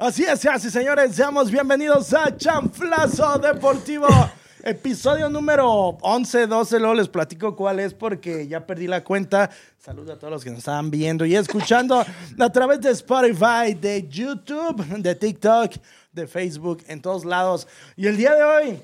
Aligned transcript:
Así 0.00 0.22
es, 0.22 0.46
así 0.46 0.70
señores, 0.70 1.16
seamos 1.16 1.50
bienvenidos 1.50 2.14
a 2.14 2.36
Chanflazo 2.36 3.36
Deportivo. 3.40 4.06
Episodio 4.62 5.28
número 5.28 5.66
11, 6.00 6.46
12, 6.46 6.78
luego 6.78 6.94
les 6.94 7.08
platico 7.08 7.56
cuál 7.56 7.80
es 7.80 7.94
porque 7.94 8.46
ya 8.46 8.64
perdí 8.64 8.86
la 8.86 9.02
cuenta. 9.02 9.50
Saludos 9.76 10.10
a 10.10 10.18
todos 10.20 10.30
los 10.30 10.44
que 10.44 10.50
nos 10.50 10.60
estaban 10.60 10.92
viendo 10.92 11.26
y 11.26 11.34
escuchando 11.34 12.06
a 12.38 12.52
través 12.52 12.80
de 12.80 12.90
Spotify, 12.90 13.74
de 13.74 14.06
YouTube, 14.08 14.86
de 14.86 15.16
TikTok, 15.16 15.72
de 16.12 16.28
Facebook, 16.28 16.84
en 16.86 17.02
todos 17.02 17.24
lados. 17.24 17.66
Y 17.96 18.06
el 18.06 18.16
día 18.16 18.36
de 18.36 18.44
hoy 18.44 18.80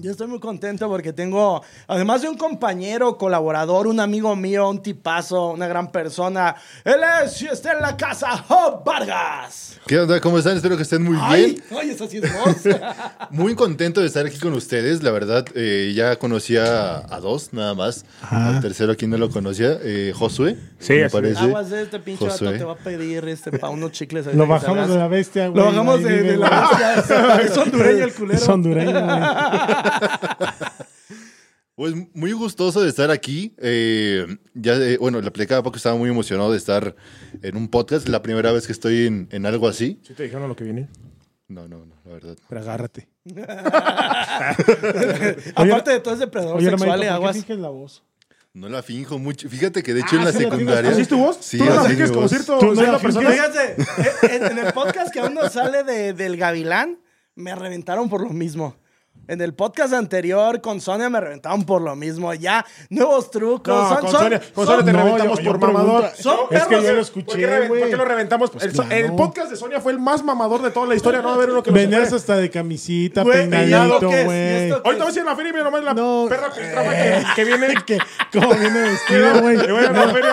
yo 0.00 0.10
estoy 0.12 0.26
muy 0.26 0.40
contento 0.40 0.88
porque 0.88 1.12
tengo, 1.12 1.62
además 1.86 2.22
de 2.22 2.28
un 2.28 2.36
compañero, 2.36 3.16
colaborador, 3.18 3.86
un 3.86 4.00
amigo 4.00 4.34
mío, 4.36 4.68
un 4.68 4.82
tipazo, 4.82 5.50
una 5.50 5.66
gran 5.66 5.90
persona. 5.90 6.54
Él 6.84 7.00
es, 7.24 7.42
y 7.42 7.46
está 7.46 7.72
en 7.72 7.82
la 7.82 7.96
casa, 7.96 8.36
Job 8.48 8.84
Vargas. 8.84 9.78
¿Qué 9.86 9.98
onda? 9.98 10.20
¿Cómo 10.20 10.38
están? 10.38 10.56
Espero 10.56 10.76
que 10.76 10.82
estén 10.82 11.02
muy 11.02 11.16
Ay, 11.20 11.44
bien. 11.44 11.64
ay, 11.80 11.90
esa 11.90 12.06
sí 12.06 12.18
es 12.22 12.32
voz. 12.32 12.56
Muy 13.30 13.54
contento 13.54 14.00
de 14.00 14.06
estar 14.06 14.26
aquí 14.26 14.38
con 14.38 14.52
ustedes. 14.52 15.02
La 15.02 15.10
verdad, 15.10 15.44
eh, 15.54 15.92
ya 15.94 16.16
conocía 16.16 16.98
a 16.98 17.20
dos, 17.20 17.52
nada 17.52 17.74
más. 17.74 18.04
Al 18.20 18.60
tercero, 18.60 18.92
aquí 18.92 19.06
no 19.06 19.16
lo 19.16 19.30
conocía, 19.30 19.78
eh, 19.82 20.12
Josué. 20.14 20.56
Sí, 20.78 20.94
me 20.94 21.08
parece. 21.10 21.40
Aguas 21.40 21.70
de 21.70 21.82
este 21.82 21.98
pinche 22.00 22.24
vato 22.24 22.38
Josué. 22.38 22.58
te 22.58 22.64
va 22.64 22.72
a 22.72 22.76
pedir 22.76 23.26
este, 23.28 23.56
pa' 23.58 23.68
unos 23.70 23.92
chicles. 23.92 24.26
ahí 24.26 24.36
Lo 24.36 24.46
bajamos 24.46 24.88
de 24.88 24.96
la 24.98 25.08
bestia, 25.08 25.48
güey. 25.48 25.58
Lo 25.62 25.70
bajamos 25.70 26.02
de 26.02 26.36
la 26.36 26.94
bestia. 26.94 27.40
Es 27.42 27.56
hondureño 27.56 28.04
el 28.04 28.12
culero. 28.14 28.38
Es 28.38 28.48
hondureño, 28.48 28.90
güey. 28.92 29.04
Pues 31.74 31.94
muy 32.12 32.32
gustoso 32.32 32.80
de 32.82 32.88
estar 32.88 33.10
aquí. 33.12 33.54
Eh, 33.58 34.26
ya, 34.54 34.74
eh, 34.74 34.96
bueno, 34.98 35.20
le 35.20 35.30
platicaba 35.30 35.62
porque 35.62 35.76
estaba 35.76 35.94
muy 35.94 36.10
emocionado 36.10 36.50
de 36.50 36.58
estar 36.58 36.96
en 37.40 37.56
un 37.56 37.68
podcast. 37.68 38.08
La 38.08 38.20
primera 38.20 38.50
vez 38.50 38.66
que 38.66 38.72
estoy 38.72 39.06
en, 39.06 39.28
en 39.30 39.46
algo 39.46 39.68
así. 39.68 40.00
¿Sí 40.02 40.12
te 40.14 40.24
dijeron 40.24 40.48
lo 40.48 40.56
que 40.56 40.64
viene? 40.64 40.88
No, 41.46 41.68
no, 41.68 41.86
no, 41.86 41.94
la 42.04 42.12
verdad. 42.12 42.36
Pero 42.48 42.60
agárrate. 42.60 43.08
Aparte 45.54 45.90
de 45.92 46.00
todo 46.00 46.14
es 46.14 46.20
depredador 46.20 46.56
Oye, 46.58 46.68
sexual, 46.70 46.90
hermanito, 47.02 47.04
y 47.04 47.08
¿por 47.08 47.08
qué 47.08 47.08
aguas. 47.10 47.36
finges 47.36 47.58
la 47.58 47.68
voz? 47.68 48.02
No 48.54 48.68
la 48.68 48.82
finjo 48.82 49.18
mucho. 49.18 49.48
Fíjate 49.48 49.82
que 49.84 49.94
de 49.94 50.00
hecho 50.00 50.16
Ah, 50.16 50.18
en 50.18 50.24
la 50.24 50.32
secundaria. 50.32 50.90
¿Así 50.90 51.02
es 51.02 51.08
tu 51.08 51.18
voz? 51.18 51.38
Sí, 51.40 51.58
¿Tú 51.58 51.64
no 51.64 51.74
la 51.76 51.84
finges 51.84 52.10
como 52.10 52.26
cierto? 52.28 52.58
Tú 52.58 52.74
no 52.74 52.82
la 52.82 52.92
la 52.92 52.98
persona. 52.98 53.30
Fíjate, 53.30 53.76
eh, 53.80 54.36
en, 54.36 54.44
en 54.58 54.66
el 54.66 54.72
podcast 54.72 55.12
que 55.12 55.20
aún 55.20 55.34
no 55.34 55.48
sale 55.48 55.84
de- 55.84 56.12
del 56.12 56.36
Gavilán, 56.36 56.98
me 57.36 57.54
reventaron 57.54 58.08
por 58.08 58.22
lo 58.22 58.30
mismo. 58.30 58.76
En 59.28 59.40
el 59.42 59.52
podcast 59.54 59.92
anterior 59.92 60.60
con 60.62 60.80
Sonia 60.80 61.10
me 61.10 61.20
reventaron 61.20 61.64
por 61.64 61.82
lo 61.82 61.94
mismo. 61.94 62.32
Ya, 62.34 62.64
nuevos 62.88 63.30
trucos. 63.30 63.66
No, 63.74 63.88
son, 63.90 64.00
con 64.00 64.10
son- 64.10 64.20
Sonia, 64.22 64.40
con 64.54 64.66
son- 64.66 64.76
Sonia 64.78 64.84
te 64.86 64.92
No, 64.98 65.04
reventamos 65.04 65.38
yo- 65.38 65.44
yo 65.44 65.50
por 65.58 65.72
mamador. 65.72 66.00
pregunto- 66.10 66.22
Son 66.22 66.38
Es 66.50 66.62
que 66.62 66.68
perros. 66.68 66.70
yo 66.84 66.88
lo 66.88 66.94
¿Por 66.94 66.98
escuché, 67.02 67.46
güey. 67.68 67.80
por 67.80 67.90
qué 67.90 67.96
lo 67.96 68.04
reventamos? 68.06 68.50
Pues 68.50 68.64
el, 68.64 68.72
claro. 68.72 68.90
el 68.90 69.12
podcast 69.14 69.50
de 69.50 69.56
Sonia 69.56 69.80
fue 69.80 69.92
el 69.92 69.98
más 69.98 70.24
mamador 70.24 70.62
de 70.62 70.70
toda 70.70 70.86
la 70.86 70.94
historia. 70.94 71.20
No 71.20 71.28
va 71.28 71.34
a 71.34 71.36
haber 71.36 71.50
uno 71.50 71.62
que 71.62 71.70
Venías 71.70 72.12
hasta 72.12 72.36
de 72.36 72.50
camisita, 72.50 73.22
Güey, 73.22 73.48
peinadito, 73.50 73.76
¿y 73.76 73.92
esto 73.94 74.08
qué 74.08 74.16
es? 74.16 74.22
¿Y 74.22 74.24
güey. 74.24 74.72
Ahorita 74.84 75.04
vas 75.04 75.14
a 75.16 75.20
ir 75.20 75.26
a 75.26 75.30
la 75.30 75.36
feria 75.36 75.50
y 75.50 75.52
mira 75.52 75.64
nomás 75.64 75.84
la 75.84 75.94
No. 75.94 76.26
perra 76.28 76.50
piltrafa 76.50 76.90
que, 76.90 77.22
que 77.36 77.44
viene. 77.44 77.68
Que- 77.86 77.98
¿Cómo 78.32 78.54
viene 78.54 78.80
vestido, 78.80 79.40
güey? 79.40 79.56
Voy 79.56 79.82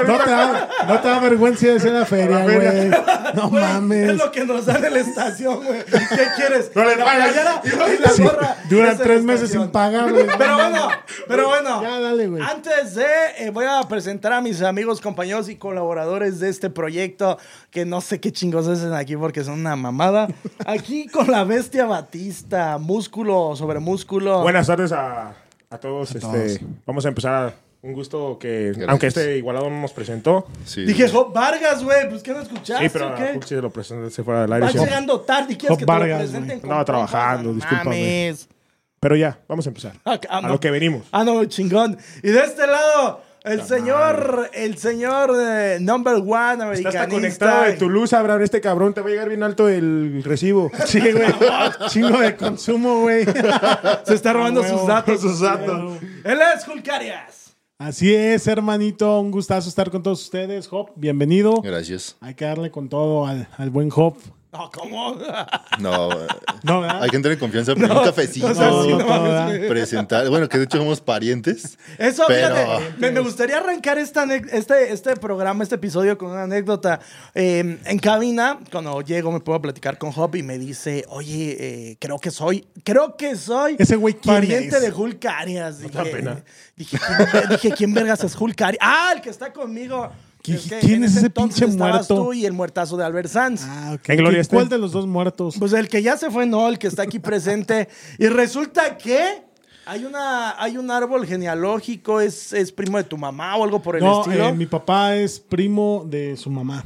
No, 0.08 0.18
te 0.20 0.30
da, 0.30 0.70
no 0.88 1.00
te 1.02 1.08
da 1.08 1.20
vergüenza 1.20 1.68
de 1.68 1.80
ser 1.80 1.92
la 1.92 2.06
feria, 2.06 2.40
güey. 2.44 2.92
No 3.36 3.50
mames. 3.50 4.10
Es 4.12 4.18
lo 4.18 4.32
que 4.32 4.46
nos 4.46 4.66
dan 4.66 4.84
en 4.86 4.94
la 4.94 5.00
estación, 5.00 5.64
güey. 5.66 5.84
¿Qué 5.86 6.28
quieres? 6.38 6.72
No 6.74 6.84
le 6.86 6.96
playera 6.96 7.62
y 7.66 8.02
la 8.02 8.24
gorra. 8.32 8.56
Tres 8.94 9.24
meses 9.24 9.50
sin 9.52 9.68
pagar, 9.70 10.12
güey. 10.12 10.26
Pero 10.38 10.56
bueno, 10.56 10.88
pero 11.28 11.48
bueno. 11.48 11.82
Ya, 11.82 12.00
dale, 12.00 12.28
güey. 12.28 12.42
Antes 12.44 12.96
de, 12.96 13.06
eh, 13.40 13.50
voy 13.52 13.66
a 13.66 13.82
presentar 13.84 14.34
a 14.34 14.42
mis 14.42 14.62
amigos, 14.62 15.02
compañeros 15.02 15.50
y 15.50 15.56
colaboradores 15.56 16.40
de 16.40 16.50
este 16.50 16.70
proyecto, 16.70 17.38
que 17.72 17.86
no 17.86 18.02
sé 18.02 18.20
qué 18.20 18.32
chingos 18.32 18.68
hacen 18.68 18.94
aquí 18.94 19.16
porque 19.18 19.44
son 19.44 19.60
una 19.60 19.76
mamada. 19.76 20.28
Aquí 20.66 21.08
con 21.08 21.30
la 21.32 21.44
bestia 21.44 21.86
Batista, 21.86 22.78
músculo 22.78 23.56
sobre 23.56 23.80
músculo. 23.80 24.42
Buenas 24.42 24.68
tardes 24.68 24.92
a, 24.92 25.34
a 25.70 25.78
todos. 25.78 26.10
este, 26.16 26.20
todos. 26.22 26.60
Vamos 26.86 27.06
a 27.06 27.10
empezar. 27.10 27.66
Un 27.82 27.94
gusto 27.94 28.40
que, 28.40 28.70
Gracias. 28.70 28.90
aunque 28.90 29.06
este 29.06 29.38
igualado 29.38 29.70
no 29.70 29.80
nos 29.80 29.94
presentó. 29.94 30.48
Sí. 30.66 30.86
Dije, 30.86 31.08
Job 31.08 31.32
Vargas, 31.32 31.84
güey, 31.84 32.10
pues 32.10 32.24
¿qué 32.24 32.32
no 32.32 32.42
escuchaste 32.42 32.84
Sí, 32.84 32.90
pero 32.92 33.10
o 33.10 33.12
a 33.12 33.16
qué? 33.16 33.34
Hulk 33.36 33.44
sí 33.44 33.56
lo 33.56 33.70
presenté, 33.70 34.10
se 34.10 34.24
fue 34.24 34.36
al 34.36 34.52
aire. 34.52 34.66
Vas 34.66 34.74
llegando 34.74 35.22
tarde 35.22 35.54
y 35.54 35.56
quieres 35.56 35.70
Job 35.70 35.78
que 35.78 35.86
te 35.86 35.92
lo 35.92 36.00
Vargas, 36.00 36.18
presenten 36.22 36.60
Andaba 36.64 36.84
trabajando, 36.84 37.54
discúlpame. 37.54 37.84
mames. 37.86 38.50
Pero 39.00 39.16
ya, 39.16 39.40
vamos 39.48 39.66
a 39.66 39.70
empezar. 39.70 39.94
Ah, 40.06 40.20
A 40.30 40.42
no. 40.42 40.50
lo 40.50 40.60
que 40.60 40.72
venimos. 40.72 41.06
Ah, 41.12 41.24
no, 41.24 41.44
chingón. 41.46 41.98
Y 42.24 42.30
de 42.30 42.40
este 42.40 42.66
lado, 42.66 43.22
el 43.44 43.62
señor, 43.62 44.50
el 44.54 44.78
señor 44.78 45.32
eh, 45.40 45.78
number 45.80 46.16
one 46.16 46.54
Está 46.54 46.64
americanista. 46.64 46.90
hasta 47.02 47.08
conectado 47.10 47.64
de 47.66 47.74
Toulouse, 47.74 48.16
Abraham. 48.16 48.42
Este 48.42 48.62
cabrón 48.62 48.94
te 48.96 49.02
va 49.02 49.08
a 49.08 49.10
llegar 49.12 49.30
bien 49.30 49.44
alto 49.44 49.70
el 49.70 50.24
recibo. 50.24 50.72
Sí, 50.88 51.00
güey. 51.00 51.28
Chingo 51.90 52.20
de 52.20 52.36
consumo, 52.36 53.02
güey. 53.02 53.26
Se 54.06 54.16
está 54.16 54.34
robando 54.34 54.64
sus 54.64 54.88
datos. 54.88 55.22
Sus 55.22 55.40
datos. 55.42 56.00
Él 56.24 56.40
es 56.56 56.68
Hulk 56.68 56.90
Arias. 56.90 57.56
Así 57.78 58.16
es, 58.16 58.48
hermanito. 58.48 59.20
Un 59.20 59.30
gustazo 59.32 59.68
estar 59.70 59.92
con 59.92 60.02
todos 60.02 60.24
ustedes. 60.24 60.68
Hop, 60.72 60.92
bienvenido. 60.96 61.62
Gracias. 61.62 62.16
Hay 62.22 62.34
que 62.34 62.46
darle 62.46 62.72
con 62.72 62.88
todo 62.90 63.28
al, 63.28 63.48
al 63.58 63.70
buen 63.70 63.90
Hop. 63.94 64.16
No, 64.58 64.72
¿cómo? 64.72 65.16
No, 65.80 66.10
No, 66.64 66.82
¿verdad? 66.82 67.04
hay 67.04 67.10
que 67.10 67.16
entrar 67.18 67.34
en 67.34 67.40
confianza. 67.40 67.74
pero 67.76 68.00
un 68.00 68.06
cafecito. 68.06 68.48
presentar. 69.68 70.30
Bueno, 70.30 70.48
que 70.48 70.58
de 70.58 70.64
hecho 70.66 70.78
somos 70.78 71.02
parientes. 71.02 71.78
Eso, 71.98 72.24
Pero- 72.28 72.56
fíjate, 72.56 72.94
me, 72.98 73.12
me 73.12 73.20
gustaría 73.20 73.58
arrancar 73.58 73.98
esta, 73.98 74.24
este, 74.36 74.92
este 74.94 75.16
programa, 75.18 75.64
este 75.64 75.76
episodio 75.76 76.18
con 76.18 76.32
una 76.32 76.44
anécdota. 76.44 77.00
Eh, 77.34 77.80
en 77.84 78.00
cabina, 78.00 78.60
cuando 78.72 79.02
llego, 79.02 79.32
me 79.32 79.40
puedo 79.40 79.62
platicar 79.62 79.98
con 79.98 80.12
Hop 80.16 80.36
y 80.36 80.44
me 80.44 80.58
dice, 80.58 81.06
oye, 81.10 81.58
eh, 81.60 81.98
creo 82.00 82.18
que 82.20 82.32
soy, 82.32 82.68
creo 82.84 83.16
que 83.18 83.36
soy 83.36 83.76
Ese 83.80 83.96
güey, 83.96 84.14
¿quién 84.16 84.36
pariente 84.36 84.78
es? 84.78 84.82
de 84.82 84.92
Hulk 84.92 85.26
Arias. 85.26 85.80
Dije, 85.80 86.06
pena. 86.06 86.44
Dije, 86.76 86.98
¿quién, 87.32 87.50
dije, 87.50 87.72
¿quién 87.72 87.94
vergas 87.94 88.24
es 88.24 88.36
Hulk 88.40 88.62
Arias? 88.62 88.80
Ah, 88.82 89.12
el 89.16 89.22
que 89.22 89.30
está 89.30 89.52
conmigo. 89.54 90.12
¿Qui- 90.46 90.54
Es 90.56 90.62
que 90.70 90.80
quién 90.80 90.96
en 90.96 91.04
es 91.06 91.16
ese 91.18 91.26
entonces 91.28 91.60
pinche 91.62 91.72
estabas 91.74 92.10
muerto? 92.10 92.16
tú 92.16 92.34
y 92.34 92.46
el 92.46 92.54
muertazo 92.54 92.98
de 92.98 93.06
Albert 93.06 93.30
Sanz. 93.30 93.62
Ah, 93.66 93.94
ok. 93.96 94.10
¿En 94.10 94.18
gloria 94.18 94.44
¿Cuál 94.50 94.64
esté? 94.64 94.76
de 94.76 94.82
los 94.82 94.92
dos 94.92 95.08
muertos? 95.08 95.56
Pues 95.60 95.74
el 95.74 95.88
que 95.88 96.02
ya 96.04 96.18
se 96.18 96.30
fue, 96.32 96.46
no, 96.46 96.68
el 96.68 96.78
que 96.80 96.88
está 96.88 97.04
aquí 97.04 97.20
presente. 97.20 97.88
Y 98.20 98.28
resulta 98.28 98.98
que 98.98 99.44
hay, 99.86 100.04
una, 100.06 100.62
hay 100.62 100.78
un 100.78 100.90
árbol 100.92 101.26
genealógico, 101.28 102.22
es, 102.22 102.54
es 102.54 102.72
primo 102.72 102.98
de 102.98 103.04
tu 103.04 103.18
mamá 103.18 103.56
o 103.58 103.64
algo 103.64 103.82
por 103.82 103.96
el 103.96 104.04
No, 104.04 104.22
estilo. 104.22 104.50
eh, 104.50 104.54
mi 104.54 104.66
papá 104.66 105.16
es 105.16 105.40
primo 105.40 106.06
de 106.10 106.36
su 106.38 106.50
mamá. 106.50 106.84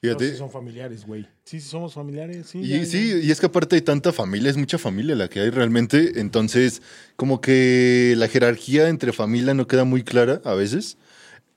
Fíjate. 0.00 0.32
Sí 0.32 0.36
son 0.36 0.50
familiares, 0.50 1.06
güey. 1.06 1.22
Sí, 1.44 1.60
sí, 1.60 1.68
somos 1.68 1.94
familiares. 1.94 2.48
Sí, 2.48 2.58
Y 2.58 2.68
ya, 2.68 2.84
sí, 2.84 3.20
y 3.22 3.30
es 3.30 3.38
que 3.38 3.46
aparte 3.46 3.76
hay 3.76 3.82
tanta 3.82 4.12
familia, 4.12 4.50
es 4.50 4.56
mucha 4.56 4.76
familia 4.76 5.14
la 5.14 5.28
que 5.28 5.38
hay 5.40 5.50
realmente, 5.50 6.18
entonces 6.20 6.82
como 7.14 7.40
que 7.40 8.14
la 8.16 8.26
jerarquía 8.26 8.88
entre 8.88 9.12
familia 9.12 9.54
no 9.54 9.68
queda 9.68 9.84
muy 9.84 10.02
clara 10.02 10.40
a 10.44 10.54
veces, 10.54 10.96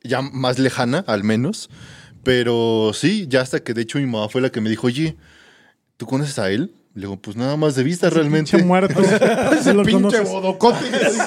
ya 0.05 0.21
más 0.21 0.59
lejana 0.59 1.03
al 1.07 1.23
menos, 1.23 1.69
pero 2.23 2.91
sí, 2.93 3.27
ya 3.29 3.41
hasta 3.41 3.59
que 3.59 3.73
de 3.73 3.81
hecho 3.81 3.99
mi 3.99 4.05
mamá 4.05 4.29
fue 4.29 4.41
la 4.41 4.49
que 4.49 4.61
me 4.61 4.69
dijo, 4.69 4.87
oye, 4.87 5.15
¿tú 5.97 6.05
conoces 6.05 6.39
a 6.39 6.49
él? 6.49 6.73
Le 6.95 7.01
digo, 7.01 7.17
pues 7.17 7.35
nada 7.35 7.57
más 7.57 7.75
de 7.75 7.83
vista 7.83 8.07
ya. 8.07 8.15
realmente. 8.15 8.51
Pinche 8.51 8.65
muerto. 8.65 9.03
Se 9.61 9.73
lo 9.73 9.83
Pinche 9.83 10.21
bodocote. 10.21 10.85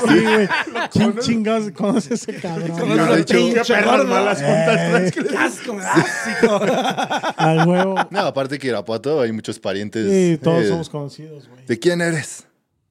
Sí, 0.08 0.24
güey. 0.24 0.48
¿Quién 0.90 1.18
chingados 1.18 1.70
conoce 1.72 2.14
ese 2.14 2.36
cabrón? 2.36 2.70
Conoce 2.70 2.94
de 2.94 3.00
al 3.00 3.20
hecho, 3.20 3.36
pinche 3.36 3.74
malas 3.82 4.38
juntas 4.38 4.74
traes. 4.74 5.12
¡Qué 5.12 5.36
asco 5.36 5.74
me! 5.74 5.84
Al 7.36 7.68
huevo. 7.68 7.96
No, 8.10 8.20
aparte 8.20 8.58
que 8.58 8.68
Irapuato 8.68 9.20
hay 9.20 9.30
muchos 9.30 9.58
parientes. 9.58 10.10
Sí, 10.10 10.40
todos 10.42 10.64
eh, 10.64 10.68
somos 10.68 10.88
conocidos, 10.88 11.46
güey. 11.46 11.66
¿De 11.66 11.78
quién 11.78 12.00
eres? 12.00 12.47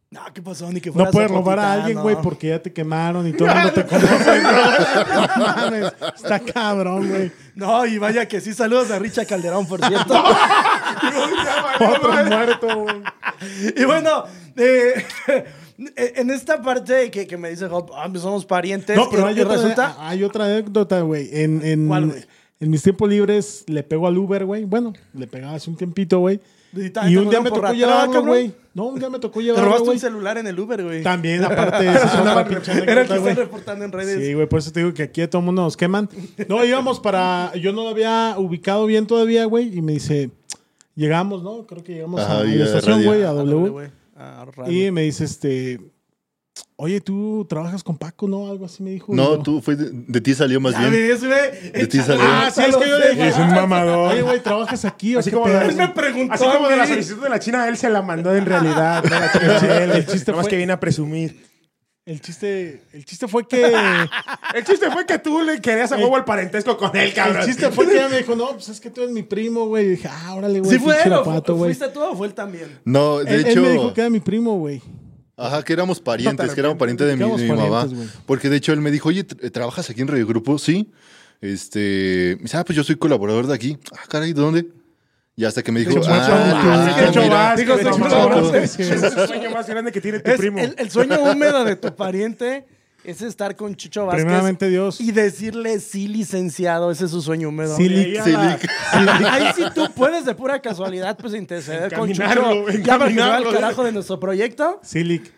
No, 0.09 0.22
¿qué 0.34 0.41
pasó? 0.41 0.72
Ni 0.72 0.79
que 0.79 0.90
No 0.90 1.12
puedes 1.12 1.29
robar 1.29 1.59
a 1.59 1.73
alguien, 1.73 1.95
no. 1.95 2.03
güey, 2.03 2.16
porque 2.23 2.47
ya 2.47 2.62
te 2.62 2.72
quemaron 2.72 3.28
y 3.28 3.34
todo 3.34 3.50
el 3.50 3.56
mundo 3.56 3.73
te 3.73 3.85
conoce. 3.88 4.41
No 4.41 5.28
mames, 5.38 5.94
está 6.16 6.40
cabrón, 6.40 7.09
güey. 7.09 7.31
No, 7.56 7.85
y 7.85 7.97
vaya 7.97 8.25
que 8.25 8.40
sí, 8.40 8.53
saludos 8.53 8.90
a 8.91 9.00
Richa 9.00 9.25
Calderón, 9.25 9.68
por 9.68 9.81
cierto. 9.85 10.13
Otro 11.79 12.25
muerto, 12.25 12.68
güey. 12.83 13.04
y 13.75 13.83
bueno, 13.83 14.24
eh, 14.56 15.06
en 15.98 16.30
esta 16.30 16.62
parte 16.62 17.12
que, 17.12 17.27
que 17.27 17.36
me 17.36 17.50
dice 17.50 17.68
ah, 17.69 18.07
pues 18.10 18.21
somos 18.21 18.45
parientes. 18.45 18.95
No, 18.95 19.10
pero 19.10 19.25
hay 19.27 19.39
otra, 19.42 19.56
resulta... 19.56 19.95
hay 20.00 20.24
otra 20.24 20.45
anécdota, 20.45 21.01
güey. 21.01 21.30
En, 21.33 21.62
en, 21.65 22.25
en 22.60 22.69
mis 22.71 22.81
tiempos 22.81 23.10
libres 23.10 23.65
le 23.68 23.83
pego 23.83 24.07
al 24.07 24.18
Uber, 24.18 24.45
güey. 24.45 24.63
Bueno, 24.63 24.94
le 25.13 25.27
pegaba 25.27 25.56
hace 25.56 25.69
un 25.69 25.75
tiempito, 25.75 26.19
güey. 26.19 26.39
Y 26.73 26.89
te 26.89 26.99
un 27.17 27.29
día 27.29 27.41
me 27.41 27.49
tocó 27.49 27.73
llevarlo, 27.73 28.25
güey. 28.25 28.53
No, 28.73 28.85
un 28.87 28.99
día 28.99 29.09
me 29.09 29.19
tocó 29.19 29.39
Te 29.39 29.45
llevarlo, 29.45 29.65
robaste 29.65 29.85
güey. 29.85 29.95
un 29.95 30.01
celular 30.01 30.37
en 30.37 30.47
el 30.47 30.59
Uber, 30.59 30.83
güey. 30.83 31.01
También, 31.01 31.43
aparte, 31.45 31.89
esa 31.89 32.05
es 32.05 32.15
otra 32.15 32.47
pinche 32.47 32.71
Era 32.71 33.01
el 33.01 33.07
que 33.07 33.15
está 33.15 33.33
reportando 33.33 33.85
en 33.85 33.91
redes. 33.91 34.23
Sí, 34.23 34.33
güey, 34.33 34.47
por 34.47 34.59
eso 34.59 34.71
te 34.71 34.81
digo 34.81 34.93
que 34.93 35.03
aquí 35.03 35.21
a 35.21 35.29
todo 35.29 35.39
el 35.39 35.45
mundo 35.45 35.63
nos 35.63 35.75
queman. 35.77 36.09
No, 36.47 36.63
íbamos 36.63 36.99
para. 36.99 37.53
Yo 37.55 37.73
no 37.73 37.83
lo 37.83 37.89
había 37.89 38.35
ubicado 38.37 38.85
bien 38.85 39.07
todavía, 39.07 39.45
güey, 39.45 39.75
y 39.77 39.81
me 39.81 39.93
dice. 39.93 40.31
Llegamos, 40.95 41.43
¿no? 41.43 41.67
Creo 41.67 41.83
que 41.83 41.93
llegamos 41.93 42.21
Ajá, 42.21 42.39
a 42.39 42.43
la 42.43 42.65
estación, 42.65 43.03
güey, 43.03 43.23
a 43.23 43.31
W. 43.31 43.91
Y 44.67 44.91
me 44.91 45.03
dice, 45.03 45.25
este. 45.25 45.79
Oye, 46.75 47.01
tú 47.01 47.45
trabajas 47.50 47.83
con 47.83 47.98
Paco, 47.98 48.27
¿no? 48.27 48.50
Algo 48.50 48.65
así 48.65 48.83
me 48.83 48.92
dijo. 48.92 49.13
No, 49.13 49.42
tú, 49.42 49.62
fue 49.62 49.75
de, 49.75 49.89
de 49.92 50.21
ti 50.21 50.33
salió 50.33 50.59
más 50.62 50.74
Ya 50.74 50.81
bien. 50.89 50.92
ves, 50.94 51.24
güey. 51.25 51.71
De 51.71 51.88
ti 51.88 52.00
salió. 52.00 52.24
Ah, 52.25 52.50
sí, 52.54 52.62
es 52.62 52.75
que 52.75 52.88
yo 52.89 52.98
le 53.00 53.09
dije. 53.12 53.27
Es 53.30 53.38
un 53.38 53.50
mamador. 53.54 54.12
Oye, 54.13 54.21
güey, 54.21 54.42
¿trabajas 54.42 54.86
aquí 54.86 55.15
o 55.15 55.19
Así 55.19 55.31
como, 55.31 55.48
de, 55.48 55.65
Él 55.65 55.75
me 55.75 55.88
preguntó 55.89 56.33
así 56.33 56.44
como 56.45 56.68
de 56.69 56.77
la 56.77 56.88
solicitud 56.88 57.24
de 57.24 57.30
la 57.30 57.39
China, 57.39 57.68
él 57.68 57.77
se 57.77 57.89
la 57.89 58.01
mandó 58.01 58.36
en 58.36 58.45
realidad. 58.45 59.04
no 59.04 59.09
la 59.09 59.31
China, 59.31 59.59
sí, 59.59 59.65
el 59.98 60.06
chiste 60.07 60.33
fue- 60.33 60.48
que 60.48 60.57
viene 60.57 60.74
a 60.74 60.80
presumir. 60.80 61.45
El 62.06 62.21
chiste, 62.21 62.83
el 62.94 63.03
chiste 63.03 63.27
fue 63.27 63.45
que... 63.45 63.65
El 64.56 64.63
chiste 64.63 64.89
fue 64.89 65.06
que 65.06 65.19
tú 65.19 65.42
le 65.42 65.60
querías 65.60 65.92
a 65.92 65.98
huevo 65.98 66.15
el 66.15 66.24
parentesco 66.24 66.77
con 66.77 66.95
él, 66.95 67.13
cabrón. 67.13 67.42
El 67.42 67.45
chiste 67.48 67.69
fue 67.69 67.86
que 67.86 67.95
ella 67.95 68.07
me 68.07 68.19
dijo, 68.19 68.33
no, 68.33 68.51
pues 68.53 68.69
es 68.69 68.80
que 68.80 68.89
tú 68.89 69.01
eres 69.01 69.13
mi 69.13 69.24
primo, 69.24 69.65
güey. 69.68 69.88
Y 69.88 69.89
dije, 69.89 70.07
ah, 70.10 70.33
órale, 70.36 70.62
güey. 70.62 70.71
¿Sí 70.71 70.80
fue 70.80 70.95
él 71.03 71.13
fuiste 71.57 71.89
tú 71.89 72.01
o 72.01 72.15
fue 72.15 72.27
él 72.27 72.33
también? 72.33 72.80
No, 72.86 73.18
de 73.18 73.36
Él, 73.36 73.42
él 73.42 73.48
hecho. 73.48 73.62
me 73.62 73.69
dijo 73.71 73.94
que 73.94 74.00
era 74.00 74.10
mi 74.10 74.21
primo, 74.21 74.57
güey. 74.57 74.81
Ajá, 75.38 75.63
que 75.63 75.72
éramos 75.74 76.00
parientes, 76.01 76.54
que 76.54 76.60
éramos 76.60 76.78
parientes 76.80 77.06
de 77.07 77.16
mi, 77.16 77.38
de 77.38 77.44
mi 77.44 77.50
mamá. 77.56 77.88
Porque 78.25 78.50
de 78.50 78.57
hecho 78.57 78.74
él 78.74 78.81
me 78.81 78.89
dijo, 78.92 79.10
oye, 79.10 79.25
¿tra- 79.25 79.51
¿trabajas 79.51 79.89
aquí 79.89 80.01
en 80.01 80.07
Radio 80.07 80.25
Grupo? 80.25 80.57
Sí. 80.57 80.92
Este, 81.42 82.36
me 82.38 82.44
dice, 82.44 82.57
ah, 82.57 82.63
pues 82.66 82.75
yo 82.75 82.84
soy 82.84 82.95
colaborador 82.95 83.45
de 83.45 83.54
aquí. 83.54 83.78
Ah, 83.95 84.01
caray, 84.10 84.34
¿de 84.34 84.42
dónde? 84.42 84.68
Y 85.36 85.45
hasta 85.45 85.62
que 85.62 85.72
me 85.72 85.81
dijo, 85.81 86.01
ah, 86.07 87.54
el 87.56 89.28
sueño 89.28 89.51
más 89.51 89.68
grande 89.69 89.92
que 89.92 90.01
tiene 90.01 90.19
tu 90.19 90.31
Es 90.31 90.38
primo. 90.38 90.60
el, 90.60 90.75
el 90.78 90.89
sueño 90.89 91.22
húmedo 91.22 91.63
de 91.63 91.75
tu 91.75 91.95
pariente 91.95 92.66
es 93.07 93.21
estar 93.21 93.56
con 93.56 93.74
Chicho 93.75 94.06
Vázquez. 94.06 94.25
Primeramente 94.25 94.69
Dios. 94.69 95.00
Y 95.00 95.12
decirle 95.12 95.80
sí, 95.80 96.09
licenciado. 96.09 96.92
Ese 96.92 97.06
es 97.06 97.12
su 97.12 97.21
sueño 97.21 97.50
húmedo. 97.50 97.75
Sí, 97.77 97.88
Sí. 97.88 98.33
Ahí 98.36 99.48
sí 99.56 99.63
tú 99.74 99.89
puedes 99.95 100.25
de 100.25 100.36
pura 100.36 100.62
casualidad 100.62 101.18
pues 101.18 101.33
interceder 101.33 101.94
con 101.94 102.12
Chucho. 102.12 102.24
Ya 102.83 103.00
para 103.00 103.13
que 103.13 103.21
al 103.21 103.50
carajo 103.50 103.83
de 103.83 103.94
nuestro 103.94 104.19
proyecto. 104.19 104.81
Sí, 104.83 105.04
Lick. 105.04 105.31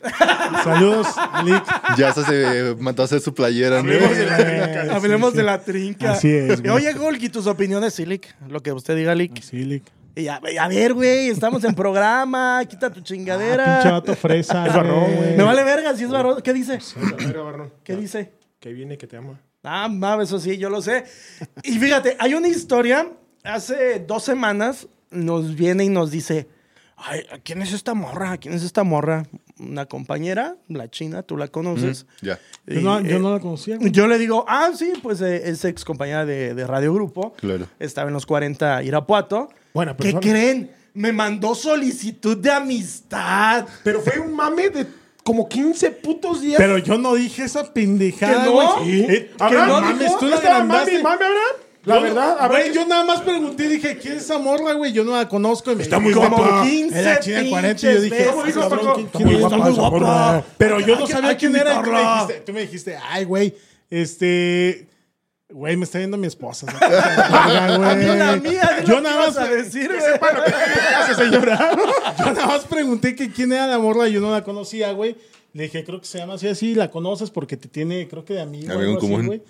Saludos, 0.63 1.07
Lick. 1.45 1.63
Ya 1.98 2.12
se 2.12 2.75
mandó 2.80 3.04
a 3.04 3.06
hacer 3.06 3.21
su 3.21 3.33
playera, 3.33 3.83
¿no? 3.83 3.92
Hablemos 3.92 4.18
de 4.18 4.25
la 4.25 4.38
trinca. 4.38 4.95
Hablemos 4.95 5.33
de 5.33 5.44
la 5.44 5.62
trinca. 5.62 6.12
Así 6.13 6.30
es. 6.30 6.62
Oye, 6.69 6.94
Golgi, 6.94 7.30
tus 7.30 7.45
opiniones, 7.45 7.94
sí, 7.94 8.06
Lick. 8.06 8.36
Lo 8.48 8.62
que 8.62 8.74
usted 8.74 8.95
diga, 8.95 9.13
Lick. 9.13 9.42
Sí, 9.42 9.63
Lick. 9.63 9.83
Y 10.19 10.27
a, 10.27 10.36
a 10.36 10.68
ver, 10.68 10.94
güey, 10.94 11.30
estamos 11.30 11.63
en 11.63 11.74
programa. 11.74 12.62
Quita 12.69 12.92
tu 12.92 13.01
chingadera. 13.01 13.63
Ah, 13.63 13.81
pinche 13.81 13.92
vato 13.92 14.16
fresa. 14.16 14.66
Es 14.68 14.74
varón, 14.74 15.16
güey. 15.16 15.38
Me 15.38 15.44
vale 15.44 15.63
verga 15.63 15.95
si 15.95 16.04
es 16.04 16.10
varón. 16.10 16.42
¿Qué 16.42 16.54
dice? 16.54 16.80
¿Qué 17.83 17.95
dice? 17.95 18.33
Que 18.60 18.74
viene, 18.74 18.98
que 18.98 19.07
te 19.07 19.18
ama. 19.18 19.39
Ah, 19.63 19.88
no, 19.89 20.21
eso 20.21 20.39
sí, 20.39 20.57
yo 20.57 20.69
lo 20.69 20.81
sé. 20.81 21.06
Y 21.63 21.80
fíjate, 21.80 22.18
hay 22.19 22.33
una 22.33 22.48
historia. 22.48 23.10
Hace 23.44 24.00
dos 24.00 24.24
semanas 24.24 24.88
nos 25.10 25.56
viene 25.56 25.86
y 25.86 25.89
nos 25.89 26.12
dice: 26.12 26.48
Ay, 26.98 27.22
¿quién 27.44 27.62
es 27.62 27.72
esta 27.72 27.94
morra? 27.94 28.38
¿Quién 28.38 28.54
es 28.54 28.63
esta 28.63 28.83
morra? 28.83 29.25
Una 29.57 29.86
compañera, 29.86 30.57
la 30.68 30.89
china, 30.89 31.24
tú 31.24 31.38
la 31.38 31.48
conoces. 31.48 32.06
Ya. 32.22 32.39
Yo 32.65 32.81
no, 32.81 33.00
Y, 33.00 33.07
yo 33.07 33.18
eh, 33.18 33.19
no 33.19 33.31
la 33.31 33.39
conocía. 33.39 33.77
Yo 33.80 34.07
le 34.07 34.18
digo, 34.18 34.45
ah, 34.48 34.72
sí, 34.75 34.94
pues 35.01 35.22
eh, 35.22 35.50
es 35.50 35.63
ex 35.65 35.86
compañera 35.86 36.25
de, 36.25 36.54
de 36.54 36.68
Radio 36.68 36.94
Grupo. 36.94 37.33
Claro. 37.33 37.68
Estaba 37.80 38.10
en 38.10 38.13
los 38.13 38.25
40 38.25 38.83
Irapuato. 38.83 39.50
Buena 39.74 39.95
¿Qué 39.95 40.04
persona. 40.04 40.19
creen? 40.21 40.71
Me 40.94 41.12
mandó 41.13 41.54
solicitud 41.56 42.38
de 42.38 42.51
amistad. 42.51 43.66
Pero 43.83 44.01
fue 44.01 44.19
un 44.19 44.33
mame 44.36 44.69
de 44.69 44.86
como 45.24 45.48
15 45.48 45.92
putos 45.92 46.42
días. 46.42 46.57
Pero 46.57 46.77
yo 46.80 46.98
no 46.98 47.13
dije 47.13 47.44
esa 47.44 47.71
pendejada, 47.71 48.44
¿Que 48.44 48.50
no? 48.50 48.51
güey. 48.54 48.68
Sí. 48.83 49.06
Eh, 49.10 49.31
¿Abraham? 49.39 49.50
que 49.50 49.71
no 49.71 49.80
¿Dijo? 49.81 49.92
mames, 49.94 50.18
tú 50.19 50.25
¿No 50.25 50.42
la 50.42 50.63
mami, 50.63 50.92
mami, 51.04 51.06
Abraham? 51.16 51.36
La 51.86 51.95
Yo- 51.95 52.01
verdad, 52.01 52.31
Abraham. 52.39 52.50
Güey, 52.51 52.74
yo 52.74 52.86
nada 52.88 53.04
más 53.06 53.21
pregunté 53.21 53.66
y 53.66 53.68
dije, 53.68 53.98
¿quién 53.98 54.18
es 54.18 54.24
esa 54.24 54.38
morra, 54.38 54.74
güey? 54.74 54.92
Yo 54.92 55.04
no 55.06 55.16
la 55.16 55.30
conozco. 55.30 55.72
y 55.72 55.75
me 55.75 55.83
Está 55.83 55.98
dijo, 56.00 56.10
muy 56.10 56.13
"Como 56.30 56.38
guapa". 56.38 56.63
15 56.63 57.00
Era 57.00 57.19
china 57.22 57.44
40 57.50 57.80
y 57.92 57.94
yo 57.94 58.01
dije, 58.01 58.15
pinches 58.18 58.33
"Ah, 58.38 58.42
veces. 58.44 58.62
cabrón, 58.62 58.80
Paco. 58.80 58.94
¿quién- 58.95 59.06
Está 59.06 59.18
quién 59.18 59.27
muy 59.27 59.36
es? 59.36 59.39
guapa 59.42 59.56
Está 59.56 59.69
muy 59.69 59.74
esa 59.74 59.81
morra. 59.89 60.00
guapa. 60.00 60.45
Pero 60.57 60.80
yo 60.81 61.00
no 61.00 61.07
sabía 61.07 61.38
quién 61.38 61.56
era. 61.56 61.72
y 61.72 61.75
Tú 61.75 61.81
me, 61.81 61.88
invitarla. 61.88 62.22
dijiste, 62.25 62.44
tú 62.45 62.54
me 62.54 62.62
dijiste, 62.62 62.98
ay, 63.10 63.24
güey, 63.24 63.56
este... 63.89 64.88
Güey, 65.51 65.75
me 65.78 65.86
está 65.86 65.98
viendo 65.98 66.16
mi 66.18 66.28
esposa. 66.28 66.68
Verga, 66.68 67.78
güey. 67.78 67.90
A 67.90 67.96
mí 67.96 68.06
la 68.06 68.36
mía, 68.36 68.84
Yo 68.86 69.01
nada 69.01 69.22
que 69.22 69.28
más... 69.28 69.38
a 69.38 69.48
decir, 69.48 69.90
güey. 71.18 71.31
Yo 71.31 72.34
nada 72.34 72.46
más 72.48 72.66
pregunté 72.66 73.16
que 73.16 73.31
quién 73.31 73.51
era 73.51 73.68
la 73.68 73.80
morra 73.80 74.07
y 74.07 74.13
yo 74.13 74.22
no 74.22 74.31
la 74.31 74.44
conocía, 74.44 74.92
güey. 74.92 75.16
Le 75.54 75.63
dije, 75.63 75.84
creo 75.84 76.00
que 76.00 76.06
se 76.06 76.19
llama 76.19 76.36
así, 76.36 76.48
así, 76.48 76.75
la 76.75 76.92
conoces 76.92 77.31
porque 77.31 77.57
te 77.57 77.68
tiene, 77.68 78.07
creo 78.07 78.24
que 78.24 78.36
de 78.36 78.42
amigo. 78.42 78.72
Amigo 78.72 79.00
común. 79.00 79.25
güey. 79.25 79.42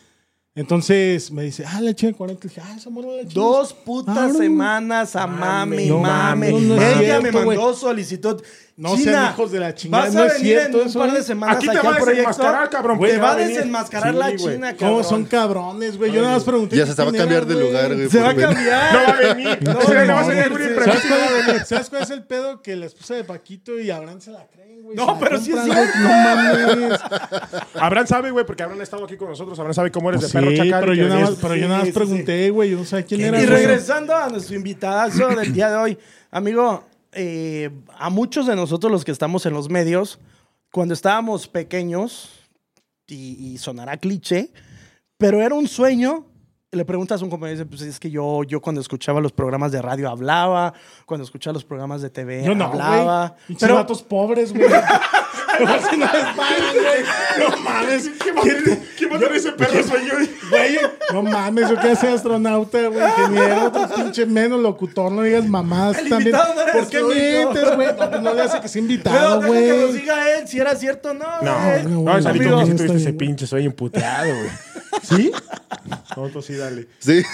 Entonces 0.56 1.32
me 1.32 1.44
dice, 1.44 1.64
ah, 1.66 1.80
la 1.82 1.94
china 1.94 2.14
40. 2.14 2.44
Le 2.44 2.50
dije, 2.50 2.62
ah, 2.66 2.76
esa 2.78 2.90
morra 2.90 3.10
de 3.12 3.24
la 3.24 3.30
china. 3.30 3.34
Dos 3.46 3.74
putas 3.74 4.18
Ah, 4.18 4.28
no. 4.28 4.34
semanas 4.40 5.16
a 5.16 5.28
no 5.28 5.66
no 6.60 6.76
es 6.82 6.82
Ella 6.98 7.20
cierto, 7.20 7.40
me 7.40 7.46
mandó 7.46 7.74
solicitud. 7.74 8.42
No 8.82 8.96
China, 8.96 9.12
sean 9.12 9.34
hijos 9.34 9.52
de 9.52 9.60
la 9.60 9.76
chingada, 9.76 10.06
Vas 10.06 10.14
no 10.14 10.22
a 10.22 10.28
es 10.28 10.34
venir 10.36 10.48
cierto 10.58 10.82
en 10.82 10.88
un 10.88 10.94
par 10.94 11.04
de 11.04 11.10
güey. 11.12 11.24
semanas 11.24 11.58
Aquí 11.58 11.68
te 11.68 11.80
va 11.82 11.96
a 11.96 12.00
desenmascarar, 12.06 12.70
cabrón. 12.70 13.00
Te 13.02 13.18
va 13.18 13.24
va 13.24 13.30
a 13.30 13.34
a 13.34 13.36
venir. 13.36 13.56
desenmascarar 13.56 14.14
Sí, 14.14 14.18
la 14.20 14.36
china, 14.38 14.72
cabrón. 14.74 14.78
¿Cómo 14.78 15.04
son 15.04 15.26
cabrones, 15.26 15.98
güey? 15.98 16.12
Yo 16.14 16.22
nada 16.22 16.36
más 16.36 16.44
pregunté. 16.46 16.78
Ya 16.78 16.86
se 16.86 16.96
que 16.96 17.02
va 17.04 17.10
a 17.10 17.12
cambiar 17.12 17.46
de 17.46 17.56
lugar, 17.56 17.94
güey. 17.94 18.10
Se 18.10 18.22
va 18.22 18.30
a 18.30 18.36
cambiar. 18.36 18.94
No 18.94 19.00
va 19.04 19.10
a 19.10 19.34
venir. 19.34 19.60
No, 19.64 19.74
No, 19.74 19.82
se 19.82 20.06
no, 20.06 20.14
va 20.14 20.20
a 20.22 20.24
no, 20.24 20.34
imprevisto. 20.48 20.84
¿Sabes 20.86 21.04
cuál, 21.10 21.56
es- 21.58 21.68
¿Sabes 21.68 21.90
cuál 21.90 22.04
es 22.04 22.10
el 22.12 22.24
pedo? 22.24 22.62
Que 22.62 22.76
la 22.78 22.86
esposa 22.86 23.16
de 23.16 23.24
Paquito 23.26 23.78
y 23.78 23.92
Abraham 23.92 24.22
se 24.22 24.32
la 24.32 24.48
creen, 24.48 24.82
güey. 24.82 24.96
No, 24.96 25.06
Se 25.08 25.12
la 25.12 25.20
pero 25.20 25.40
sí 25.42 25.52
es 25.52 25.66
güey. 25.66 25.78
No 26.02 26.10
mames. 26.10 27.00
Abraham 27.76 28.08
sabe, 28.08 28.32
güey, 28.32 28.46
porque 28.46 28.64
Abraham 28.64 28.80
ha 28.80 28.84
estado 28.84 29.04
aquí 29.04 29.18
con 29.18 29.28
nosotros. 29.28 29.60
Abraham 29.60 29.74
sabe 29.74 29.92
cómo 29.92 30.10
eres 30.10 30.22
de 30.22 30.30
perro 30.30 30.56
chacal. 30.56 30.80
pero 30.80 30.94
yo 30.94 31.04
nada 31.10 31.20
más, 31.20 31.30
eres- 31.32 31.40
pero 31.42 31.56
yo 31.56 31.64
nada 31.68 31.78
más 31.80 31.86
Sí, 31.88 31.92
sí, 31.92 32.00
pregunté, 32.00 32.50
güey. 32.50 32.70
Yo 32.72 32.78
no 32.78 32.86
sabía 32.86 33.06
quién 33.06 33.22
era. 33.22 33.42
Y 33.42 33.46
regresando 33.46 34.16
a 34.16 34.30
nuestro 34.30 34.56
invitadazo 34.56 35.28
del 35.36 35.52
día 35.52 35.70
de 35.70 35.76
hoy, 35.76 35.98
amigo, 36.32 36.86
eh, 37.14 37.70
a 37.98 38.10
muchos 38.10 38.48
de 38.48 38.56
nosotros 38.56 38.92
los 38.92 39.06
que 39.06 39.12
estamos 39.12 39.46
en 39.46 39.54
los 39.54 39.70
medios, 39.70 40.20
cuando 40.72 40.94
estábamos 40.94 41.48
pequeños, 41.48 42.30
y, 43.08 43.54
y 43.54 43.58
sonará 43.58 43.98
cliché, 43.98 44.52
pero 45.18 45.42
era 45.42 45.56
un 45.56 45.68
sueño. 45.68 46.26
Le 46.72 46.86
preguntas 46.86 47.20
a 47.20 47.24
un 47.24 47.32
compañero 47.32 47.56
y 47.56 47.58
dice, 47.64 47.66
pues 47.68 47.82
es 47.82 48.00
que 48.00 48.12
yo, 48.12 48.44
yo 48.44 48.62
cuando 48.62 48.80
escuchaba 48.80 49.20
los 49.20 49.32
programas 49.32 49.72
de 49.72 49.82
radio 49.82 50.08
hablaba, 50.08 50.72
cuando 51.08 51.24
escuchaba 51.24 51.56
los 51.56 51.66
programas 51.66 52.04
de 52.04 52.12
TV 52.12 52.44
Yo 52.44 52.54
no, 52.54 52.66
hablaba. 52.66 53.36
güey. 53.48 53.58
Pero 53.60 53.74
vatos 53.74 54.04
pobres, 54.04 54.54
güey. 54.54 54.70
No 55.60 55.66
güey. 55.66 57.64
Mames. 57.64 58.10
¿Quién 58.42 58.84
¿Quién 58.98 59.12
va 59.12 59.16
a 59.16 59.20
tener 59.20 59.36
ese 59.36 59.52
perro 59.52 59.84
sueño? 59.84 60.14
Güey, 60.50 60.78
no 61.14 61.24
mames, 61.24 61.70
yo 61.70 61.76
quiero 61.76 61.96
ser 61.96 62.14
astronauta, 62.14 62.88
güey, 62.88 63.04
ingeniero, 63.04 63.68
otro 63.68 63.90
pinche 63.96 64.26
menos 64.26 64.60
locutor, 64.62 65.12
no 65.12 65.24
digas 65.24 65.46
mamás 65.48 65.98
El 65.98 66.10
también. 66.10 66.36
invitado 66.36 66.54
no 66.56 66.62
eres 66.62 66.76
¿Por 66.76 66.90
qué 66.90 67.04
mientes, 67.04 67.76
güey? 67.76 67.88
No, 67.88 68.10
pues 68.10 68.22
no 68.22 68.34
le 68.34 68.42
hace 68.42 68.62
que 68.62 68.68
sea 68.68 68.82
invitado, 68.82 69.42
deja 69.42 69.54
que 69.54 69.68
nos 69.70 69.88
güey. 69.90 70.02
diga 70.02 70.38
él 70.38 70.48
si 70.48 70.60
era 70.60 70.76
cierto 70.76 71.10
o 71.12 71.14
no. 71.14 71.42
No, 71.42 71.66
güey. 71.66 71.86
no, 71.86 72.00
güey, 72.02 72.24
que 72.40 72.40
tuviste 72.50 72.96
ese 72.96 73.14
pinche 73.14 73.48
güey. 74.34 74.50
¿Sí? 75.04 75.32
No, 76.16 76.28
tú 76.30 76.42
sí, 76.42 76.56
dale. 76.60 76.88
Sí. 77.00 77.24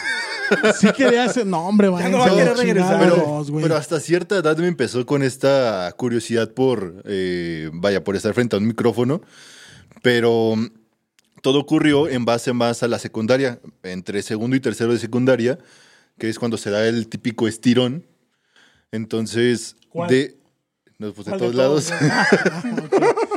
Sí 0.79 0.87
quería 0.95 1.23
hacer. 1.23 1.45
No, 1.45 1.67
hombre, 1.67 1.89
vaya. 1.89 2.07
no 2.07 2.19
va 2.19 2.27
a 2.27 2.35
querer 2.35 2.55
regresar. 2.55 2.99
Pero, 2.99 3.43
pero 3.61 3.75
hasta 3.75 3.99
cierta 3.99 4.37
edad 4.37 4.55
me 4.57 4.67
empezó 4.67 5.03
con 5.05 5.23
esta 5.23 5.91
curiosidad 5.97 6.51
por, 6.53 7.01
eh, 7.05 7.69
vaya, 7.73 8.03
por 8.03 8.15
estar 8.15 8.33
frente 8.33 8.55
a 8.55 8.59
un 8.59 8.67
micrófono. 8.67 9.21
Pero 10.03 10.55
mm, 10.55 10.67
todo 11.41 11.59
ocurrió 11.59 12.07
en 12.07 12.25
base 12.25 12.53
más 12.53 12.83
a 12.83 12.87
la 12.87 12.99
secundaria, 12.99 13.59
entre 13.83 14.21
segundo 14.21 14.55
y 14.55 14.59
tercero 14.59 14.93
de 14.93 14.99
secundaria, 14.99 15.57
que 16.17 16.29
es 16.29 16.37
cuando 16.39 16.57
se 16.57 16.69
da 16.69 16.87
el 16.87 17.07
típico 17.07 17.47
estirón. 17.47 18.05
Entonces, 18.91 19.75
¿Cuál? 19.89 20.09
de... 20.09 20.37
No, 20.97 21.11
pues 21.11 21.25
de 21.25 21.31
¿Cuál 21.31 21.39
todos 21.39 21.51
de 21.51 21.57
lados. 21.57 21.91
todos? 22.89 23.34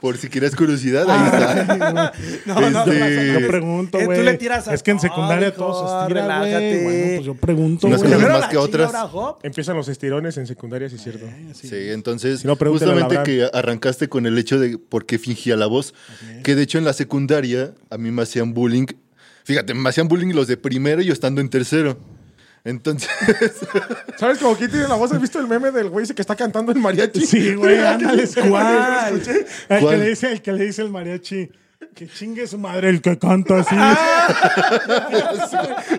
Por 0.00 0.16
si 0.18 0.28
quieres 0.28 0.54
curiosidad, 0.56 1.06
ahí 1.08 1.26
está. 1.26 2.12
No, 2.46 2.70
no, 2.70 2.78
Este- 2.84 3.40
Yo 3.40 3.46
pregunto, 3.48 3.98
Eh, 3.98 4.02
tú 4.02 4.06
güey. 4.06 4.22
le 4.24 4.34
tiras 4.34 4.68
a 4.68 4.74
Es 4.74 4.82
que 4.82 4.90
en 4.90 5.00
secundaria 5.00 5.48
hijo, 5.48 5.56
todo 5.56 5.88
se 5.88 6.02
estira, 6.04 6.22
relájate. 6.22 6.82
güey. 6.82 6.84
Bueno, 6.98 7.14
pues 7.16 7.26
yo 7.26 7.34
pregunto, 7.34 7.86
Unas 7.86 8.00
cosas 8.02 8.16
¿Primero 8.16 8.38
más 8.40 8.48
que 8.50 8.56
otras. 8.56 8.92
Empiezan 9.42 9.76
los 9.76 9.88
estirones 9.88 10.36
en 10.36 10.46
secundaria, 10.46 10.88
sí 10.88 10.96
es 10.96 11.02
cierto. 11.02 11.26
Sí, 11.54 11.68
entonces, 11.90 12.40
Si 12.40 12.46
no, 12.46 12.56
justamente 12.56 13.22
que 13.24 13.48
arrancaste 13.52 14.08
con 14.08 14.26
el 14.26 14.36
hecho 14.38 14.58
de 14.58 14.78
por 14.78 15.06
qué 15.06 15.18
fingía 15.18 15.56
la 15.56 15.66
voz, 15.66 15.94
que 16.44 16.54
de 16.54 16.62
hecho 16.62 16.78
en 16.78 16.84
la 16.84 16.92
secundaria 16.92 17.72
a 17.90 17.98
mí 17.98 18.10
me 18.10 18.22
hacían 18.22 18.54
bullying. 18.54 18.86
Fíjate, 19.44 19.72
me 19.74 19.88
hacían 19.88 20.08
bullying 20.08 20.34
los 20.34 20.46
de 20.46 20.56
primero 20.56 21.00
y 21.00 21.06
yo 21.06 21.12
estando 21.12 21.40
en 21.40 21.48
tercero. 21.48 21.98
Entonces, 22.64 23.08
¿Sabes 24.18 24.38
cómo 24.38 24.56
quién 24.56 24.70
tiene 24.70 24.88
la 24.88 24.94
voz? 24.96 25.12
¿Has 25.12 25.20
visto 25.20 25.38
el 25.38 25.46
meme 25.46 25.70
del 25.70 25.88
güey 25.88 26.04
ese 26.04 26.14
que 26.14 26.22
está 26.22 26.36
cantando 26.36 26.72
en 26.72 26.80
mariachi? 26.80 27.24
Sí, 27.26 27.54
güey, 27.54 27.78
ándale. 27.86 28.28
¿Cuál? 28.48 29.22
El 29.68 29.86
que, 29.88 29.96
le 29.96 30.08
dice, 30.08 30.32
el 30.32 30.42
que 30.42 30.52
le 30.52 30.64
dice 30.64 30.82
el 30.82 30.90
mariachi. 30.90 31.50
Que 31.94 32.08
chingue 32.08 32.46
su 32.46 32.58
madre 32.58 32.90
el 32.90 33.00
que 33.00 33.18
canta 33.18 33.58
así. 33.60 33.74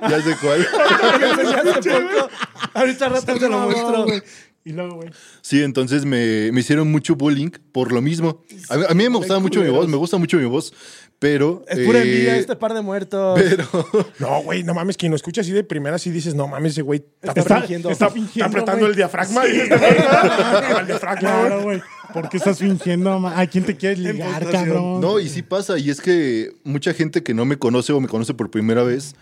ya 0.01 0.22
sé 0.22 0.36
cuál. 0.42 0.68
Ahorita 2.74 3.10
rato 3.10 3.36
te 3.36 3.50
lo 3.50 3.60
muestro. 3.60 4.06
güey. 4.06 4.22
Y 4.66 4.72
luego, 4.74 4.96
güey. 4.98 5.10
Sí, 5.42 5.63
entonces 5.63 6.06
me, 6.06 6.51
me 6.51 6.60
hicieron 6.60 6.92
mucho 6.92 7.16
bullying 7.16 7.50
por 7.72 7.92
lo 7.92 8.01
mismo. 8.01 8.44
A 8.70 8.94
mí 8.94 9.10
me 9.10 9.18
gustaba 9.18 9.39
mucho 9.39 9.62
mi 9.62 9.70
voz, 9.70 9.88
me 9.88 9.98
gusta 9.98 10.18
mucho 10.18 10.38
mi 10.38 10.46
voz, 10.46 10.74
pero... 11.20 11.64
Es 11.68 11.80
pura 11.86 12.00
eh, 12.00 12.04
envidia 12.04 12.38
este 12.38 12.56
par 12.56 12.74
de 12.74 12.82
muertos. 12.82 13.40
Pero... 13.40 13.68
No, 14.20 14.42
güey, 14.44 14.64
no 14.64 14.74
mames, 14.74 14.96
quien 14.98 15.12
lo 15.12 15.16
escucha 15.18 15.42
así 15.42 15.52
de 15.52 15.64
primera, 15.64 15.98
sí 16.00 16.10
dices, 16.12 16.34
no 16.34 16.48
mames, 16.48 16.72
ese 16.74 16.82
güey 16.82 17.00
está, 17.22 17.28
Está 17.30 17.42
está- 17.42 17.58
fingiendo. 17.60 17.90
está- 17.92 18.10
fingiendo, 18.10 18.46
está 18.48 18.62
apretando 18.62 18.88
el 18.88 18.96
diafragma. 18.96 19.48
y 19.48 19.58
este 19.58 19.78
güey, 19.78 19.92
ah, 20.00 20.78
el 20.82 20.88
diafragma, 20.88 21.20
Claro, 21.20 21.62
güey. 21.64 21.82
¿Por 22.14 22.28
qué 22.30 22.38
estás 22.38 22.58
fingiendo? 22.58 23.12
¿A 23.28 23.46
quién 23.46 23.66
te 23.66 23.78
quieres 23.78 24.00
ligar, 24.00 24.50
cabrón? 24.50 25.00
No, 25.00 25.20
y 25.20 25.30
sí 25.30 25.44
pasa, 25.44 25.78
y 25.78 25.90
es 25.92 26.02
que 26.02 26.52
mucha 26.64 26.94
gente 26.94 27.22
que 27.22 27.36
no 27.36 27.46
me 27.46 27.58
conoce 27.60 27.94
o 27.94 28.00
me 28.00 28.08
conoce 28.08 28.34
por 28.34 28.50
primera 28.50 28.82
vez, 28.84 29.14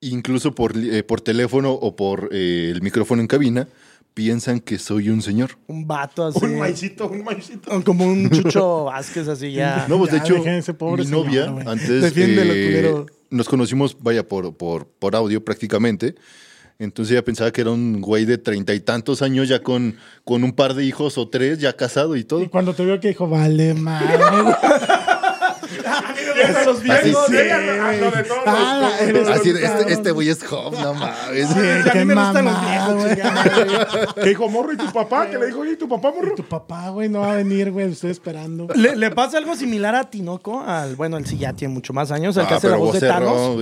incluso 0.00 0.54
por, 0.54 0.76
eh, 0.76 1.02
por 1.02 1.20
teléfono 1.22 1.72
o 1.72 1.96
por 1.96 2.28
eh, 2.32 2.70
el 2.70 2.82
micrófono 2.82 3.22
en 3.22 3.28
cabina, 3.28 3.66
piensan 4.18 4.58
que 4.58 4.80
soy 4.80 5.10
un 5.10 5.22
señor. 5.22 5.50
Un 5.68 5.86
vato 5.86 6.26
así. 6.26 6.44
Un 6.44 6.58
maicito, 6.58 7.08
un 7.08 7.22
maicito. 7.22 7.70
o 7.70 7.84
Como 7.84 8.04
un 8.04 8.28
Chucho 8.28 8.84
Vázquez 8.86 9.28
así 9.28 9.52
ya. 9.52 9.86
No, 9.88 9.96
pues 9.96 10.10
de 10.10 10.18
Ya, 10.18 10.24
hecho, 10.24 10.34
dejen 10.34 10.54
ese 10.54 10.74
pobre 10.74 11.04
mi 11.04 11.08
señor, 11.08 11.24
novia 11.24 11.44
antes 11.64 12.12
eh, 12.16 13.06
nos 13.30 13.48
conocimos, 13.48 13.96
vaya, 14.00 14.26
por, 14.26 14.56
por, 14.56 14.88
por 14.88 15.14
audio 15.14 15.44
prácticamente. 15.44 16.16
Entonces 16.80 17.12
ella 17.12 17.24
pensaba 17.24 17.52
que 17.52 17.60
era 17.60 17.70
un 17.70 18.00
güey 18.00 18.24
de 18.24 18.38
treinta 18.38 18.74
y 18.74 18.80
tantos 18.80 19.22
años 19.22 19.48
ya 19.48 19.62
con, 19.62 19.94
con 20.24 20.42
un 20.42 20.50
par 20.50 20.74
de 20.74 20.84
hijos 20.84 21.16
o 21.16 21.28
tres, 21.28 21.60
ya 21.60 21.74
casado 21.74 22.16
y 22.16 22.24
todo. 22.24 22.42
Y 22.42 22.48
cuando 22.48 22.74
te 22.74 22.84
vio 22.84 22.98
que 22.98 23.08
dijo, 23.08 23.28
vale, 23.28 23.74
madre. 23.74 24.08
güey. 25.76 26.42
Hasta 26.44 26.64
los 26.64 26.76
Así 26.78 26.84
viejos, 26.84 27.26
sí, 27.28 27.36
¿eh? 27.36 27.52
Ah, 27.52 27.92
lo 28.00 28.10
de 28.10 28.22
todos. 28.24 28.40
Ah, 28.46 28.78
la- 28.80 29.06
eres 29.06 29.28
Así 29.28 29.52
este, 29.88 30.10
güey 30.12 30.28
es 30.28 30.44
job, 30.44 30.72
no 30.80 30.94
mames. 30.94 31.50
A 31.50 31.90
qué 31.92 31.98
mí 32.00 32.04
me 32.06 32.14
gustan 32.14 32.44
los 32.44 33.04
viejos. 33.06 34.14
Que 34.14 34.28
dijo 34.30 34.48
morro 34.48 34.72
y 34.72 34.76
tu 34.76 34.92
papá, 34.92 35.28
que 35.28 35.38
le 35.38 35.46
dijo, 35.46 35.60
oye, 35.60 35.72
¿y 35.72 35.76
tu 35.76 35.88
papá, 35.88 36.12
morro? 36.14 36.34
Tu 36.34 36.44
papá, 36.44 36.88
güey, 36.90 37.08
no 37.08 37.20
va 37.20 37.32
a 37.32 37.36
venir, 37.36 37.70
güey. 37.70 37.86
Lo 37.86 37.92
estoy 37.92 38.10
esperando. 38.10 38.68
Le, 38.74 38.96
le 38.96 39.10
pasa 39.10 39.38
algo 39.38 39.54
similar 39.56 39.94
a 39.94 40.04
Tinoco, 40.10 40.60
al, 40.60 40.96
bueno, 40.96 41.16
él 41.16 41.26
sí 41.26 41.38
ya 41.38 41.52
tiene 41.52 41.72
mucho 41.74 41.92
más 41.92 42.10
años, 42.10 42.36
al 42.38 42.46
que 42.48 42.54
Ah, 42.54 42.56
hace 42.58 42.68
la 42.68 42.76
voz 42.76 42.98
de 43.00 43.06
Thanos. 43.08 43.58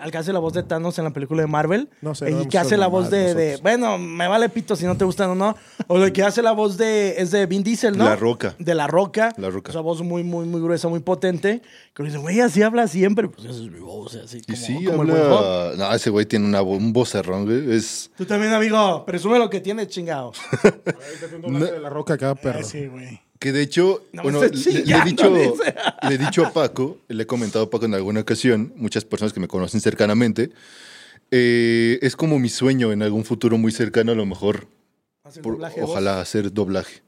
al 0.00 0.10
que 0.10 0.18
hace 0.18 0.32
la 0.32 0.38
voz 0.38 0.52
de 0.52 0.62
Thanos 0.62 0.98
en 0.98 1.04
la 1.04 1.10
película 1.10 1.42
de 1.42 1.48
Marvel. 1.48 1.88
No 2.00 2.14
sé, 2.14 2.30
Y 2.30 2.34
no 2.34 2.48
que 2.48 2.58
hace 2.58 2.76
la 2.76 2.86
voz 2.86 3.10
de. 3.10 3.58
Bueno, 3.62 3.98
me 3.98 4.28
vale 4.28 4.48
pito 4.48 4.76
si 4.76 4.84
no 4.86 4.96
te 4.96 5.04
gustan 5.04 5.30
o 5.30 5.34
no. 5.34 5.56
O 5.88 5.98
el 6.02 6.12
que 6.12 6.22
hace 6.22 6.42
la 6.42 6.52
voz 6.52 6.76
de. 6.76 7.14
Es 7.18 7.30
de 7.30 7.46
Vin 7.46 7.62
Diesel, 7.62 7.96
¿no? 7.96 8.04
La 8.04 8.16
Roca. 8.16 8.54
De 8.58 8.74
La 8.74 8.86
Roca. 8.86 9.32
La 9.36 9.50
Roca. 9.50 9.70
Esa 9.70 9.80
voz 9.80 10.02
muy, 10.02 10.22
muy, 10.22 10.44
muy 10.46 10.60
gruesa, 10.60 10.88
muy 10.88 11.00
potente. 11.00 11.31
Que 11.40 12.02
dice, 12.02 12.18
güey, 12.18 12.40
así 12.40 12.62
habla 12.62 12.88
siempre. 12.88 13.28
Pues 13.28 13.44
esa 13.46 13.62
es 13.62 13.70
mi 13.70 13.80
voz, 13.80 14.14
así. 14.16 14.38
Y 14.38 14.52
Como, 14.52 14.56
sí, 14.56 14.84
como 14.84 15.02
el 15.04 15.10
habla... 15.10 15.72
No, 15.76 15.94
ese 15.94 16.10
güey 16.10 16.26
tiene 16.26 16.46
una, 16.46 16.62
un 16.62 16.92
vocerrón, 16.92 17.44
güey. 17.44 17.74
Es... 17.76 18.10
Tú 18.16 18.24
también, 18.24 18.52
amigo. 18.52 19.04
Presume 19.06 19.38
lo 19.38 19.48
que 19.50 19.60
tiene, 19.60 19.86
chingado. 19.86 20.32
de 21.46 21.78
la 21.80 21.88
roca 21.90 22.14
acá, 22.14 22.34
perro. 22.34 22.60
Ah, 22.60 22.64
sí, 22.64 22.86
güey. 22.86 23.20
Que 23.38 23.50
de 23.52 23.62
hecho, 23.62 24.04
No 24.12 24.22
bueno, 24.22 24.40
le, 24.42 24.50
le 24.50 24.96
he 24.96 25.04
dicho, 25.04 25.28
le 26.08 26.14
he 26.14 26.18
dicho 26.18 26.46
a 26.46 26.52
Paco, 26.52 26.98
le 27.08 27.24
he 27.24 27.26
comentado 27.26 27.64
a 27.64 27.70
Paco 27.70 27.86
en 27.86 27.94
alguna 27.94 28.20
ocasión, 28.20 28.72
muchas 28.76 29.04
personas 29.04 29.32
que 29.32 29.40
me 29.40 29.48
conocen 29.48 29.80
cercanamente, 29.80 30.50
eh, 31.32 31.98
es 32.02 32.14
como 32.14 32.38
mi 32.38 32.48
sueño 32.48 32.92
en 32.92 33.02
algún 33.02 33.24
futuro 33.24 33.58
muy 33.58 33.72
cercano, 33.72 34.12
a 34.12 34.14
lo 34.14 34.26
mejor, 34.26 34.68
Hace 35.24 35.40
por- 35.40 35.54
doblaje 35.54 35.82
ojalá 35.82 36.20
hacer 36.20 36.52
doblaje. 36.52 37.02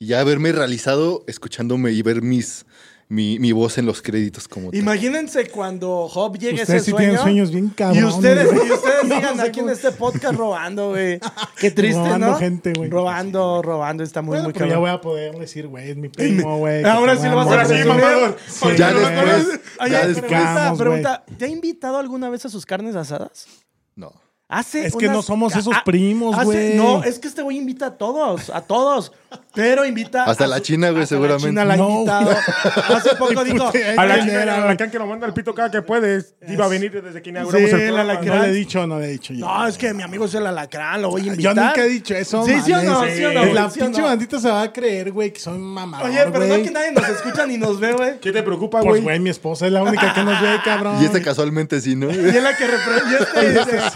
Y 0.00 0.06
ya 0.06 0.18
haberme 0.20 0.50
realizado 0.50 1.22
escuchándome 1.28 1.92
y 1.92 2.02
ver 2.02 2.22
mis, 2.22 2.66
mi, 3.12 3.38
mi 3.38 3.52
voz 3.52 3.76
en 3.78 3.86
los 3.86 4.00
créditos 4.00 4.48
como 4.48 4.70
tal. 4.70 4.78
Imagínense 4.80 5.46
cuando 5.48 6.08
Job 6.08 6.38
llegue 6.38 6.60
a 6.60 6.62
ese 6.62 6.62
Ustedes 6.62 6.84
sí 6.84 6.90
sueño. 6.92 7.06
tienen 7.08 7.22
sueños 7.22 7.50
bien 7.50 7.66
Y 7.66 7.70
cabrones. 7.70 8.14
ustedes, 8.14 8.52
y 8.52 8.70
ustedes 8.72 9.04
No 9.08 9.14
digan 9.16 9.36
sé 9.36 9.42
aquí 9.42 9.60
en 9.60 9.68
este 9.68 9.92
podcast 9.92 10.34
robando, 10.36 10.90
güey. 10.90 11.18
Qué 11.60 11.70
triste, 11.70 11.98
Robando 12.00 12.26
¿no? 12.28 12.36
gente, 12.38 12.72
güey. 12.76 12.88
Robando, 12.88 13.60
robando, 13.62 14.02
está 14.04 14.22
muy, 14.22 14.30
Bueno, 14.30 14.44
muy 14.44 14.52
pero 14.52 14.66
ya 14.66 14.70
cabrón. 14.74 14.80
voy 14.90 14.98
a 14.98 15.00
poder 15.00 15.38
decir, 15.38 15.66
güey, 15.66 15.90
es 15.90 15.96
mi 15.96 16.08
primo, 16.10 16.58
güey. 16.58 16.84
Ahora 16.84 17.16
sí 17.16 17.28
lo 17.28 17.36
vas 17.36 17.48
a 17.48 17.50
Ahora 17.50 17.64
sí, 17.66 17.74
mamador. 17.88 18.36
Sí, 18.48 18.66
Ya 18.78 18.94
después, 18.94 19.60
Oye, 19.80 19.90
ya 19.90 20.00
pregunta, 20.02 20.60
después. 20.70 20.78
pregunta, 20.78 21.24
¿te 21.36 21.44
ha 21.44 21.48
invitado 21.48 21.98
alguna 21.98 22.30
vez 22.30 22.46
a 22.46 22.48
sus 22.48 22.64
carnes 22.64 22.96
asadas? 22.96 23.46
No. 23.96 24.12
Hace 24.54 24.86
Es 24.86 24.94
que 24.94 25.06
unas- 25.06 25.16
no 25.16 25.22
somos 25.22 25.56
esos 25.56 25.74
ah, 25.74 25.82
primos, 25.82 26.34
hace- 26.36 26.44
güey. 26.44 26.74
No, 26.74 27.02
es 27.02 27.18
que 27.18 27.26
este 27.26 27.40
güey 27.40 27.56
invita 27.56 27.86
a 27.86 27.90
todos, 27.96 28.50
a 28.50 28.60
todos. 28.60 29.12
Pero 29.54 29.86
invita. 29.86 30.24
Hasta 30.24 30.44
a 30.44 30.46
la 30.46 30.56
su- 30.58 30.64
China, 30.64 30.90
güey, 30.90 31.04
hasta 31.04 31.14
seguramente. 31.14 31.52
La 31.52 31.62
China 31.62 31.64
la 31.64 31.74
ha 31.74 31.76
No, 31.78 31.88
invitado. 31.90 32.30
Hace 32.96 33.16
poco 33.16 33.44
dijo. 33.44 33.70
A 33.96 34.04
la, 34.06 34.14
¿Quién 34.18 34.28
era, 34.30 34.62
a 34.62 34.66
la 34.66 34.76
can 34.76 34.90
que 34.90 34.98
lo 34.98 35.06
manda 35.06 35.26
el 35.26 35.32
pito 35.32 35.54
cada 35.54 35.70
que 35.70 35.80
puede. 35.80 36.22
Iba 36.46 36.66
a 36.66 36.68
venir 36.68 37.02
desde 37.02 37.22
que 37.22 37.30
inauguramos 37.30 37.70
Sí, 37.70 37.76
el 37.76 37.94
la. 37.96 38.04
No 38.20 38.42
le 38.42 38.48
he 38.48 38.52
dicho, 38.52 38.86
no 38.86 38.98
le 39.00 39.06
he 39.06 39.12
dicho. 39.12 39.32
yo. 39.32 39.46
No, 39.46 39.66
es 39.66 39.78
que 39.78 39.94
mi 39.94 40.02
amigo 40.02 40.26
es 40.26 40.34
el 40.34 40.46
alacrán, 40.46 41.00
lo 41.00 41.10
voy 41.10 41.22
a 41.22 41.24
Yo 41.24 41.30
invitar. 41.32 41.56
nunca 41.56 41.84
he 41.84 41.88
dicho 41.88 42.14
eso. 42.14 42.44
Sí, 42.44 42.60
sí 42.62 42.72
o 42.74 42.82
no, 42.82 43.04
sí 43.06 43.24
o 43.24 43.32
no, 43.32 43.44
La 43.54 43.68
pinche 43.70 44.00
no. 44.02 44.06
bandita 44.06 44.38
se 44.38 44.50
va 44.50 44.62
a 44.62 44.70
creer, 44.72 45.12
güey, 45.12 45.32
que 45.32 45.40
soy 45.40 45.56
mamador, 45.58 46.10
Oye, 46.10 46.18
pero 46.30 46.44
no 46.44 46.62
que 46.62 46.70
nadie 46.70 46.92
nos 46.92 47.08
escucha 47.08 47.46
ni 47.46 47.56
nos 47.56 47.80
ve, 47.80 47.94
güey. 47.94 48.20
¿Qué 48.20 48.32
te 48.32 48.42
preocupa, 48.42 48.80
Pues, 48.80 48.90
güey? 48.90 49.02
güey, 49.02 49.18
mi 49.20 49.30
esposa 49.30 49.64
es 49.66 49.72
la 49.72 49.82
única 49.82 50.12
que 50.12 50.22
nos 50.24 50.38
ve, 50.42 50.58
cabrón. 50.64 51.00
Y 51.02 51.06
este 51.06 51.22
casualmente 51.22 51.80
sí, 51.80 51.96
¿no? 51.96 52.10
Y 52.10 52.18
es 52.18 52.42
la 52.42 52.54
que 52.54 52.66
repre- 52.66 53.02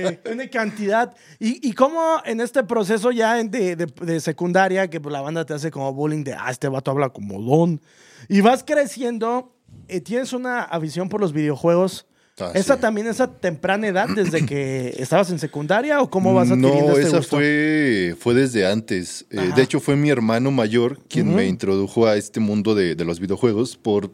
güey. 0.00 0.18
una 0.32 0.48
cantidad. 0.48 1.14
Y, 1.38 1.66
y 1.68 1.72
cómo 1.72 2.16
en 2.24 2.40
este 2.40 2.64
proceso 2.64 3.10
ya 3.12 3.34
de, 3.42 3.76
de- 3.76 3.86
de 3.86 4.20
secundaria, 4.20 4.88
que 4.88 5.00
pues, 5.00 5.12
la 5.12 5.20
banda 5.20 5.44
te 5.44 5.54
hace 5.54 5.70
como 5.70 5.92
bullying 5.92 6.24
de, 6.24 6.34
ah, 6.34 6.50
este 6.50 6.68
vato 6.68 6.90
habla 6.90 7.10
como 7.10 7.40
don. 7.40 7.80
Y 8.28 8.40
vas 8.40 8.64
creciendo, 8.64 9.54
eh, 9.88 10.00
tienes 10.00 10.32
una 10.32 10.62
afición 10.62 11.08
por 11.08 11.20
los 11.20 11.32
videojuegos. 11.32 12.06
Ah, 12.40 12.50
¿Esa 12.54 12.76
sí. 12.76 12.80
también, 12.80 13.06
esa 13.08 13.30
temprana 13.30 13.86
edad, 13.88 14.08
desde 14.08 14.46
que 14.46 14.94
estabas 14.98 15.30
en 15.30 15.38
secundaria 15.38 16.00
o 16.00 16.08
cómo 16.10 16.32
vas 16.32 16.50
adquiriendo 16.50 16.86
No, 16.92 16.96
este 16.96 17.08
esa 17.08 17.16
gusto? 17.18 17.36
fue, 17.36 18.16
fue 18.18 18.32
desde 18.34 18.66
antes. 18.66 19.26
Eh, 19.30 19.50
de 19.54 19.62
hecho, 19.62 19.80
fue 19.80 19.96
mi 19.96 20.08
hermano 20.08 20.50
mayor 20.50 20.98
quien 21.08 21.34
me 21.34 21.46
introdujo 21.46 22.06
a 22.06 22.16
este 22.16 22.40
mundo 22.40 22.74
de, 22.74 22.94
de 22.94 23.04
los 23.04 23.20
videojuegos 23.20 23.76
por. 23.76 24.10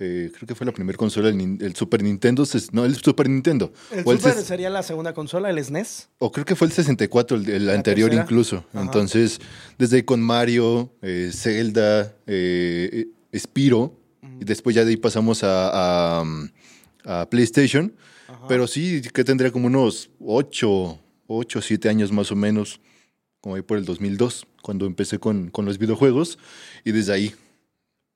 Eh, 0.00 0.32
creo 0.34 0.46
que 0.46 0.54
fue 0.54 0.66
la 0.66 0.72
primera 0.72 0.96
consola, 0.96 1.28
el, 1.28 1.76
Super 1.76 2.02
Nintendo. 2.02 2.44
No, 2.72 2.86
el 2.86 2.96
Super 2.96 3.28
Nintendo. 3.28 3.70
El 3.92 4.02
o, 4.06 4.12
Super 4.12 4.32
sería 4.34 4.70
la 4.70 4.82
segunda 4.82 5.12
consola, 5.12 5.50
el 5.50 5.58
E 5.58 5.64
SNES. 5.64 6.08
o 6.18 6.32
creo 6.32 6.46
que 6.46 6.56
fue 6.56 6.66
el 6.66 6.72
64, 6.72 7.36
el, 7.36 7.48
el 7.50 7.70
anterior 7.70 8.08
tercera. 8.08 8.24
incluso. 8.24 8.64
Ajá. 8.72 8.80
Entonces, 8.80 9.38
desde 9.78 9.96
ahí 9.96 10.02
con 10.02 10.22
Mario, 10.22 10.90
eh, 11.02 11.30
Zelda, 11.34 12.16
eh, 12.26 13.06
eh, 13.32 13.38
Spiro. 13.38 13.94
Y 14.40 14.44
después 14.44 14.74
ya 14.74 14.86
de 14.86 14.90
ahí 14.90 14.96
pasamos 14.96 15.44
a, 15.44 16.20
a, 16.22 16.24
a 17.04 17.28
PlayStation. 17.28 17.94
Pero 18.48 18.66
sí, 18.66 19.02
que 19.12 19.22
tendría 19.22 19.50
como 19.50 19.66
unos 19.66 20.08
8, 20.18 20.98
8, 21.26 21.60
7 21.60 21.88
años 21.90 22.10
más 22.10 22.32
o 22.32 22.36
menos, 22.36 22.80
como 23.42 23.56
ahí 23.56 23.62
por 23.62 23.76
el 23.76 23.84
2002, 23.84 24.46
cuando 24.62 24.86
empecé 24.86 25.18
con, 25.18 25.50
con 25.50 25.66
los 25.66 25.76
videojuegos. 25.76 26.38
Y 26.84 26.92
desde 26.92 27.12
ahí, 27.12 27.34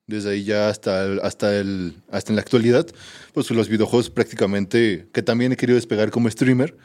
desde 0.07 0.31
ahí 0.33 0.45
ya 0.45 0.69
hasta, 0.69 1.05
el- 1.05 1.21
hasta, 1.21 1.57
el, 1.59 1.95
hasta 2.11 2.33
en 2.33 2.37
la 2.37 2.43
actualidad, 2.43 2.87
pues 3.33 3.51
los 3.51 3.69
videojuegos 3.69 4.11
prácticamente, 4.11 5.07
que 5.13 5.23
también 5.23 5.53
he 5.53 5.57
querido 5.57 5.77
despegar 5.77 6.11
como 6.11 6.31
streamer, 6.31 6.77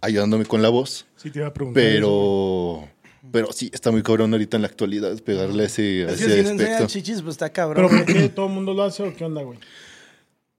ayudándome 0.00 0.44
con 0.46 0.62
la 0.62 0.68
voz. 0.70 1.06
Sí, 1.16 1.30
te 1.30 1.40
iba 1.40 1.48
a 1.48 1.52
preguntar. 1.54 1.82
eso, 1.82 1.92
Pero, 1.94 2.88
pero 3.32 3.52
sí, 3.52 3.70
está 3.72 3.90
muy 3.90 4.02
cabrón 4.02 4.32
ahorita 4.32 4.56
en 4.56 4.62
la 4.62 4.68
actualidad 4.68 5.18
pegarle 5.22 5.64
ese, 5.64 6.02
Es 6.04 6.18
que 6.18 6.24
ese 6.24 6.36
si 6.42 6.42
no 6.44 6.50
aspecto. 6.62 6.86
chichis, 6.86 7.22
pues 7.22 7.34
está 7.34 7.50
cabrón. 7.50 7.86
¿Pero 7.90 8.04
por 8.04 8.14
qué 8.14 8.28
todo 8.28 8.46
el 8.46 8.52
mundo 8.52 8.72
lo 8.74 8.82
hace 8.82 9.02
o 9.02 9.14
qué 9.14 9.24
onda, 9.24 9.42
güey? 9.42 9.58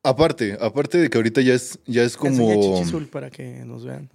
Aparte, 0.03 0.55
aparte 0.62 1.00
de 1.00 1.09
que 1.09 1.17
ahorita 1.17 1.41
ya 1.41 1.55
es, 1.55 1.79
ya 1.88 2.03
es 2.03 2.15
como... 2.15 2.75
chichis, 2.75 2.91
Zul, 2.91 3.07
para 3.07 3.31
que 3.31 3.63
nos 3.65 3.83
vean. 3.85 4.09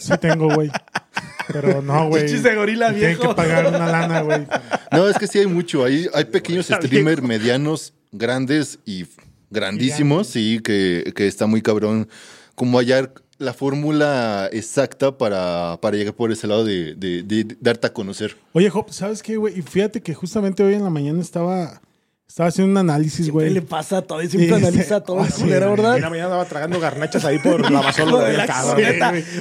Sí 0.00 0.12
tengo, 0.18 0.48
güey. 0.54 0.70
Pero 1.52 1.82
no, 1.82 2.08
güey. 2.08 2.26
Chichis 2.26 2.42
de 2.42 2.54
gorila 2.54 2.90
Tienen 2.92 3.16
viejo. 3.16 3.28
que 3.30 3.34
pagar 3.34 3.66
una 3.66 3.86
lana, 3.86 4.20
güey. 4.22 4.46
No, 4.92 5.08
es 5.08 5.18
que 5.18 5.26
sí 5.26 5.38
hay 5.38 5.46
mucho. 5.46 5.84
Hay, 5.84 6.08
hay 6.14 6.24
pequeños 6.24 6.66
streamers 6.66 7.22
medianos, 7.22 7.92
grandes 8.12 8.78
y 8.86 9.06
grandísimos, 9.50 10.26
sí, 10.28 10.60
que, 10.62 11.12
que 11.14 11.26
está 11.26 11.46
muy 11.46 11.62
cabrón. 11.62 12.08
Como 12.54 12.78
hallar 12.78 13.12
la 13.38 13.52
fórmula 13.52 14.48
exacta 14.52 15.18
para, 15.18 15.78
para 15.82 15.96
llegar 15.96 16.14
por 16.14 16.30
ese 16.32 16.46
lado 16.46 16.64
de, 16.64 16.94
de- 16.94 17.22
de 17.22 17.56
darte 17.60 17.88
a 17.88 17.92
conocer. 17.92 18.36
Oye, 18.52 18.70
Job, 18.70 18.86
¿sabes 18.92 19.22
qué, 19.22 19.36
güey? 19.36 19.58
Y 19.58 19.62
fíjate 19.62 20.00
que 20.00 20.14
justamente 20.14 20.62
hoy 20.62 20.74
en 20.74 20.84
la 20.84 20.90
mañana 20.90 21.20
estaba, 21.20 21.80
estaba 22.26 22.48
haciendo 22.48 22.72
un 22.72 22.78
análisis, 22.78 23.26
¿Qué 23.26 23.32
güey. 23.32 23.50
le 23.50 23.62
pasa 23.62 23.98
a 23.98 24.02
todo? 24.02 24.20
Y 24.22 24.28
siempre 24.28 24.48
Sí, 24.58 24.64
analiza 24.66 25.00
todo 25.02 25.20
el 25.20 25.26
Ah, 25.26 25.30
sí, 25.30 25.42
culero, 25.42 25.66
güey. 25.66 25.76
¿verdad? 25.76 25.96
En 25.96 26.02
la 26.02 26.10
mañana 26.10 26.26
andaba 26.26 26.44
tragando 26.46 26.80
garnachas 26.80 27.24
ahí 27.24 27.38
por 27.38 27.70
la 27.70 27.80
basura 27.80 28.24
del 28.26 28.36
la 28.36 28.46
cabrón. 28.46 28.76
Pero 28.76 28.94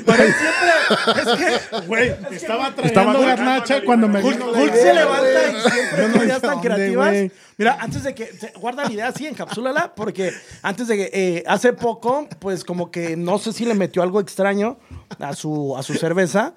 siempre. 0.05 1.21
Es 1.21 1.37
que. 1.71 1.87
Güey, 1.87 2.09
estaba 2.31 2.67
Estaba 2.67 2.91
tragando 2.91 3.21
garnacha 3.21 3.81
cuando 3.83 4.07
me 4.07 4.21
Hulk, 4.21 4.73
se 4.75 4.93
levanta 4.93 5.25
y 5.49 5.71
siempre 5.71 6.07
no 6.09 6.23
ideas 6.23 6.41
sé 6.41 6.47
tan 6.47 6.59
creativas. 6.59 7.09
güey. 7.09 7.31
Mira, 7.57 7.77
antes 7.79 8.03
de 8.03 8.15
que. 8.15 8.29
Guarda 8.59 8.85
la 8.85 8.91
idea 8.91 9.07
así, 9.09 9.27
encapsúlala, 9.27 9.93
porque 9.95 10.31
antes 10.61 10.87
de 10.87 10.97
que. 10.97 11.09
eh, 11.13 11.43
hace 11.47 11.73
poco, 11.73 12.27
pues 12.39 12.63
como 12.63 12.89
que 12.91 13.15
no 13.15 13.37
sé 13.39 13.53
si 13.53 13.65
le 13.65 13.73
metió 13.75 14.01
algo 14.03 14.19
extraño 14.19 14.77
a 15.19 15.33
su, 15.35 15.75
a 15.77 15.83
su 15.83 15.93
cerveza. 15.93 16.53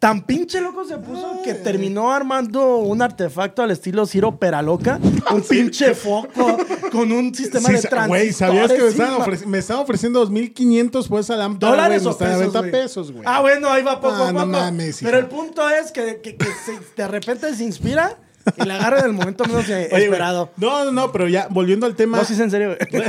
Tan 0.00 0.22
pinche 0.26 0.60
loco 0.60 0.84
se 0.84 0.98
puso 0.98 1.40
que 1.44 1.54
terminó 1.54 2.10
armando 2.12 2.78
un 2.78 3.00
artefacto 3.02 3.62
al 3.62 3.70
estilo 3.70 4.04
Ciro 4.04 4.36
Peraloca. 4.38 4.98
Un 5.30 5.42
pinche 5.42 5.94
foco 5.94 6.58
con 6.90 7.12
un 7.12 7.32
sistema 7.34 7.68
de 7.68 7.80
transistores. 7.82 8.08
Güey, 8.08 8.32
¿sabías 8.32 8.72
que 8.72 8.82
me 8.82 8.88
estaban, 8.88 9.12
encima. 9.20 9.26
ofreci- 9.26 9.46
me 9.46 9.58
estaban 9.58 9.82
ofreciendo 9.84 10.26
2.500 10.28 11.08
por 11.08 11.20
esa 11.20 11.36
lámpara? 11.36 11.70
¿Dólares 11.70 12.02
güey? 12.02 12.14
Me 12.18 12.24
o 12.24 12.26
a 12.26 12.28
pesos, 12.28 12.40
venta 12.40 12.58
güey? 12.58 12.70
pesos, 12.72 13.12
güey. 13.12 13.24
Ah, 13.26 13.40
bueno, 13.42 13.70
ahí 13.70 13.82
va 13.84 14.00
poco 14.00 14.14
Ah, 14.16 14.28
a 14.28 14.32
no 14.32 14.40
poco. 14.40 14.50
mames, 14.52 14.98
Pero 15.02 15.18
el 15.18 15.26
punto 15.26 15.68
es 15.70 15.92
que, 15.92 16.20
que- 16.20 16.36
que 16.36 16.46
se- 16.46 16.80
de 16.96 17.06
repente 17.08 17.54
se 17.54 17.62
inspira 17.62 18.16
y 18.56 18.64
la 18.64 18.76
agarra 18.76 19.00
en 19.00 19.06
el 19.06 19.12
momento 19.12 19.44
menos 19.44 19.66
güey, 19.66 19.84
esperado. 19.84 20.50
No, 20.56 20.84
no, 20.84 20.92
no, 20.92 21.12
pero 21.12 21.28
ya, 21.28 21.48
volviendo 21.50 21.86
al 21.86 21.94
tema. 21.96 22.18
No, 22.18 22.24
sí, 22.24 22.34
es 22.34 22.40
en 22.40 22.50
serio. 22.50 22.76
güey. 22.76 23.02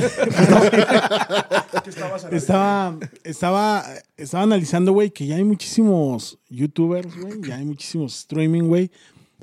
Estaba, 2.32 2.98
estaba, 3.24 3.86
estaba 4.18 4.44
analizando, 4.44 4.92
güey, 4.92 5.10
que 5.12 5.26
ya 5.26 5.36
hay 5.38 5.44
muchísimos 5.44 6.38
youtubers, 6.50 7.16
güey, 7.20 7.42
ya 7.48 7.58
hay 7.58 7.66
muchísimos 7.66 8.18
streaming, 8.20 8.64
güey, 8.64 8.92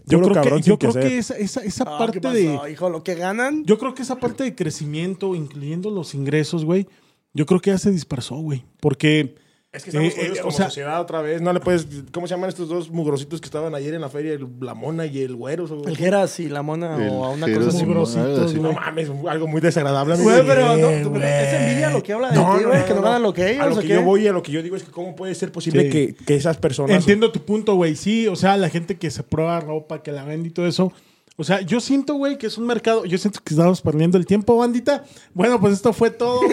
Yo 0.07 0.21
creo 0.21 0.43
que, 0.43 0.61
yo 0.63 0.79
que 0.79 0.89
creo 0.89 1.03
que 1.03 1.19
esa, 1.19 1.37
esa, 1.37 1.63
esa 1.63 1.85
Ah, 1.87 1.99
parte 1.99 2.21
¿qué 2.21 2.29
de. 2.29 2.71
hijo? 2.71 2.91
Lo 2.91 3.03
que 3.03 3.15
ganan. 3.15 3.65
Yo 3.65 3.79
creo 3.79 3.95
que 3.95 4.03
esa 4.03 4.17
parte 4.17 4.45
de 4.45 4.55
crecimiento, 4.55 5.35
incluyendo 5.35 5.91
los 5.91 6.15
ingresos, 6.15 6.65
güey, 6.65 6.87
yo 7.33 7.47
creo 7.47 7.61
que 7.61 7.71
ya 7.71 7.79
se 7.79 7.91
dispersó, 7.91 8.37
güey. 8.37 8.65
Porque. 8.81 9.37
Es 9.75 9.83
que 9.83 9.91
estamos 9.91 10.13
eh, 10.13 10.17
jodidos 10.17 10.39
eh, 10.39 10.41
como 10.41 10.55
o 10.55 10.57
sea, 10.57 10.67
sociedad 10.67 11.01
otra 11.01 11.21
vez. 11.21 11.43
No 11.43 11.53
le 11.53 11.59
puedes. 11.59 11.87
¿Cómo 12.13 12.29
se 12.29 12.35
llaman 12.35 12.49
estos 12.49 12.69
dos 12.69 12.91
mugrositos 12.91 13.41
que 13.41 13.47
estaban 13.47 13.75
ayer 13.75 13.93
en 13.95 14.01
la 14.03 14.09
feria? 14.09 14.33
El- 14.33 14.47
la 14.61 14.73
mona 14.75 15.05
y 15.07 15.21
el 15.21 15.35
güero. 15.35 15.65
o- 15.65 15.89
El 15.89 15.97
Geras 15.97 16.39
y 16.39 16.49
la 16.49 16.63
mona 16.63 16.95
El 16.95 17.11
o 17.11 17.31
una 17.33 17.47
Geras 17.49 17.65
cosa 17.67 17.77
y 17.79 17.81
así. 17.81 17.87
Mona, 17.87 17.95
grositos, 18.01 18.51
sí. 18.53 18.61
No 18.61 18.73
mames, 18.73 19.11
algo 19.29 19.49
muy 19.49 19.61
desagradable. 19.61 20.15
Güey, 20.17 20.39
amigo. 20.41 20.55
pero 20.55 20.69
no, 20.77 21.11
tú- 21.11 21.17
es 21.17 21.53
envidia 21.53 21.91
lo 21.91 22.03
que 22.03 22.13
habla 22.13 22.29
de 22.31 22.35
ti, 22.39 22.65
güey, 22.65 22.85
que 22.87 22.95
no 22.95 23.03
ganan 23.03 23.23
lo 23.23 23.35
que 23.35 23.51
ellos, 23.51 23.63
A 23.65 23.67
lo 23.69 23.75
¿o 23.75 23.81
que 23.81 23.87
qué? 23.89 23.95
yo 23.95 24.03
voy, 24.03 24.27
a 24.29 24.33
lo 24.33 24.43
que 24.45 24.53
yo 24.53 24.63
digo 24.63 24.77
es 24.77 24.85
que 24.85 24.93
cómo 24.93 25.17
puede 25.17 25.35
ser 25.35 25.51
posible 25.51 25.83
Sí. 25.83 25.91
que, 25.91 26.15
que 26.25 26.37
esas 26.37 26.57
personas... 26.57 26.97
Entiendo 26.97 27.33
tu 27.33 27.41
punto, 27.45 27.75
güey. 27.75 27.97
Sí, 27.97 28.29
o 28.29 28.37
sea, 28.37 28.57
la 28.57 28.69
gente 28.69 28.97
que 28.97 29.11
se 29.11 29.25
prueba 29.25 29.59
ropa, 29.59 30.03
que 30.05 30.13
la 30.13 30.25
vende 30.25 30.51
y 30.51 30.53
todo 30.53 30.69
eso. 30.69 30.93
O 31.37 31.43
sea, 31.43 31.61
yo 31.63 31.81
siento, 31.81 32.15
güey, 32.15 32.39
que 32.39 32.47
es 32.47 32.57
un 32.59 32.67
mercado. 32.69 33.05
Yo 33.07 33.19
siento 33.19 33.41
que 33.43 33.55
estamos 33.55 33.81
perdiendo 33.81 34.17
el 34.19 34.25
tiempo, 34.25 34.57
bandita. 34.57 35.03
Bueno, 35.33 35.61
pues 35.61 35.73
esto 35.73 35.93
fue 35.93 36.11
todo. 36.11 36.41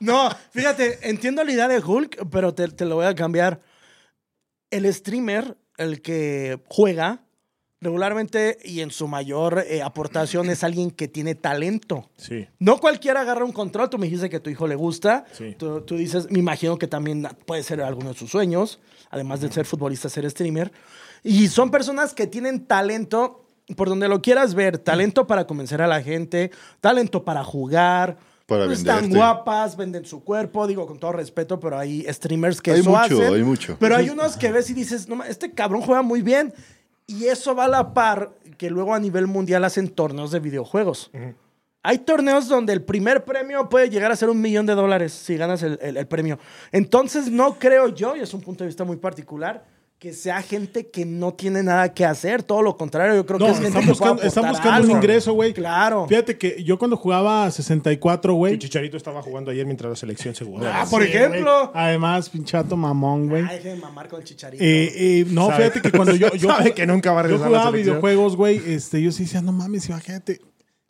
No, 0.00 0.30
fíjate, 0.50 1.08
entiendo 1.08 1.44
la 1.44 1.52
idea 1.52 1.68
de 1.68 1.78
Hulk, 1.80 2.28
pero 2.30 2.54
te, 2.54 2.68
te 2.68 2.84
lo 2.84 2.96
voy 2.96 3.06
a 3.06 3.14
cambiar. 3.14 3.60
El 4.70 4.92
streamer, 4.92 5.56
el 5.76 6.02
que 6.02 6.60
juega, 6.68 7.24
regularmente 7.84 8.58
y 8.64 8.80
en 8.80 8.90
su 8.90 9.06
mayor 9.06 9.64
eh, 9.68 9.82
aportación 9.82 10.50
es 10.50 10.64
alguien 10.64 10.90
que 10.90 11.06
tiene 11.06 11.36
talento. 11.36 12.10
Sí. 12.16 12.48
No 12.58 12.78
cualquiera 12.78 13.20
agarra 13.20 13.44
un 13.44 13.52
control. 13.52 13.90
Tú 13.90 13.98
me 13.98 14.06
dijiste 14.06 14.28
que 14.28 14.36
a 14.36 14.42
tu 14.42 14.50
hijo 14.50 14.66
le 14.66 14.74
gusta. 14.74 15.24
Sí. 15.32 15.54
Tú, 15.56 15.82
tú 15.82 15.96
dices, 15.96 16.28
me 16.30 16.40
imagino 16.40 16.76
que 16.78 16.88
también 16.88 17.28
puede 17.46 17.62
ser 17.62 17.80
alguno 17.82 18.08
de 18.08 18.18
sus 18.18 18.30
sueños, 18.30 18.80
además 19.10 19.40
de 19.40 19.52
ser 19.52 19.66
futbolista, 19.66 20.08
ser 20.08 20.28
streamer. 20.28 20.72
Y 21.22 21.48
son 21.48 21.70
personas 21.70 22.14
que 22.14 22.26
tienen 22.26 22.66
talento, 22.66 23.46
por 23.76 23.88
donde 23.88 24.08
lo 24.08 24.20
quieras 24.20 24.54
ver, 24.54 24.78
talento 24.78 25.26
para 25.26 25.46
convencer 25.46 25.80
a 25.80 25.86
la 25.86 26.02
gente, 26.02 26.50
talento 26.80 27.24
para 27.24 27.44
jugar. 27.44 28.16
Para 28.46 28.64
Están 28.72 28.96
venderte. 29.02 29.16
guapas, 29.16 29.76
venden 29.76 30.04
su 30.04 30.22
cuerpo, 30.22 30.66
digo 30.66 30.86
con 30.86 30.98
todo 30.98 31.12
respeto, 31.12 31.58
pero 31.58 31.78
hay 31.78 32.04
streamers 32.12 32.60
que 32.60 32.72
Hay 32.72 32.80
eso 32.80 32.90
mucho, 32.90 33.00
hacen. 33.02 33.34
hay 33.34 33.42
mucho. 33.42 33.76
Pero 33.80 33.96
hay 33.96 34.10
unos 34.10 34.36
que 34.36 34.52
ves 34.52 34.68
y 34.68 34.74
dices, 34.74 35.08
no, 35.08 35.22
este 35.24 35.52
cabrón 35.52 35.80
juega 35.80 36.02
muy 36.02 36.20
bien. 36.20 36.52
Y 37.06 37.24
eso 37.26 37.54
va 37.54 37.64
a 37.64 37.68
la 37.68 37.94
par 37.94 38.32
que 38.58 38.68
luego 38.70 38.94
a 38.94 38.98
nivel 39.00 39.26
mundial 39.26 39.64
hacen 39.64 39.88
torneos 39.88 40.30
de 40.30 40.40
videojuegos. 40.40 41.10
Hay 41.82 41.98
torneos 41.98 42.48
donde 42.48 42.72
el 42.72 42.82
primer 42.82 43.24
premio 43.24 43.68
puede 43.68 43.90
llegar 43.90 44.10
a 44.10 44.16
ser 44.16 44.30
un 44.30 44.40
millón 44.40 44.64
de 44.66 44.74
dólares 44.74 45.12
si 45.12 45.36
ganas 45.36 45.62
el, 45.62 45.78
el- 45.82 45.96
el 45.98 46.06
premio. 46.06 46.38
Entonces 46.72 47.30
no 47.30 47.58
creo 47.58 47.88
yo, 47.88 48.16
y 48.16 48.20
es 48.20 48.32
un 48.32 48.40
punto 48.40 48.64
de 48.64 48.68
vista 48.68 48.84
muy 48.84 48.96
particular, 48.96 49.64
que 50.04 50.12
sea 50.12 50.42
gente 50.42 50.88
que 50.88 51.06
no 51.06 51.32
tiene 51.32 51.62
nada 51.62 51.94
que 51.94 52.04
hacer. 52.04 52.42
Todo 52.42 52.60
lo 52.60 52.76
contrario, 52.76 53.14
yo 53.14 53.24
creo 53.24 53.38
No, 53.38 53.46
que 53.46 53.52
es 53.52 53.56
gente 53.58 53.70
que 53.70 53.86
puede 53.86 53.88
buscando, 53.88 54.22
están 54.22 54.48
buscando 54.50 54.84
un 54.86 54.90
ingreso, 54.98 55.32
güey. 55.32 55.54
Claro. 55.54 56.06
Fíjate 56.06 56.36
que 56.36 56.62
yo 56.62 56.76
cuando 56.78 56.94
jugaba 56.98 57.50
64, 57.50 58.34
Y 58.34 58.36
güey. 58.36 58.58
Chicharito 58.58 58.98
estaba 58.98 59.22
jugando 59.22 59.50
ayer 59.50 59.64
mientras 59.64 59.88
la 59.88 59.96
selección 59.96 60.34
se 60.34 60.44
jugaba. 60.44 60.82
Ah, 60.82 60.86
por 60.90 61.02
Sí, 61.02 61.08
ejemplo. 61.08 61.70
Además, 61.72 62.28
pinchato 62.28 62.76
mamón, 62.76 63.30
güey. 63.30 63.44
Ay, 63.48 63.60
de 63.60 63.76
mamar 63.76 64.08
con 64.08 64.20
el 64.20 64.26
chicharito. 64.26 64.62
Eh, 64.62 64.92
eh, 65.20 65.24
no, 65.30 65.46
Sabe- 65.46 65.70
fíjate 65.70 65.80
que 65.80 65.96
cuando 65.96 66.14
yo, 66.14 66.28
yo, 66.36 66.50
sabe 66.50 66.74
que 66.74 66.86
nunca 66.86 67.12
va 67.14 67.20
a 67.20 67.22
yo 67.22 67.28
regresar 67.28 67.48
a 67.48 67.50
la 67.50 67.56
jugaba 67.60 67.70
selección. 67.70 67.94
videojuegos, 67.96 68.36
güey, 68.36 68.60
este, 68.66 69.00
yo 69.00 69.10
sí 69.10 69.22
decía, 69.24 69.40
no 69.40 69.52
mames, 69.52 69.88
imagínate. 69.88 70.42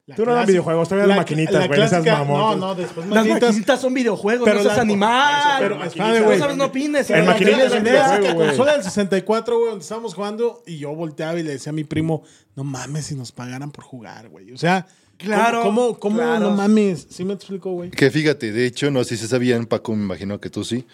La 0.06 0.16
Tú 0.16 0.22
no 0.26 0.32
eras 0.32 0.42
clásica- 0.42 0.50
videojuegos, 0.52 0.88
tú 0.90 0.94
eras 0.96 1.08
la- 1.08 1.16
maquinitas, 1.16 1.54
güey, 1.54 1.68
no 1.68 1.74
clásica- 1.88 2.18
mamón. 2.18 2.60
No, 2.60 2.66
no, 2.66 2.74
después 2.74 3.06
Las 3.06 3.16
maquinitas. 3.16 3.48
maquinitas 3.48 3.80
son 3.80 3.94
videojuegos, 3.94 4.44
Pero 4.44 4.58
no 4.58 4.64
seas 4.64 4.78
animal. 4.78 5.56
pero, 5.60 5.78
No 5.78 5.84
espérame, 5.84 6.24
güey. 6.24 6.38
sabes, 6.38 6.56
no 6.58 6.64
opines. 6.66 7.08
En 7.10 7.24
maquinitas 7.24 7.72
La 7.82 8.34
consola 8.34 8.72
del 8.74 8.82
64, 8.82 9.56
güey, 9.56 9.70
donde 9.70 9.82
estábamos 9.82 10.12
jugando 10.14 10.62
y 10.66 10.76
yo 10.76 10.94
volteaba 10.94 11.40
y 11.40 11.42
le 11.42 11.52
decía 11.52 11.70
a 11.70 11.72
mi 11.72 11.84
primo, 11.84 12.22
no 12.54 12.64
mames 12.64 13.06
si 13.06 13.14
nos 13.14 13.32
pagaran 13.32 13.70
por 13.70 13.84
jugar, 13.84 14.28
güey. 14.28 14.52
O 14.52 14.58
sea, 14.58 14.86
Claro, 15.16 15.62
¿cómo, 15.62 15.80
cómo, 15.86 15.98
cómo 16.00 16.16
claro. 16.18 16.40
no 16.40 16.50
mames? 16.50 17.06
¿Sí 17.08 17.24
me 17.24 17.32
explico, 17.34 17.70
güey? 17.70 17.90
Que 17.90 18.10
fíjate, 18.10 18.52
de 18.52 18.66
hecho, 18.66 18.90
no 18.90 19.04
sé 19.04 19.16
si 19.16 19.22
se 19.22 19.28
sabían, 19.28 19.64
Paco, 19.64 19.94
me 19.94 20.02
imagino 20.02 20.38
que 20.40 20.50
tú 20.50 20.64
sí. 20.64 20.84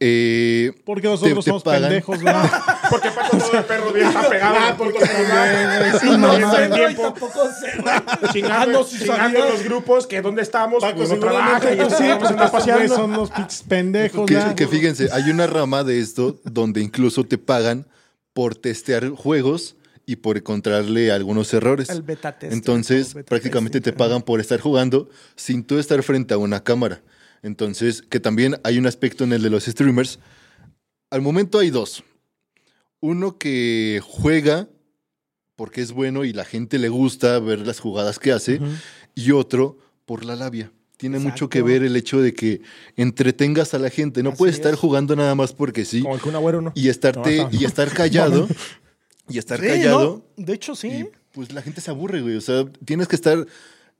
Eh, 0.00 0.72
Porque 0.84 1.08
nosotros 1.08 1.38
te- 1.38 1.40
te 1.42 1.50
somos 1.50 1.62
pagan. 1.64 1.82
pendejos, 1.82 2.22
güey. 2.22 2.34
Porque 2.90 3.10
Paco 3.10 3.36
todo 3.36 3.58
el 3.58 3.64
perro 3.64 3.92
bien 3.92 4.06
está 4.06 4.28
pegado. 4.28 4.56
Ah, 4.58 4.74
porque 4.78 4.98
no 5.00 5.06
el 6.32 6.40
no, 6.70 6.76
y 6.76 6.78
tiempo. 6.78 7.02
tampoco 7.02 7.46
sé. 7.48 7.82
Ah, 7.84 8.18
Chingando, 8.32 8.80
no, 8.80 8.86
chingando 8.86 9.24
en 9.26 9.32
sabía. 9.44 9.50
los 9.52 9.62
grupos 9.64 10.06
que 10.06 10.22
dónde 10.22 10.42
estamos, 10.42 10.80
Paco, 10.82 10.96
pues 10.98 11.10
no 11.10 11.18
trabaja 11.18 11.72
y 11.72 11.76
sí, 11.90 12.04
estos 12.06 12.32
güeyes 12.32 12.50
paseando. 12.50 12.94
son 12.96 13.10
unos 13.10 13.30
pinches 13.30 13.62
pendejos, 13.62 14.26
que, 14.26 14.34
¿verdad? 14.34 14.54
que 14.54 14.68
fíjense, 14.68 15.08
hay 15.12 15.30
una 15.30 15.46
rama 15.46 15.84
de 15.84 15.98
esto 16.00 16.38
donde 16.44 16.80
incluso 16.80 17.24
te 17.24 17.36
pagan 17.36 17.86
por 18.32 18.54
testear 18.54 19.08
juegos 19.10 19.76
y 20.06 20.16
por 20.16 20.38
encontrarle 20.38 21.10
algunos 21.12 21.52
errores. 21.52 21.90
El 21.90 22.02
beta 22.02 22.38
testing, 22.38 22.56
Entonces, 22.56 23.12
beta 23.14 23.28
prácticamente 23.28 23.80
testing, 23.80 23.92
te 23.92 23.98
pagan 23.98 24.22
por 24.22 24.40
estar 24.40 24.60
jugando 24.60 25.10
sin 25.36 25.64
tú 25.64 25.78
estar 25.78 26.02
frente 26.02 26.32
a 26.34 26.38
una 26.38 26.62
cámara. 26.62 27.02
Entonces, 27.42 28.02
que 28.02 28.20
también 28.20 28.56
hay 28.64 28.78
un 28.78 28.86
aspecto 28.86 29.24
en 29.24 29.32
el 29.32 29.42
de 29.42 29.50
los 29.50 29.64
streamers. 29.64 30.18
Al 31.10 31.22
momento 31.22 31.58
hay 31.58 31.70
dos. 31.70 32.02
Uno 33.00 33.38
que 33.38 34.00
juega 34.04 34.68
porque 35.56 35.80
es 35.82 35.92
bueno 35.92 36.24
y 36.24 36.32
la 36.32 36.44
gente 36.44 36.78
le 36.78 36.88
gusta 36.88 37.38
ver 37.38 37.60
las 37.66 37.80
jugadas 37.80 38.18
que 38.18 38.32
hace. 38.32 38.60
Y 39.14 39.32
otro 39.32 39.78
por 40.04 40.24
la 40.24 40.36
labia. 40.36 40.72
Tiene 40.96 41.20
mucho 41.20 41.48
que 41.48 41.62
ver 41.62 41.84
el 41.84 41.94
hecho 41.94 42.20
de 42.20 42.34
que 42.34 42.60
entretengas 42.96 43.72
a 43.72 43.78
la 43.78 43.88
gente. 43.88 44.22
No 44.24 44.30
Así 44.30 44.38
puedes 44.38 44.56
estar 44.56 44.74
es. 44.74 44.80
jugando 44.80 45.14
nada 45.14 45.34
más 45.36 45.52
porque 45.52 45.84
sí. 45.84 46.02
Como 46.02 46.16
el 46.16 46.20
Kun 46.20 46.34
Agüero, 46.34 46.60
¿no? 46.60 46.72
Y 46.74 46.88
estarte, 46.88 47.36
No, 47.38 47.48
y 47.52 47.64
estar 47.64 47.88
callado. 47.92 48.48
y 49.28 49.38
estar 49.38 49.60
Sí, 49.60 49.66
callado. 49.66 50.24
¿no? 50.36 50.44
De 50.44 50.54
hecho, 50.54 50.74
sí. 50.74 50.88
Y 50.88 51.08
pues 51.32 51.52
la 51.52 51.62
gente 51.62 51.80
se 51.80 51.90
aburre, 51.92 52.20
güey. 52.20 52.34
O 52.34 52.40
sea, 52.40 52.64
tienes 52.84 53.06
que 53.06 53.14
estar 53.14 53.46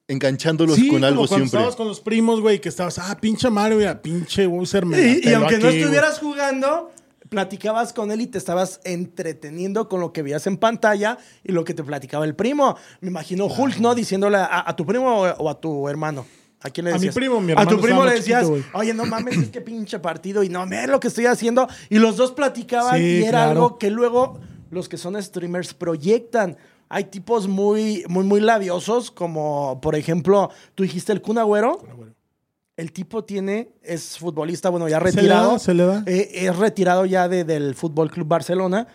enganchándolos 0.09 0.77
Sí, 0.77 0.89
con 0.89 1.05
algo 1.05 1.19
como 1.19 1.29
cuando 1.29 1.47
siempre. 1.47 1.59
estabas 1.61 1.77
con 1.77 1.87
los 1.89 2.01
primos, 2.01 2.41
güey, 2.41 2.61
que 2.61 2.69
estabas, 2.69 2.99
ah, 2.99 3.17
pinche 3.21 3.51
Mario, 3.51 3.77
mira, 3.79 4.01
pinche 4.03 4.47
Bowser 4.47 4.85
me 4.87 4.97
la 4.97 5.03
Y, 5.07 5.21
y 5.23 5.33
aunque 5.35 5.59
no 5.59 5.69
estuvieras 5.69 6.19
jugando, 6.19 6.91
platicabas 7.29 7.93
con 7.93 8.11
él 8.11 8.23
y 8.23 8.27
te 8.27 8.39
estabas 8.39 8.81
entreteniendo 8.85 9.89
con 9.89 10.01
lo 10.01 10.13
que 10.13 10.23
veías 10.23 10.47
en 10.47 10.57
pantalla 10.57 11.19
y 11.45 11.53
lo 11.53 11.63
que 11.65 11.75
te 11.75 11.85
platicaba 11.85 12.25
el 12.25 12.35
primo. 12.35 12.77
Me 13.01 13.09
imagino 13.09 13.47
Hulk, 13.47 13.77
¿no? 13.79 13.95
Diciéndole 13.95 14.39
a, 14.39 14.65
a 14.67 14.75
tu 14.77 14.87
primo 14.87 15.21
o, 15.23 15.29
o 15.29 15.51
a 15.51 15.61
tu 15.61 15.89
hermano. 15.89 16.27
¿A 16.61 16.71
quién 16.71 16.87
le 16.87 16.91
A 16.91 16.95
mi 16.95 16.99
decías? 17.01 17.15
primo, 17.15 17.41
mi 17.41 17.53
A 17.53 17.57
tu 17.57 17.61
hermano 17.61 17.83
primo 17.83 18.05
le 18.05 18.15
decías, 18.15 18.45
chiquito, 18.47 18.67
oye, 18.79 18.93
no 18.95 19.05
mames, 19.07 19.37
es 19.37 19.49
que 19.51 19.61
pinche 19.61 19.99
partido 20.01 20.43
y 20.43 20.49
no, 20.49 20.67
ve 20.67 20.87
lo 20.89 20.99
que 20.99 21.09
estoy 21.09 21.27
haciendo. 21.27 21.69
Y 21.91 21.99
los 21.99 22.17
dos 22.17 22.33
platicaban 22.33 22.97
Sí, 22.97 23.03
y 23.05 23.23
era 23.23 23.31
claro. 23.45 23.51
algo 23.51 23.79
que 23.79 23.91
luego 23.91 24.41
los 24.71 24.89
que 24.89 24.97
son 24.97 25.23
streamers 25.23 25.75
proyectan. 25.75 26.57
Hay 26.89 27.05
tipos 27.05 27.49
muy, 27.49 28.05
muy, 28.09 28.25
muy 28.25 28.41
labiosos, 28.41 29.11
como 29.11 29.79
por 29.81 29.95
ejemplo, 29.95 30.51
tú 30.75 30.83
dijiste 30.85 31.13
el 31.13 31.21
Kun 31.21 31.39
Agüero. 31.39 31.81
El 32.77 32.93
tipo 32.93 33.25
tiene, 33.25 33.73
es 33.83 34.19
futbolista, 34.19 34.69
bueno, 34.71 34.89
ya 34.89 34.99
Se 35.01 35.05
le 35.05 35.11
retirado. 35.11 35.59
se 35.59 35.75
le 35.75 35.85
da. 35.85 36.05
Eh, 36.07 36.31
es 36.47 36.57
retirado 36.57 37.05
ya 37.07 37.29
de- 37.29 37.43
del 37.45 37.75
Fútbol 37.75 38.11
Club 38.11 38.29
Barcelona. 38.29 38.87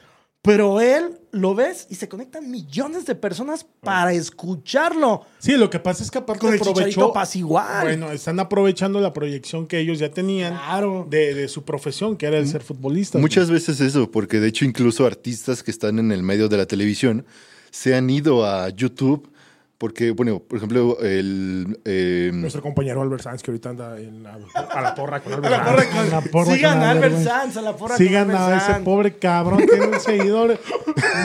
Pero 0.42 0.82
él 0.82 1.22
lo 1.32 1.56
ves 1.56 1.88
y 1.90 1.96
se 1.96 2.10
conectan 2.10 2.52
millones 2.52 3.06
de 3.06 3.16
personas 3.16 3.66
para 3.80 4.12
escucharlo. 4.12 5.22
Sí, 5.40 5.54
lo 5.54 5.70
que 5.70 5.80
pasa 5.80 6.04
es 6.04 6.12
que 6.12 6.18
aparte 6.18 6.42
Con 6.42 6.54
el 6.54 6.60
aprovechó. 6.60 7.14
Pasa 7.14 7.38
igual. 7.38 7.84
Bueno, 7.84 8.12
están 8.12 8.40
aprovechando 8.42 9.00
la 9.00 9.14
proyección 9.14 9.68
que 9.68 9.80
ellos 9.80 10.00
ya 10.00 10.12
tenían 10.12 10.54
Claro. 10.54 11.08
de, 11.10 11.34
de 11.34 11.48
su 11.48 11.64
profesión, 11.64 12.18
que 12.18 12.26
era 12.26 12.38
el 12.38 12.48
ser 12.48 12.62
futbolista. 12.62 13.20
Muchas 13.20 13.50
veces 13.50 13.80
eso, 13.80 14.12
porque 14.12 14.42
de 14.42 14.50
hecho 14.50 14.66
incluso 14.66 15.06
artistas 15.06 15.64
que 15.64 15.72
están 15.72 15.98
en 16.00 16.12
el 16.12 16.24
medio 16.24 16.50
de 16.50 16.58
la 16.58 16.66
televisión 16.66 17.26
se 17.74 17.96
han 17.96 18.08
ido 18.10 18.46
a 18.46 18.70
YouTube, 18.70 19.32
porque, 19.80 20.12
bueno, 20.12 20.40
por 20.40 20.58
ejemplo, 20.60 20.98
el... 21.02 21.80
eh, 21.84 22.30
Nuestro 22.34 22.62
compañero 22.62 23.02
Albert 23.02 23.24
Sanz, 23.24 23.42
que 23.42 23.50
ahorita 23.52 23.70
anda 23.72 24.00
en 24.00 24.22
la- 24.24 24.38
a 24.54 24.82
la 24.82 24.94
porra 24.96 25.20
con 25.22 25.34
A 25.34 25.38
Albert 25.66 25.92
Sanz. 25.92 26.12
la 26.12 26.22
porra 26.22 26.54
Sigan 26.54 26.78
a 26.84 26.92
Albert 26.92 27.14
Albert, 27.16 27.28
Sanz, 27.28 27.58
a 27.58 27.62
la 27.64 27.76
porra 27.76 27.98
Sigan 27.98 28.28
con 28.28 28.36
a 28.36 28.46
Albert 28.46 28.62
ese 28.62 28.72
Sanz. 28.74 28.86
pobre 28.86 29.18
cabrón, 29.18 29.66
tiene 29.68 29.88
un 29.88 30.00
seguidor 30.00 30.58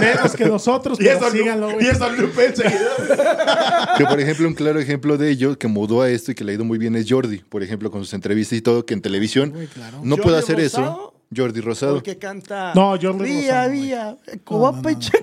menos 0.01 0.35
que 0.35 0.47
nosotros, 0.47 0.99
Y 1.01 1.05
pero 1.05 1.19
eso, 1.19 1.31
síganlo, 1.31 1.71
y 1.71 1.75
güey. 1.75 1.87
eso 1.87 2.09
Lupe 2.11 2.47
enseguida. 2.47 3.95
Que 3.99 4.05
por 4.07 4.19
ejemplo, 4.19 4.49
un 4.49 4.55
claro 4.55 4.81
ejemplo 4.81 5.19
de 5.19 5.31
ello 5.31 5.57
que 5.59 5.69
mudó 5.69 6.03
a 6.03 6.09
esto 6.11 6.33
y 6.33 6.35
que 6.35 6.43
le 6.45 6.53
ha 6.53 6.55
ido 6.55 6.65
muy 6.65 6.79
bien 6.79 6.97
es 6.97 7.07
Jordi, 7.09 7.39
por 7.49 7.63
ejemplo, 7.63 7.91
con 7.91 8.03
sus 8.05 8.15
entrevistas 8.15 8.59
y 8.59 8.63
todo, 8.63 8.87
que 8.87 8.95
en 8.95 9.03
televisión 9.03 9.53
claro. 9.75 10.01
no 10.03 10.17
puede 10.17 10.39
hacer 10.39 10.57
Rosado, 10.59 10.85
eso. 10.87 11.15
Jordi 11.35 11.61
Rosado. 11.61 11.95
Porque 11.95 12.19
canta. 12.19 12.73
No, 12.75 12.99
Jordi 13.01 13.25
Vía, 13.25 13.67
Rosado. 13.67 14.19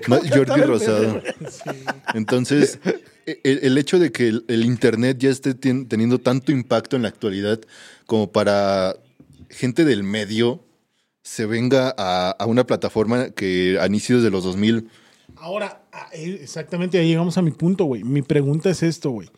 No, 0.08 0.20
cantaba 0.20 0.28
Jordi 0.28 0.60
el 0.60 0.68
Rosado. 0.68 1.22
Entonces, 2.14 2.78
e- 3.26 3.40
el, 3.44 3.60
el 3.62 3.78
hecho 3.78 3.98
de 3.98 4.12
que 4.12 4.28
el, 4.28 4.44
el 4.48 4.64
Internet 4.64 5.18
ya 5.18 5.30
esté 5.30 5.54
teniendo 5.54 6.18
tanto 6.18 6.52
impacto 6.52 6.96
en 6.96 7.02
la 7.02 7.08
actualidad 7.08 7.60
como 8.06 8.30
para 8.30 8.96
gente 9.50 9.84
del 9.84 10.02
medio 10.02 10.62
se 11.22 11.46
venga 11.46 11.94
a, 11.98 12.30
a 12.30 12.46
una 12.46 12.64
plataforma 12.66 13.30
que 13.30 13.78
a 13.80 13.86
inicios 13.86 14.22
de 14.22 14.30
los 14.30 14.44
2000 14.44 14.88
Ahora, 15.38 15.82
ah, 15.92 16.08
eh, 16.12 16.38
exactamente 16.42 16.98
ahí 16.98 17.08
llegamos 17.08 17.36
a 17.36 17.42
mi 17.42 17.50
punto, 17.50 17.84
güey. 17.84 18.02
Mi 18.04 18.22
pregunta 18.22 18.70
es 18.70 18.82
esto, 18.82 19.10
güey. 19.10 19.28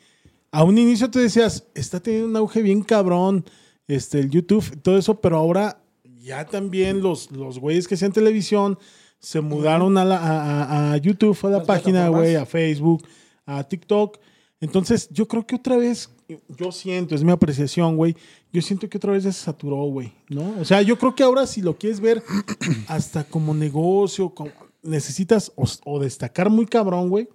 A 0.52 0.62
un 0.64 0.78
inicio 0.78 1.11
te 1.11 1.18
decías, 1.18 1.64
está 1.74 2.00
teniendo 2.00 2.28
un 2.28 2.37
auge 2.37 2.62
bien 2.62 2.83
cabrón, 2.83 3.44
este, 3.88 4.20
el 4.20 4.31
YouTube, 4.31 4.81
todo 4.81 4.96
eso, 4.96 5.20
pero 5.20 5.37
ahora 5.37 5.83
ya 6.29 6.45
también 6.45 7.01
los, 7.03 7.31
los 7.33 7.59
güeyes 7.59 7.88
que 7.88 7.95
hacían 7.95 8.12
televisión 8.12 8.79
se 9.19 9.41
mudaron 9.41 9.97
a, 9.99 10.05
la- 10.05 10.19
a- 10.19 10.93
a- 10.93 10.97
YouTube, 10.99 11.37
a 11.45 11.49
la 11.49 11.64
página, 11.64 12.09
güey, 12.09 12.37
a 12.37 12.45
Facebook, 12.47 13.03
a 13.47 13.64
TikTok. 13.64 14.19
Entonces, 14.61 15.09
yo 15.11 15.27
creo 15.27 15.47
que 15.47 15.57
otra 15.57 15.77
vez, 15.77 16.11
yo 16.57 16.71
siento, 16.73 17.14
es 17.14 17.25
mi 17.25 17.33
apreciación, 17.33 17.97
güey, 17.97 18.14
yo 18.53 18.61
siento 18.62 18.88
que 18.88 18.99
otra 18.99 19.12
vez 19.12 19.25
ya 19.25 19.33
se 19.33 19.41
saturó, 19.45 19.77
güey, 19.85 20.12
¿no? 20.29 20.55
O 20.61 20.64
sea, 20.64 20.83
yo 20.83 20.99
creo 20.99 21.14
que 21.14 21.23
ahora 21.23 21.47
si 21.47 21.62
lo 21.62 21.77
quieres 21.79 22.01
ver 22.01 22.23
hasta 22.88 23.25
como 23.25 23.55
negocio, 23.55 24.31
como- 24.31 24.53
necesitas 24.83 25.51
o, 25.57 25.64
o 25.85 25.99
destacar 26.01 26.51
muy 26.51 26.67
cabrón, 26.67 27.09
güey, 27.09 27.29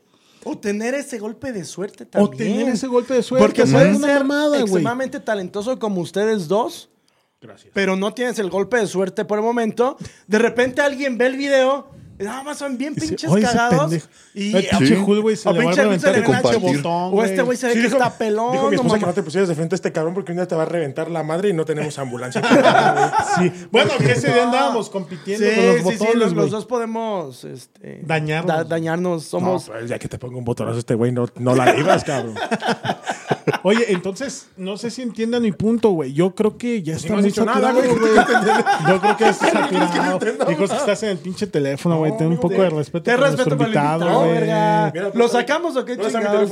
O 0.46 0.58
tener 0.58 0.94
ese 0.94 1.20
golpe 1.20 1.52
de 1.52 1.64
suerte 1.66 2.04
o 2.04 2.08
también. 2.08 2.38
tener 2.60 2.70
ese 2.74 2.88
golpe 2.88 3.14
de 3.14 3.24
suerte, 3.24 3.46
Porque 3.46 3.64
una 3.64 3.72
ser 3.80 3.88
güey. 4.50 4.62
extremadamente 4.62 5.20
talentoso 5.20 5.80
como 5.80 6.02
ustedes 6.02 6.48
dos, 6.48 6.90
Gracias. 7.44 7.72
pero 7.74 7.96
no 7.96 8.14
tienes 8.14 8.40
el 8.40 8.50
golpe 8.50 8.78
de 8.78 8.88
suerte 8.88 9.26
por 9.26 9.38
el 9.38 9.44
momento. 9.46 9.98
De 10.28 10.40
repente 10.40 10.82
alguien 10.82 11.18
ve 11.18 11.28
el 11.28 11.38
video, 11.38 11.92
y 12.20 12.24
nada 12.24 12.44
más 12.44 12.58
son 12.60 12.78
bien 12.78 12.94
pinches 12.96 13.30
"Oye, 13.30 13.44
cagados. 13.44 13.82
pendejo". 13.90 14.08
Y 14.36 14.56
El 14.56 14.68
pinche 14.68 14.98
Hulk, 14.98 15.22
güey, 15.22 15.36
se 15.36 15.50
o 15.50 15.54
le 15.54 15.66
va 15.66 15.72
a 15.72 15.76
reventar 15.76 16.16
el 16.16 16.24
botón, 16.24 16.86
O 17.14 17.24
este 17.24 17.42
güey 17.42 17.58
se 17.58 17.68
ve 17.68 17.74
Sí, 17.74 17.80
que 17.80 17.86
dijo- 17.88 17.98
está 17.98 18.16
pelón. 18.18 18.52
Dijo 18.52 18.64
mi 18.70 18.76
no 18.76 18.82
esposa 18.84 18.96
que 18.96 19.02
mames. 19.02 19.08
no 19.08 19.14
te 19.14 19.24
pusieras 19.24 19.50
de 19.50 19.56
frente 19.56 19.74
a 19.74 19.78
este 19.78 19.92
cabrón 19.92 20.14
porque 20.14 20.32
un 20.32 20.38
día 20.38 20.48
te 20.48 20.56
va 20.56 20.62
a 20.64 20.66
reventar 20.66 21.10
la 21.12 21.24
madre 21.24 21.50
y 21.50 21.54
no 21.54 21.66
tenemos 21.66 21.98
ambulancia. 22.00 22.42
Sí. 23.40 23.52
Bueno, 23.72 23.92
que 23.98 24.12
ese 24.12 24.32
día 24.32 24.44
andábamos 24.44 24.90
compitiendo 24.92 25.46
Sí, 25.46 25.56
con 25.56 25.66
los 25.68 25.84
botones, 25.84 26.16
los, 26.16 26.34
los 26.34 26.52
dos 26.52 26.66
podemos 26.66 27.44
este, 27.46 28.00
Dañarnos. 28.04 28.48
da- 28.56 28.64
dañarnos. 28.64 29.24
Somos. 29.26 29.68
No, 29.68 29.74
pues, 29.74 29.90
ya 29.90 29.98
que 30.00 30.08
te 30.08 30.18
pongo 30.20 30.38
un 30.38 30.46
botonazo 30.46 30.78
este 30.80 30.94
güey, 30.96 31.12
no, 31.12 31.26
no 31.40 31.56
la 31.56 31.66
libras, 31.74 32.04
cabrón. 32.04 32.36
Oye, 33.64 33.86
entonces, 33.94 34.50
no 34.58 34.78
sé 34.78 34.92
si 34.92 35.02
entiendan 35.02 35.42
mi 35.42 35.52
punto, 35.52 35.90
güey. 35.92 36.14
Yo 36.14 36.36
creo 36.36 36.58
que 36.58 36.84
ya 36.84 36.96
está 36.96 37.10
no 37.10 37.16
has 37.16 37.22
muy 37.22 37.30
dicho 37.32 37.46
nada, 37.46 37.74
saturado, 37.74 38.00
güey. 38.00 38.14
güey. 38.14 38.16
Yo 38.90 39.02
creo 39.02 39.18
que 39.18 39.24
ya 39.24 39.30
está 39.30 39.52
saturado. 39.52 40.20
Dijo 40.48 40.68
que 40.68 40.76
estás 40.76 41.04
en 41.04 41.10
el 41.10 41.18
pinche 41.18 41.48
teléfono, 41.48 41.98
güey. 41.98 42.16
Ten 42.18 42.28
un 42.28 42.40
poco 42.40 42.62
de 42.62 42.70
respeto 42.70 43.04
Te 43.04 43.12
por 43.12 43.22
nuestro 43.22 43.46
respeto 43.46 43.58
para 43.58 43.96
el 43.96 44.04
invitado, 44.04 45.00
güey. 45.00 45.14
¿Lo 45.16 45.28
sacamos 45.28 45.76
o 45.78 45.86
qué 45.86 45.96
¿Dónde 45.96 46.08
está 46.08 46.20
mi 46.20 46.26
chingados? 46.26 46.52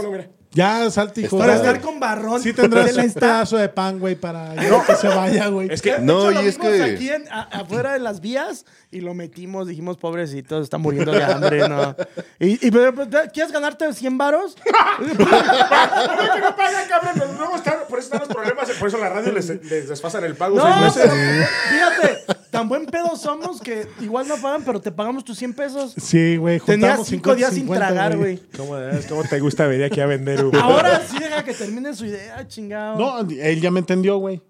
Ya, 0.53 0.89
salte, 0.91 1.21
hijo. 1.21 1.37
Para 1.37 1.55
estar 1.55 1.79
con 1.79 1.99
barrón. 1.99 2.41
Sí 2.41 2.51
tendrás 2.53 2.95
un 2.97 3.11
pedazo 3.13 3.55
de 3.57 3.69
pan, 3.69 3.99
güey, 3.99 4.15
para 4.15 4.53
ya 4.55 4.85
que 4.85 4.95
se 4.95 5.07
vaya, 5.07 5.47
güey. 5.47 5.71
Es 5.71 5.81
que 5.81 5.99
No, 5.99 6.23
De 6.25 6.31
hecho, 6.31 6.41
y 6.41 6.43
lo 6.43 6.49
es 6.49 6.57
vimos 6.57 6.73
que- 6.73 6.83
aquí 6.83 7.09
en- 7.09 7.27
a- 7.31 7.43
afuera 7.43 7.93
de 7.93 7.99
las 7.99 8.19
vías 8.19 8.65
y 8.91 8.99
lo 8.99 9.13
metimos, 9.13 9.67
dijimos, 9.67 9.95
pobrecito, 9.97 10.61
está 10.61 10.77
muriendo 10.77 11.13
de 11.13 11.23
hambre, 11.23 11.69
¿no? 11.69 11.95
Y, 12.39 12.67
y 12.67 12.71
pero, 12.71 12.93
¿quieres 13.33 13.53
ganarte 13.53 13.93
100 13.93 14.17
varos? 14.17 14.57
¿Cómo 14.97 15.07
que 16.33 16.41
no 16.41 16.55
pagan, 16.55 16.85
cabrón? 16.89 17.37
Luego 17.37 17.55
están, 17.55 17.75
por 17.89 17.99
eso 17.99 18.07
están 18.07 18.19
los 18.19 18.29
problemas, 18.29 18.69
por 18.71 18.87
eso 18.89 18.97
la 18.97 19.09
radio 19.09 19.31
les, 19.31 19.47
les 19.63 19.87
desfasan 19.89 20.23
el 20.25 20.35
pago 20.35 20.57
No, 20.57 20.91
seis 20.91 21.05
meses. 21.05 21.11
pero 21.11 21.47
fíjate, 21.69 22.41
tan 22.49 22.67
buen 22.67 22.85
pedo 22.87 23.15
somos 23.15 23.61
que 23.61 23.87
igual 24.01 24.27
no 24.27 24.35
pagan, 24.37 24.63
pero 24.63 24.81
te 24.81 24.91
pagamos 24.91 25.23
tus 25.23 25.37
100 25.37 25.53
pesos. 25.53 25.93
Sí, 25.97 26.35
güey. 26.37 26.59
Tenías 26.59 26.89
juntamos 26.97 27.07
5 27.07 27.35
días 27.35 27.53
50, 27.53 27.85
sin 27.87 27.93
tragar, 27.95 28.17
güey. 28.17 28.39
¿Cómo, 28.57 28.77
es? 28.77 29.05
¿Cómo 29.07 29.23
te 29.23 29.39
gusta 29.39 29.67
venir 29.67 29.85
aquí 29.85 30.01
a 30.01 30.05
vender, 30.05 30.40
Ahora 30.61 31.01
sí 31.07 31.17
deja 31.19 31.43
que 31.43 31.53
termine 31.53 31.93
su 31.95 32.05
idea, 32.05 32.47
chingado. 32.47 32.97
No, 32.97 33.29
él 33.29 33.61
ya 33.61 33.71
me 33.71 33.79
entendió, 33.79 34.17
güey. 34.17 34.41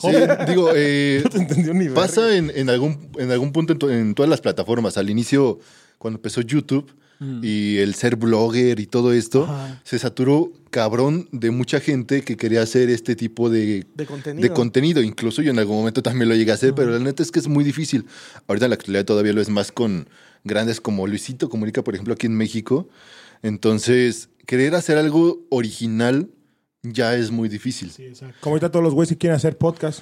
Sí, 0.00 0.08
digo, 0.48 0.70
eh, 0.74 1.20
No 1.24 1.30
te 1.30 1.38
entendió 1.38 1.74
ni 1.74 1.88
pasa 1.88 2.34
en, 2.36 2.50
en 2.54 2.70
algún, 2.70 3.10
en 3.18 3.30
algún 3.30 3.52
punto 3.52 3.72
en, 3.74 3.78
to- 3.78 3.90
en 3.90 4.14
todas 4.14 4.30
las 4.30 4.40
plataformas. 4.40 4.96
Al 4.96 5.10
inicio, 5.10 5.58
cuando 5.98 6.18
empezó 6.18 6.40
YouTube 6.40 6.90
y 7.42 7.76
el 7.76 7.94
ser 7.96 8.16
blogger 8.16 8.80
y 8.80 8.86
todo 8.86 9.12
esto, 9.12 9.46
se 9.84 9.98
saturó 9.98 10.50
cabrón 10.70 11.28
de 11.32 11.50
mucha 11.50 11.78
gente 11.78 12.22
que 12.22 12.38
quería 12.38 12.62
hacer 12.62 12.88
este 12.88 13.14
tipo 13.14 13.50
de, 13.50 13.84
De 13.94 14.06
contenido. 14.06 14.48
de 14.48 14.54
contenido. 14.54 15.02
Incluso 15.02 15.42
yo 15.42 15.50
en 15.50 15.58
algún 15.58 15.76
momento 15.76 16.02
también 16.02 16.30
lo 16.30 16.34
llegué 16.34 16.52
a 16.52 16.54
hacer, 16.54 16.74
pero 16.74 16.92
la 16.92 16.98
neta 16.98 17.22
es 17.22 17.30
que 17.30 17.38
es 17.40 17.46
muy 17.46 17.62
difícil. 17.62 18.06
Ahorita 18.48 18.64
en 18.64 18.70
la 18.70 18.76
actualidad 18.76 19.04
todavía 19.04 19.34
lo 19.34 19.42
es 19.42 19.50
más 19.50 19.70
con 19.70 20.08
grandes 20.44 20.80
como 20.80 21.06
Luisito 21.06 21.50
Comunica, 21.50 21.84
por 21.84 21.92
ejemplo, 21.94 22.14
aquí 22.14 22.26
en 22.26 22.36
México. 22.38 22.88
Entonces, 23.42 24.28
querer 24.50 24.74
hacer 24.74 24.98
algo 24.98 25.46
original 25.48 26.28
ya 26.82 27.14
es 27.14 27.30
muy 27.30 27.48
difícil. 27.48 27.88
Sí, 27.92 28.06
exacto. 28.06 28.34
Como 28.40 28.54
ahorita 28.54 28.68
todos 28.68 28.82
los 28.82 28.94
güeyes 28.94 29.10
que 29.10 29.16
quieren 29.16 29.36
hacer 29.36 29.56
podcast. 29.56 30.00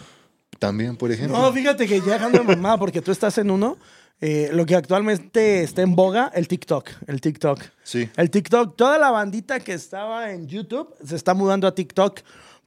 También, 0.58 0.96
por 0.96 1.12
ejemplo. 1.12 1.38
No, 1.38 1.52
fíjate 1.52 1.86
que 1.86 2.00
ya 2.00 2.14
dejando 2.14 2.38
de 2.38 2.44
mamá, 2.44 2.78
porque 2.78 3.02
tú 3.02 3.12
estás 3.12 3.36
en 3.36 3.50
uno, 3.50 3.76
eh, 4.22 4.48
lo 4.54 4.64
que 4.64 4.74
actualmente 4.74 5.62
está 5.62 5.82
en 5.82 5.94
boga, 5.94 6.32
el 6.34 6.48
TikTok. 6.48 6.88
El 7.06 7.20
TikTok. 7.20 7.60
Sí. 7.82 8.08
El 8.16 8.30
TikTok, 8.30 8.74
toda 8.74 8.98
la 8.98 9.10
bandita 9.10 9.60
que 9.60 9.74
estaba 9.74 10.32
en 10.32 10.48
YouTube 10.48 10.94
se 11.04 11.16
está 11.16 11.34
mudando 11.34 11.66
a 11.66 11.74
TikTok 11.74 12.20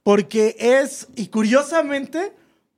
porque 0.04 0.54
es, 0.60 1.08
y 1.16 1.26
curiosamente, 1.26 2.32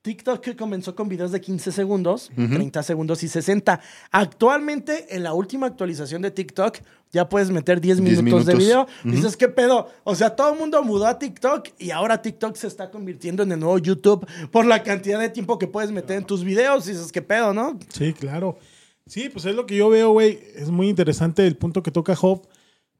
TikTok 0.05 0.41
que 0.41 0.55
comenzó 0.55 0.95
con 0.95 1.09
videos 1.09 1.33
de 1.33 1.41
15 1.41 1.73
segundos, 1.73 2.31
30 2.37 2.83
segundos 2.83 3.23
y 3.23 3.29
60. 3.29 3.81
Actualmente, 4.11 5.17
en 5.17 5.23
la 5.23 5.33
última 5.33 5.67
actualización 5.67 6.21
de 6.21 6.31
TikTok, 6.31 6.77
ya 7.11 7.27
puedes 7.27 7.51
meter 7.51 7.81
10 7.81 8.03
10 8.03 8.23
minutos, 8.23 8.45
de 8.45 8.55
video. 8.55 8.87
Dices, 9.03 9.35
¿qué 9.35 9.49
pedo? 9.49 9.89
O 10.05 10.15
sea, 10.15 10.37
todo 10.37 10.53
el 10.53 10.59
mundo 10.59 10.83
mudó 10.83 11.07
a 11.07 11.19
TikTok 11.19 11.71
y 11.79 11.91
ahora 11.91 12.21
TikTok 12.21 12.55
se 12.55 12.67
está 12.67 12.91
convirtiendo 12.91 13.45
en 13.45 13.53
el 13.53 13.61
nuevo 13.61 13.79
YouTube 13.79 14.27
por 14.51 14.67
la 14.67 14.83
cantidad 14.83 15.19
de 15.19 15.31
tiempo 15.31 15.59
que 15.59 15.69
puedes 15.69 15.91
meter 15.91 16.19
en 16.19 16.25
tus 16.25 16.45
videos. 16.45 16.87
Y 16.87 16.93
dices, 16.93 17.11
¿qué 17.11 17.23
pedo, 17.23 17.55
no? 17.55 17.79
Sí, 17.89 18.13
claro. 18.13 18.59
Sí, 19.07 19.31
pues 19.31 19.47
es 19.47 19.55
lo 19.55 19.65
que 19.65 19.77
yo 19.77 19.89
veo, 19.89 20.11
güey. 20.11 20.39
Es 20.55 20.69
muy 20.69 20.91
interesante 20.91 21.47
el 21.47 21.57
punto 21.57 21.83
que 21.83 21.91
toca 21.91 22.15
Hop. 22.21 22.47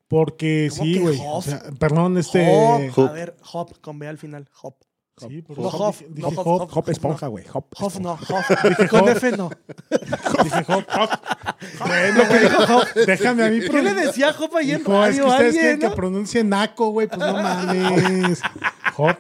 Porque 0.09 0.71
¿Cómo 0.71 0.85
sí, 0.85 0.99
güey. 0.99 1.19
Hop? 1.19 1.37
O 1.37 1.43
sea, 1.43 1.63
perdón, 1.79 2.17
este. 2.17 2.49
Hop, 2.51 2.81
Hop. 2.97 3.09
a 3.11 3.13
ver, 3.13 3.37
Hop, 3.53 3.79
con 3.83 3.99
B 3.99 4.09
al 4.09 4.17
final, 4.17 4.49
Hop. 4.63 4.77
Sí, 5.17 5.43
por 5.43 5.59
No, 5.59 5.69
Hop. 5.69 5.81
Hop, 5.81 5.95
Dije, 5.95 6.09
no, 6.21 6.31
dije 6.31 6.41
Hop, 6.41 6.63
Hop. 6.63 6.71
Hop 6.73 6.89
esponja, 6.91 7.27
güey. 7.29 7.45
Hop. 7.53 7.67
Hop 7.79 7.93
no, 8.01 8.13
Hop. 8.13 8.89
Con 8.91 9.01
Hop. 9.01 9.09
F 9.11 9.33
no. 9.37 9.51
Dije 10.43 10.65
Hop. 10.69 10.85
Bueno, 11.87 12.23
güey. 12.29 13.07
Déjame 13.07 13.45
a 13.45 13.49
mí 13.49 13.61
¿Qué 13.61 13.83
le 13.83 13.95
decía 13.95 14.35
Hop 14.39 14.57
ahí 14.57 14.73
en 14.73 14.81
Hijo, 14.81 15.05
es 15.05 15.17
que 15.17 15.23
radio 15.23 15.33
ustedes 15.33 15.55
quieren 15.55 15.79
que 15.81 15.91
pronuncie 15.91 16.45
naco, 16.45 16.91
güey. 16.91 17.07
Pues 17.07 17.19
no 17.21 17.33
mames. 17.43 18.43
Hop. 18.97 19.17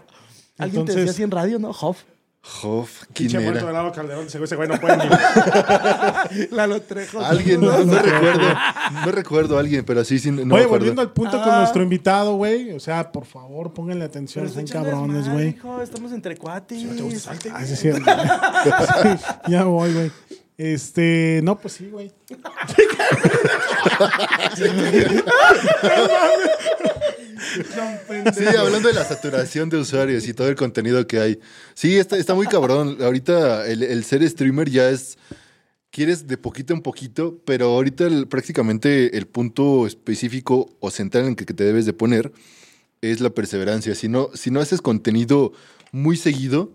Alguien 0.58 0.84
te 0.84 0.94
decía 0.94 1.10
así 1.10 1.22
en 1.22 1.30
radio, 1.30 1.58
¿no? 1.58 1.70
Hop. 1.70 1.96
Hoff, 2.62 3.04
¿quién 3.14 3.30
Pinche 3.30 3.40
muerto 3.40 3.66
de 3.66 3.92
Calderón. 3.92 4.26
Ese 4.26 4.36
güey, 4.36 4.44
ese 4.44 4.56
güey 4.56 4.68
no 4.68 4.78
puede 4.78 4.98
ni. 4.98 6.46
Lalo 6.56 6.82
Trejo. 6.82 7.20
Alguien, 7.24 7.60
no, 7.60 7.84
no 7.84 7.98
recuerdo. 8.02 8.54
No 9.06 9.12
recuerdo 9.12 9.56
a 9.56 9.60
alguien, 9.60 9.82
pero 9.84 10.04
sí, 10.04 10.18
sí, 10.18 10.30
no 10.30 10.54
Oye, 10.54 10.66
volviendo 10.66 11.00
al 11.00 11.10
punto 11.10 11.40
con 11.42 11.50
Ah. 11.50 11.58
nuestro 11.60 11.82
invitado, 11.82 12.34
güey. 12.36 12.72
O 12.72 12.80
sea, 12.80 13.10
por 13.12 13.24
favor, 13.24 13.72
pónganle 13.72 14.04
atención. 14.04 14.44
Pero 14.44 14.54
Son 14.54 14.64
está 14.64 14.78
echando 14.78 14.90
cabrones, 14.90 15.28
güey. 15.30 15.48
hijo, 15.50 15.80
Estamos 15.80 16.12
entre 16.12 16.36
cuates. 16.36 16.84
Ah, 17.52 17.64
sí, 17.64 17.72
es 17.72 17.80
cierto. 17.80 18.10
Sí, 19.02 19.08
ya 19.48 19.64
voy, 19.64 19.92
güey. 19.94 20.12
Este, 20.58 21.40
no, 21.42 21.58
pues 21.58 21.74
sí, 21.74 21.88
güey. 21.90 22.12
Sí, 28.34 28.44
hablando 28.56 28.88
de 28.88 28.94
la 28.94 29.04
saturación 29.04 29.68
de 29.68 29.78
usuarios 29.78 30.26
y 30.28 30.34
todo 30.34 30.48
el 30.48 30.56
contenido 30.56 31.06
que 31.06 31.18
hay. 31.20 31.38
Sí, 31.74 31.96
está, 31.96 32.16
está 32.16 32.34
muy 32.34 32.46
cabrón. 32.46 32.98
Ahorita 33.00 33.66
el, 33.66 33.82
el 33.82 34.04
ser 34.04 34.28
streamer 34.28 34.68
ya 34.70 34.90
es. 34.90 35.18
Quieres 35.90 36.26
de 36.26 36.36
poquito 36.36 36.74
en 36.74 36.80
poquito, 36.82 37.38
pero 37.44 37.66
ahorita 37.66 38.06
el- 38.06 38.26
prácticamente 38.26 39.16
el 39.16 39.26
punto 39.28 39.86
específico 39.86 40.76
o 40.80 40.90
central 40.90 41.26
en 41.26 41.36
que, 41.36 41.46
que 41.46 41.54
te 41.54 41.62
debes 41.62 41.86
de 41.86 41.92
poner 41.92 42.32
es 43.00 43.20
la 43.20 43.30
perseverancia. 43.30 43.94
Si 43.94 44.08
no, 44.08 44.30
si 44.34 44.50
no 44.50 44.58
haces 44.60 44.80
contenido 44.80 45.52
muy 45.92 46.16
seguido, 46.16 46.72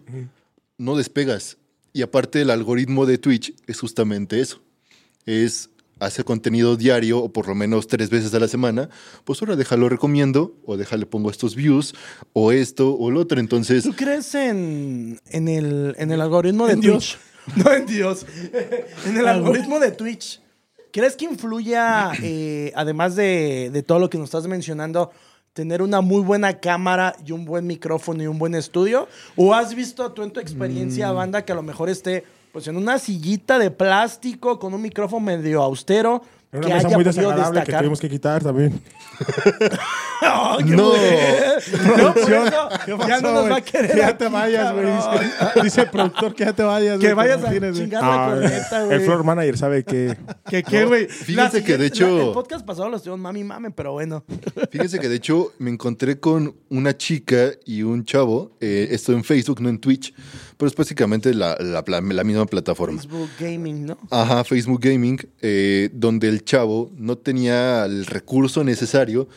no 0.78 0.96
despegas. 0.96 1.58
Y 1.92 2.02
aparte 2.02 2.40
el 2.42 2.50
algoritmo 2.50 3.06
de 3.06 3.18
Twitch 3.18 3.54
es 3.68 3.80
justamente 3.82 4.40
eso. 4.40 4.62
Es 5.26 5.70
hacer 6.00 6.26
contenido 6.26 6.76
diario 6.78 7.20
o 7.20 7.32
por 7.34 7.48
lo 7.48 7.56
menos 7.56 7.88
tres 7.88 8.10
veces 8.10 8.34
a 8.34 8.40
la 8.40 8.48
semana. 8.48 8.90
Pues 9.26 9.42
ahora 9.42 9.56
déjalo 9.56 9.90
recomiendo 9.90 10.56
o 10.66 10.78
déjale 10.78 11.06
pongo 11.06 11.30
estos 11.30 11.56
views 11.56 11.94
o 12.34 12.52
esto 12.52 12.96
o 12.98 13.12
lo 13.12 13.20
otro. 13.22 13.40
Entonces, 13.40 13.84
¿Tú 13.84 13.94
crees 13.94 14.34
en, 14.36 15.20
en, 15.30 15.48
el, 15.48 15.96
en 15.98 16.12
el 16.12 16.22
algoritmo 16.22 16.68
de 16.68 16.74
En 16.74 16.82
Twitch? 16.82 16.92
Dios. 16.92 17.18
No 17.56 17.72
en 17.74 17.86
Dios. 17.88 18.26
en 19.08 19.18
el 19.18 19.28
algoritmo 19.28 19.80
de 19.80 19.92
Twitch. 19.92 20.40
¿Crees 20.92 21.16
que 21.16 21.26
influya, 21.26 22.12
eh, 22.22 22.72
además 22.76 23.16
de, 23.16 23.70
de 23.72 23.84
todo 23.84 24.00
lo 24.00 24.10
que 24.10 24.18
nos 24.18 24.26
estás 24.26 24.48
mencionando, 24.48 25.12
tener 25.54 25.82
una 25.82 26.02
muy 26.02 26.22
buena 26.22 26.60
cámara 26.60 27.16
y 27.26 27.32
un 27.32 27.46
buen 27.46 27.66
micrófono 27.68 28.22
y 28.24 28.28
un 28.28 28.38
buen 28.40 28.56
estudio? 28.56 29.08
¿O 29.36 29.54
has 29.54 29.74
visto 29.76 30.12
tú 30.14 30.24
en 30.24 30.32
tu 30.32 30.40
Mm. 30.40 30.44
experiencia, 30.44 31.12
banda, 31.12 31.44
que 31.44 31.52
a 31.52 31.56
lo 31.56 31.64
mejor 31.64 31.90
esté 31.90 32.24
pues 32.52 32.68
en 32.68 32.78
una 32.78 33.00
sillita 33.00 33.60
de 33.60 33.72
plástico 33.72 34.60
con 34.60 34.74
un 34.74 34.82
micrófono 34.82 35.26
medio 35.26 35.62
austero? 35.62 36.22
Era 36.52 36.62
que 36.62 36.68
una 36.68 36.76
mesa 36.76 36.88
haya 36.88 36.98
muy 36.98 37.06
podido 37.06 37.22
desagradable 37.22 37.54
que 37.54 37.60
destacar? 37.60 37.82
tuvimos 37.82 38.00
que 38.00 38.10
quitar 38.10 38.44
también. 38.44 38.82
¡Oh, 40.22 40.58
qué 40.58 40.64
No. 40.76 40.94
No, 40.94 42.14
por 42.14 42.24
Producción. 42.24 42.48
eso 42.48 42.70
¿Qué 42.86 42.98
ya 43.08 43.22
no 43.22 43.32
nos 43.34 43.52
va 43.52 43.56
a 43.58 43.62
querer. 43.62 43.92
Que 43.92 43.98
ya 43.98 44.18
te 44.18 44.28
vayas, 44.28 44.74
güey. 44.74 44.86
Dice, 44.86 45.62
dice 45.64 45.82
el 45.82 45.90
productor 45.90 46.36
que 46.36 46.46
ya 46.46 46.54
te 46.54 46.64
vayas. 46.64 47.00
Que 47.00 47.14
güey, 47.14 47.16
vayas 47.16 47.44
a 47.44 47.50
tienes, 47.50 47.78
chingar 47.78 48.04
la 48.04 48.26
Ah, 48.26 48.30
corneta, 48.36 48.84
güey. 48.86 48.98
el 48.98 49.02
floor 49.06 49.24
manager 49.24 49.58
sabe 49.58 49.84
que. 49.84 50.18
¿Qué 50.50 50.64
qué, 50.64 50.86
güey? 50.86 51.08
Fíjense 51.08 51.60
La 51.60 51.66
que 51.66 51.78
de 51.78 51.90
siguiente- 51.90 52.06
la- 52.06 52.08
hecho- 52.18 52.28
el 52.28 52.34
podcast 52.34 52.66
pasado 52.66 52.90
lo 52.90 52.98
estuvieron 52.98 53.20
mami 53.22 53.44
mame, 53.44 53.72
pero 53.72 53.94
bueno. 53.94 54.24
fíjense 54.72 55.00
que 55.00 55.08
de 55.10 55.16
hecho 55.16 55.54
me 55.60 55.70
encontré 55.70 56.20
con 56.20 56.56
una 56.70 56.98
chica 56.98 57.52
y 57.66 57.84
un 57.84 58.04
chavo, 58.04 58.58
eh, 58.60 58.88
esto 58.92 59.14
en 59.14 59.24
Facebook, 59.24 59.62
no 59.62 59.70
en 59.70 59.80
Twitch, 59.80 60.14
pero 60.58 60.68
es 60.70 60.76
básicamente 60.76 61.34
la, 61.34 61.56
la 61.60 62.24
misma 62.24 62.46
plataforma. 62.46 63.00
Facebook 63.02 63.30
Gaming, 63.40 63.86
¿no? 63.86 63.98
Ajá, 64.10 64.44
Facebook 64.44 64.80
Gaming, 64.82 65.18
eh, 65.42 65.90
donde 65.94 66.28
el 66.28 66.44
chavo 66.44 66.92
no 66.98 67.18
tenía 67.18 67.86
el 67.86 68.06
recurso 68.06 68.64
necesario 68.64 69.28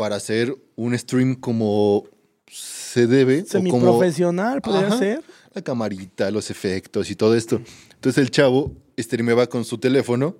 para 0.00 0.16
hacer 0.16 0.56
un 0.76 0.98
stream 0.98 1.34
como 1.34 2.06
se 2.50 3.06
debe. 3.06 3.40
o 3.40 3.44
como 3.44 3.50
Semiprofesional, 3.50 4.62
podría 4.62 4.86
Ajá, 4.86 4.98
ser. 4.98 5.22
La 5.52 5.60
camarita, 5.60 6.30
los 6.30 6.50
efectos 6.50 7.10
y 7.10 7.16
todo 7.16 7.36
esto. 7.36 7.60
Entonces 7.96 8.16
el 8.22 8.30
chavo 8.30 8.72
streameaba 8.98 9.46
con 9.46 9.62
su 9.66 9.76
teléfono 9.76 10.38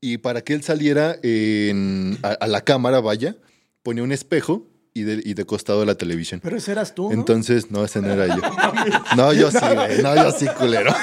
y 0.00 0.18
para 0.18 0.42
que 0.42 0.52
él 0.54 0.62
saliera 0.62 1.16
en- 1.24 2.16
a, 2.22 2.28
a 2.28 2.46
la 2.46 2.60
cámara, 2.60 3.00
vaya, 3.00 3.34
ponía 3.82 4.04
un 4.04 4.12
espejo 4.12 4.64
y 4.94 5.02
de, 5.02 5.20
y 5.24 5.34
de 5.34 5.44
costado 5.44 5.84
la 5.84 5.96
televisión. 5.96 6.38
Pero 6.40 6.56
ese 6.56 6.70
eras 6.70 6.94
tú, 6.94 7.08
¿no? 7.08 7.14
Entonces, 7.14 7.68
no, 7.72 7.84
ese 7.84 8.00
no 8.00 8.12
era 8.12 8.28
yo. 8.28 8.42
No, 9.16 9.32
yo 9.32 9.50
sí, 9.50 9.58
güey. 9.74 10.02
No, 10.02 10.14
yo 10.14 10.30
sí, 10.30 10.46
culero. 10.56 10.94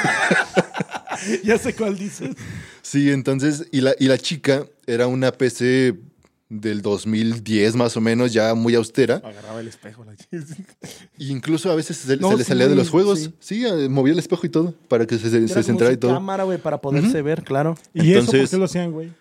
ya 1.43 1.57
sé 1.57 1.75
cuál 1.75 1.97
dices. 1.97 2.35
Sí, 2.81 3.11
entonces, 3.11 3.65
y 3.73 3.81
la, 3.81 3.93
y 3.99 4.07
la 4.07 4.17
chica 4.17 4.65
era 4.87 5.07
una 5.07 5.33
PC 5.33 5.95
del 6.49 6.81
2010 6.81 7.75
más 7.75 7.95
o 7.95 8.01
menos, 8.01 8.33
ya 8.33 8.55
muy 8.55 8.73
austera. 8.75 9.17
Agarraba 9.23 9.59
el 9.61 9.67
espejo. 9.67 10.03
La... 10.03 10.13
E 10.13 10.37
incluso 11.19 11.71
a 11.71 11.75
veces 11.75 11.97
se, 11.97 12.17
No, 12.17 12.31
se 12.31 12.37
le 12.37 12.43
sí, 12.43 12.47
salía 12.49 12.67
de 12.67 12.75
los 12.75 12.89
juegos. 12.89 13.19
sí. 13.19 13.33
Sí, 13.39 13.65
eh, 13.65 13.87
movía 13.87 14.13
el 14.13 14.19
espejo 14.19 14.45
y 14.45 14.49
todo, 14.49 14.73
para 14.87 15.05
que 15.05 15.17
se, 15.19 15.29
se, 15.29 15.47
se 15.47 15.63
centrara 15.63 15.93
y 15.93 15.97
todo. 15.97 16.11
cámara, 16.13 16.43
güey, 16.45 16.57
para 16.57 16.81
poderse 16.81 17.21
ver, 17.21 17.43
claro. 17.43 17.77
¿Y 17.93 17.99
eso 18.13 18.25
por 18.25 18.35
Entonces- 18.35 18.49
qué 18.49 18.57
lo 18.57 18.65
hacían, 18.65 18.91
güey? 18.91 19.11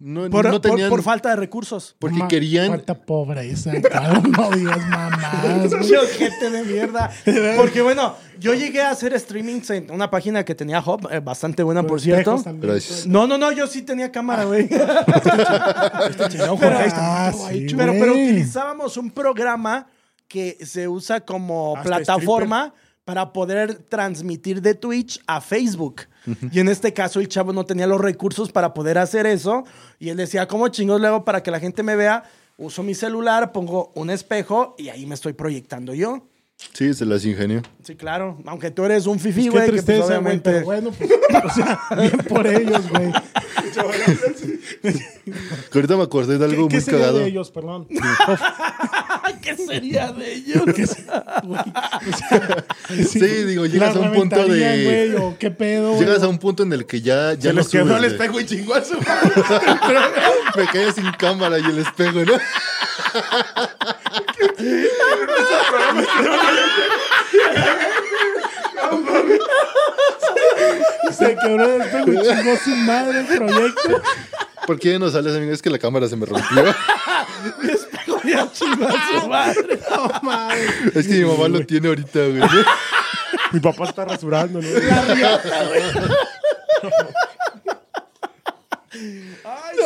No, 0.00 0.28
Por, 0.28 0.44
no 0.46 0.50
por- 0.52 0.60
tenían... 0.60 0.90
por 0.90 1.02
falta 1.02 1.30
de 1.30 1.36
recursos. 1.36 1.94
porque 1.98 2.18
Ma- 2.18 2.28
querían... 2.28 2.66
Cuánta 2.66 2.94
pobreza. 2.94 3.72
No 3.72 4.50
digas 4.56 4.78
mamás, 4.88 5.72
gente 6.18 6.50
de 6.50 6.64
mierda. 6.64 7.10
Porque 7.56 7.80
bueno, 7.80 8.16
yo 8.40 8.54
llegué 8.54 8.82
a 8.82 8.90
hacer 8.90 9.18
streamings 9.18 9.70
en 9.70 9.90
una 9.92 10.10
página 10.10 10.44
que 10.44 10.54
tenía 10.54 10.80
Hub, 10.80 11.08
eh, 11.10 11.20
bastante 11.20 11.62
buena, 11.62 11.84
por 11.84 12.00
cierto. 12.00 12.42
Gracias. 12.44 13.06
No, 13.06 13.26
no, 13.28 13.38
no, 13.38 13.52
yo 13.52 13.66
sí 13.68 13.82
tenía 13.82 14.10
cámara, 14.10 14.44
güey. 14.44 14.68
Pero- 14.68 16.58
Ah. 16.96 17.32
Pero, 17.76 17.92
pero 17.92 18.12
utilizábamos 18.12 18.96
un 18.96 19.10
programa 19.10 19.86
que 20.28 20.58
se 20.64 20.88
usa 20.88 21.20
como 21.20 21.76
Hasta 21.76 21.88
plataforma 21.88 22.74
para 23.04 23.32
poder 23.32 23.74
transmitir 23.88 24.62
de 24.62 24.74
Twitch 24.74 25.20
a 25.26 25.40
Facebook. 25.40 26.02
Y 26.50 26.60
en 26.60 26.68
este 26.68 26.94
caso 26.94 27.20
el 27.20 27.28
chavo 27.28 27.52
no 27.52 27.66
tenía 27.66 27.86
los 27.86 28.00
recursos 28.00 28.50
para 28.50 28.72
poder 28.72 28.96
hacer 28.96 29.26
eso. 29.26 29.64
Y 29.98 30.08
él 30.08 30.16
decía, 30.16 30.48
¿cómo 30.48 30.68
chingos 30.68 31.00
le 31.00 31.08
hago 31.08 31.24
para 31.24 31.42
que 31.42 31.50
la 31.50 31.60
gente 31.60 31.82
me 31.82 31.96
vea? 31.96 32.24
Uso 32.56 32.82
mi 32.82 32.94
celular, 32.94 33.52
pongo 33.52 33.92
un 33.94 34.10
espejo 34.10 34.74
y 34.78 34.88
ahí 34.88 35.06
me 35.06 35.14
estoy 35.14 35.34
proyectando 35.34 35.92
yo. 35.92 36.26
Sí, 36.72 36.94
se 36.94 37.04
las 37.04 37.24
ingenió. 37.24 37.62
Sí, 37.82 37.94
claro. 37.94 38.38
Aunque 38.46 38.70
tú 38.70 38.84
eres 38.84 39.06
un 39.06 39.18
Qué 39.18 39.30
güey, 39.30 39.66
que 39.66 39.72
pues, 39.72 39.84
tristeza, 39.84 39.98
güey. 40.04 40.16
obviamente... 40.18 40.50
Pero 40.50 40.64
bueno, 40.64 40.90
pues, 40.92 41.10
o 41.44 41.50
sea, 41.50 41.80
bien 41.96 42.18
por 42.28 42.46
ellos, 42.46 42.88
güey. 42.90 43.12
Que 45.70 45.78
ahorita 45.78 45.96
me 45.96 46.02
acordé 46.02 46.38
de 46.38 46.44
algo 46.44 46.68
¿Qué, 46.68 46.76
qué 46.76 46.76
muy 46.76 46.84
sería 46.84 47.00
cagado. 47.00 47.18
de 47.18 47.26
ellos, 47.26 47.50
perdón? 47.50 47.86
¿Qué 49.42 49.56
sería 49.56 50.12
de 50.12 50.32
ellos? 50.34 50.62
Sí, 53.08 53.18
digo, 53.20 53.66
llegas 53.66 53.94
¿La 53.94 54.06
a 54.06 54.10
un 54.10 54.14
punto 54.14 54.46
de... 54.46 55.16
o 55.20 55.36
qué 55.38 55.50
pedo? 55.50 55.98
Llegas 55.98 56.22
a 56.22 56.28
un 56.28 56.38
punto 56.38 56.62
en 56.62 56.72
el 56.72 56.86
que 56.86 57.00
ya, 57.00 57.34
ya 57.34 57.42
Se 57.42 57.48
no 57.48 57.54
les 57.60 57.68
quedó 57.68 57.84
subes, 57.86 57.98
el 57.98 58.04
espejo 58.04 58.40
y 58.40 58.46
chingó 58.46 58.74
a 58.74 58.84
su 58.84 58.94
Me 60.56 60.66
quedé 60.72 60.92
sin 60.92 61.10
cámara 61.12 61.58
y 61.58 61.64
el 61.64 61.78
espejo, 61.78 62.20
¿no? 62.24 62.32
Se 71.12 71.36
quebró 71.36 71.64
el 71.76 71.82
espejo 71.82 72.12
y 72.12 72.16
chingó 72.16 72.56
su 72.56 72.70
madre 72.70 73.20
el 73.20 73.26
proyecto. 73.26 74.02
¿Por 74.66 74.78
qué 74.78 74.98
no 74.98 75.10
sales, 75.10 75.36
amigo? 75.36 75.52
Es 75.52 75.62
que 75.62 75.70
la 75.70 75.78
cámara 75.78 76.08
se 76.08 76.16
me 76.16 76.26
rompió. 76.26 76.74
Ya 78.24 78.50
chingó 78.52 78.88
a 78.88 79.20
su 79.20 79.28
madre. 79.28 79.78
No 79.90 80.20
mames. 80.22 80.96
Es 80.96 81.06
que 81.06 81.14
mi 81.14 81.24
mamá 81.24 81.48
lo 81.48 81.64
tiene 81.66 81.88
ahorita, 81.88 82.18
güey. 82.20 82.42
Mi 83.52 83.60
papá 83.60 83.84
está 83.84 84.04
rasurando, 84.06 84.60
¿no? 84.62 84.68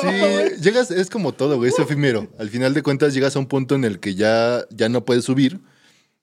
Sí, 0.01 0.63
llegas, 0.63 0.91
es 0.91 1.11
como 1.11 1.33
todo, 1.33 1.57
güey, 1.57 1.71
es 1.71 1.79
efímero. 1.79 2.29
Al 2.39 2.49
final 2.51 2.75
de 2.75 2.83
cuentas 2.83 3.15
llegas 3.15 3.37
a 3.37 3.39
un 3.39 3.47
punto 3.47 3.75
en 3.75 3.85
el 3.85 4.01
que 4.01 4.15
ya, 4.15 4.65
ya 4.71 4.89
no 4.89 5.05
puedes 5.05 5.25
subir 5.25 5.61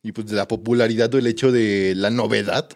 y 0.04 0.12
pues 0.12 0.32
la 0.32 0.48
popularidad 0.48 1.14
o 1.14 1.18
el 1.18 1.28
hecho 1.28 1.52
de 1.52 1.94
la 1.96 2.10
novedad, 2.10 2.70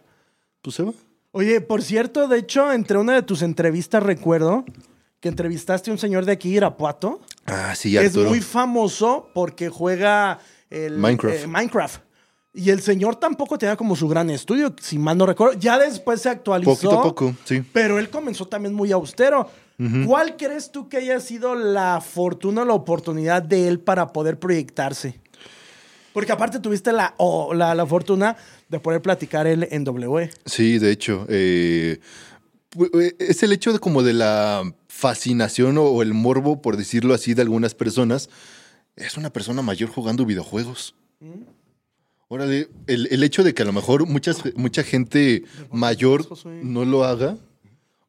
pues 0.61 0.75
se 0.75 0.83
va. 0.83 0.93
Oye, 1.31 1.61
por 1.61 1.83
cierto, 1.83 2.27
de 2.27 2.39
hecho, 2.39 2.71
entre 2.73 2.97
una 2.97 3.13
de 3.13 3.21
tus 3.21 3.41
entrevistas 3.43 4.01
recuerdo 4.01 4.65
que 5.19 5.29
entrevistaste 5.29 5.91
a 5.91 5.93
un 5.93 5.99
señor 5.99 6.25
de 6.25 6.31
aquí, 6.31 6.55
Irapuato. 6.55 7.21
Ah, 7.45 7.75
sí, 7.75 7.91
que 7.91 7.99
es 7.99 8.07
Arturo. 8.07 8.29
muy 8.29 8.41
famoso 8.41 9.29
porque 9.35 9.69
juega 9.69 10.39
el 10.69 10.97
Minecraft. 10.97 11.43
eh, 11.43 11.47
Minecraft. 11.47 12.01
Y 12.53 12.71
el 12.71 12.81
señor 12.81 13.15
tampoco 13.17 13.57
tenía 13.57 13.75
como 13.75 13.95
su 13.95 14.07
gran 14.07 14.29
estudio, 14.29 14.73
si 14.81 14.97
mal 14.97 15.17
no 15.17 15.25
recuerdo. 15.27 15.57
Ya 15.59 15.77
después 15.77 16.21
se 16.21 16.29
actualizó. 16.29 16.71
Poquito 16.71 16.99
a 16.99 17.03
poco, 17.03 17.35
sí. 17.45 17.63
Pero 17.73 17.99
él 17.99 18.09
comenzó 18.09 18.47
también 18.47 18.73
muy 18.73 18.91
austero. 18.91 19.49
¿Cuál 20.05 20.35
crees 20.35 20.73
tú 20.73 20.89
que 20.89 20.97
haya 20.97 21.21
sido 21.21 21.55
la 21.55 22.01
fortuna 22.01 22.63
o 22.63 22.65
la 22.65 22.73
oportunidad 22.73 23.41
de 23.41 23.69
él 23.69 23.79
para 23.79 24.11
poder 24.11 24.37
proyectarse? 24.37 25.21
Porque 26.11 26.33
aparte 26.33 26.59
tuviste 26.59 26.91
la, 26.91 27.15
la, 27.53 27.73
la 27.75 27.85
fortuna 27.85 28.35
de 28.67 28.79
poder 28.81 29.01
platicar 29.01 29.47
él 29.47 29.65
en 29.71 29.85
W. 29.85 30.29
Sí, 30.45 30.79
de 30.79 30.91
hecho. 30.91 31.25
eh, 31.29 32.01
es 33.19 33.41
el 33.41 33.53
hecho 33.53 33.71
de 33.71 33.79
como 33.79 34.03
de 34.03 34.13
la 34.13 34.63
fascinación 34.89 35.77
o, 35.77 35.83
o 35.83 36.01
el 36.01 36.13
morbo, 36.13 36.61
por 36.61 36.75
decirlo 36.75 37.13
así, 37.13 37.33
de 37.33 37.43
algunas 37.43 37.73
personas. 37.73 38.29
Es 38.97 39.15
una 39.15 39.29
persona 39.31 39.61
mayor 39.61 39.89
jugando 39.89 40.25
videojuegos. 40.25 40.93
Órale, 42.31 42.69
el, 42.85 43.07
el 43.11 43.23
hecho 43.23 43.43
de 43.43 43.55
que 43.55 43.63
a 43.63 43.65
lo 43.65 43.73
mejor 43.73 44.05
muchas, 44.05 44.43
mucha 44.55 44.83
gente 44.83 45.43
mayor 45.71 46.25
no 46.63 46.85
lo 46.85 47.03
haga 47.03 47.37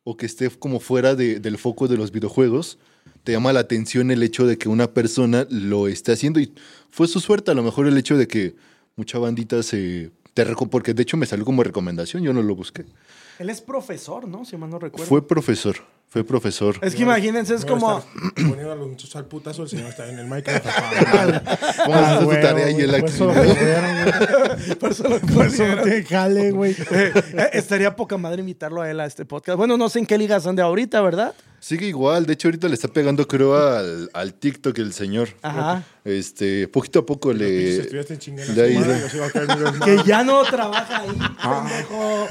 o 0.04 0.16
que 0.18 0.26
esté 0.26 0.50
como 0.50 0.78
fuera 0.78 1.14
de- 1.14 1.40
del 1.40 1.56
foco 1.56 1.88
de 1.88 1.96
los 1.96 2.12
videojuegos, 2.12 2.78
te 3.24 3.32
llama 3.32 3.52
la 3.54 3.60
atención 3.60 4.10
el 4.10 4.22
hecho 4.22 4.46
de 4.46 4.58
que 4.58 4.68
una 4.68 4.92
persona 4.92 5.46
lo 5.50 5.88
esté 5.88 6.12
haciendo 6.12 6.38
y 6.38 6.52
fue 6.90 7.08
su 7.08 7.18
suerte 7.20 7.50
a 7.50 7.54
lo 7.54 7.62
mejor 7.62 7.86
el 7.86 7.96
hecho 7.96 8.18
de 8.18 8.28
que 8.28 8.54
mucha 8.96 9.18
bandita 9.18 9.62
se... 9.62 10.10
Te 10.34 10.44
porque 10.70 10.94
de 10.94 11.02
hecho 11.02 11.16
me 11.16 11.26
salió 11.26 11.44
como 11.44 11.62
recomendación, 11.64 12.22
yo 12.22 12.32
no 12.32 12.42
lo 12.42 12.54
busqué. 12.54 12.84
Él 13.38 13.50
es 13.50 13.60
profesor, 13.60 14.28
¿no? 14.28 14.44
Si 14.44 14.56
mal 14.56 14.70
no 14.70 14.78
recuerdo. 14.78 15.06
Fue 15.06 15.26
profesor, 15.26 15.76
fue 16.10 16.24
profesor. 16.24 16.76
Es 16.82 16.94
que 16.96 17.02
imagínense, 17.02 17.54
es 17.54 17.64
como... 17.64 18.04
Poniendo 18.34 18.72
a 18.72 18.74
los 18.74 18.88
muchachos 18.88 19.14
al 19.14 19.26
putazo, 19.26 19.62
el 19.62 19.68
señor 19.68 19.86
está 19.90 20.08
en 20.08 20.18
el 20.18 20.26
Minecraft. 20.26 20.64
papá. 20.64 21.42
Vamos 21.78 21.96
a 21.96 22.16
hacer 22.16 22.18
Ah, 22.18 22.18
tu 22.20 22.28
tarea 22.30 22.70
y 22.70 22.72
güey, 22.74 22.84
él 22.84 23.00
por 23.00 23.08
eso 23.10 23.24
lo. 23.26 23.34
Por 24.80 24.90
eso 24.90 25.08
lo 25.08 25.20
Por 25.20 25.46
eso 25.46 25.66
no 25.66 25.82
tiene 25.82 26.02
jale, 26.04 26.50
güey. 26.50 26.72
Eh, 26.72 27.12
eh, 27.14 27.50
estaría 27.52 27.94
poca 27.94 28.18
madre 28.18 28.40
invitarlo 28.40 28.82
a 28.82 28.90
él 28.90 28.98
a 28.98 29.06
este 29.06 29.24
podcast. 29.24 29.56
Bueno, 29.56 29.76
no 29.76 29.88
sé 29.88 30.00
en 30.00 30.06
qué 30.06 30.18
ligas 30.18 30.46
ande 30.48 30.62
ahorita, 30.62 31.00
¿verdad? 31.00 31.32
Sigue 31.60 31.86
igual, 31.86 32.24
de 32.26 32.32
hecho 32.32 32.48
ahorita 32.48 32.68
le 32.68 32.74
está 32.74 32.88
pegando 32.88 33.28
creo 33.28 33.54
al, 33.56 34.08
al 34.14 34.32
TikTok 34.34 34.78
el 34.78 34.92
señor. 34.94 35.28
Ajá. 35.42 35.82
Este, 36.04 36.66
poquito 36.68 37.00
a 37.00 37.06
poco 37.06 37.34
le... 37.34 37.80
estudiantes 37.80 38.18
chinguen 38.18 38.50
a 38.50 38.54
de 38.54 38.62
ahí, 38.62 38.72
su 38.74 38.80
madre, 38.80 38.94
de- 38.94 39.00
los 39.02 39.14
iba 39.14 39.26
a 39.26 39.30
caer 39.30 39.46
mi 39.48 39.54
madre. 39.78 39.96
Que 39.96 40.02
ya 40.08 40.24
no 40.24 40.42
trabaja 40.44 41.00
ahí, 41.00 41.08
pendejo. 41.10 42.28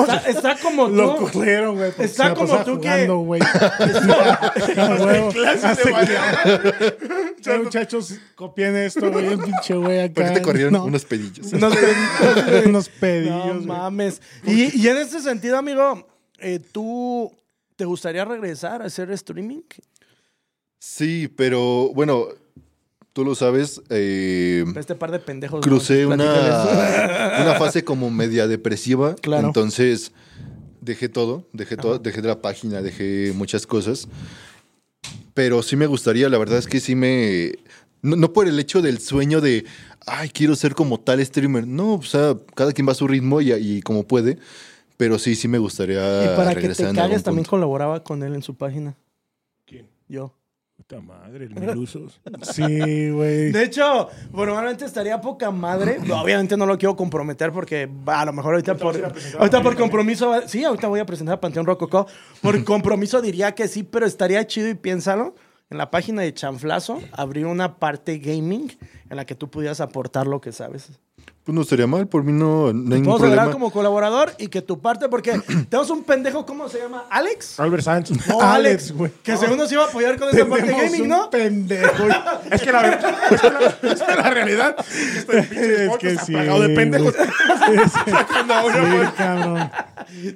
Está, 0.00 0.16
está 0.30 0.56
como 0.62 0.86
tú. 0.86 0.94
Lo 0.94 1.16
corrieron, 1.16 1.76
güey. 1.76 1.92
Está 1.98 2.34
como 2.34 2.64
tú 2.64 2.80
que- 2.80 2.88
jugando, 2.88 3.24
baile. 3.24 3.46
Ya, 7.40 7.58
muchachos, 7.58 8.14
copien 8.34 8.76
esto, 8.76 9.10
güey. 9.10 9.26
El 9.26 9.38
pinche 9.38 9.74
güey 9.74 10.00
acá. 10.00 10.14
¿Por 10.14 10.24
qué 10.24 10.30
te 10.34 10.42
corrieron 10.42 10.72
No, 10.72 10.84
unos 10.84 11.04
pedillos? 11.04 11.52
Unos 11.52 11.72
güey. 11.72 12.66
unos 12.66 12.88
pedillos, 12.88 13.64
No 13.64 13.74
mames. 13.74 14.20
Y, 14.44 14.76
y 14.80 14.88
en 14.88 14.96
este 14.98 15.20
sentido, 15.20 15.56
amigo, 15.58 16.06
eh, 16.38 16.60
¿tú 16.72 17.32
te 17.78 17.84
gustaría 17.84 18.24
regresar 18.24 18.82
a 18.82 18.86
hacer 18.86 19.08
streaming? 19.12 19.62
Sí, 20.80 21.28
pero 21.28 21.92
bueno, 21.94 22.26
tú 23.12 23.24
lo 23.24 23.36
sabes, 23.36 23.80
eh, 23.88 24.64
Este 24.76 24.96
par 24.96 25.12
de 25.12 25.20
pendejos. 25.20 25.60
crucé 25.64 26.02
¿no? 26.02 26.14
una, 26.14 26.24
una 27.42 27.54
fase 27.56 27.84
como 27.84 28.10
media 28.10 28.48
depresiva. 28.48 29.14
Claro. 29.14 29.46
Entonces 29.46 30.10
dejé 30.80 31.08
todo, 31.08 31.46
dejé 31.52 31.76
todo, 31.76 32.00
dejé 32.00 32.20
de 32.20 32.28
la 32.28 32.42
página, 32.42 32.82
dejé 32.82 33.32
muchas 33.34 33.64
cosas. 33.64 34.08
Pero 35.34 35.62
sí 35.62 35.76
me 35.76 35.86
gustaría, 35.86 36.28
la 36.28 36.38
verdad 36.38 36.58
es 36.58 36.66
que 36.66 36.80
sí 36.80 36.96
me... 36.96 37.52
No, 38.02 38.16
no 38.16 38.32
por 38.32 38.48
el 38.48 38.58
hecho 38.58 38.82
del 38.82 38.98
sueño 38.98 39.40
de, 39.40 39.64
ay, 40.04 40.30
quiero 40.30 40.56
ser 40.56 40.74
como 40.74 40.98
tal 40.98 41.24
streamer. 41.24 41.64
No, 41.64 41.94
o 41.94 42.02
sea, 42.02 42.36
cada 42.56 42.72
quien 42.72 42.88
va 42.88 42.92
a 42.92 42.96
su 42.96 43.06
ritmo 43.06 43.40
y, 43.40 43.52
y 43.52 43.82
como 43.82 44.04
puede. 44.04 44.38
Pero 44.98 45.18
sí, 45.18 45.36
sí 45.36 45.48
me 45.48 45.58
gustaría 45.58 46.24
Y 46.24 46.36
para 46.36 46.50
que 46.50 46.56
regresar 46.56 46.90
te 46.90 46.96
cagues, 46.96 47.22
también 47.22 47.44
punto. 47.44 47.50
colaboraba 47.50 48.02
con 48.02 48.22
él 48.22 48.34
en 48.34 48.42
su 48.42 48.56
página. 48.56 48.96
¿Quién? 49.64 49.88
Yo. 50.08 50.34
Puta 50.76 51.00
madre, 51.00 51.46
el 51.46 51.54
Milusos. 51.54 52.20
Sí, 52.42 53.10
güey. 53.10 53.52
De 53.52 53.62
hecho, 53.62 54.08
normalmente 54.32 54.84
estaría 54.84 55.20
poca 55.20 55.50
madre. 55.52 55.98
Obviamente 56.12 56.56
no 56.56 56.66
lo 56.66 56.76
quiero 56.78 56.96
comprometer 56.96 57.52
porque 57.52 57.86
va, 57.86 58.20
a 58.20 58.24
lo 58.26 58.32
mejor 58.32 58.54
ahorita 58.54 58.76
por, 58.76 58.96
ahorita 59.38 59.62
por 59.62 59.76
compromiso. 59.76 60.34
Sí, 60.46 60.64
ahorita 60.64 60.88
voy 60.88 61.00
a 61.00 61.06
presentar 61.06 61.36
a 61.36 61.40
Panteón 61.40 61.64
Rococó. 61.64 62.06
Por 62.42 62.62
compromiso 62.64 63.22
diría 63.22 63.54
que 63.54 63.68
sí, 63.68 63.84
pero 63.84 64.04
estaría 64.04 64.44
chido 64.46 64.68
y 64.68 64.74
piénsalo. 64.74 65.34
En 65.70 65.78
la 65.78 65.90
página 65.90 66.22
de 66.22 66.32
Chanflazo 66.34 67.00
abrir 67.12 67.46
una 67.46 67.76
parte 67.76 68.18
gaming 68.18 68.72
en 69.10 69.16
la 69.16 69.26
que 69.26 69.34
tú 69.34 69.48
pudieras 69.48 69.80
aportar 69.80 70.26
lo 70.26 70.40
que 70.40 70.50
sabes. 70.50 70.90
Pues 71.44 71.54
no 71.56 71.62
estaría 71.62 71.86
mal, 71.86 72.06
por 72.06 72.24
mí 72.24 72.32
no, 72.32 72.74
no 72.74 72.94
hay 72.94 73.00
ningún 73.00 73.16
problema. 73.18 73.50
como 73.50 73.70
colaborador 73.70 74.32
y 74.38 74.48
que 74.48 74.60
tu 74.60 74.80
parte, 74.80 75.08
porque 75.08 75.40
tenemos 75.70 75.88
un 75.88 76.04
pendejo, 76.04 76.44
¿cómo 76.44 76.68
se 76.68 76.78
llama? 76.78 77.04
¿Alex? 77.08 77.58
Albert 77.58 77.84
Sánchez. 77.84 78.28
No, 78.28 78.40
Alex, 78.42 78.92
güey. 78.92 79.10
Que 79.22 79.34
según 79.38 79.56
nos 79.56 79.72
iba 79.72 79.84
a 79.84 79.86
apoyar 79.88 80.18
con 80.18 80.28
esa 80.28 80.46
parte 80.46 80.66
Tenemos 80.66 80.82
gaming, 80.82 81.02
un 81.02 81.08
¿no? 81.08 81.30
pendejo. 81.30 82.04
Es 82.50 82.62
que 82.62 82.72
la 82.72 82.82
verdad, 82.82 83.14
es 83.30 83.40
que 83.40 83.50
la, 83.50 83.92
es 83.92 84.02
que 84.02 84.14
la 84.14 84.30
realidad 84.30 84.76
es 84.78 85.24
que 85.24 85.38
este 85.38 85.42
pinche 85.42 85.84
Es 85.84 85.88
podcast 85.88 86.00
que 86.00 86.08
está 86.12 86.54
sí. 86.56 86.60
de 86.62 86.68
pendejos. 86.74 87.14
Sacando 88.04 88.54
a 88.54 88.64
uno, 88.64 88.74
Sí, 88.74 88.96
güey. 88.96 89.08
cabrón. 89.16 89.70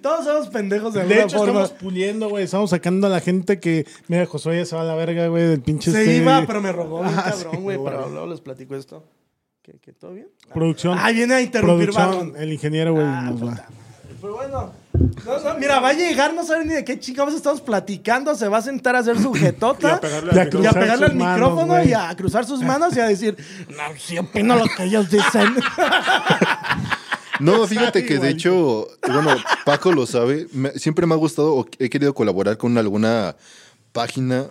Todos 0.03 0.25
somos 0.25 0.49
pendejos 0.49 0.95
de 0.95 1.01
De 1.01 1.05
alguna 1.07 1.23
hecho, 1.23 1.39
forma. 1.39 1.63
estamos 1.63 1.81
puliendo, 1.83 2.29
güey. 2.29 2.45
Estamos 2.45 2.71
sacando 2.71 3.07
a 3.07 3.11
la 3.11 3.21
gente 3.21 3.61
que. 3.61 3.87
Mira, 4.09 4.27
Josué 4.27 4.57
ya 4.59 4.65
se 4.67 4.77
va 4.77 4.83
a 4.83 4.85
la 4.85 4.95
verga, 4.95 5.27
güey, 5.29 5.45
del 5.45 5.61
pinche. 5.61 5.91
Se 5.91 6.01
este- 6.03 6.17
iba, 6.17 6.43
pero 6.47 6.61
me 6.61 6.73
robó 6.73 7.03
bien 7.03 7.15
Ah, 7.17 7.25
cabrón, 7.31 7.53
sí, 7.53 7.59
güey. 7.61 7.77
güey. 7.77 7.95
pero 7.95 8.09
luego 8.09 8.27
les 8.27 8.41
platico 8.41 8.75
esto. 8.77 9.05
¿Qué, 9.63 9.75
qué, 9.81 9.93
todo 9.93 10.13
bien? 10.13 10.29
Producción. 10.53 10.99
Ah, 11.01 11.11
viene 11.13 11.35
a 11.35 11.41
interrumpir 11.41 11.91
Producción. 11.91 12.35
El 12.37 12.53
ingeniero, 12.53 12.95
güey. 12.95 13.07
Ah, 13.07 13.23
nos 13.31 13.43
va. 13.45 13.51
puta. 13.51 13.69
Pero 14.21 14.35
bueno. 14.35 14.73
No, 15.25 15.39
no, 15.39 15.59
mira, 15.59 15.79
va 15.81 15.91
a 15.91 15.93
llegar, 15.93 16.35
no 16.35 16.45
sabe 16.45 16.65
ni 16.65 16.75
de 16.75 16.85
qué 16.85 16.99
chingados 16.99 17.35
estamos 17.35 17.61
platicando. 17.61 18.35
Se 18.35 18.49
va 18.49 18.59
a 18.59 18.63
sentar 18.63 18.97
a 18.97 19.01
hacer 19.01 19.19
su 19.21 19.33
jetota. 19.33 19.89
Y 19.89 19.93
a 19.93 20.01
pegarle 20.01 20.31
Y 20.35 20.39
a 20.39 20.43
al 20.43 20.63
y 20.63 20.67
a 20.67 20.73
pegarle 20.73 21.07
al 21.07 21.15
manos, 21.15 21.51
micrófono 21.53 21.85
y 21.85 21.93
a 21.93 22.15
cruzar 22.17 22.45
sus 22.45 22.61
manos 22.63 22.97
y 22.97 23.01
a 23.01 23.07
decir, 23.07 23.37
no, 23.69 23.83
sí 23.99 24.19
opino 24.19 24.57
lo 24.57 24.65
que 24.77 24.85
ellos 24.85 25.09
dicen. 25.11 25.55
No, 27.41 27.67
fíjate 27.67 28.05
que 28.05 28.19
de 28.19 28.29
hecho, 28.29 28.87
bueno, 29.09 29.31
Paco 29.65 29.91
lo 29.91 30.07
sabe, 30.07 30.47
me- 30.53 30.71
siempre 30.79 31.07
me 31.07 31.15
ha 31.15 31.17
gustado 31.17 31.55
o 31.57 31.67
he 31.79 31.91
querido 31.91 32.15
colaborar 32.15 32.57
con 32.57 32.77
alguna 32.79 33.35
página 33.91 34.47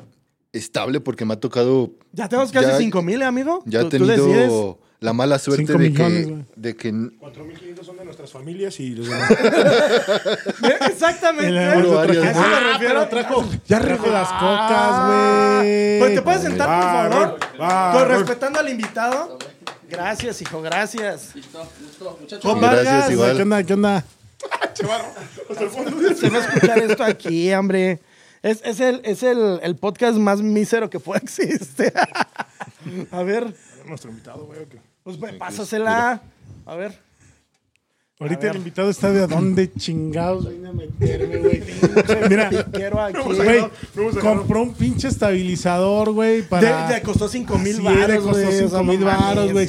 estable 0.51 0.99
porque 0.99 1.23
me 1.23 1.33
ha 1.35 1.39
tocado, 1.39 1.91
ya 2.11 2.27
tenemos 2.27 2.51
casi 2.51 2.67
Ya- 2.67 2.77
5 2.77 3.01
mil, 3.01 3.23
amigo. 3.23 3.63
ya 3.65 3.79
he 3.81 3.83
tú 3.83 3.89
tenido 3.91 4.77
la 5.01 5.13
mala 5.13 5.39
suerte 5.39 5.63
de 5.73 5.77
millones, 5.79 6.27
que, 6.27 6.45
de 6.55 6.75
que 6.75 6.91
4.500 6.93 7.83
son 7.83 7.97
de 7.97 8.05
nuestras 8.05 8.31
familias 8.31 8.79
y 8.79 8.91
los 8.93 9.07
demás. 9.09 9.31
Exactamente. 10.91 11.57
Ah, 11.57 12.05
refiero. 12.73 13.07
trajo, 13.07 13.49
ya 13.65 13.79
trajo 13.79 14.07
las 14.07 14.27
cocas, 14.29 15.07
güey. 15.07 15.99
Pues 15.99 16.15
te 16.15 16.21
puedes 16.21 16.41
sentar, 16.43 16.67
por 16.67 17.19
favor. 17.19 17.39
Va, 17.59 17.91
Con 17.93 18.07
Rol. 18.09 18.19
respetando 18.19 18.59
al 18.59 18.69
invitado. 18.69 19.39
Gracias, 19.89 20.39
hijo, 20.43 20.61
gracias. 20.61 21.35
Listo, 21.35 21.67
listo, 21.81 22.17
muchachos. 22.21 22.59
Gracias, 22.61 22.85
Vargas, 22.85 23.11
igual. 23.11 23.35
¿Qué 23.35 23.41
onda? 23.41 23.63
¿Qué 23.63 23.73
onda? 23.73 24.05
se 24.75 26.29
va 26.29 26.37
a 26.37 26.41
escuchar 26.45 26.77
esto 26.77 27.03
aquí, 27.03 27.51
hombre. 27.55 27.99
Es, 28.43 28.61
es 28.63 28.79
el, 28.79 29.01
es 29.03 29.23
el, 29.23 29.59
el 29.63 29.75
podcast 29.77 30.19
más 30.19 30.43
mísero 30.43 30.91
que 30.91 30.99
puede 30.99 31.21
existir. 31.23 31.91
a 33.11 33.23
ver, 33.23 33.51
Nuestro 33.87 34.11
invitado, 34.11 34.45
güey. 34.45 34.61
¿o 34.61 34.69
qué? 34.69 34.90
Pues 35.03 35.19
ve, 35.19 35.33
pásasela. 35.33 36.21
A 36.65 36.75
ver. 36.75 36.97
Ahorita 38.19 38.51
el 38.51 38.57
invitado 38.57 38.89
está 38.91 39.11
de 39.11 39.23
a 39.23 39.27
dónde 39.27 39.71
chingados 39.73 40.47
vine 40.47 40.69
a 40.69 40.73
meterme, 40.73 41.37
güey. 41.37 41.63
Mira, 42.29 42.49
Quiero 42.71 43.01
aquí. 43.01 43.17
güey, 43.19 44.11
compró 44.21 44.61
un 44.61 44.73
pinche 44.75 45.07
estabilizador, 45.07 46.11
güey, 46.11 46.43
para... 46.43 46.87
De 46.87 47.01
costó 47.01 47.27
5 47.27 47.57
mil 47.57 47.77
Sí, 47.77 47.81
le 47.81 47.89
baros, 47.89 48.17
costó 48.23 48.31
güey. 48.43 48.45
o 48.45 48.51
sea, 48.51 48.67
5 48.79 48.83
mil 48.83 48.99
no 48.99 49.05
varos, 49.07 49.51
güey. 49.51 49.67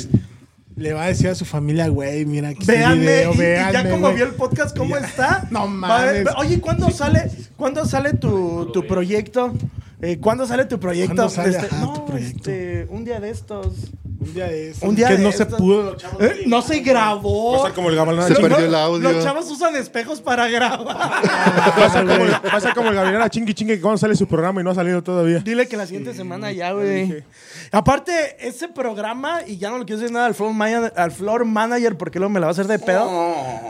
Le 0.77 0.93
va 0.93 1.05
a 1.05 1.09
decir 1.09 1.29
a 1.29 1.35
su 1.35 1.47
familia, 1.47 1.89
güey, 1.89 2.27
mira 2.27 2.49
aquí 2.51 2.61
está 2.61 2.73
el 2.75 2.79
Véanme, 2.79 3.01
video, 3.05 3.31
y- 3.31 3.35
y, 3.35 3.39
véanme, 3.39 3.73
ya 3.73 3.91
como 3.91 4.13
vio 4.13 4.25
el 4.27 4.35
podcast, 4.35 4.77
¿cómo 4.77 4.97
está? 4.99 5.47
No 5.51 5.67
mames. 5.67 6.27
Oye, 6.37 6.61
¿cuándo 6.61 6.91
sale, 6.91 7.31
¿cuándo 7.57 7.87
sale 7.87 8.13
tu, 8.15 8.71
tu 8.73 8.87
proyecto? 8.87 9.55
Eh, 10.03 10.19
¿Cuándo 10.19 10.47
sale 10.47 10.67
tu 10.67 10.79
proyecto? 10.79 11.15
¿Cuándo 11.15 11.31
sale, 11.31 11.51
Este, 11.57 11.67
ajá, 11.67 11.81
no, 11.87 11.93
tu 11.95 12.05
proyecto? 12.07 12.37
este, 12.51 12.87
un 12.91 13.05
día 13.05 13.19
de 13.21 13.31
estos. 13.31 13.93
Un 14.23 14.35
día 14.35 14.47
de 14.47 14.71
eso. 14.71 14.87
Un 14.89 14.95
día 14.95 15.09
que 15.09 15.17
de 15.17 15.25
no 15.25 15.33
se 15.33 15.47
pudo. 15.47 15.97
Eh, 16.21 16.43
no 16.47 16.63
se 16.63 16.81
grabó. 16.81 17.51
Va 17.53 17.55
a 17.55 17.57
estar 17.59 17.73
como 17.75 17.91
el 17.91 17.97
gabalán. 17.97 18.29
Se 18.29 18.35
perdió 18.41 18.59
el 18.67 18.75
audio. 18.75 19.13
Los 19.13 19.25
chavos 19.25 19.51
usan 19.51 19.75
espejos 19.77 20.21
para 20.21 20.49
grabar. 20.49 20.87
Va 20.97 21.87
a 21.87 21.91
ser 21.91 22.07
como 22.07 22.25
el- 22.25 22.33
va 22.33 22.57
a 22.57 22.61
ser 22.61 22.75
como 22.75 22.89
el 22.91 22.95
Gabriel 22.95 23.21
a 23.23 23.29
chingue 23.29 23.53
chingue 23.55 23.77
que 23.77 23.81
cuando 23.83 23.99
sale 23.99 24.15
su 24.15 24.27
programa 24.27 24.61
y 24.61 24.65
no 24.65 24.71
ha 24.71 24.75
salido 24.75 25.03
todavía. 25.03 25.41
Dile 25.41 25.67
que 25.67 25.77
la 25.77 25.87
siguiente 25.87 26.15
semana 26.15 26.53
ya, 26.53 26.73
güey. 26.73 27.25
Aparte, 27.71 28.37
ese 28.47 28.69
programa, 28.69 29.41
y 29.47 29.57
ya 29.59 29.71
no 29.71 29.79
le 29.79 29.85
quiero 29.85 30.01
decir 30.01 30.13
nada 30.13 30.27
al 30.27 30.35
floor, 30.35 30.53
manager, 30.53 30.93
al 30.97 31.11
floor 31.11 31.45
manager 31.45 31.97
porque 31.97 32.19
luego 32.19 32.31
me 32.31 32.39
la 32.41 32.47
va 32.47 32.51
a 32.51 32.53
hacer 32.53 32.67
de 32.67 32.79
pedo. 32.79 33.11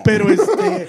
Pero 0.05 0.29
este, 0.31 0.89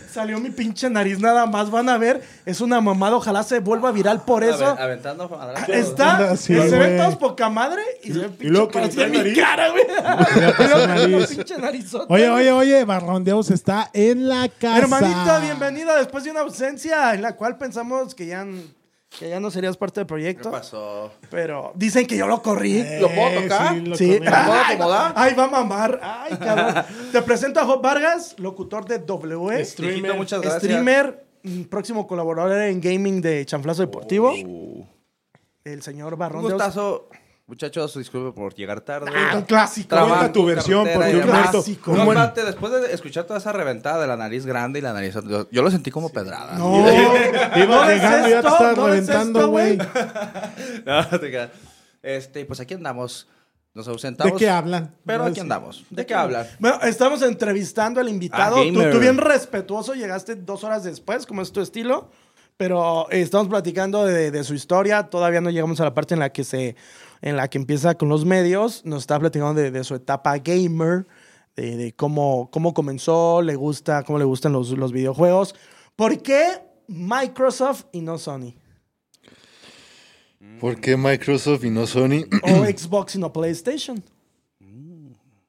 salió 0.12 0.38
mi 0.38 0.50
pinche 0.50 0.88
nariz 0.88 1.18
nada 1.18 1.46
más. 1.46 1.70
Van 1.70 1.88
a 1.88 1.98
ver, 1.98 2.22
es 2.46 2.60
una 2.60 2.80
mamada. 2.80 3.16
Ojalá 3.16 3.42
se 3.42 3.58
vuelva 3.60 3.90
viral 3.92 4.22
por 4.22 4.44
eso. 4.44 4.64
Ave- 4.64 4.82
Aventando. 4.82 5.30
Está, 5.68 6.36
se 6.36 6.54
ven 6.54 6.96
todos 6.98 7.16
poca 7.16 7.48
madre 7.50 7.82
y 8.02 8.12
se 8.12 8.18
ve 8.20 8.28
pinche 8.28 8.48
luego 8.52 8.69
que 8.70 8.88
trae 8.88 9.08
mi 9.08 9.34
cara, 9.34 9.70
güey. 9.70 11.26
Pinche 11.28 11.58
narizota. 11.58 12.12
Oye, 12.12 12.28
oye, 12.28 12.52
oye, 12.52 12.84
Barrondeos 12.84 13.50
está 13.50 13.90
en 13.92 14.28
la 14.28 14.48
casa. 14.48 14.78
Hermanito, 14.78 15.40
bienvenido 15.42 15.94
después 15.96 16.24
de 16.24 16.30
una 16.30 16.40
ausencia 16.40 17.14
en 17.14 17.22
la 17.22 17.36
cual 17.36 17.58
pensamos 17.58 18.14
que 18.14 18.26
ya, 18.26 18.46
que 19.18 19.28
ya 19.28 19.40
no 19.40 19.50
serías 19.50 19.76
parte 19.76 20.00
del 20.00 20.06
¿Qué 20.06 20.08
proyecto. 20.08 20.50
pasó? 20.50 21.12
Pero 21.30 21.72
dicen 21.74 22.06
que 22.06 22.16
yo 22.16 22.26
lo 22.26 22.42
corrí. 22.42 22.84
¿Lo 23.00 23.08
puedo 23.08 23.42
tocar? 23.42 23.74
sí, 23.74 23.80
lo 23.80 23.96
Sí. 23.96 24.18
¿La 24.20 24.46
puedo 24.46 24.60
Ay, 24.60 24.74
acomodar? 24.74 25.12
Ay, 25.16 25.34
va 25.34 25.44
a 25.44 25.48
mamar. 25.48 26.00
Ay, 26.02 26.36
cabrón. 26.36 26.84
Te 27.12 27.22
presento 27.22 27.60
a 27.60 27.64
Job 27.64 27.82
Vargas, 27.82 28.34
locutor 28.38 28.84
de 28.86 28.98
W. 29.00 29.60
Hijito, 29.60 30.14
muchas 30.14 30.40
gracias. 30.40 30.62
Streamer, 30.62 31.24
mm, 31.42 31.62
próximo 31.64 32.06
colaborador 32.06 32.60
en 32.62 32.80
gaming 32.80 33.20
de 33.20 33.44
Chanflazo 33.46 33.82
Deportivo. 33.82 34.32
Uh, 34.32 34.84
El 35.64 35.82
señor 35.82 36.14
un 36.14 36.18
Barrón 36.18 36.46
de 36.46 36.52
gustazo. 36.54 37.08
Muchachos, 37.50 37.98
disculpe 37.98 38.30
por 38.30 38.54
llegar 38.54 38.80
tarde. 38.80 39.10
Ah, 39.12 39.32
un 39.34 39.42
clásico. 39.42 39.88
Trabajo, 39.88 40.14
Cuenta 40.18 40.32
tu 40.32 40.46
versión, 40.46 40.88
porque 40.94 41.16
un. 41.16 41.22
Clásico. 41.22 41.92
No, 41.92 42.02
aparte, 42.02 42.44
después 42.44 42.72
de 42.72 42.94
escuchar 42.94 43.24
toda 43.24 43.40
esa 43.40 43.50
reventada 43.50 44.00
de 44.00 44.06
la 44.06 44.16
nariz 44.16 44.46
grande 44.46 44.78
y 44.78 44.82
la 44.82 44.92
nariz... 44.92 45.16
Yo, 45.28 45.50
yo 45.50 45.60
lo 45.60 45.68
sentí 45.68 45.90
como 45.90 46.10
pedrada. 46.10 46.56
No, 46.56 46.78
Iba 47.56 47.64
¿No 47.64 47.86
ves 47.88 47.96
llegando 47.96 48.28
y 48.28 48.30
ya 48.30 48.40
te 48.40 48.46
estaba 48.46 48.72
¿No 48.74 48.86
reventando, 48.86 49.48
güey. 49.48 49.78
No, 50.86 51.18
te. 51.18 51.50
Este, 52.04 52.44
pues 52.44 52.60
aquí 52.60 52.74
andamos. 52.74 53.26
Nos 53.74 53.88
ausentamos. 53.88 54.32
¿De 54.32 54.38
qué 54.38 54.48
hablan? 54.48 54.94
Pero 55.04 55.24
aquí 55.24 55.40
andamos. 55.40 55.84
¿De 55.90 56.06
qué 56.06 56.14
hablan? 56.14 56.46
Bueno, 56.60 56.80
estamos 56.82 57.20
entrevistando 57.22 58.00
al 58.00 58.08
invitado. 58.08 58.58
Ah, 58.58 58.92
tú, 58.92 59.00
bien 59.00 59.18
respetuoso, 59.18 59.94
llegaste 59.94 60.36
dos 60.36 60.62
horas 60.62 60.84
después, 60.84 61.26
como 61.26 61.42
es 61.42 61.50
tu 61.50 61.60
estilo. 61.60 62.12
Pero 62.56 63.10
eh, 63.10 63.22
estamos 63.22 63.48
platicando 63.48 64.04
de, 64.04 64.30
de 64.30 64.44
su 64.44 64.54
historia. 64.54 65.04
Todavía 65.04 65.40
no 65.40 65.50
llegamos 65.50 65.80
a 65.80 65.84
la 65.84 65.94
parte 65.94 66.14
en 66.14 66.20
la 66.20 66.30
que 66.30 66.44
se, 66.44 66.76
en 67.22 67.36
la 67.36 67.48
que 67.48 67.58
empieza 67.58 67.94
con 67.96 68.08
los 68.08 68.24
medios. 68.24 68.84
Nos 68.84 69.02
está 69.02 69.18
platicando 69.18 69.54
de, 69.60 69.70
de 69.70 69.84
su 69.84 69.94
etapa 69.94 70.38
gamer, 70.38 71.06
de, 71.56 71.76
de 71.76 71.92
cómo, 71.92 72.50
cómo 72.50 72.74
comenzó, 72.74 73.42
le 73.42 73.56
gusta, 73.56 74.02
cómo 74.04 74.18
le 74.18 74.24
gustan 74.24 74.52
los, 74.52 74.70
los 74.70 74.92
videojuegos. 74.92 75.54
¿Por 75.96 76.22
qué 76.22 76.62
Microsoft 76.88 77.84
y 77.92 78.00
no 78.00 78.18
Sony? 78.18 78.54
¿Por 80.60 80.80
qué 80.80 80.96
Microsoft 80.96 81.64
y 81.64 81.70
no 81.70 81.86
Sony? 81.86 82.26
O 82.42 82.64
Xbox 82.64 83.14
y 83.14 83.18
no 83.18 83.32
PlayStation. 83.32 84.02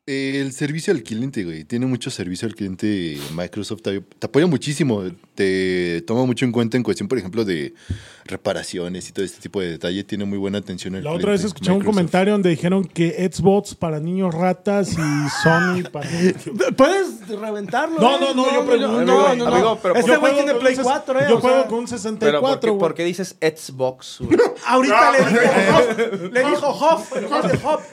El 0.08 0.52
servicio 0.52 0.92
al 0.92 1.04
cliente, 1.04 1.44
güey. 1.44 1.64
Tiene 1.64 1.86
mucho 1.86 2.10
servicio 2.10 2.48
al 2.48 2.56
cliente. 2.56 3.20
Microsoft 3.36 3.84
te, 3.84 4.02
te 4.02 4.26
apoya 4.26 4.48
muchísimo. 4.48 5.04
Te 5.36 6.02
toma 6.08 6.26
mucho 6.26 6.44
en 6.44 6.52
cuenta 6.52 6.76
en 6.76 6.82
cuestión, 6.82 7.08
por 7.08 7.20
ejemplo, 7.20 7.46
de 7.46 7.76
reparaciones 8.26 9.08
y 9.10 9.12
todo 9.12 9.24
este 9.24 9.40
tipo 9.40 9.62
de 9.62 9.70
detalle. 9.74 10.04
Tiene 10.04 10.26
muy 10.26 10.40
buena 10.40 10.58
atención 10.58 10.96
al 10.96 11.04
La 11.04 11.10
cliente. 11.12 11.24
otra 11.24 11.32
vez 11.34 11.44
escuché 11.44 11.72
un 11.72 11.84
comentario 11.84 12.34
donde 12.34 12.50
dijeron 12.50 12.84
que 12.84 13.30
Xbox 13.32 13.76
para 13.76 14.00
niños 14.00 14.34
ratas 14.34 14.92
y 14.94 15.30
Sony 15.44 15.84
para... 15.92 16.10
¿Puedes 16.78 17.28
reventarlo? 17.28 18.00
No, 18.00 18.16
eh? 18.16 18.20
no, 18.22 18.34
no, 18.34 18.54
yo 18.56 18.66
pregunto, 18.66 19.06
No, 19.06 19.36
no, 19.36 19.36
no. 19.36 19.48
Amigo, 19.56 19.80
pero 19.84 19.96
este 19.96 20.18
güey 20.18 20.34
juego 20.34 20.46
tiene 20.46 20.60
Play 20.60 20.74
un 20.74 20.80
ses- 20.80 20.84
4, 20.84 21.20
¿eh? 21.20 21.26
Yo 21.30 21.38
O 21.38 21.42
juego 21.42 21.60
sea, 21.60 21.68
con 21.68 21.80
un 21.80 21.86
Pero 21.86 22.42
¿por 22.42 22.60
qué, 22.60 22.68
64, 22.68 22.78
por 22.78 22.80
güey. 22.80 22.94
qué 22.96 23.04
dices 23.06 23.36
Xbox? 23.40 24.18
güey? 24.20 24.40
Ahorita 24.66 25.12
le 26.32 26.40
dijo 26.50 26.68
Hoff. 26.70 27.12
Le 27.16 27.22
dijo 27.52 27.70
Hoff. 27.70 27.84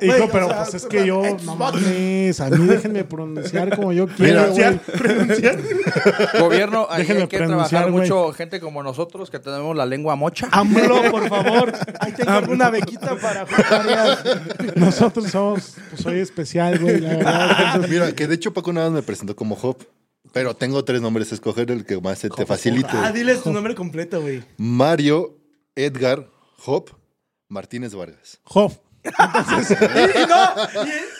Hijo, 0.00 0.28
pero 0.32 0.46
o 0.46 0.48
sea, 0.50 0.62
pues 0.64 0.74
es 0.74 0.86
que 0.86 1.06
yo, 1.06 1.22
no 1.44 1.56
mames, 1.72 2.40
a 2.40 2.50
mí 2.50 2.66
déjenme 2.66 3.04
pronunciar 3.04 3.74
como 3.76 3.92
yo 3.92 4.06
quiero, 4.06 4.52
Mira, 4.52 4.72
güey. 4.72 4.80
Gobierno, 6.40 6.86
hay, 6.90 7.02
Déjenme 7.02 7.22
hay 7.22 7.28
que 7.28 7.38
pronunciar, 7.38 7.82
trabajar 7.82 7.90
mucho 7.90 8.32
gente 8.32 8.60
como 8.60 8.82
nosotros 8.82 9.30
que 9.30 9.38
tenemos 9.38 9.76
la 9.76 9.86
lengua 9.86 10.16
mocha. 10.16 10.48
AMLO, 10.50 11.10
por 11.10 11.28
favor. 11.28 11.72
Ahí 12.00 12.12
tengo 12.12 12.30
alguna 12.30 12.70
bequita 12.70 13.16
para 13.16 13.46
jugar. 13.46 14.18
Nosotros 14.76 15.30
somos, 15.30 15.74
pues 15.90 16.02
soy 16.02 16.20
especial, 16.20 16.78
güey, 16.78 17.00
la 17.00 17.08
verdad. 17.16 17.86
Mira, 17.88 18.12
que 18.12 18.26
de 18.26 18.34
hecho 18.34 18.52
Paco 18.52 18.72
nada 18.72 18.88
más 18.88 18.96
me 18.96 19.02
presentó 19.02 19.34
como 19.36 19.56
Hop. 19.56 19.84
Pero 20.32 20.54
tengo 20.54 20.84
tres 20.84 21.00
nombres 21.00 21.32
a 21.32 21.36
escoger, 21.36 21.70
el 21.70 21.86
que 21.86 21.98
más 22.00 22.18
se 22.18 22.28
te 22.28 22.44
facilite. 22.44 22.90
Ah, 22.92 23.12
diles 23.12 23.42
tu 23.42 23.50
nombre 23.50 23.74
completo, 23.74 24.20
güey. 24.20 24.42
Mario 24.58 25.38
Edgar 25.74 26.28
Hop 26.66 26.90
Martínez 27.48 27.94
Vargas. 27.94 28.40
Hoff. 29.18 29.70
Y 29.70 30.26
no, 30.26 30.84
y- 30.86 31.18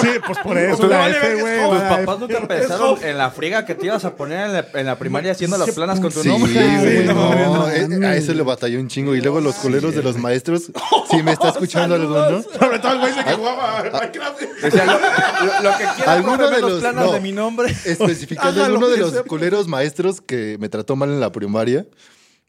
Sí, 0.00 0.08
pues 0.26 0.38
por 0.38 0.56
eso 0.56 0.78
Pues 0.78 0.90
la 0.90 0.98
vale, 0.98 1.16
F, 1.18 1.68
Tus 1.68 1.78
papás 1.80 2.00
F. 2.00 2.18
nunca 2.18 2.48
pensaron 2.48 2.98
en 3.02 3.18
la 3.18 3.30
friega 3.30 3.64
que 3.66 3.74
te 3.74 3.86
ibas 3.86 4.04
a 4.04 4.14
poner 4.16 4.46
en 4.46 4.52
la, 4.54 4.66
en 4.74 4.86
la 4.86 4.98
primaria 4.98 5.32
haciendo 5.32 5.58
las 5.58 5.70
planas 5.72 6.00
con 6.00 6.10
tu 6.12 6.22
Sí, 6.22 6.28
nombre. 6.28 6.52
güey, 6.54 7.04
no, 7.06 7.14
no, 7.14 7.54
no, 7.56 7.68
eh, 7.70 7.86
no. 7.88 8.06
a 8.06 8.16
eso 8.16 8.32
le 8.32 8.42
batalló 8.42 8.80
un 8.80 8.88
chingo. 8.88 9.14
Y 9.14 9.20
luego 9.20 9.40
los 9.40 9.56
coleros 9.56 9.94
de 9.94 10.02
los 10.02 10.16
maestros, 10.16 10.70
si 11.10 11.22
me 11.22 11.32
está 11.32 11.48
escuchando 11.50 11.94
alguno, 11.94 12.42
Sobre 12.42 12.78
todo 12.78 12.92
el 12.92 12.98
güey 13.00 13.12
que 13.14 13.32
jugaba 13.34 13.82
Minecraft. 13.92 14.40
Decía, 14.62 14.84
lo, 14.86 14.92
lo- 14.92 15.62
lo 15.70 15.78
que 15.78 15.84
quiera, 15.96 16.12
Alguno 16.12 16.50
de 16.50 16.60
los- 16.60 16.80
planas 16.80 17.04
no. 17.06 17.12
de 17.12 17.20
mi 17.20 17.32
nombre. 17.32 17.70
especificando 17.84 18.64
alguno 18.64 18.88
de 18.88 18.96
los 18.96 19.12
sea. 19.12 19.22
culeros 19.24 19.68
maestros 19.68 20.20
que 20.20 20.56
me 20.58 20.68
trató 20.68 20.96
mal 20.96 21.10
en 21.10 21.20
la 21.20 21.30
primaria, 21.32 21.86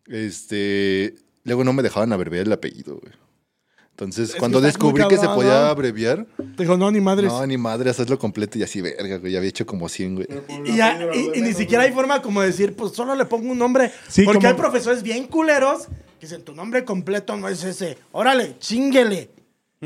este, 0.07 1.15
luego 1.43 1.63
no 1.63 1.73
me 1.73 1.83
dejaban 1.83 2.13
abreviar 2.13 2.45
el 2.45 2.53
apellido, 2.53 2.95
güey. 2.97 3.13
Entonces, 3.91 4.35
cuando 4.35 4.61
descubrí 4.61 5.07
que 5.07 5.17
se 5.17 5.27
podía 5.27 5.69
abreviar, 5.69 6.25
digo, 6.57 6.75
no, 6.75 6.89
ni 6.89 6.99
madres. 6.99 7.31
no, 7.31 7.45
ni 7.45 7.57
madre, 7.57 7.89
hacerlo 7.91 8.17
completo 8.17 8.57
y 8.57 8.63
así, 8.63 8.81
verga, 8.81 9.17
güey, 9.17 9.31
ya 9.33 9.37
había 9.37 9.49
hecho 9.49 9.65
como 9.67 9.87
100, 9.89 10.15
güey. 10.15 10.27
Y, 10.65 10.75
ya- 10.75 10.97
y- 11.13 11.37
y 11.37 11.41
ni 11.41 11.53
siquiera 11.53 11.83
hay 11.83 11.91
forma 11.91 12.19
como 12.21 12.41
decir, 12.41 12.75
pues 12.75 12.93
solo 12.93 13.13
le 13.13 13.25
pongo 13.25 13.51
un 13.51 13.59
nombre. 13.59 13.91
Sí, 14.07 14.23
porque 14.23 14.39
como- 14.39 14.47
hay 14.49 14.55
profesores 14.55 15.03
bien 15.03 15.27
culeros 15.27 15.83
que 16.19 16.25
dicen, 16.27 16.41
tu 16.43 16.55
nombre 16.55 16.83
completo 16.83 17.35
no 17.37 17.47
es 17.47 17.63
ese. 17.63 17.97
Órale, 18.11 18.55
chinguele. 18.59 19.29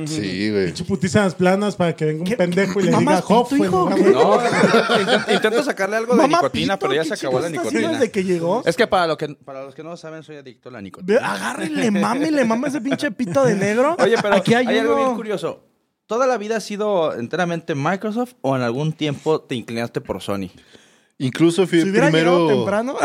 Sí, 0.05 0.51
güey. 0.51 0.65
Pinche 0.65 0.83
putiza 0.83 1.19
en 1.19 1.25
las 1.25 1.35
planas 1.35 1.77
para 1.77 1.95
que 1.95 2.03
venga 2.03 2.19
un 2.19 2.25
¿Qué? 2.27 2.35
pendejo 2.35 2.81
y 2.81 2.83
le 2.83 2.91
¿Mamás 2.91 3.25
diga 3.25 3.43
qué? 3.47 3.55
de- 3.55 3.69
No, 3.69 4.39
intento, 5.33 5.63
sacarle 5.63 5.95
algo 5.95 6.15
de 6.15 6.21
Mamá 6.21 6.37
nicotina, 6.39 6.75
pito, 6.75 6.79
pero 6.89 6.93
ya 6.95 7.03
¿qué 7.03 7.07
se 7.07 7.13
acabó 7.13 7.39
la 7.39 7.49
nicotina. 7.49 7.91
Desde 7.91 8.11
que 8.11 8.25
llegó. 8.25 8.61
Es 8.65 8.75
que 8.75 8.87
para, 8.87 9.07
lo 9.07 9.17
que 9.17 9.29
para 9.29 9.63
los 9.63 9.73
que 9.73 9.83
no 9.83 9.95
saben, 9.95 10.21
soy 10.23 10.35
adicto 10.35 10.67
a 10.67 10.73
la 10.73 10.81
nicotina. 10.81 11.19
agárrenle, 11.33 11.91
mame, 11.91 12.29
le 12.29 12.43
mame 12.43 12.67
ese 12.67 12.81
pinche 12.81 13.09
pito 13.11 13.45
de 13.45 13.55
negro. 13.55 13.95
Oye, 13.97 14.15
pero 14.21 14.35
aquí 14.35 14.53
hay, 14.53 14.67
hay, 14.67 14.79
algo 14.79 14.97
bien 14.97 15.15
curioso. 15.15 15.63
¿Toda 16.07 16.27
la 16.27 16.37
vida 16.37 16.57
has 16.57 16.63
sido 16.65 17.15
enteramente 17.15 17.73
Microsoft 17.73 18.33
o 18.41 18.55
en 18.57 18.63
algún 18.63 18.91
tiempo 18.91 19.39
te 19.39 19.55
inclinaste 19.55 20.01
por 20.01 20.21
Sony? 20.21 20.49
Incluso 21.17 21.65
fui 21.65 21.81
Si 21.81 21.89
primero, 21.89 22.47
temprano. 22.47 22.97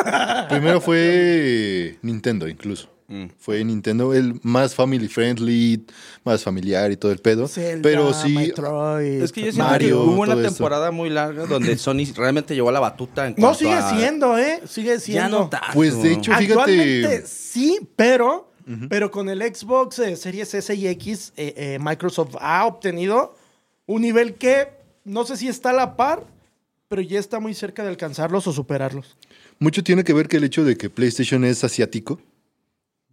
primero 0.49 0.80
fue 0.80 1.99
Nintendo, 2.03 2.49
incluso. 2.49 2.88
Mm. 3.11 3.27
Fue 3.41 3.65
Nintendo 3.65 4.15
el 4.15 4.39
más 4.45 4.73
family 4.77 5.09
friendly, 5.09 5.85
más 6.25 6.45
familiar 6.45 6.93
y 6.93 6.97
todo 6.97 7.11
el 7.11 7.19
pedo. 7.19 7.49
Zelda, 7.49 7.83
pero 7.83 8.15
sí, 8.15 8.29
Metroid, 8.33 9.21
Es 9.23 9.33
que 9.33 9.43
yo 9.47 9.53
siento 9.53 9.79
que 9.79 9.93
hubo 9.93 10.21
una 10.23 10.35
esto. 10.35 10.45
temporada 10.45 10.93
muy 10.93 11.11
larga 11.11 11.45
donde 11.47 11.77
Sony 11.77 12.05
realmente 12.15 12.55
llevó 12.55 12.71
la 12.71 12.79
batuta 12.79 13.27
en 13.27 13.35
No, 13.37 13.53
sigue 13.53 13.73
a- 13.73 13.91
siendo, 13.91 14.39
¿eh? 14.39 14.61
Sigue 14.65 14.95
Ya 14.95 15.01
siendo. 15.01 15.41
no 15.41 15.49
tanto. 15.49 15.67
Pues, 15.75 16.01
de 16.01 16.13
hecho, 16.13 16.33
Actualmente 16.33 17.09
fíjate. 17.09 17.27
sí, 17.27 17.81
pero, 17.97 18.53
pero 18.89 19.11
con 19.11 19.29
el 19.29 19.43
Xbox 19.43 19.99
eh, 19.99 20.15
Series 20.15 20.55
S 20.55 20.73
y 20.73 20.87
X, 20.87 21.33
eh, 21.37 21.53
eh, 21.57 21.79
Microsoft 21.81 22.37
ha 22.41 22.65
obtenido 22.65 23.35
un 23.87 24.03
nivel 24.03 24.35
que 24.35 24.69
no 25.05 25.25
sé 25.25 25.37
si 25.37 25.49
está 25.49 25.71
a 25.71 25.73
la 25.73 25.97
par, 25.97 26.23
pero 26.87 27.03
ya 27.03 27.19
está 27.19 27.41
muy 27.41 27.55
cerca 27.55 27.83
de 27.83 27.89
alcanzarlos 27.89 28.47
o 28.47 28.53
superarlos. 28.53 29.17
Mucho 29.59 29.83
tiene 29.83 30.05
que 30.05 30.13
ver 30.13 30.29
que 30.29 30.37
el 30.37 30.45
hecho 30.45 30.63
de 30.65 30.77
que 30.77 30.89
PlayStation 30.89 31.45
es 31.45 31.65
asiático. 31.65 32.21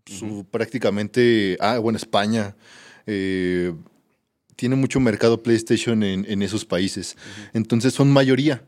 Su, 0.07 0.45
prácticamente, 0.49 1.57
ah, 1.59 1.77
bueno, 1.79 1.97
España 1.97 2.55
eh, 3.05 3.73
tiene 4.55 4.75
mucho 4.75 4.99
mercado 4.99 5.43
PlayStation 5.43 6.03
en, 6.03 6.25
en 6.27 6.41
esos 6.41 6.65
países. 6.65 7.15
Entonces 7.53 7.93
son 7.93 8.11
mayoría. 8.11 8.63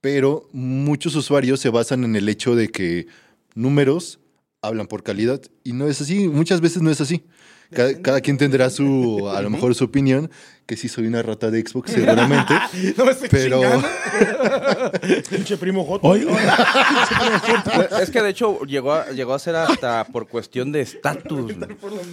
Pero 0.00 0.48
muchos 0.52 1.16
usuarios 1.16 1.58
se 1.60 1.70
basan 1.70 2.04
en 2.04 2.14
el 2.14 2.28
hecho 2.28 2.54
de 2.54 2.68
que 2.68 3.06
números 3.54 4.20
hablan 4.62 4.86
por 4.86 5.02
calidad. 5.02 5.42
Y 5.64 5.72
no 5.72 5.88
es 5.88 6.00
así. 6.00 6.28
Muchas 6.28 6.60
veces 6.60 6.82
no 6.82 6.90
es 6.90 7.00
así. 7.00 7.24
Cada, 7.70 8.00
cada 8.00 8.20
quien 8.20 8.38
tendrá 8.38 8.70
su, 8.70 9.28
a 9.28 9.42
lo 9.42 9.50
mejor 9.50 9.74
su 9.74 9.84
opinión, 9.84 10.30
que 10.64 10.76
sí 10.76 10.88
soy 10.88 11.06
una 11.06 11.22
rata 11.22 11.50
de 11.50 11.60
Xbox, 11.60 11.92
seguramente. 11.92 12.54
No 12.96 13.04
me 13.04 13.12
estoy 13.12 13.28
Pero-. 13.28 13.60
Pinche 15.30 15.56
primo 15.56 15.84
Joto. 15.84 16.06
Hoy- 16.08 16.26
Es 18.02 18.10
que 18.10 18.22
de 18.22 18.30
hecho 18.30 18.60
llegó 18.64 18.92
a, 18.92 19.10
llegó 19.10 19.34
a 19.34 19.38
ser 19.38 19.56
hasta 19.56 20.04
por 20.04 20.28
cuestión 20.28 20.72
de 20.72 20.80
estatus. 20.80 21.54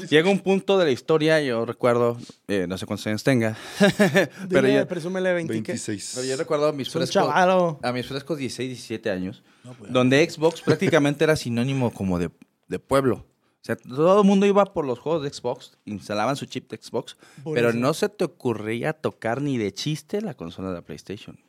Llega 0.09 0.29
un 0.29 0.39
punto 0.39 0.77
de 0.77 0.85
la 0.85 0.91
historia, 0.91 1.41
yo 1.41 1.65
recuerdo, 1.65 2.17
eh, 2.47 2.65
no 2.67 2.77
sé 2.77 2.85
cuántos 2.85 3.07
años 3.07 3.23
tenga, 3.23 3.55
pero, 4.49 4.67
Dile, 4.67 4.75
yo, 4.79 4.87
presúmele 4.87 5.33
20 5.33 5.53
¿qué? 5.53 5.71
26. 5.73 6.11
pero 6.15 6.27
yo 6.27 6.37
recuerdo 6.37 6.67
a 6.67 6.73
mis 6.73 6.89
frescos, 6.89 7.27
a 7.27 7.91
mis 7.93 8.05
frescos 8.07 8.37
16, 8.37 8.69
17 8.69 9.09
años, 9.09 9.43
donde 9.89 10.27
Xbox 10.29 10.61
prácticamente 10.61 11.23
era 11.23 11.35
sinónimo 11.35 11.91
como 11.93 12.19
de, 12.19 12.29
de 12.67 12.79
pueblo. 12.79 13.25
O 13.65 13.67
sea, 13.67 13.75
todo 13.77 14.21
el 14.21 14.27
mundo 14.27 14.45
iba 14.45 14.63
por 14.63 14.85
los 14.85 14.99
juegos 14.99 15.23
de 15.23 15.33
Xbox, 15.33 15.71
instalaban 15.85 16.35
su 16.35 16.45
chip 16.45 16.69
de 16.69 16.77
Xbox, 16.77 17.17
Por 17.43 17.55
pero 17.55 17.69
eso. 17.69 17.79
no 17.79 17.95
se 17.95 18.09
te 18.09 18.23
ocurría 18.23 18.93
tocar 18.93 19.41
ni 19.41 19.57
de 19.57 19.73
chiste 19.73 20.21
la 20.21 20.35
consola 20.35 20.69
de 20.69 20.75
la 20.75 20.81
PlayStation. 20.83 21.39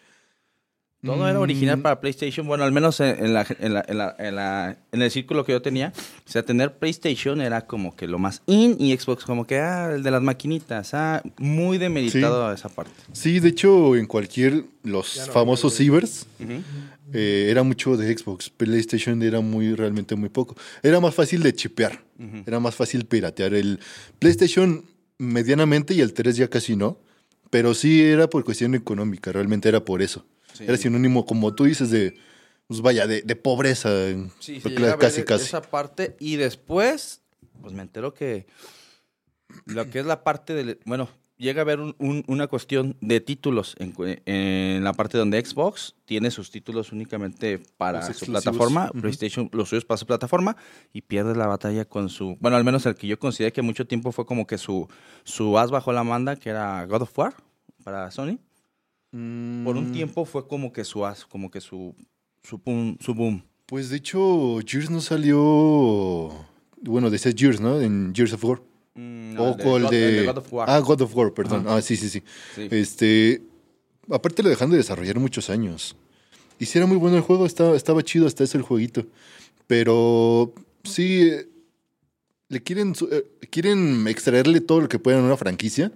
Todo 1.05 1.25
Mm. 1.25 1.27
era 1.29 1.41
original 1.41 1.79
para 1.83 2.01
PlayStation, 2.01 2.47
bueno, 2.47 2.64
al 2.64 2.73
menos 2.73 3.01
en, 3.01 3.23
en 3.23 3.35
la- 3.35 3.47
en 3.61 3.75
la- 3.75 3.85
en 3.87 3.99
la- 3.99 4.17
en 4.19 4.35
la- 4.35 4.79
en 4.93 5.03
el 5.03 5.11
círculo 5.11 5.45
que 5.45 5.53
yo 5.53 5.61
tenía. 5.61 5.93
O 6.27 6.29
sea, 6.31 6.43
tener 6.43 6.79
PlayStation 6.79 7.43
era 7.43 7.67
como 7.67 7.95
que 7.95 8.09
lo 8.09 8.19
más 8.19 8.41
in 8.47 8.77
y 8.81 8.97
Xbox 8.97 9.25
como 9.27 9.47
que, 9.47 9.59
ah, 9.61 9.93
el 9.95 10.03
de 10.03 10.11
las 10.11 10.23
maquinitas, 10.23 10.95
ah, 10.95 11.23
muy 11.37 11.77
demeritado 11.77 12.51
esa 12.51 12.71
parte. 12.71 12.93
Sí, 13.12 13.41
de 13.41 13.51
hecho, 13.51 13.95
en 13.95 14.07
cualquier, 14.07 14.64
los 14.85 15.29
famosos 15.31 15.77
cibers, 15.77 16.27
eh, 17.13 17.49
era 17.51 17.63
mucho 17.63 17.97
de 17.97 18.17
Xbox. 18.17 18.51
PlayStation 18.51 19.23
era 19.23 19.41
muy, 19.41 19.75
realmente 19.75 20.15
muy 20.17 20.29
poco. 20.29 20.57
Era 20.83 21.01
más 21.01 21.15
fácil 21.15 21.43
de 21.43 21.55
chipear, 21.55 22.05
era 22.47 22.61
más 22.61 22.75
fácil 22.75 23.07
piratear. 23.07 23.55
El 23.55 23.81
PlayStation 24.19 24.85
medianamente 25.19 25.95
y 25.95 26.01
el 26.01 26.13
3 26.13 26.37
ya 26.37 26.49
casi 26.49 26.77
no, 26.77 26.99
pero 27.51 27.75
sí 27.75 28.03
era 28.03 28.29
por 28.29 28.45
cuestión 28.45 28.75
económica, 28.75 29.33
realmente 29.33 29.69
era 29.69 29.85
por 29.85 30.03
eso. 30.03 30.27
Sí. 30.53 30.65
Era 30.65 30.77
sinónimo, 30.77 31.27
como 31.27 31.55
tú 31.55 31.65
dices, 31.65 31.91
de, 31.91 32.15
pues 32.67 32.81
vaya, 32.81 33.07
de, 33.07 33.23
de 33.23 33.37
pobreza. 33.37 33.91
Sí, 34.41 34.61
sí, 34.61 34.75
casi, 34.99 35.23
casi. 35.23 35.45
esa 35.45 35.63
parte 35.63 36.17
y 36.19 36.37
después, 36.37 37.23
pues 37.61 37.73
me 37.73 37.83
entero 37.83 38.15
que 38.15 38.47
lo 39.67 39.89
que 39.91 40.01
es 40.01 40.07
la 40.07 40.25
parte 40.25 40.55
del, 40.55 40.79
bueno, 40.85 41.09
llega 41.39 41.61
a 41.61 41.64
haber 41.64 41.80
un- 41.80 41.95
un- 41.99 42.24
una 42.28 42.47
cuestión 42.47 42.97
de 43.01 43.20
títulos 43.20 43.76
en, 43.78 44.82
la 44.84 44.93
parte 44.95 45.18
donde 45.18 45.45
Xbox 45.45 45.95
tiene 46.05 46.30
sus 46.30 46.51
títulos 46.51 46.93
únicamente 46.93 47.59
para 47.76 47.99
Los 47.99 48.07
su 48.07 48.12
exclusivos. 48.12 48.43
plataforma, 48.43 48.91
Ujú. 48.91 49.01
PlayStation 49.03 49.49
los 49.53 49.68
suyos 49.68 49.84
para 49.84 49.99
su 49.99 50.07
plataforma 50.07 50.57
y 50.93 51.03
pierde 51.03 51.34
la 51.37 51.47
batalla 51.47 51.84
con 51.84 52.09
su, 52.09 52.37
bueno, 52.41 52.57
al 52.57 52.64
menos 52.64 52.87
el 52.87 52.95
que 52.95 53.07
yo 53.07 53.18
consideré 53.18 53.53
que 53.53 53.62
mucho 53.62 53.87
tiempo 53.87 54.12
fue 54.12 54.24
como 54.26 54.47
que 54.47 54.59
su, 54.59 54.89
su 55.24 55.59
as 55.59 55.70
bajo 55.70 55.93
la 55.93 56.05
manda, 56.05 56.37
que 56.37 56.51
era 56.51 56.84
God 56.87 57.03
of 57.03 57.18
War 57.18 57.34
para 57.84 58.11
Sony. 58.11 58.39
Por 59.11 59.76
un 59.76 59.87
Mm, 59.89 59.93
tiempo 59.93 60.24
fue 60.24 60.47
como 60.49 60.72
que 60.72 60.84
su 60.84 61.07
as, 61.07 61.24
como 61.24 61.51
que 61.51 61.61
su, 61.61 61.95
su, 62.43 62.59
boom, 62.59 62.99
su 63.01 63.14
boom. 63.14 63.43
Pues 63.66 63.89
de 63.91 63.97
hecho, 63.97 64.59
Gears 64.66 64.91
no 64.91 65.01
salió. 65.01 66.32
Bueno, 66.82 67.11
decías 67.11 67.34
Gears, 67.37 67.61
¿no? 67.61 67.80
En 67.80 68.12
Gears 68.14 68.32
of 68.34 68.45
War. 68.45 68.61
Mm, 68.97 69.39
O 69.39 69.51
el 69.51 69.57
de 69.59 69.65
con 69.65 69.75
el 69.77 69.83
God- 69.83 69.91
de. 69.91 70.09
el 70.09 70.17
de 70.17 70.27
God 70.33 70.39
of 70.39 70.53
War. 70.53 70.71
Ah, 70.71 70.81
God 70.81 71.01
of 71.03 71.15
War, 71.17 71.33
perdón. 71.35 71.67
Ah, 71.69 71.81
sí, 71.83 71.97
sí, 71.97 72.09
sí. 72.09 72.23
Sí. 72.55 72.69
Este. 72.71 73.43
Aparte 74.11 74.43
lo 74.43 74.49
dejan 74.49 74.71
de 74.71 74.77
desarrollar 74.79 75.19
muchos 75.19 75.51
años. 75.51 75.97
Y 76.59 76.65
sí 76.67 76.79
era 76.79 76.87
muy 76.87 76.97
bueno 76.97 77.17
el 77.17 77.23
juego, 77.23 77.45
estaba, 77.45 77.77
estaba 77.77 78.03
chido 78.03 78.27
hasta 78.27 78.43
eso 78.45 78.57
el 78.57 78.63
jueguito. 78.65 79.07
Pero 79.67 80.55
sí. 80.85 81.29
eh, 81.31 81.49
Le 82.49 82.63
quieren, 82.63 82.95
eh, 83.11 83.25
quieren 83.51 84.07
extraerle 84.09 84.61
todo 84.61 84.81
lo 84.81 84.89
que 84.89 84.99
puedan 84.99 85.23
a 85.23 85.27
una 85.27 85.37
franquicia. 85.37 85.93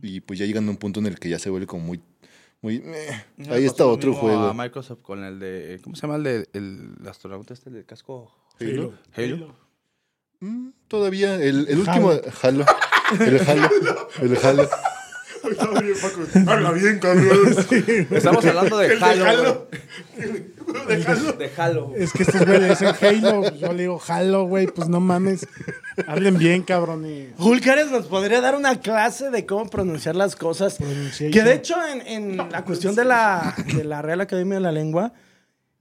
Y 0.00 0.20
pues 0.20 0.38
ya 0.38 0.46
llegan 0.46 0.66
a 0.66 0.70
un 0.70 0.76
punto 0.78 0.98
en 1.00 1.06
el 1.06 1.18
que 1.18 1.28
ya 1.28 1.38
se 1.38 1.48
vuelve 1.50 1.66
como 1.68 1.84
muy. 1.84 2.00
muy 2.60 2.76
eh. 2.84 3.24
Ahí 3.50 3.64
está 3.66 3.86
otro 3.86 4.14
juego. 4.14 4.40
A 4.46 4.54
Microsoft 4.54 5.00
con 5.02 5.22
el 5.22 5.38
de. 5.38 5.78
¿Cómo 5.84 5.94
se 5.94 6.02
llama 6.02 6.16
el 6.16 6.22
de. 6.24 6.48
El 6.54 6.96
astronauta 7.06 7.54
este 7.54 7.70
del 7.70 7.84
casco? 7.84 8.32
Halo. 8.58 8.94
Halo. 9.14 9.54
Mm, 10.42 10.70
todavía, 10.88 11.36
el, 11.36 11.66
el 11.68 11.78
último. 11.78 12.10
Halo. 12.42 12.64
El 13.20 13.40
Halo. 13.48 13.68
El 14.20 14.36
Halo. 14.44 14.68
Está 15.50 15.66
bien, 15.80 15.94
Paco. 16.00 16.50
Habla 16.50 16.70
bien, 16.72 16.98
cabrón. 16.98 17.56
Estamos 18.10 18.44
hablando 18.46 18.78
de 18.78 18.92
El 18.92 18.98
de 19.00 19.04
Halo. 19.04 19.26
Halo. 19.26 19.68
De 21.38 21.50
Halo. 21.56 21.92
es 21.96 22.12
que 22.12 22.22
estos 22.22 22.44
güeyes 22.46 22.68
dicen 22.78 22.94
Halo. 23.00 23.40
pues 23.42 23.58
Yo 23.58 23.72
le 23.72 23.82
digo 23.82 24.00
Halo, 24.08 24.44
güey. 24.44 24.66
Pues 24.66 24.88
no 24.88 25.00
mames. 25.00 25.46
Hablen 26.06 26.38
bien, 26.38 26.62
cabrón. 26.62 27.04
y- 27.06 27.28
Julcares 27.38 27.90
nos 27.90 28.06
podría 28.06 28.40
dar 28.40 28.54
una 28.56 28.80
clase 28.80 29.30
de 29.30 29.44
cómo 29.46 29.68
pronunciar 29.68 30.16
las 30.16 30.36
cosas. 30.36 30.78
Que 31.18 31.42
de 31.42 31.54
hecho, 31.54 31.74
en, 31.86 32.06
en 32.06 32.36
la 32.50 32.64
cuestión 32.64 32.94
de 32.94 33.04
la, 33.04 33.54
de 33.74 33.84
la 33.84 34.02
Real 34.02 34.20
Academia 34.20 34.54
de 34.56 34.60
la 34.62 34.72
Lengua, 34.72 35.12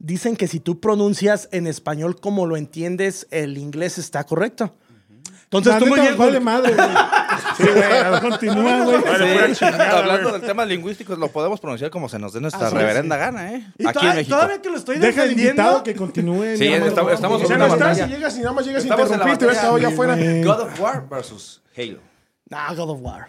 dicen 0.04 0.36
que 0.36 0.48
si 0.48 0.60
tú 0.60 0.80
pronuncias 0.80 1.48
en 1.52 1.68
español 1.68 2.20
como 2.20 2.46
lo 2.46 2.58
entiendes, 2.58 3.28
el 3.32 3.58
inglés 3.58 3.98
está 3.98 4.24
correcto. 4.24 4.76
Entonces 5.44 5.78
tú 5.80 5.86
muy 5.88 6.00
bien, 6.00 6.18
vale 6.18 6.40
madre, 6.40 6.74
güey. 6.74 6.88
Sí, 7.58 7.64
güey, 7.64 8.22
continúa, 8.22 8.86
güey. 8.86 9.02
Vale, 9.02 9.48
Sí, 9.54 9.60
chingada, 9.60 10.00
hablando 10.00 10.32
del 10.32 10.42
tema 10.44 10.64
lingüístico, 10.66 11.14
lo 11.18 11.28
podemos 11.28 11.60
pronunciar 11.60 11.92
como 11.92 12.08
se 12.08 12.18
nos 12.20 12.32
dé 12.32 12.40
nuestra 12.40 12.68
Así 12.68 12.76
reverenda 12.78 13.18
gana, 13.18 13.54
¿eh? 13.54 13.68
Y 13.78 13.86
Aquí 13.86 14.06
en 14.08 14.16
México. 14.16 14.36
todavía 14.38 14.62
que 14.62 14.70
lo 14.70 14.78
estoy 14.78 14.98
Deja 14.98 15.26
invitado 15.26 15.84
que 15.84 15.94
continúe. 15.94 16.56
Sí, 16.56 16.68
hermano. 16.68 16.86
estamos- 16.88 17.12
estamos 17.14 17.42
O 17.42 17.46
sea, 17.46 17.56
en 17.58 17.62
una 17.62 17.68
no 17.68 17.74
estás 17.74 17.98
y 18.08 18.12
llegas 18.12 18.38
y 18.38 18.40
nada 18.40 18.54
más 18.54 18.66
llegas 18.66 18.84
a 18.84 18.86
Estamos 18.86 19.06
interrumpir, 19.08 19.38
te 19.38 19.46
batalla. 19.46 19.68
todo 19.68 19.76
allá 19.76 19.88
afuera. 19.90 20.16
God 20.16 20.62
of 20.62 20.80
War 20.80 21.10
versus 21.10 21.62
Halo. 21.78 22.00
Ah, 22.50 22.74
God 22.74 22.90
of 22.92 23.00
War. 23.02 23.28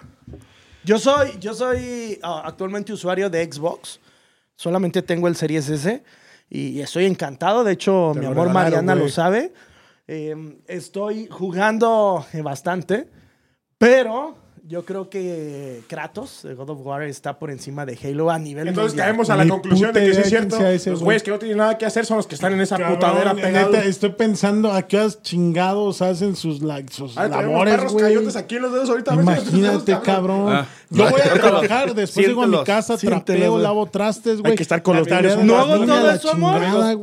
Yo 0.85 0.99
soy, 1.01 1.31
yo 1.41 1.55
soy 1.55 2.21
ah, 2.23 2.43
actualmente 2.45 2.93
usuario 2.93 3.29
de 3.31 3.45
Xbox. 3.53 3.99
Solamente 4.55 5.03
tengo 5.03 5.27
el 5.27 5.35
Series 5.35 5.69
S 5.69 6.05
y 6.55 6.81
estoy 6.81 7.07
encantado. 7.07 7.65
De 7.65 7.73
hecho, 7.73 8.11
Te 8.13 8.21
mi 8.21 8.27
amor 8.27 8.51
Mariana 8.51 8.95
lo 8.95 9.09
sabe. 9.09 9.55
Eh, 10.07 10.61
estoy 10.67 11.27
jugando 11.31 12.27
bastante, 12.43 13.09
pero 13.79 14.37
yo 14.65 14.85
creo 14.85 15.11
que 15.11 15.81
Kratos 15.89 16.43
de 16.45 16.55
God 16.55 16.71
of 16.71 16.79
War 16.87 17.03
está 17.03 17.39
por 17.39 17.51
encima 17.51 17.85
de 17.85 17.99
Halo 18.03 18.31
a 18.31 18.39
nivel 18.39 18.69
Entonces 18.69 18.93
mundial. 18.93 19.09
caemos 19.09 19.29
a 19.31 19.37
la 19.37 19.49
conclusión 19.49 19.93
de 19.93 20.01
que 20.07 20.15
sí 20.15 20.21
es 20.21 20.29
cierto. 20.29 20.57
ese, 20.67 20.91
Los 20.91 21.01
güey. 21.01 21.05
güeyes 21.07 21.23
que 21.25 21.31
no 21.33 21.39
tienen 21.41 21.59
nada 21.59 21.77
que 21.79 21.85
hacer 21.85 22.07
son 22.07 22.19
los 22.19 22.27
que 22.29 22.35
están 22.37 22.53
en 22.53 22.61
esa 22.61 22.77
Cabrón, 22.77 22.95
putadera 22.95 23.35
pegados. 23.35 23.73
neta, 23.73 23.85
estoy 23.85 24.11
pensando 24.11 24.71
a 24.73 24.83
qué 24.83 24.99
horas 24.99 25.21
chingados 25.23 26.01
hacen 26.01 26.37
sus, 26.37 26.63
la- 26.63 26.83
sus 26.91 27.17
labores, 27.17 27.75
perros 27.75 27.93
güey. 27.93 28.05
cayotes 28.05 28.37
aquí 28.37 28.57
en 28.57 28.63
los 28.63 28.73
dedos 28.73 28.89
ahorita. 28.91 29.15
Imagínate, 29.15 29.99
cabrón. 30.01 30.53
Ah. 30.53 30.67
Yo 30.91 31.09
voy 31.09 31.21
a 31.23 31.33
trabajar, 31.33 31.95
después 31.95 32.27
llego 32.27 32.43
a 32.43 32.47
mi 32.47 32.63
casa, 32.65 32.99
Siéntelos, 32.99 33.25
trapeo, 33.25 33.59
lavo 33.59 33.87
trastes, 33.87 34.41
güey. 34.41 34.51
Hay 34.53 34.57
que 34.57 34.63
estar 34.63 34.83
con 34.83 34.97
los 34.97 35.09
tarea 35.09 35.37
niños. 35.37 35.39
de 35.39 35.45
No 35.47 35.59
hago 35.59 35.87
todo 35.87 36.11
eso, 36.11 36.31
amor. 36.31 36.61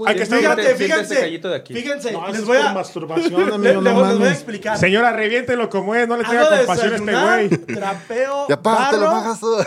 Hay 0.07 0.15
que 0.15 0.23
estar- 0.23 0.39
Fíjate, 0.39 0.75
fíjense. 0.75 1.15
callito 1.15 1.49
de 1.49 1.55
aquí. 1.55 1.73
Fíjense, 1.73 2.11
No, 2.11 2.27
les 2.31 2.45
voy 2.45 2.57
a, 2.57 2.71
masturbación, 2.73 3.61
les 3.63 3.75
voy 3.83 4.27
a 4.27 4.31
explicar. 4.31 4.77
Señora, 4.77 5.11
reviéntelo 5.11 5.69
como 5.69 5.95
es, 5.95 6.07
no 6.07 6.15
le 6.17 6.23
tenga 6.23 6.57
compasión 6.59 6.93
a 6.93 6.95
este 6.97 7.11
güey. 7.11 7.48
trapeo, 7.67 8.47
Ya 8.47 8.55
aparte 8.55 8.97
lo 8.97 9.05
bajas 9.05 9.39
todo. 9.39 9.65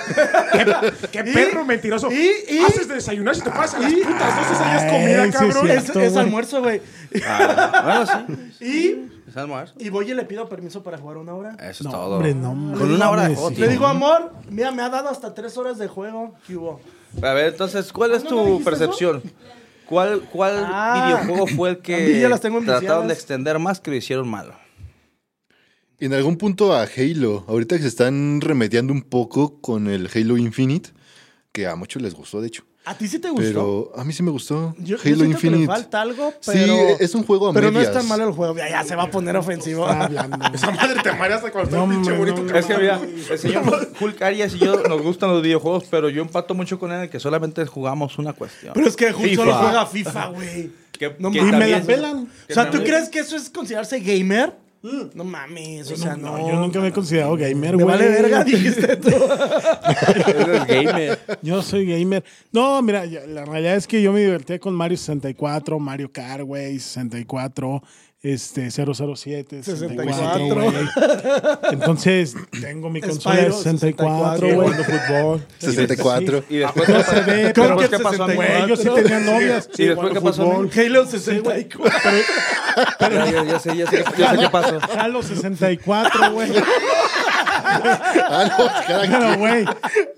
Qué 1.12 1.24
Y- 1.26 1.32
perro 1.32 1.64
mentiroso. 1.64 2.10
y- 2.10 2.30
y- 2.48 2.58
Haces 2.58 2.88
de 2.88 2.94
desayunar 2.94 3.34
si 3.34 3.42
te 3.42 3.50
pasas 3.50 3.80
las 3.80 3.92
putas 3.92 4.48
12 4.50 4.64
hayas 4.64 4.92
comida, 4.92 5.24
sí, 5.26 5.30
cabrón. 5.32 5.70
Es, 5.70 5.82
Cierto, 5.84 6.00
es 6.00 6.16
almuerzo, 6.16 6.60
güey. 6.62 6.80
Ah, 7.26 7.80
bueno, 7.84 8.26
sí. 8.58 8.62
Y, 8.64 9.28
Es 9.28 9.36
almuerzo. 9.36 9.74
y 9.78 9.88
voy 9.88 10.10
y 10.10 10.14
le 10.14 10.24
pido 10.24 10.48
permiso 10.48 10.82
para 10.82 10.98
jugar 10.98 11.16
una 11.16 11.34
hora. 11.34 11.56
Eso 11.60 11.68
es 11.70 11.82
No, 11.84 11.90
todo. 11.90 12.16
hombre, 12.16 12.34
no 12.34 12.54
mames. 12.54 12.78
Con 12.78 12.92
una 12.92 13.10
hora 13.10 13.28
de 13.28 13.34
juego. 13.34 13.50
Le 13.58 13.68
digo, 13.68 13.86
amor, 13.86 14.32
mira, 14.50 14.70
me 14.70 14.82
ha 14.82 14.88
dado 14.88 15.08
hasta 15.08 15.34
tres 15.34 15.56
horas 15.56 15.78
de 15.78 15.88
juego. 15.88 16.34
¿Qué 16.46 16.56
hubo? 16.56 16.80
A 17.22 17.32
ver, 17.32 17.46
entonces, 17.48 17.92
¿cuál 17.92 18.12
es 18.14 18.24
¿no 18.24 18.30
me 18.30 18.36
tu 18.58 18.64
percepción? 18.64 19.22
¿Cuál, 19.86 20.20
cuál 20.32 20.64
Ah, 20.66 21.04
videojuego 21.24 21.46
fue 21.48 21.70
el 21.70 21.78
que 21.78 22.18
ya 22.20 22.28
las 22.28 22.40
tengo 22.40 22.60
trataron 22.62 23.08
de 23.08 23.14
extender 23.14 23.58
más 23.58 23.80
que 23.80 23.90
lo 23.90 23.96
hicieron 23.96 24.26
malo? 24.28 24.54
En 26.04 26.12
algún 26.12 26.36
punto 26.36 26.72
a 26.72 26.82
Halo, 26.82 27.44
ahorita 27.46 27.76
que 27.76 27.82
se 27.82 27.86
están 27.88 28.40
remediando 28.40 28.92
un 28.92 29.02
poco 29.02 29.60
con 29.60 29.86
el 29.86 30.10
Halo 30.12 30.36
Infinite, 30.36 30.90
que 31.52 31.68
a 31.68 31.76
muchos 31.76 32.02
les 32.02 32.12
gustó, 32.12 32.40
de 32.40 32.48
hecho. 32.48 32.64
¿A 32.84 32.98
ti 32.98 33.06
sí 33.06 33.20
te 33.20 33.30
gustó? 33.30 33.44
Pero 33.44 33.92
a 33.94 34.02
mí 34.02 34.12
sí 34.12 34.24
me 34.24 34.32
gustó. 34.32 34.74
yo, 34.78 34.96
yo 34.96 34.96
Halo 34.96 35.00
siento 35.02 35.18
que 35.18 35.22
le 35.22 35.26
Infinite. 35.58 35.66
falta 35.68 36.00
algo, 36.02 36.34
Sí, 36.40 36.50
pero... 36.54 36.74
es 36.98 37.14
un 37.14 37.22
juego 37.22 37.50
a 37.50 37.52
Pero 37.52 37.70
no 37.70 37.80
es 37.80 37.92
tan 37.92 38.08
malo 38.08 38.26
el 38.26 38.32
juego. 38.34 38.56
Ya, 38.56 38.68
ya 38.68 38.82
se 38.82 38.96
va 38.96 39.04
a 39.04 39.10
poner 39.12 39.36
ofensivo. 39.36 39.88
Esa 40.52 40.72
madre 40.72 41.00
te 41.04 41.12
mareas 41.12 41.40
cuando 41.42 41.62
está 41.62 41.76
No, 41.76 41.84
el 41.84 41.90
pinche 41.90 42.18
bonito. 42.18 42.42
no, 42.42 42.58
Es 42.58 42.66
que 42.66 42.76
mira, 42.78 43.00
el 43.30 43.38
señor 43.38 43.92
Hulk 44.00 44.22
Arias 44.22 44.54
y 44.56 44.58
yo 44.58 44.82
nos 44.88 45.02
gustan 45.02 45.30
los 45.30 45.40
videojuegos, 45.40 45.84
pero 45.88 46.08
yo 46.08 46.20
empato 46.22 46.52
mucho 46.54 46.80
con 46.80 46.90
él 46.90 47.04
en 47.04 47.10
que 47.10 47.20
solamente 47.20 47.64
jugamos 47.64 48.18
una 48.18 48.32
cuestión. 48.32 48.72
Pero 48.74 48.88
es 48.88 48.96
que 48.96 49.06
Hulk 49.14 49.18
FIFA. 49.18 49.36
solo 49.36 49.54
juega 49.54 49.86
FIFA, 49.86 50.26
güey. 50.30 50.70
Y 51.32 51.40
me 51.40 51.68
la 51.68 51.80
pelan. 51.80 52.28
O 52.50 52.52
sea, 52.52 52.68
¿tú 52.72 52.78
crees 52.82 53.08
que 53.08 53.20
eso 53.20 53.36
es 53.36 53.48
considerarse 53.50 54.00
gamer? 54.00 54.61
No 55.14 55.22
mames, 55.22 55.88
o 55.92 55.96
sea, 55.96 56.16
no. 56.16 56.36
No, 56.36 56.48
yo 56.48 56.56
nunca 56.56 56.80
me 56.80 56.88
he 56.88 56.92
considerado 56.92 57.36
gamer, 57.36 57.76
Me 57.76 57.84
güey. 57.84 57.96
vale 57.96 58.08
verga, 58.08 58.42
dijiste 58.44 58.96
tú. 58.96 59.10
Eres 60.26 60.66
gamer. 60.66 61.18
Yo 61.40 61.62
soy 61.62 61.86
gamer. 61.86 62.24
No, 62.50 62.82
mira, 62.82 63.04
la 63.06 63.44
realidad 63.44 63.76
es 63.76 63.86
que 63.86 64.02
yo 64.02 64.12
me 64.12 64.20
divertía 64.20 64.58
con 64.58 64.74
Mario 64.74 64.96
64, 64.96 65.78
Mario 65.78 66.10
Kart, 66.12 66.42
güey, 66.42 66.80
64, 66.80 67.80
este, 68.22 68.70
007, 68.70 69.62
64, 69.64 70.14
64. 70.14 70.54
güey. 70.54 70.74
Entonces, 71.72 72.36
tengo 72.60 72.88
mi 72.88 73.00
consola 73.00 73.34
de 73.36 73.42
Spyro, 73.50 73.56
64, 73.62 74.34
64, 74.34 74.46
güey. 74.46 74.54
jugando 74.56 74.84
fútbol. 74.84 75.46
64. 75.58 76.44
Y 76.48 76.56
después, 76.58 76.88
No 76.88 77.02
se 77.02 77.20
ve, 77.22 77.52
¿Cómo 77.54 77.66
pero 77.66 77.78
que 77.78 77.88
¿qué 77.88 77.98
pasó? 77.98 78.24
Güey, 78.32 78.68
yo 78.68 78.76
sí 78.76 78.88
tenía 78.94 79.18
novias. 79.20 79.68
¿Y 79.76 79.84
después 79.86 80.12
qué 80.12 80.20
pasó. 80.20 80.68
Halo 80.76 81.06
64. 81.06 82.10
Ya, 83.00 83.26
ya- 83.30 83.44
ya 83.44 83.58
sé, 83.58 83.76
ya 83.76 83.86
sé, 83.90 84.04
ya 84.16 84.30
sé 84.30 84.38
qué 84.38 84.48
pasó. 84.50 84.78
Halo 84.98 85.22
64, 85.22 86.32
güey. 86.32 86.52
Ah, 87.74 88.84
Pero, 89.08 89.38
güey, 89.38 89.64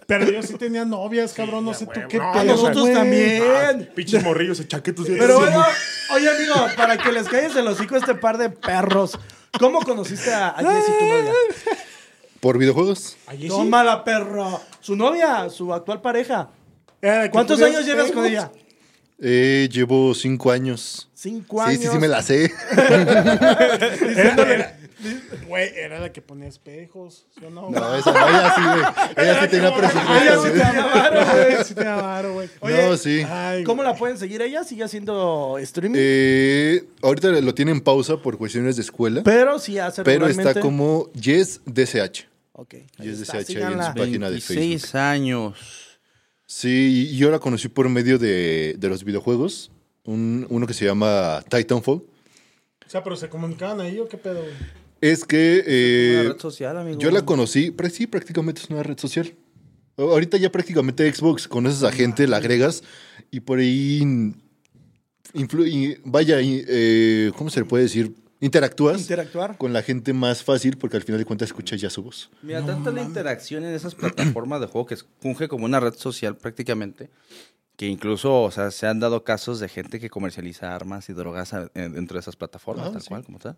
pero 0.07 0.29
yo 0.31 0.43
sí 0.43 0.55
tenía 0.55 0.85
novias, 0.85 1.33
cabrón. 1.35 1.65
No 1.65 1.73
sé 1.75 1.87
tú 1.87 2.01
qué 2.09 2.19
pedo, 2.19 2.45
Nosotros 2.45 2.93
también. 2.93 3.91
Pinches 3.95 4.23
morrillos, 4.25 4.59
el 4.61 4.67
chaquetos. 4.69 5.09
y- 5.09 5.13
Pero 5.17 5.39
bueno, 5.39 5.63
oye, 6.11 6.29
amigo, 6.31 6.55
para 6.77 6.97
que 6.99 7.13
les 7.13 7.29
calles 7.29 7.55
el 7.57 7.67
hocico 7.67 7.95
a 7.95 7.99
este 7.99 8.15
par 8.15 8.39
de 8.39 8.51
perros, 8.51 9.19
¿cómo 9.59 9.81
conociste 9.83 10.33
a, 10.33 10.51
a 10.51 10.63
Jessie, 10.63 10.95
tu 10.99 11.05
novia? 11.07 11.33
¿Por 12.41 12.59
videojuegos? 12.59 13.17
Allí 13.27 13.43
sí. 13.45 13.49
Tómala, 13.49 14.05
perro. 14.05 14.61
Su 14.81 14.97
novia, 14.97 15.49
su 15.49 15.73
actual 15.73 16.03
pareja. 16.03 16.51
Que 17.01 17.31
¿Cuántos 17.33 17.61
años 17.63 17.85
llevas 17.87 18.11
con 18.13 18.27
ella? 18.27 18.51
Eh, 19.21 19.69
llevo 19.71 20.15
cinco 20.15 20.51
años. 20.51 21.09
Cinco 21.15 21.63
Sí, 21.65 21.71
años. 21.71 21.83
sí, 21.83 21.89
sí 21.93 21.99
me 21.99 22.09
la 22.09 22.23
sé. 22.23 22.53
Era- 22.77 24.77
Güey, 25.47 25.71
era 25.77 25.99
la 26.01 26.13
que 26.13 26.23
ponía 26.23 26.49
espejos. 26.49 27.27
¿sí 27.39 27.45
o 27.45 27.51
no? 27.51 27.71
No, 27.71 27.95
esa 27.97 28.13
no, 28.13 28.29
ella 28.29 28.55
sí, 28.55 28.63
güey. 28.63 29.05
Ella 29.27 29.41
sí 29.43 29.49
tenía 29.49 29.69
Ella 29.69 29.77
presupuesto. 29.77 30.43
sí 30.45 30.51
güey. 30.51 30.61
te 30.61 30.65
güey. 31.53 31.65
Sí 31.65 31.75
te 31.75 31.85
güey. 32.61 32.75
No, 32.91 32.97
sí. 32.97 33.23
Ay, 33.29 33.65
¿Cómo 33.65 33.83
la 33.83 33.95
pueden 33.95 34.19
seguir 34.19 34.43
ella? 34.43 34.65
¿Sigue 34.65 34.85
haciendo 34.85 35.57
streaming? 35.59 35.97
Eh, 36.01 36.85
ahorita 37.03 37.29
lo 37.41 37.55
tiene 37.55 37.73
en 37.73 37.81
pausa 37.81 38.17
por 38.19 38.39
cuestiones 38.39 38.77
de 38.77 38.83
escuela, 38.83 39.23
pero 39.25 39.59
sí 39.59 39.79
hace 39.79 40.03
pero 40.03 40.27
está 40.27 40.61
como 40.61 41.11
Yes 41.13 41.61
DSH. 41.67 42.27
Ok. 42.53 42.75
ahí 42.99 43.09
Yes 43.09 43.21
está, 43.21 43.39
ahí 43.39 43.45
en 43.51 43.83
su 43.83 43.95
página 43.95 44.31
de 44.31 44.41
Facebook. 44.41 44.57
26 44.61 44.95
años. 44.95 45.59
Sí, 46.47 47.09
y 47.13 47.17
yo 47.17 47.31
la 47.31 47.39
conocí 47.39 47.69
por 47.69 47.89
medio 47.89 48.19
de, 48.19 48.75
de 48.79 48.89
los 48.89 49.03
videojuegos. 49.05 49.71
Un- 50.05 50.47
uno 50.51 50.67
que 50.67 50.75
se 50.75 50.85
llama 50.85 51.43
Titanfall. 51.49 52.03
O 52.87 52.91
sea, 52.91 53.03
pero 53.03 53.17
se 53.17 53.29
comunicaban 53.31 53.81
ahí 53.81 53.99
o 53.99 54.07
qué 54.07 54.19
pedo, 54.19 54.41
güey. 54.43 54.53
Es 55.05 55.25
que 55.27 55.63
eh, 55.67 56.21
Una 56.23 56.33
red 56.33 56.41
social, 56.41 56.79
amigo. 56.79 56.99
yo 56.99 57.11
la 57.11 57.27
conocí, 57.27 57.71
pero 57.71 57.91
sí, 57.91 58.07
prácticamente 58.07 58.63
es 58.63 58.71
una 58.71 58.83
red 58.83 58.99
social. 58.99 59.35
Ahorita 59.99 60.39
ya 60.39 60.51
prácticamente 60.51 61.13
Xbox, 61.13 61.47
conoces 61.47 61.83
a 61.83 61.93
gente, 61.93 62.27
la 62.27 62.39
agregas 62.39 62.83
y 63.31 63.41
por 63.41 63.59
ahí 63.59 64.01
influ- 65.35 65.69
y- 65.71 66.01
vaya, 66.05 66.41
y, 66.41 66.65
eh, 66.67 67.33
¿cómo 67.37 67.51
se 67.51 67.61
le 67.61 67.67
puede 67.67 67.83
decir? 67.85 68.15
Interactúas 68.41 69.01
Interactuar. 69.01 69.59
con 69.59 69.73
la 69.75 69.83
gente 69.83 70.13
más 70.15 70.43
fácil 70.43 70.77
porque 70.79 70.97
al 70.97 71.03
final 71.03 71.19
de 71.19 71.25
cuentas 71.27 71.49
escuchas 71.49 71.81
ya 71.81 71.91
su 71.91 72.03
voz. 72.03 72.31
Mira, 72.43 72.65
tanta 72.65 72.91
la 72.91 73.03
interacción 73.03 73.63
en 73.65 73.75
esas 73.75 73.95
plataformas 73.95 74.61
de 74.61 74.67
juego 74.69 74.87
que 74.87 74.97
funge 75.21 75.49
como 75.49 75.65
una 75.67 75.81
red 75.81 75.95
social 75.95 76.37
prácticamente, 76.37 77.11
que 77.77 77.87
incluso, 77.87 78.43
o 78.43 78.51
sea, 78.51 78.71
se 78.71 78.87
han 78.87 79.01
dado 79.01 79.23
casos 79.23 79.61
de 79.61 79.69
gente 79.69 80.01
que 80.01 80.09
comercializa 80.11 80.75
armas 80.75 81.09
y 81.09 81.13
drogas 81.13 81.53
a- 81.55 81.71
en- 81.75 81.93
dentro 81.93 82.15
de 82.17 82.21
esas 82.21 82.37
plataformas, 82.37 82.87
Ah, 82.89 82.93
tal 82.93 83.03
sí. 83.03 83.09
cual, 83.09 83.25
como 83.25 83.37
está. 83.39 83.57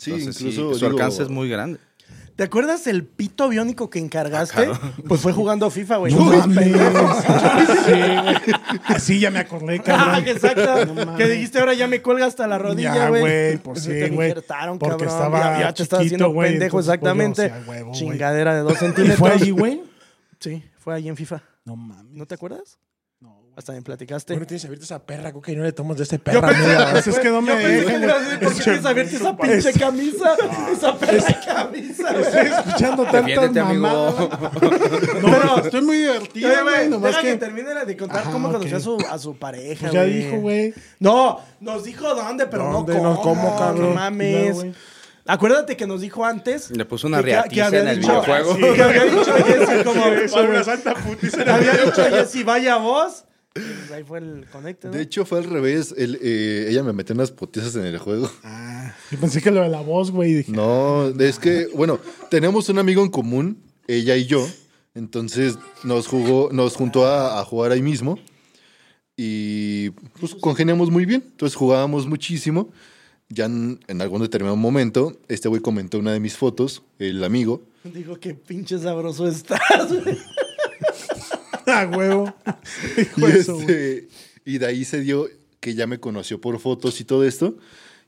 Sí, 0.00 0.10
Entonces, 0.12 0.36
sí, 0.36 0.48
incluso 0.48 0.74
su 0.78 0.84
digo, 0.86 0.98
alcance 0.98 1.22
es 1.22 1.28
muy 1.28 1.48
grande. 1.48 1.78
¿Te 2.36 2.44
acuerdas 2.44 2.86
el 2.86 3.04
pito 3.04 3.50
biónico 3.50 3.90
que 3.90 3.98
encargaste? 3.98 4.70
Pues 5.06 5.20
fue 5.20 5.32
jugando 5.34 5.68
FIFA, 5.70 5.96
güey. 5.98 6.14
No 6.14 6.24
mames. 6.24 6.68
Sí, 7.84 7.92
güey. 7.92 8.36
Así 8.86 9.20
ya 9.20 9.30
me 9.30 9.40
acordé, 9.40 9.76
Ah, 9.80 9.82
cabrón. 9.82 10.28
exacto. 10.28 10.86
No 10.94 11.16
que 11.16 11.26
dijiste 11.28 11.58
ahora 11.58 11.74
ya 11.74 11.86
me 11.86 12.00
cuelga 12.00 12.24
hasta 12.26 12.46
la 12.46 12.56
rodilla, 12.58 12.94
Ya, 12.94 13.08
güey. 13.10 13.20
güey, 13.20 13.56
pues 13.62 13.82
sí, 13.82 13.90
te 13.90 14.08
güey. 14.08 14.28
injertaron, 14.30 14.78
Porque 14.78 15.04
cabrón. 15.04 15.08
estaba 15.08 15.38
ya, 15.58 15.60
ya 15.66 15.74
te 15.74 15.82
estás 15.82 16.00
haciendo 16.00 16.30
güey, 16.32 16.52
pendejo, 16.52 16.78
entonces, 16.80 16.98
pues, 16.98 17.16
yo, 17.16 17.22
exactamente. 17.22 17.68
huevo, 17.70 17.88
güey. 17.90 17.98
Chingadera 18.00 18.54
de 18.54 18.60
dos 18.60 18.72
¿Y 18.72 18.76
centímetros. 18.76 19.18
fue 19.18 19.30
allí, 19.32 19.50
güey? 19.50 19.82
Sí, 20.38 20.64
fue 20.78 20.94
allí 20.94 21.08
en 21.10 21.16
FIFA. 21.16 21.42
No 21.66 21.76
mames. 21.76 22.12
¿No 22.14 22.24
te 22.26 22.34
acuerdas? 22.36 22.78
Güey. 23.50 23.58
Hasta 23.58 23.72
me 23.72 23.82
platicaste. 23.82 24.32
Bueno, 24.34 24.46
tienes 24.46 24.64
abierta 24.64 24.84
esa 24.84 24.98
perra, 25.04 25.32
coca, 25.32 25.52
y 25.52 25.56
no 25.56 25.64
le 25.64 25.72
tomas 25.72 25.96
de 25.96 26.04
este 26.04 26.16
Yo 26.18 26.22
perra. 26.24 26.48
pensé, 26.48 26.66
mira. 26.68 26.90
Pues 26.92 27.06
es 27.08 27.18
que 27.18 27.28
no 27.28 27.42
me 27.42 27.54
dejan, 27.56 28.00
¿por 28.40 28.54
qué 28.54 28.62
tienes 28.62 28.84
abierta 28.86 29.16
esa 29.16 29.36
pinche 29.36 29.72
camisa? 29.74 30.36
Esa 30.72 30.96
perra 30.98 31.40
camisa, 31.44 32.12
güey. 32.12 32.22
Estoy 32.24 32.46
escuchando 32.46 33.04
tantas 33.04 33.56
amigo. 33.56 33.62
mamadas. 33.82 34.14
No, 35.20 35.30
pero 35.30 35.64
estoy 35.64 35.82
muy 35.82 35.98
divertido, 35.98 36.48
güey. 36.50 36.62
güey, 36.76 36.88
Nomás 36.88 37.16
que 37.16 37.22
que... 37.32 37.36
termine 37.36 37.84
de 37.84 37.96
contar 37.96 38.24
cómo 38.30 38.50
conoció 38.50 38.76
a 38.76 38.80
su, 38.80 38.98
a 39.10 39.18
su 39.18 39.36
pareja, 39.36 39.80
Pues 39.82 39.92
ya 39.92 40.04
dijo, 40.04 40.36
güey. 40.38 40.72
No, 40.98 41.40
nos 41.60 41.84
dijo 41.84 42.14
dónde, 42.14 42.46
pero 42.46 42.70
¿Dónde? 42.72 42.94
no 42.94 43.02
No, 43.14 43.20
cómo, 43.20 43.42
¿cómo, 43.50 43.58
cabrón? 43.58 43.88
No 43.90 43.94
mames. 43.94 44.54
Güey. 44.54 44.72
Acuérdate 45.26 45.76
que 45.76 45.86
nos 45.86 46.00
dijo 46.00 46.24
antes. 46.24 46.70
Le 46.70 46.84
puso 46.86 47.06
una 47.06 47.18
había 47.18 47.44
en 47.50 47.88
el 47.88 48.00
dicho- 48.00 48.08
videojuego. 48.10 48.54
sí, 48.56 48.60
que 48.74 48.82
había 48.82 49.04
dicho 49.04 49.34
Jessy 49.34 49.84
como. 49.84 50.02
Para 50.32 50.48
una 50.48 50.64
santa 50.64 50.94
putiza. 50.94 51.54
había 51.54 51.72
dicho 51.72 52.04
Jessy, 52.10 52.42
vaya 52.42 52.76
vos. 52.76 53.24
Pues 53.52 53.90
ahí 53.90 54.04
fue 54.04 54.18
el 54.20 54.46
conecte, 54.52 54.86
¿no? 54.88 54.94
De 54.94 55.02
hecho, 55.02 55.24
fue 55.26 55.38
al 55.38 55.44
revés. 55.44 55.92
Eh, 55.98 56.66
ella 56.70 56.84
me 56.84 56.92
metió 56.92 57.14
unas 57.14 57.32
putizas 57.32 57.74
en 57.74 57.84
el 57.84 57.98
juego. 57.98 58.30
Ah, 58.44 58.94
Yo 59.10 59.18
pensé 59.18 59.42
que 59.42 59.50
lo 59.50 59.60
de 59.62 59.68
la 59.68 59.80
voz, 59.80 60.10
güey. 60.12 60.34
Dije, 60.34 60.52
No, 60.52 61.08
es 61.08 61.38
que, 61.40 61.66
bueno, 61.74 61.98
tenemos 62.30 62.68
un 62.68 62.78
amigo 62.78 63.02
en 63.02 63.10
común, 63.10 63.60
ella 63.88 64.16
y 64.16 64.26
yo. 64.26 64.46
Entonces 64.94 65.58
nos 65.82 66.06
jugó, 66.06 66.50
nos 66.52 66.76
juntó 66.76 67.06
a, 67.06 67.40
a 67.40 67.44
jugar 67.44 67.72
ahí 67.72 67.82
mismo. 67.82 68.18
Y 69.16 69.90
pues 70.20 70.34
congeniamos 70.36 70.90
muy 70.90 71.04
bien. 71.04 71.22
Entonces 71.26 71.56
jugábamos 71.56 72.06
muchísimo. 72.06 72.70
Ya 73.28 73.46
en, 73.46 73.80
en 73.88 74.00
algún 74.00 74.22
determinado 74.22 74.56
momento, 74.56 75.18
este 75.28 75.48
güey 75.48 75.60
comentó 75.60 75.98
una 75.98 76.12
de 76.12 76.20
mis 76.20 76.36
fotos, 76.36 76.82
el 76.98 77.22
amigo. 77.22 77.62
Digo, 77.84 78.18
qué 78.18 78.34
pinche 78.34 78.78
sabroso 78.78 79.26
estás, 79.28 79.58
güey. 79.88 80.18
ah, 81.74 81.90
huevo. 81.90 82.34
Y, 83.16 83.20
de 83.20 83.38
eso, 83.38 83.54
güey. 83.54 83.62
este, 83.70 84.08
y 84.44 84.58
de 84.58 84.66
ahí 84.66 84.84
se 84.84 85.00
dio 85.00 85.28
que 85.60 85.74
ya 85.74 85.86
me 85.86 85.98
conoció 85.98 86.40
por 86.40 86.58
fotos 86.58 87.00
y 87.00 87.04
todo 87.04 87.24
esto. 87.24 87.56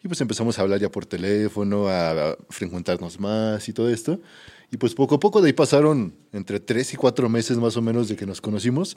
Y 0.05 0.09
pues 0.09 0.21
empezamos 0.21 0.59
a 0.59 0.63
hablar 0.63 0.81
ya 0.81 0.91
por 0.91 1.07
teléfono, 1.07 1.87
a, 1.89 2.31
a 2.31 2.37
frecuentarnos 2.51 3.21
más 3.21 3.69
y 3.69 3.73
todo 3.73 3.89
esto. 3.89 4.21
Y 4.73 4.79
pues 4.79 4.95
poco 4.95 5.17
a 5.17 5.21
poco 5.21 5.43
de 5.43 5.49
ahí 5.49 5.53
pasaron 5.53 6.15
entre 6.33 6.59
tres 6.59 6.95
y 6.95 6.97
cuatro 6.97 7.29
meses 7.29 7.59
más 7.59 7.77
o 7.77 7.83
menos 7.83 8.09
de 8.09 8.17
que 8.17 8.25
nos 8.25 8.41
conocimos. 8.41 8.97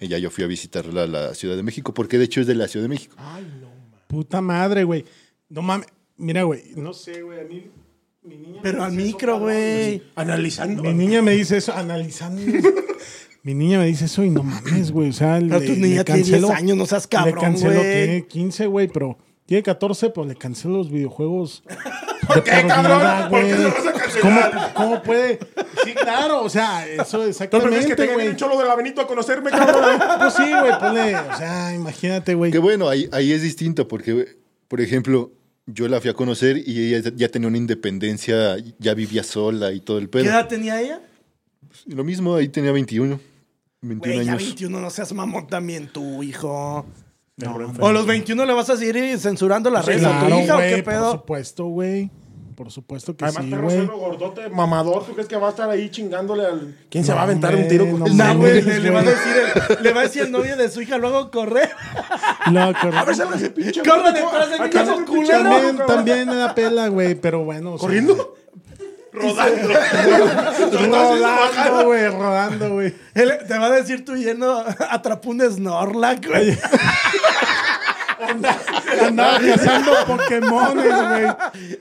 Y 0.00 0.08
ya 0.08 0.18
yo 0.18 0.30
fui 0.30 0.42
a 0.42 0.48
visitarla 0.48 1.04
a 1.04 1.06
la 1.06 1.34
Ciudad 1.34 1.54
de 1.54 1.62
México, 1.62 1.94
porque 1.94 2.18
de 2.18 2.24
hecho 2.24 2.40
es 2.40 2.48
de 2.48 2.56
la 2.56 2.66
Ciudad 2.66 2.84
de 2.84 2.88
México. 2.88 3.16
Puta 4.08 4.40
madre, 4.40 4.82
güey. 4.82 5.04
No 5.48 5.62
mames. 5.62 5.86
Mira, 6.16 6.42
güey. 6.42 6.72
No 6.74 6.92
sé, 6.92 7.22
güey. 7.22 7.40
A 7.40 7.44
mí. 7.44 7.70
Mi 8.24 8.36
niña 8.36 8.60
Pero 8.62 8.82
al 8.82 8.92
micro, 8.92 9.38
güey. 9.38 10.02
Analizando. 10.16 10.82
Mi 10.82 10.92
niña 10.92 11.22
me 11.22 11.32
dice 11.32 11.56
eso, 11.56 11.72
analizando. 11.72 12.42
mi 13.42 13.54
niña 13.54 13.78
me 13.78 13.86
dice 13.86 14.04
eso 14.06 14.22
y 14.24 14.30
no 14.30 14.42
mames, 14.42 14.90
güey. 14.92 15.10
O 15.10 15.12
sea, 15.12 15.38
Pero 15.40 15.58
le- 15.60 15.66
tu 15.66 15.72
niña 15.74 15.98
le 15.98 16.04
tiene 16.04 16.22
10 16.22 16.40
cancelo- 16.42 16.50
años, 16.54 16.76
no 16.76 16.86
seas 16.86 17.04
Le 17.04 17.08
cabrón, 17.08 17.40
cancelo, 17.40 17.74
güey. 17.74 17.92
tiene 18.06 18.26
15, 18.26 18.66
güey, 18.66 18.88
pero 18.88 19.18
tiene 19.46 19.62
14, 19.62 20.10
pero 20.10 20.26
le 20.26 20.36
cancelo 20.36 20.78
los 20.78 20.90
videojuegos. 20.90 21.62
¿Por 22.26 22.44
qué, 22.44 22.64
cabrón? 22.68 23.28
¿Por 23.30 23.40
qué 23.40 23.52
güey. 23.54 23.62
lo 23.64 23.68
vas 23.70 23.86
a 23.86 23.92
cancelar? 23.92 24.50
¿Cómo, 24.52 24.74
¿Cómo 24.74 25.02
puede? 25.02 25.40
Sí, 25.84 25.92
claro, 25.92 26.42
o 26.44 26.48
sea, 26.48 26.86
eso 26.86 27.18
¿No 27.18 27.24
exactamente, 27.24 27.84
que 27.86 27.96
te 27.96 28.02
gane 28.06 28.14
güey. 28.14 28.28
un 28.28 28.36
cholo 28.36 28.56
de 28.58 28.64
la 28.64 28.76
Benito 28.76 29.00
a 29.00 29.06
conocerme, 29.08 29.50
cabrón? 29.50 29.98
Pues 30.20 30.34
sí, 30.34 30.44
güey, 30.44 30.78
ponle, 30.78 31.16
o 31.16 31.36
sea, 31.36 31.74
imagínate, 31.74 32.34
güey. 32.34 32.52
Que 32.52 32.58
bueno, 32.58 32.88
ahí, 32.88 33.08
ahí 33.12 33.32
es 33.32 33.42
distinto, 33.42 33.88
porque, 33.88 34.36
por 34.68 34.80
ejemplo, 34.80 35.32
yo 35.66 35.88
la 35.88 36.00
fui 36.00 36.10
a 36.10 36.14
conocer 36.14 36.58
y 36.64 36.94
ella 36.94 37.10
ya 37.16 37.28
tenía 37.28 37.48
una 37.48 37.58
independencia, 37.58 38.56
ya 38.78 38.94
vivía 38.94 39.24
sola 39.24 39.72
y 39.72 39.80
todo 39.80 39.98
el 39.98 40.04
¿Qué 40.04 40.18
pedo. 40.20 40.24
edad 40.26 40.46
tenía 40.46 40.80
ella? 40.80 41.00
Lo 41.86 42.04
mismo, 42.04 42.36
ahí 42.36 42.48
tenía 42.48 42.70
21. 42.70 43.18
21 43.82 44.14
Güey, 44.14 44.26
ya 44.26 44.32
años. 44.32 44.44
21, 44.44 44.80
no 44.80 44.90
seas 44.90 45.12
mamón 45.12 45.46
también 45.48 45.88
tú, 45.92 46.22
hijo. 46.22 46.86
No, 47.36 47.56
O 47.80 47.88
a 47.88 47.92
los 47.92 48.06
21 48.06 48.44
le 48.46 48.52
vas 48.52 48.70
a 48.70 48.76
seguir 48.76 49.18
censurando 49.18 49.70
las 49.70 49.84
redes 49.86 50.04
a 50.04 50.20
tu 50.20 50.26
hija 50.34 50.56
o 50.56 50.60
qué 50.60 50.82
Por 50.82 50.92
pedo. 50.92 51.12
supuesto, 51.12 51.64
güey. 51.66 52.10
Por 52.54 52.70
supuesto 52.70 53.16
que 53.16 53.24
Además, 53.24 53.44
sí, 53.44 53.50
perro 53.50 53.64
güey. 53.64 53.86
gordote, 53.86 54.48
mamador. 54.50 55.04
¿Tú 55.06 55.14
crees 55.14 55.26
que 55.26 55.36
va 55.36 55.48
a 55.48 55.50
estar 55.50 55.68
ahí 55.70 55.88
chingándole 55.88 56.44
al. 56.44 56.76
¿Quién 56.90 57.02
se 57.02 57.12
va 57.14 57.20
a 57.20 57.22
aventar 57.24 57.54
hombre, 57.54 57.62
un 57.64 57.68
tiro 57.70 57.90
con 57.90 58.00
no 58.00 58.24
No, 58.24 58.36
güey, 58.38 58.60
le, 58.62 58.78
le 58.80 58.90
va 58.90 59.00
a 59.00 59.02
decir 59.02 59.32
el, 59.78 59.82
le 59.82 59.92
va 59.94 60.00
a 60.00 60.02
decir 60.04 60.22
el 60.22 60.30
novio 60.30 60.56
de 60.56 60.68
su 60.68 60.82
hija 60.82 60.98
luego 60.98 61.30
correr. 61.30 61.70
No, 62.52 62.66
correcto. 62.74 62.98
A 62.98 63.04
ver, 63.04 63.16
sale 63.16 63.36
ese 63.36 63.50
pinche. 63.50 63.82
Corre 63.82 64.12
detrás 64.12 64.50
de 64.50 64.58
mí, 64.60 65.04
culero. 65.06 65.42
También, 65.42 65.86
también 65.86 66.28
me 66.28 66.36
da 66.36 66.54
pela, 66.54 66.88
güey, 66.88 67.14
pero 67.14 67.42
bueno. 67.42 67.72
o 67.72 67.78
sea, 67.78 67.86
¿Corriendo? 67.86 68.34
Rodando. 69.12 69.68
Rodando, 70.72 71.84
güey, 71.84 72.06
rodando, 72.08 72.70
güey. 72.74 72.94
Él- 73.14 73.38
te 73.46 73.58
va 73.58 73.66
a 73.66 73.70
decir 73.70 74.04
tu 74.04 74.16
yerno, 74.16 74.64
atrapó 74.90 75.30
un 75.30 75.40
Snorlax, 75.42 76.26
güey. 76.28 76.58
Andaba 79.06 79.38
cazando 79.40 79.92
Pokémones, 80.06 81.08
güey. 81.08 81.26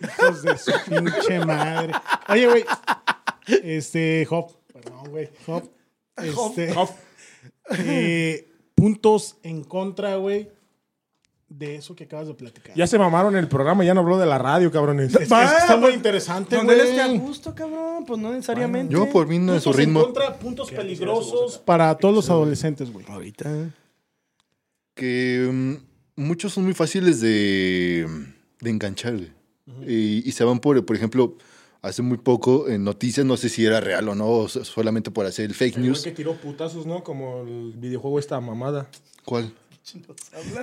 Hijos 0.04 0.42
de 0.44 0.58
su 0.58 0.72
pinche 0.90 1.46
madre. 1.46 1.94
Oye, 2.30 2.48
güey. 2.48 2.66
Este, 3.48 4.28
Hop. 4.30 4.52
Perdón, 4.74 5.10
güey. 5.10 5.30
Hop. 5.48 5.64
Este, 6.18 6.74
Hop. 6.76 6.90
eh, 7.78 8.48
puntos 8.76 9.38
en 9.44 9.64
contra, 9.64 10.16
güey, 10.16 10.50
de 11.54 11.76
eso 11.76 11.96
que 11.96 12.06
acabas 12.06 12.28
de 12.28 12.34
platicar. 12.34 12.74
Ya 12.76 12.88
se 12.88 12.98
mamaron 12.98 13.36
el 13.36 13.48
programa, 13.50 13.84
ya 13.84 13.94
no 13.94 14.00
habló 14.02 14.18
de 14.18 14.26
la 14.26 14.38
radio, 14.38 14.72
cabrones. 14.72 15.14
Es 15.14 15.22
está 15.24 15.76
muy 15.78 15.92
interesante, 15.92 16.56
Donde 16.56 16.74
él 16.74 16.80
güey. 16.80 16.90
esté 16.92 17.02
a 17.02 17.08
gusto, 17.20 17.54
cabrón. 17.54 18.06
Pues 18.06 18.20
no 18.22 18.32
necesariamente. 18.32 18.94
Yo 18.94 19.10
por 19.12 19.28
mí 19.28 19.38
no 19.38 19.54
es 19.56 19.64
su 19.64 19.74
ritmo. 19.74 20.02
contra, 20.04 20.40
puntos 20.40 20.72
peligrosos 20.72 21.58
para 21.58 21.96
todos 21.98 22.16
los 22.16 22.30
adolescentes, 22.30 22.92
güey. 22.92 23.06
Ahorita. 23.10 23.50
que 24.96 25.50
mm, 25.52 26.22
muchos 26.22 26.54
son 26.54 26.64
muy 26.64 26.74
fáciles 26.74 27.22
de, 27.22 28.08
de 28.60 28.70
enganchar. 28.70 29.14
güey. 29.14 29.32
y, 29.88 30.28
y 30.28 30.32
se 30.32 30.44
van 30.44 30.60
por, 30.60 30.84
por 30.86 30.96
ejemplo, 30.96 31.36
hace 31.82 32.02
muy 32.02 32.18
poco 32.18 32.70
en 32.70 32.84
noticias, 32.84 33.26
no 33.26 33.38
sé 33.38 33.50
si 33.50 33.66
era 33.66 33.82
real 33.82 34.08
o 34.10 34.16
no, 34.16 34.28
o 34.30 34.48
so- 34.48 34.64
solamente 34.64 35.12
por 35.12 35.26
hacer 35.26 35.46
el 35.46 35.54
fake 35.56 35.78
El 35.78 35.84
news. 35.84 36.02
que 36.04 36.12
tiró 36.12 36.36
putazos, 36.36 36.86
¿no? 36.86 37.04
Como 37.04 37.42
el 37.44 37.74
videojuego 37.78 38.20
esta 38.20 38.40
mamada. 38.40 38.88
¿Cuál? 39.26 39.54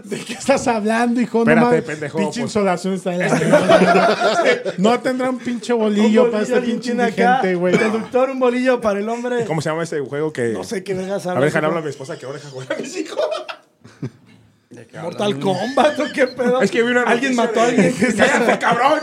¿De 0.04 0.18
qué 0.24 0.32
estás 0.34 0.66
hablando, 0.68 1.20
hijo? 1.20 1.38
Espérate, 1.40 1.60
no 1.60 1.66
mames. 1.70 1.84
pendejo, 1.84 2.18
Pinche 2.18 2.40
pues. 2.40 2.50
insolación 2.50 2.94
está 2.94 3.12
en 3.14 3.18
la 3.20 4.48
No 4.78 5.00
tendrá 5.00 5.30
un 5.30 5.38
pinche 5.38 5.72
bolillo 5.72 6.30
para 6.30 6.42
este 6.44 6.60
pinche 6.60 6.92
indigente, 6.92 7.54
güey. 7.54 7.76
Productor, 7.76 8.30
un 8.30 8.38
bolillo 8.40 8.80
para 8.80 9.00
el 9.00 9.08
hombre. 9.08 9.44
¿Cómo 9.44 9.60
se 9.60 9.70
llama 9.70 9.82
ese 9.82 10.00
juego 10.00 10.32
que.? 10.32 10.48
No 10.48 10.64
sé 10.64 10.82
qué 10.84 10.94
vergas 10.94 11.26
A 11.26 11.30
hablas, 11.30 11.42
ver, 11.42 11.50
déjale 11.50 11.66
hablar 11.66 11.82
a 11.82 11.84
mi 11.84 11.90
esposa 11.90 12.18
que 12.18 12.26
ahora 12.26 12.38
deja 12.38 12.50
jugar 12.50 12.72
a 12.72 12.76
mis 12.80 12.96
hijos. 12.96 13.18
Mortal 15.02 15.38
Kombat, 15.38 15.98
¿o 16.00 16.12
qué 16.12 16.26
pedo? 16.28 16.62
Es 16.62 16.70
que 16.70 16.82
vi 16.82 16.90
una 16.90 17.02
Alguien 17.02 17.34
mató 17.36 17.60
a 17.60 17.64
alguien. 17.66 17.94
¡Cállate, 18.16 18.58
cabrón! 18.58 19.00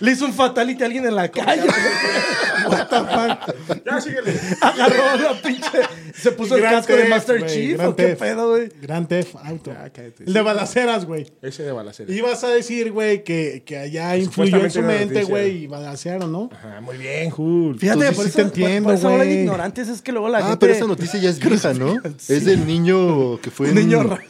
Le 0.00 0.12
hizo 0.12 0.26
un 0.26 0.32
fatality 0.34 0.82
a 0.82 0.86
alguien 0.86 1.06
en 1.06 1.14
la 1.14 1.28
calle. 1.30 1.62
What 2.68 2.88
the 2.88 2.96
fuck? 2.96 3.84
Ya, 3.84 4.00
síguele. 4.00 4.38
Agarró 4.60 5.16
la 5.22 5.40
pinche. 5.42 5.68
Se 6.14 6.32
puso 6.32 6.56
el 6.56 6.62
casco 6.62 6.94
de 6.94 7.04
Master 7.08 7.46
Chief. 7.46 7.76
Gran 7.76 7.88
¿O 7.90 7.96
qué 7.96 8.02
Theft. 8.06 8.20
pedo, 8.20 8.48
güey? 8.50 8.68
Gran 8.80 9.06
Theft 9.06 9.36
Auto. 9.42 9.72
Ya, 9.72 9.90
cállate. 9.90 10.24
El 10.24 10.32
de 10.32 10.40
balaceras, 10.42 11.04
güey. 11.04 11.26
Ese 11.42 11.62
de 11.62 11.72
balacera. 11.72 12.12
Ibas 12.12 12.42
a 12.44 12.48
decir, 12.48 12.90
güey, 12.92 13.22
que, 13.24 13.62
que 13.64 13.78
allá 13.78 14.16
influyó 14.16 14.64
en 14.64 14.70
su 14.70 14.82
mente, 14.82 15.22
güey, 15.24 15.64
y 15.64 15.66
balacearon, 15.66 16.32
¿no? 16.32 16.50
Ajá, 16.52 16.80
muy 16.80 16.96
bien, 16.96 17.30
Jul. 17.30 17.78
Fíjate, 17.78 18.12
por 18.12 18.24
sí 18.24 18.30
eso 18.30 18.36
te 18.36 18.42
entiendo, 18.42 18.88
por, 18.90 18.94
por 18.94 18.98
eso 18.98 19.08
hablan 19.08 19.30
ignorantes 19.30 19.88
es 19.88 20.02
que 20.02 20.12
luego 20.12 20.28
la 20.28 20.38
Ah, 20.38 20.42
gente. 20.42 20.56
pero 20.58 20.72
esa 20.72 20.86
noticia 20.86 21.20
ya 21.20 21.30
es 21.30 21.38
vieja, 21.40 21.72
¿no? 21.74 21.94
Es 22.28 22.44
del 22.44 22.66
niño 22.66 23.38
que 23.40 23.50
fue 23.50 23.68
en 23.68 23.74
Niño 23.76 24.02
ra- 24.02 24.20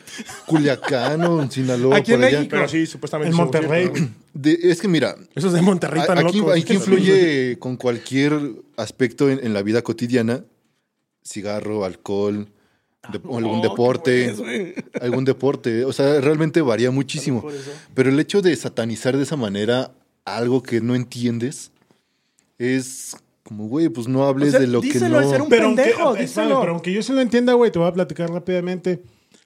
Culiacán 0.81 1.23
o 1.23 1.43
en 1.43 1.51
Sinaloa. 1.51 1.97
Aquí 1.97 2.13
en 2.13 2.19
por 2.21 2.27
allá. 2.27 2.39
México. 2.39 2.57
Pero 2.57 2.69
sí, 2.69 2.87
supuestamente. 2.87 3.31
En 3.31 3.37
Monterrey. 3.37 3.91
De- 4.35 4.59
es 4.63 4.81
que 4.81 4.89
mira, 4.89 5.17
Esos 5.35 5.53
de 5.53 5.63
Monterrey 5.63 6.03
tan 6.07 6.19
aquí, 6.19 6.39
locos. 6.39 6.57
aquí 6.61 6.75
influye 6.75 7.59
con 7.59 7.77
cualquier 7.77 8.39
aspecto 8.77 9.31
en, 9.31 9.41
en 9.45 9.55
la 9.55 9.63
vida 9.63 9.83
cotidiana. 9.83 10.45
Cigarro, 11.25 11.85
alcohol, 11.85 12.49
de- 13.11 13.21
o 13.25 13.39
algún 13.39 13.63
deporte. 13.63 14.33
bueno, 14.33 14.73
algún 15.01 15.25
deporte. 15.25 15.85
O 15.85 15.93
sea, 15.93 16.21
realmente 16.21 16.61
varía 16.61 16.91
muchísimo. 16.91 17.49
Eso. 17.51 17.71
Pero 17.95 18.11
el 18.11 18.21
hecho 18.21 18.43
de 18.43 18.55
satanizar 18.57 19.17
de 19.17 19.23
esa 19.23 19.37
manera 19.37 19.93
algo 20.25 20.63
que 20.63 20.81
no 20.81 20.95
entiendes 20.95 21.71
es 22.59 23.17
como, 23.43 23.69
güey, 23.69 23.89
pues 23.89 24.09
no 24.09 24.27
hables 24.27 24.49
O 24.49 24.51
sea, 24.53 24.61
de 24.61 24.67
lo 24.67 24.81
que 24.81 24.89
díselo 24.89 25.09
no. 25.09 25.19
al 25.19 25.31
ser 25.31 25.43
un 25.43 25.49
Pero 25.49 25.67
aunque, 25.67 25.83
pendejo, 25.83 26.17
espérame, 26.17 26.21
díselo. 26.27 26.61
pero 26.61 26.73
aunque 26.73 26.93
yo 26.93 27.03
sí 27.03 27.13
lo 27.13 27.21
entienda, 27.21 27.53
güey, 27.53 27.71
te 27.71 27.79
voy 27.79 27.89
a 27.89 27.93
platicar 27.93 28.29
rápidamente. 28.31 29.01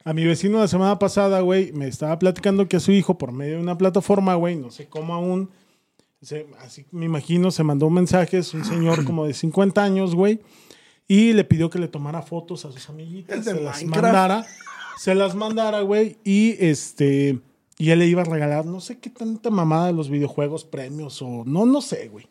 A 0.05 0.13
mi 0.15 0.25
vecino 0.25 0.59
la 0.59 0.69
semana 0.69 0.99
pasada, 0.99 1.41
güey, 1.41 1.73
me 1.73 1.87
estaba 1.87 2.19
platicando 2.19 2.67
que 2.69 2.77
a 2.77 2.81
su 2.81 2.93
hijo, 2.93 3.19
por 3.19 3.33
medio 3.33 3.57
de 3.57 3.63
una 3.63 3.77
plataforma, 3.77 4.35
güey, 4.35 4.57
no 4.57 4.71
sé 4.71 4.87
cómo 4.89 5.15
aún, 5.15 5.51
se- 6.23 6.47
así 6.61 6.87
me 6.91 7.05
imagino, 7.07 7.51
se 7.51 7.63
mandó 7.65 7.91
mensajes, 7.91 8.55
un 8.55 8.65
señor 8.65 9.05
como 9.05 9.27
de 9.27 9.35
50 9.35 9.83
años, 9.83 10.15
güey, 10.15 10.41
y 11.07 11.33
le 11.35 11.45
pidió 11.45 11.69
que 11.69 11.79
le 11.79 11.89
tomara 11.89 12.23
fotos 12.23 12.65
a 12.65 12.73
sus 12.73 12.89
amiguitas, 12.89 13.45
se 13.45 13.61
las 13.61 13.85
mandara, 13.85 14.47
se 14.99 15.15
las 15.15 15.35
mandara, 15.35 15.83
güey, 15.83 16.17
y 16.25 16.57
este, 16.65 17.39
y 17.77 17.91
él 17.91 17.99
le 17.99 18.07
iba 18.07 18.23
a 18.23 18.27
regalar, 18.27 18.65
no 18.65 18.81
sé 18.81 18.99
qué 18.99 19.11
tanta 19.11 19.51
mamada 19.51 19.89
de 19.89 19.93
los 19.93 20.09
videojuegos, 20.09 20.65
premios 20.65 21.21
o, 21.21 21.45
no, 21.45 21.67
no 21.67 21.83
sé, 21.83 22.09
güey. 22.09 22.27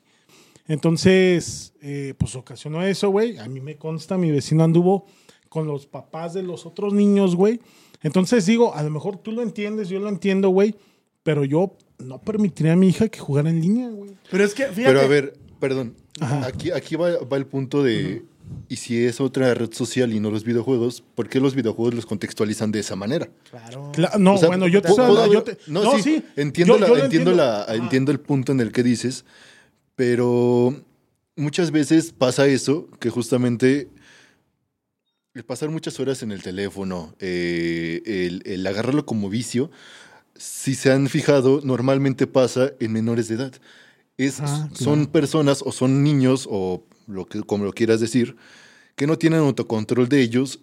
Entonces, 0.68 1.74
eh, 1.82 2.14
pues 2.18 2.36
ocasionó 2.36 2.84
eso, 2.84 3.10
güey. 3.10 3.38
A 3.40 3.48
mí 3.48 3.60
me 3.60 3.76
consta, 3.78 4.18
mi 4.20 4.30
vecino 4.32 4.64
anduvo 4.64 5.08
con 5.50 5.68
los 5.68 5.86
papás 5.88 6.34
de 6.34 6.44
los 6.44 6.66
otros 6.66 6.94
niños, 6.94 7.36
güey. 7.36 7.60
Entonces 8.02 8.46
digo, 8.46 8.74
a 8.76 8.84
lo 8.84 8.90
mejor 8.92 9.18
tú 9.18 9.32
lo 9.32 9.42
entiendes, 9.42 9.90
yo 9.90 10.00
lo 10.00 10.08
entiendo, 10.10 10.50
güey, 10.50 10.76
pero 11.24 11.44
yo 11.44 11.76
no 11.98 12.22
permitiría 12.22 12.74
a 12.74 12.76
mi 12.78 12.88
hija 12.90 13.10
que 13.10 13.20
jugara 13.20 13.50
en 13.50 13.60
línea, 13.60 13.90
güey. 13.90 14.12
Pero 14.32 14.44
es 14.44 14.54
que, 14.54 14.64
fíjate. 14.68 14.84
Pero 14.86 15.02
a 15.02 15.08
ver, 15.08 15.34
perdón. 15.60 15.96
Aquí, 16.22 16.72
aquí 16.72 16.96
va, 16.96 17.18
va 17.26 17.38
el 17.38 17.46
punto 17.46 17.84
de. 17.84 18.24
Y 18.68 18.78
si 18.78 19.04
es 19.06 19.22
otra 19.22 19.54
red 19.54 19.72
social 19.74 20.12
y 20.12 20.20
no 20.20 20.32
los 20.32 20.44
videojuegos, 20.44 21.04
¿por 21.14 21.30
qué 21.30 21.40
los 21.40 21.54
videojuegos 21.56 21.94
los 21.94 22.06
contextualizan 22.08 22.72
de 22.72 22.80
esa 22.80 22.96
manera? 22.96 23.30
Claro. 23.50 23.92
Cla- 23.94 24.18
no, 24.18 24.36
O 24.36 24.38
sea, 24.38 24.48
bueno, 24.48 24.68
yo 24.68 24.82
te, 24.82 24.90
puedo- 24.90 25.32
yo 25.32 25.44
te- 25.44 25.58
no, 25.68 26.00
sí, 26.00 26.24
entiendo, 26.36 26.74
Yo- 26.74 26.80
la- 26.80 26.88
yo 26.88 26.98
entiendo, 27.06 27.32
la- 27.34 27.66
entiendo 27.70 28.12
el 28.12 28.20
punto 28.20 28.52
en 28.52 28.60
el 28.60 28.72
que 28.72 28.82
dices, 28.82 29.24
pero 29.96 30.74
muchas 31.36 31.72
veces 31.72 32.12
pasa 32.12 32.48
eso, 32.48 32.88
que 33.00 33.10
justamente 33.10 33.88
el 35.40 35.46
pasar 35.46 35.70
muchas 35.70 36.00
horas 36.00 36.22
en 36.22 36.32
el 36.32 36.44
teléfono, 36.44 37.16
eh, 37.20 38.02
el, 38.06 38.44
el 38.46 38.68
agarrarlo 38.68 39.06
como 39.06 39.30
vicio, 39.30 39.72
si 40.36 40.76
se 40.76 40.92
han 40.92 41.08
fijado, 41.08 41.62
normalmente 41.64 42.28
pasa 42.28 42.74
en 42.80 42.92
menores 42.92 43.30
de 43.30 43.36
edad. 43.36 43.54
Es, 44.18 44.42
Ah, 44.42 44.70
Son 44.74 45.08
personas 45.08 45.62
o 45.66 45.72
son 45.72 46.04
niños, 46.04 46.46
o 46.50 46.84
lo 47.08 47.26
que, 47.26 47.42
como 47.42 47.64
lo 47.64 47.72
quieras 47.72 48.02
decir, 48.02 48.36
que 48.96 49.08
no 49.08 49.18
tienen 49.18 49.40
autocontrol 49.40 50.10
de 50.10 50.22
ellos 50.22 50.60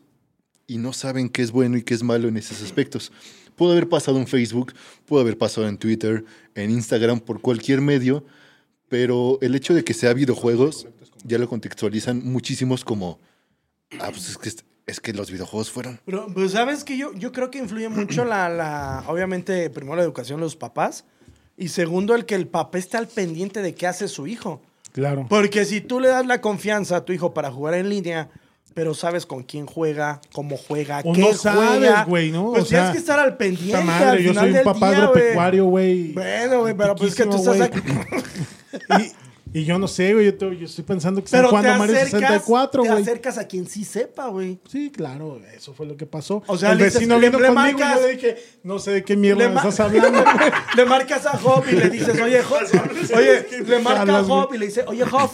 y 0.67 0.77
no 0.77 0.93
saben 0.93 1.31
qué 1.31 1.41
es 1.41 1.53
bueno 1.53 1.79
y 1.79 1.83
qué 1.83 1.95
es 1.95 2.03
malo 2.03 2.29
en 2.29 2.37
esos 2.37 2.61
aspectos. 2.63 3.13
Pudo 3.57 3.73
haber 3.73 3.89
pasado 3.89 4.19
en 4.19 4.27
Facebook, 4.27 4.75
pudo 5.07 5.21
haber 5.21 5.39
pasado 5.39 5.67
en 5.69 5.79
Twitter, 5.79 6.23
en 6.55 6.71
Instagram, 6.71 7.21
por 7.21 7.41
cualquier 7.41 7.81
medio, 7.81 8.27
pero 8.91 9.39
el 9.41 9.55
hecho 9.55 9.73
de 9.73 9.85
que 9.85 9.95
sea 9.95 10.13
videojuegos 10.13 10.87
ya 11.25 11.39
lo 11.39 11.49
contextualizan 11.49 12.23
muchísimos 12.25 12.85
como, 12.85 13.19
ah, 14.01 14.11
pues 14.11 14.29
es 14.29 14.39
que, 14.39 14.51
es 14.87 15.01
que 15.01 15.13
los 15.13 15.31
videojuegos 15.31 15.71
fueron. 15.71 16.01
Pero, 16.05 16.27
pues, 16.33 16.53
¿sabes 16.53 16.85
que 16.85 16.97
yo, 16.97 17.13
yo 17.15 17.33
creo 17.33 17.51
que 17.51 17.59
influye 17.59 17.89
mucho 17.89 18.25
la, 18.25 18.49
la, 18.49 19.05
obviamente, 19.07 19.71
primero 19.71 19.97
la 19.97 20.03
educación 20.03 20.41
de 20.41 20.45
los 20.45 20.57
papás 20.57 21.05
y 21.57 21.69
segundo 21.69 22.15
el 22.15 22.27
que 22.27 22.35
el 22.35 22.47
papá 22.49 22.79
esté 22.79 22.97
al 22.97 23.09
pendiente 23.09 23.63
de 23.63 23.75
qué 23.75 23.87
hace 23.87 24.09
su 24.09 24.27
hijo. 24.27 24.61
Claro. 24.93 25.27
Porque 25.29 25.65
si 25.65 25.81
tú 25.81 26.01
le 26.01 26.09
das 26.09 26.27
la 26.27 26.41
confianza 26.41 26.97
a 26.97 27.05
tu 27.05 27.13
hijo 27.13 27.35
para 27.35 27.51
jugar 27.51 27.75
en 27.75 27.89
línea, 27.89 28.31
pero 28.75 28.95
sabes 28.95 29.25
con 29.25 29.43
quién 29.43 29.67
juega, 29.67 30.21
cómo 30.33 30.57
juega, 30.57 31.01
O 31.05 31.13
qué 31.13 31.21
no 31.23 31.33
sabes, 31.33 31.79
juega, 31.79 32.05
güey, 32.05 32.31
¿no? 32.31 32.51
Pues 32.51 32.65
O 32.65 32.67
sea, 32.67 32.79
tienes 32.79 32.93
que 32.93 32.99
estar 32.99 33.19
al 33.19 33.37
pendiente. 33.37 33.83
Madre, 33.83 34.09
al 34.09 34.19
yo 34.19 34.31
final 34.31 34.51
soy 34.51 34.59
un 34.59 34.65
papá 34.65 34.91
día, 34.91 34.99
agropecuario, 34.99 35.65
güey. 35.65 36.13
Bueno, 36.13 36.61
güey, 36.61 36.75
pero 36.75 36.95
pues 36.95 37.11
es 37.11 37.17
que 37.17 37.25
tú 37.25 37.37
estás 37.37 37.61
aquí. 37.61 37.81
Y, 39.53 39.61
y 39.61 39.65
yo 39.65 39.79
no 39.79 39.89
sé, 39.89 40.13
güey. 40.15 40.27
Yo, 40.27 40.37
te- 40.37 40.57
yo 40.57 40.67
estoy 40.67 40.85
pensando 40.85 41.21
que 41.21 41.27
están 41.27 41.39
Pero 41.41 41.49
te 41.51 41.57
jugando 41.57 41.79
Mario 41.79 41.95
acercas, 41.97 42.21
64, 42.21 42.83
te 42.83 42.89
güey. 42.89 43.03
acercas 43.03 43.39
a 43.39 43.47
quien 43.47 43.67
sí 43.67 43.85
sepa, 43.85 44.29
güey. 44.29 44.59
Sí, 44.69 44.91
claro, 44.91 45.41
eso 45.55 45.73
fue 45.75 45.87
lo 45.87 45.97
que 45.97 46.07
pasó. 46.07 46.43
O 46.47 46.57
sea, 46.59 46.73
el 46.73 46.79
le 46.79 46.85
dices, 46.85 47.01
vecino 47.01 47.19
le- 47.19 47.29
vino 47.29 47.41
le 47.41 47.49
conmigo 47.49 47.79
y 47.79 47.83
marcas- 47.83 48.01
yo 48.01 48.07
le 48.07 48.13
dije, 48.15 48.37
no 48.65 48.79
sé 48.79 48.91
de 48.93 49.05
qué 49.05 49.17
mierda 49.17 49.43
Le 49.43 49.49
me 49.49 49.55
ma- 49.55 49.61
estás 49.61 49.81
hablando. 49.81 50.25
le 50.77 50.85
marcas 50.85 51.27
a 51.27 51.39
Job 51.39 51.65
y 51.71 51.73
le 51.77 51.91
dices, 51.91 52.21
oye, 52.21 52.43
Job, 52.43 52.59
oye, 53.17 53.47
le 53.67 53.79
marca 53.79 54.19
a 54.19 54.25
Job 54.25 54.53
y 54.55 54.59
le 54.59 54.67
dice, 54.67 54.85
oye, 54.87 55.05
Job, 55.05 55.31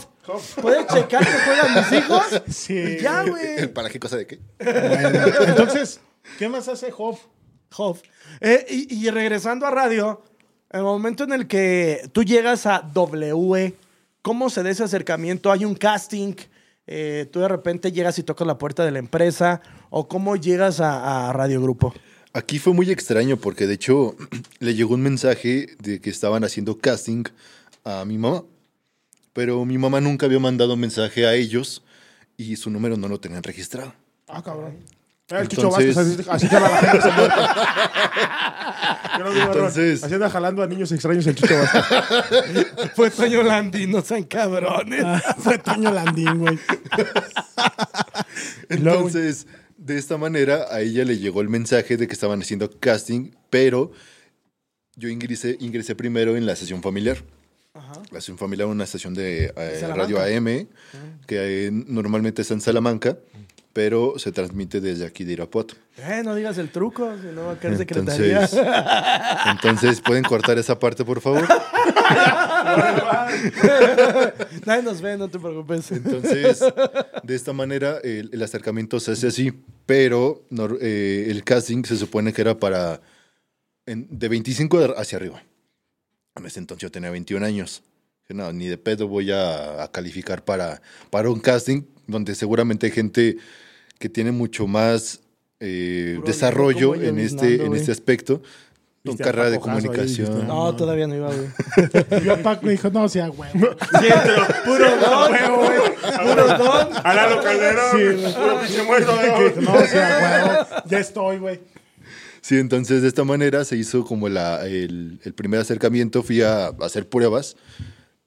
¿puedes 0.60 0.86
checar 0.86 1.24
que 1.26 1.32
juegan 1.32 1.74
mis 1.74 1.92
hijos? 2.04 2.42
Sí. 2.48 2.74
Y 2.74 2.98
ya, 3.02 3.22
güey. 3.24 3.66
¿Para 3.74 3.88
qué 3.90 3.98
cosa 3.98 4.16
de 4.16 4.26
qué? 4.26 4.38
Bueno, 4.58 5.20
entonces, 5.48 6.00
¿qué 6.38 6.48
más 6.48 6.68
hace 6.68 6.90
Job? 6.90 7.18
Job. 7.72 7.98
Eh, 8.40 8.66
y, 8.68 9.06
y 9.06 9.10
regresando 9.10 9.66
a 9.66 9.70
radio, 9.70 10.22
el 10.70 10.82
momento 10.82 11.24
en 11.24 11.32
el 11.32 11.46
que 11.46 12.02
tú 12.12 12.22
llegas 12.22 12.66
a 12.66 12.80
W, 12.92 13.74
¿cómo 14.22 14.48
se 14.48 14.62
da 14.62 14.70
ese 14.70 14.84
acercamiento? 14.84 15.52
¿Hay 15.52 15.64
un 15.64 15.74
casting? 15.74 16.34
Eh, 16.86 17.28
¿Tú 17.30 17.40
de 17.40 17.48
repente 17.48 17.92
llegas 17.92 18.18
y 18.18 18.22
tocas 18.22 18.46
la 18.46 18.58
puerta 18.58 18.84
de 18.84 18.90
la 18.90 18.98
empresa? 18.98 19.60
¿O 19.90 20.08
cómo 20.08 20.36
llegas 20.36 20.80
a, 20.80 21.28
a 21.28 21.32
Radio 21.32 21.60
Grupo? 21.60 21.92
Aquí 22.32 22.58
fue 22.58 22.72
muy 22.72 22.90
extraño 22.90 23.36
porque 23.36 23.66
de 23.66 23.74
hecho 23.74 24.16
le 24.60 24.74
llegó 24.74 24.94
un 24.94 25.02
mensaje 25.02 25.76
de 25.80 26.00
que 26.00 26.10
estaban 26.10 26.44
haciendo 26.44 26.78
casting 26.78 27.24
a 27.84 28.04
mi 28.04 28.16
mamá, 28.16 28.44
pero 29.32 29.64
mi 29.64 29.76
mamá 29.76 30.00
nunca 30.00 30.26
había 30.26 30.38
mandado 30.38 30.76
mensaje 30.76 31.26
a 31.26 31.34
ellos 31.34 31.82
y 32.36 32.56
su 32.56 32.70
número 32.70 32.96
no 32.96 33.08
lo 33.08 33.20
tenían 33.20 33.42
registrado. 33.42 33.94
Ah, 34.28 34.42
cabrón. 34.42 34.78
Eh, 35.30 35.36
El 35.40 35.48
Chucho 35.48 35.68
Entonces- 35.68 35.94
Vázquez, 35.96 36.28
así, 36.28 36.46
así 36.46 36.54
llama 36.54 36.68
la 36.68 36.76
gente. 36.78 37.08
Yo 39.18 39.24
no 39.24 39.30
digo 39.30 39.42
error. 39.44 39.56
Entonces- 39.56 40.02
Así 40.04 40.14
anda 40.14 40.30
jalando 40.30 40.62
a 40.62 40.66
niños 40.66 40.90
extraños 40.92 41.26
el 41.26 41.34
Chucho 41.34 41.54
Vázquez. 41.58 42.66
Fue 42.96 43.10
Toño 43.10 43.42
Landi, 43.42 43.86
no 43.86 44.02
sean 44.02 44.24
cabrones. 44.24 45.04
Fue 45.38 45.58
Toño 45.58 45.90
Landín, 45.92 46.38
güey. 46.38 46.58
Entonces, 48.68 49.46
de 49.76 49.98
esta 49.98 50.16
manera 50.18 50.66
a 50.70 50.80
ella 50.80 51.04
le 51.04 51.18
llegó 51.18 51.40
el 51.40 51.48
mensaje 51.48 51.96
de 51.96 52.06
que 52.06 52.12
estaban 52.12 52.40
haciendo 52.40 52.70
casting, 52.78 53.30
pero 53.50 53.92
yo 54.96 55.08
ingresé, 55.08 55.56
ingresé 55.60 55.94
primero 55.94 56.36
en 56.36 56.46
la 56.46 56.56
sesión 56.56 56.82
familiar. 56.82 57.18
La 58.10 58.20
sesión 58.20 58.38
familiar, 58.38 58.68
una 58.68 58.84
estación 58.84 59.14
de 59.14 59.52
eh, 59.56 59.86
radio 59.96 60.20
AM, 60.20 60.68
que 61.26 61.66
eh, 61.66 61.70
normalmente 61.72 62.42
está 62.42 62.54
en 62.54 62.60
Salamanca, 62.60 63.16
pero 63.72 64.14
se 64.18 64.32
transmite 64.32 64.80
desde 64.80 65.06
aquí 65.06 65.24
de 65.24 65.32
Irapuato. 65.34 65.74
Eh, 65.98 66.22
no 66.24 66.34
digas 66.34 66.58
el 66.58 66.70
truco, 66.70 67.10
si 67.20 67.28
no 67.34 67.46
va 67.46 67.52
a 67.52 67.58
caer 67.58 67.76
secretaría. 67.78 68.48
Entonces, 69.50 70.00
¿pueden 70.00 70.24
cortar 70.24 70.58
esa 70.58 70.78
parte, 70.78 71.04
por 71.04 71.20
favor? 71.20 71.46
Nadie 74.66 74.82
nos 74.82 75.00
ve, 75.00 75.16
no 75.16 75.28
te 75.28 75.38
preocupes. 75.38 75.90
Entonces, 75.92 76.60
de 77.22 77.34
esta 77.34 77.52
manera, 77.52 77.98
el, 78.02 78.30
el 78.32 78.42
acercamiento 78.42 79.00
se 79.00 79.12
hace 79.12 79.26
así, 79.28 79.52
pero 79.86 80.44
nor- 80.50 80.78
eh, 80.80 81.26
el 81.28 81.44
casting 81.44 81.84
se 81.84 81.96
supone 81.96 82.32
que 82.32 82.40
era 82.42 82.58
para 82.58 83.00
en- 83.86 84.06
de 84.10 84.28
25 84.28 84.94
hacia 84.96 85.16
arriba. 85.18 85.42
En 86.36 86.46
ese 86.46 86.60
entonces 86.60 86.82
yo 86.82 86.90
tenía 86.90 87.10
21 87.10 87.44
años. 87.44 87.82
No, 88.28 88.50
ni 88.52 88.66
de 88.68 88.78
pedo 88.78 89.08
voy 89.08 89.30
a, 89.30 89.82
a 89.82 89.90
calificar 89.92 90.42
para, 90.44 90.80
para 91.10 91.28
un 91.28 91.40
casting 91.40 91.82
donde 92.06 92.34
seguramente 92.34 92.86
hay 92.86 92.92
gente 92.92 93.36
que 94.02 94.08
tiene 94.08 94.32
mucho 94.32 94.66
más 94.66 95.20
eh, 95.60 96.18
desarrollo 96.26 96.96
en 96.96 97.20
este, 97.20 97.64
en 97.64 97.72
este 97.76 97.92
aspecto. 97.92 98.42
Con 99.04 99.14
a 99.14 99.24
carrera 99.24 99.48
de 99.48 99.56
ahí, 99.56 99.62
comunicación. 99.62 100.44
No, 100.48 100.74
todavía 100.74 101.06
no 101.06 101.14
iba, 101.14 101.30
güey. 101.32 102.24
yo 102.24 102.34
a 102.34 102.36
Paco 102.38 102.66
me 102.66 102.72
dijo, 102.72 102.90
no, 102.90 103.04
o 103.04 103.08
sea, 103.08 103.28
güey. 103.28 103.48
Puro 103.52 104.96
don, 104.96 105.32
puro 106.20 106.46
don. 106.46 106.88
A 106.96 107.40
Calderón. 107.42 107.90
Sí, 107.92 108.20
güey. 108.20 108.34
Puro 108.34 108.60
pinche 108.60 108.82
muerto 108.82 109.16
de 109.16 109.22
Que 109.22 109.30
oro. 109.30 109.48
dijo, 109.48 109.60
no, 109.60 109.72
o 109.74 109.86
sea, 109.86 110.66
güey, 110.66 110.82
ya 110.86 110.98
estoy, 110.98 111.38
güey. 111.38 111.60
Sí, 112.40 112.58
entonces 112.58 113.02
de 113.02 113.08
esta 113.08 113.22
manera 113.22 113.64
se 113.64 113.76
hizo 113.76 114.04
como 114.04 114.28
la, 114.28 114.66
el, 114.66 115.20
el 115.22 115.32
primer 115.32 115.60
acercamiento. 115.60 116.24
Fui 116.24 116.42
a, 116.42 116.66
hacer 116.80 117.08
pruebas. 117.08 117.56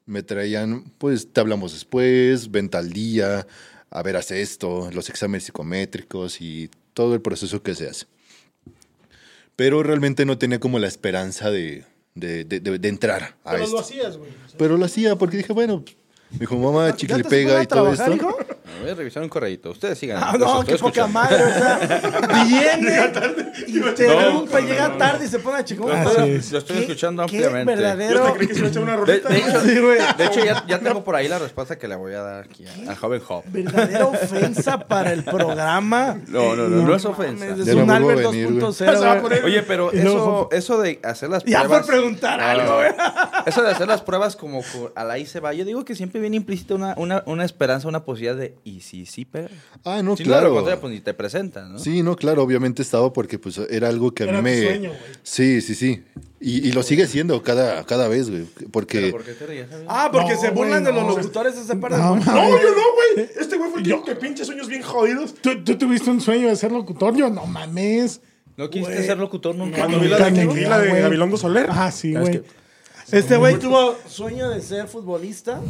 Me 0.06 0.22
traían, 0.22 0.84
pues 0.96 1.30
te 1.34 1.40
hablamos 1.40 1.74
después, 1.74 2.50
venta 2.50 2.78
al 2.78 2.94
día, 2.94 3.46
a 3.98 4.02
ver, 4.02 4.16
haz 4.16 4.30
esto, 4.30 4.90
los 4.92 5.08
exámenes 5.08 5.44
psicométricos 5.44 6.40
y 6.40 6.70
todo 6.94 7.14
el 7.14 7.20
proceso 7.20 7.62
que 7.62 7.74
se 7.74 7.88
hace. 7.88 8.06
Pero 9.56 9.82
realmente 9.82 10.26
no 10.26 10.36
tenía 10.38 10.60
como 10.60 10.78
la 10.78 10.86
esperanza 10.86 11.50
de, 11.50 11.84
de, 12.14 12.44
de- 12.44 12.60
de- 12.60 12.78
de 12.78 12.88
entrar 12.88 13.36
a 13.44 13.52
Pero 13.52 13.64
esto. 13.64 13.76
lo 13.76 13.80
hacías, 13.82 14.16
güey. 14.18 14.30
Pero 14.58 14.76
lo 14.76 14.84
hacía 14.84 15.16
porque 15.16 15.38
dije, 15.38 15.52
bueno, 15.52 15.82
me 16.30 16.38
dijo, 16.40 16.56
mamá, 16.56 16.88
¿Ya 16.90 16.96
chicle 16.96 17.24
pega 17.24 17.62
y 17.62 17.66
todo 17.66 17.92
esto. 17.92 18.14
hijo? 18.14 18.36
Voy 18.80 18.90
a 18.90 18.94
revisar 18.94 19.22
un 19.22 19.28
correíto. 19.28 19.70
Ustedes 19.70 19.98
sigan. 19.98 20.22
Ah, 20.22 20.34
no, 20.38 20.64
qué 20.64 20.76
poca 20.76 21.06
madre. 21.06 21.42
O 21.42 21.48
sea, 21.48 22.44
viene, 22.44 23.10
interrumpe, 23.66 24.62
llega 24.62 24.96
tarde 24.98 25.24
y 25.26 25.28
se 25.28 25.38
pone 25.38 25.58
a 25.58 25.64
chingar. 25.64 26.04
Lo 26.04 26.58
estoy, 26.58 26.78
escuchando 26.78 27.22
ampliamente. 27.22 27.74
Verdadero. 27.74 28.24
hasta 28.24 28.34
creí 28.36 28.48
que 28.48 28.54
se 28.54 28.60
iba 28.60 28.68
a 28.68 28.70
echar 28.70 28.82
una 28.82 28.92
De, 28.92 28.98
rolita. 28.98 29.28
de 29.28 29.38
hecho, 29.38 29.60
Sí, 29.60 29.80
güey. 29.80 29.98
de 30.16 30.24
hecho, 30.26 30.44
ya, 30.44 30.64
ya 30.66 30.78
tengo 30.78 31.02
por 31.04 31.16
ahí 31.16 31.28
la 31.28 31.38
respuesta 31.38 31.76
que 31.78 31.88
le 31.88 31.96
voy 31.96 32.12
a 32.14 32.22
dar 32.22 32.44
aquí 32.44 32.64
a- 32.66 32.90
al 32.90 32.96
joven 32.96 33.20
Job. 33.20 33.44
Verdadera 33.46 34.06
ofensa 34.06 34.78
para 34.86 35.12
el 35.12 35.24
programa. 35.24 36.18
No, 36.28 36.54
no, 36.56 36.68
no, 36.68 36.82
no 36.82 36.94
es 36.94 37.04
ofensa. 37.04 37.44
Mames, 37.46 37.60
Es 37.60 37.66
Ya 37.74 37.76
un 37.82 37.90
Albert 37.90 38.18
venir, 38.30 38.46
güey. 38.52 38.58
2.0. 38.60 39.20
güey. 39.20 39.40
Oye, 39.44 39.62
pero 39.62 39.90
Y 39.92 39.98
eso, 39.98 40.48
eso 40.52 40.80
de 40.80 41.00
hacer 41.02 41.30
las 41.30 41.44
Ya 41.44 41.60
pruebas. 41.62 41.86
por 41.86 41.94
preguntar 41.94 42.38
No, 42.38 42.44
algo. 42.44 42.80
Eso 43.46 43.62
de 43.62 43.70
hacer 43.70 43.88
las 43.88 44.02
pruebas 44.02 44.36
como 44.36 44.60
co- 44.62 44.92
a 44.94 45.04
la 45.04 45.18
I 45.18 45.26
se 45.26 45.40
va. 45.40 45.52
Yo 45.52 45.64
digo 45.64 45.84
que 45.84 45.94
siempre 45.94 46.20
viene 46.20 46.36
implícita 46.36 46.74
una, 46.74 46.94
una, 46.96 47.22
una 47.26 47.44
esperanza, 47.44 47.88
una 47.88 48.04
posibilidad 48.04 48.36
de. 48.36 48.55
¿Y 48.64 48.80
si 48.80 49.06
sí 49.06 49.24
pega? 49.24 49.48
Ah, 49.84 50.02
no, 50.02 50.16
si 50.16 50.22
no, 50.24 50.28
claro. 50.28 50.48
lo 50.48 50.54
contrario, 50.56 50.80
pues 50.80 50.92
ni 50.94 51.00
te 51.00 51.14
presentan, 51.14 51.72
¿no? 51.72 51.78
Sí, 51.78 52.02
no, 52.02 52.16
claro, 52.16 52.42
obviamente 52.42 52.82
estaba 52.82 53.12
porque 53.12 53.38
pues 53.38 53.58
era 53.70 53.88
algo 53.88 54.12
que 54.12 54.24
a 54.24 54.26
mí 54.32 54.42
me... 54.42 54.62
sueño, 54.62 54.90
güey. 54.90 55.00
sí, 55.22 55.60
sí, 55.60 55.74
sí. 55.74 56.02
Y, 56.40 56.68
y 56.68 56.72
lo 56.72 56.82
sigue 56.82 57.06
siendo 57.06 57.42
cada, 57.42 57.84
cada 57.84 58.08
vez, 58.08 58.28
güey. 58.30 58.44
¿Pero 58.56 58.70
Porque 58.70 59.08
por 59.10 59.24
qué 59.24 59.32
te 59.32 59.46
ríes, 59.46 59.72
amigo? 59.72 59.88
Ah, 59.90 60.10
porque 60.12 60.34
No, 60.34 60.40
se 60.40 60.50
burlan 60.50 60.84
de 60.84 60.92
los 60.92 61.02
no. 61.04 61.16
locutores 61.16 61.54
de 61.56 61.62
esa 61.62 61.80
parte. 61.80 61.96
No, 61.96 62.16
No, 62.16 62.22
yo 62.24 62.70
no, 62.70 62.82
güey. 63.16 63.28
Este 63.38 63.56
güey 63.56 63.70
fue 63.70 63.80
el 63.80 63.84
que 63.86 63.92
dijo 63.92 64.04
que 64.04 64.16
pinche 64.16 64.44
sueños 64.44 64.68
bien 64.68 64.82
jodidos. 64.82 65.34
¿Tú, 65.40 65.64
tú 65.64 65.76
tuviste 65.78 66.10
un 66.10 66.20
sueño 66.20 66.48
de 66.48 66.56
ser 66.56 66.72
locutor? 66.72 67.16
Yo, 67.16 67.30
no 67.30 67.46
mames. 67.46 68.20
¿No 68.56 68.68
quisiste 68.70 69.02
ser 69.04 69.18
locutor 69.18 69.54
nunca? 69.54 69.78
Cuando 69.78 69.98
vi 70.00 70.08
la 70.08 70.18
de 70.30 70.46
Kikila 70.48 70.78
de 70.78 70.88
güey. 70.90 71.02
Gabilondo 71.02 71.36
Soler. 71.36 71.66
Ah, 71.70 71.90
sí, 71.90 72.12
güey. 72.14 72.32
que- 72.42 72.44
Este 73.12 73.36
güey 73.36 73.58
tuvo 73.58 73.96
sueño 74.08 74.50
de 74.50 74.60
ser 74.60 74.88
futbolista. 74.88 75.60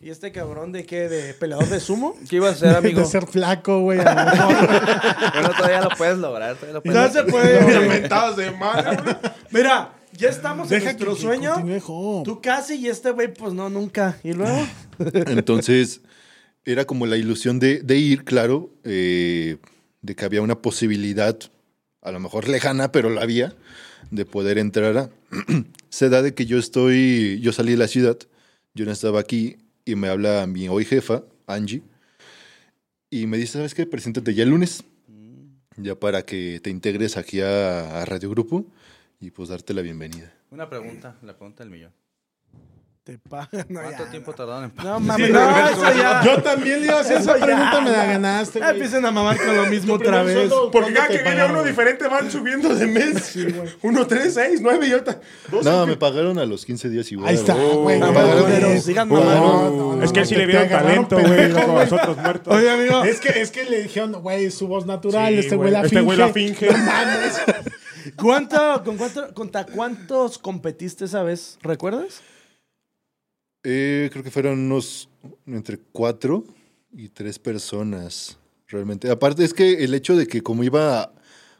¿Y 0.00 0.10
este 0.10 0.30
cabrón 0.30 0.72
de 0.72 0.84
qué? 0.84 1.08
¿De 1.08 1.34
peleador 1.34 1.68
de 1.68 1.80
sumo? 1.80 2.14
¿Qué 2.28 2.36
ibas 2.36 2.62
a 2.62 2.66
hacer, 2.70 2.76
amigo? 2.84 3.00
De 3.00 3.06
ser 3.06 3.26
flaco, 3.26 3.80
güey. 3.80 3.98
a 4.00 4.04
lo 4.14 4.30
mejor. 4.30 4.68
Bueno, 5.32 5.50
todavía 5.56 5.80
lo 5.82 5.88
puedes 5.90 6.18
lograr. 6.18 6.54
Todavía 6.56 6.74
lo 6.74 6.82
puedes 6.82 7.02
No 7.02 7.12
se 7.12 7.24
puede. 7.24 8.02
De 8.36 8.50
madre. 8.52 8.98
Mira, 9.50 9.92
ya 10.12 10.28
estamos 10.28 10.70
en 10.70 10.78
Deja 10.78 10.92
nuestro 10.92 11.10
que- 11.12 11.16
que 11.16 11.22
sueño. 11.22 11.80
Job. 11.80 12.24
Tú 12.24 12.40
casi 12.40 12.74
y 12.74 12.88
este 12.88 13.10
güey, 13.10 13.32
pues 13.32 13.52
no, 13.54 13.68
nunca. 13.70 14.18
¿Y 14.22 14.32
luego? 14.34 14.66
entonces 15.26 16.02
era 16.64 16.84
como 16.84 17.06
la 17.06 17.16
ilusión 17.16 17.58
de, 17.58 17.80
de 17.82 17.96
ir, 17.96 18.24
claro, 18.24 18.70
eh, 18.84 19.56
de 20.02 20.14
que 20.14 20.24
había 20.24 20.42
una 20.42 20.56
posibilidad, 20.60 21.36
a 22.02 22.10
lo 22.10 22.20
mejor 22.20 22.48
lejana, 22.48 22.92
pero 22.92 23.08
la 23.08 23.22
había, 23.22 23.54
de 24.10 24.24
poder 24.24 24.58
entrar 24.58 24.96
a... 24.98 25.10
Se 25.88 26.08
da 26.10 26.20
de 26.22 26.34
que 26.34 26.44
yo 26.44 26.58
estoy, 26.58 27.40
yo 27.40 27.52
salí 27.52 27.72
de 27.72 27.78
la 27.78 27.88
ciudad, 27.88 28.18
yo 28.74 28.84
no 28.84 28.90
estaba 28.92 29.20
aquí 29.20 29.56
y 29.86 29.94
me 29.94 30.08
habla 30.08 30.46
mi 30.46 30.68
hoy 30.68 30.84
jefa, 30.84 31.22
Angie, 31.46 31.82
y 33.08 33.26
me 33.26 33.38
dice, 33.38 33.54
¿sabes 33.54 33.72
qué? 33.72 33.86
Preséntate 33.86 34.34
ya 34.34 34.42
el 34.42 34.50
lunes, 34.50 34.84
ya 35.76 35.94
para 35.94 36.26
que 36.26 36.60
te 36.60 36.70
integres 36.70 37.16
aquí 37.16 37.40
a, 37.40 38.02
a 38.02 38.04
Radio 38.04 38.28
Grupo 38.28 38.66
y 39.20 39.30
pues 39.30 39.48
darte 39.48 39.72
la 39.72 39.82
bienvenida. 39.82 40.34
Una 40.50 40.68
pregunta, 40.68 41.16
la 41.22 41.36
pregunta 41.36 41.62
del 41.62 41.70
millón. 41.70 41.92
Te 43.06 43.18
pagan. 43.18 43.66
No, 43.68 43.82
¿Cuánto 43.82 44.04
ya, 44.04 44.10
tiempo 44.10 44.32
tardaron 44.32 44.64
en 44.64 44.72
No 44.84 44.98
mames, 44.98 45.30
no, 45.30 45.66
eso 45.68 45.94
ya. 45.96 46.22
Yo 46.24 46.42
también 46.42 46.80
le 46.80 46.86
iba 46.86 46.96
a 46.96 47.00
hacer 47.02 47.18
esa 47.18 47.34
pregunta, 47.34 47.80
me 47.80 47.90
la 47.92 48.04
ganaste, 48.04 48.58
Ya 48.58 48.64
güey. 48.66 48.76
empiecen 48.78 49.06
a 49.06 49.12
mamar 49.12 49.36
con 49.36 49.56
lo 49.56 49.66
mismo 49.66 49.94
otra 49.94 50.24
vez. 50.24 50.50
Porque 50.50 50.72
¿cuánto 50.72 50.94
cada 50.94 51.08
que 51.10 51.22
viene 51.22 51.44
uno 51.44 51.62
diferente 51.62 52.08
van 52.08 52.28
subiendo 52.32 52.74
de 52.74 52.84
mes. 52.88 53.36
uno, 53.82 54.08
tres, 54.08 54.34
seis, 54.34 54.58
nueve 54.60 54.88
y 54.88 54.90
ahorita. 54.92 55.20
dos, 55.52 55.64
No, 55.64 55.70
cinco. 55.70 55.86
me 55.86 55.96
pagaron 55.96 56.36
a 56.40 56.44
los 56.46 56.64
15 56.64 56.88
días 56.88 57.12
igual. 57.12 57.28
Ahí 57.28 57.36
está, 57.36 57.54
güey. 57.54 58.00
no, 58.00 58.10
no, 58.10 58.44
pero 58.44 58.66
güey. 58.70 58.80
sigan 58.80 59.08
No, 59.08 59.14
mamando. 59.20 59.70
no, 59.70 59.96
no, 59.98 60.02
es 60.02 60.10
que 60.10 60.18
él 60.20 60.26
sí 60.26 60.34
le 60.34 60.46
vieron 60.46 60.68
talento, 60.68 61.16
güey. 61.16 61.52
güey. 61.52 61.66
nosotros 61.66 62.16
muertos. 62.16 62.54
Oye, 62.56 62.68
amigo. 62.70 63.04
Es 63.04 63.20
que, 63.20 63.40
es 63.40 63.52
que 63.52 63.64
le 63.66 63.82
dijeron, 63.84 64.14
güey, 64.20 64.50
su 64.50 64.66
voz 64.66 64.84
natural, 64.84 65.32
Sí, 65.32 65.38
este 65.38 65.54
güey 65.54 65.70
la 65.70 65.82
este 65.82 65.90
finge. 65.90 66.02
güey 66.04 66.18
la 66.18 66.28
finge. 66.30 66.66
No 66.72 66.78
mames. 66.78 67.40
¿Cuánto, 68.16 68.82
con 68.84 68.96
cuánto, 68.96 69.32
contra 69.32 69.64
cuántos 69.64 70.38
competiste 70.38 71.04
esa 71.04 71.22
vez? 71.22 71.56
¿Recuerdas? 71.62 72.20
Eh, 73.68 74.08
creo 74.12 74.22
que 74.22 74.30
fueron 74.30 74.60
unos 74.60 75.08
entre 75.46 75.78
cuatro 75.92 76.44
y 76.92 77.08
tres 77.08 77.38
personas, 77.40 78.38
realmente. 78.68 79.10
Aparte 79.10 79.44
es 79.44 79.52
que 79.52 79.82
el 79.84 79.92
hecho 79.92 80.14
de 80.16 80.28
que 80.28 80.40
como 80.40 80.62
iba, 80.62 81.12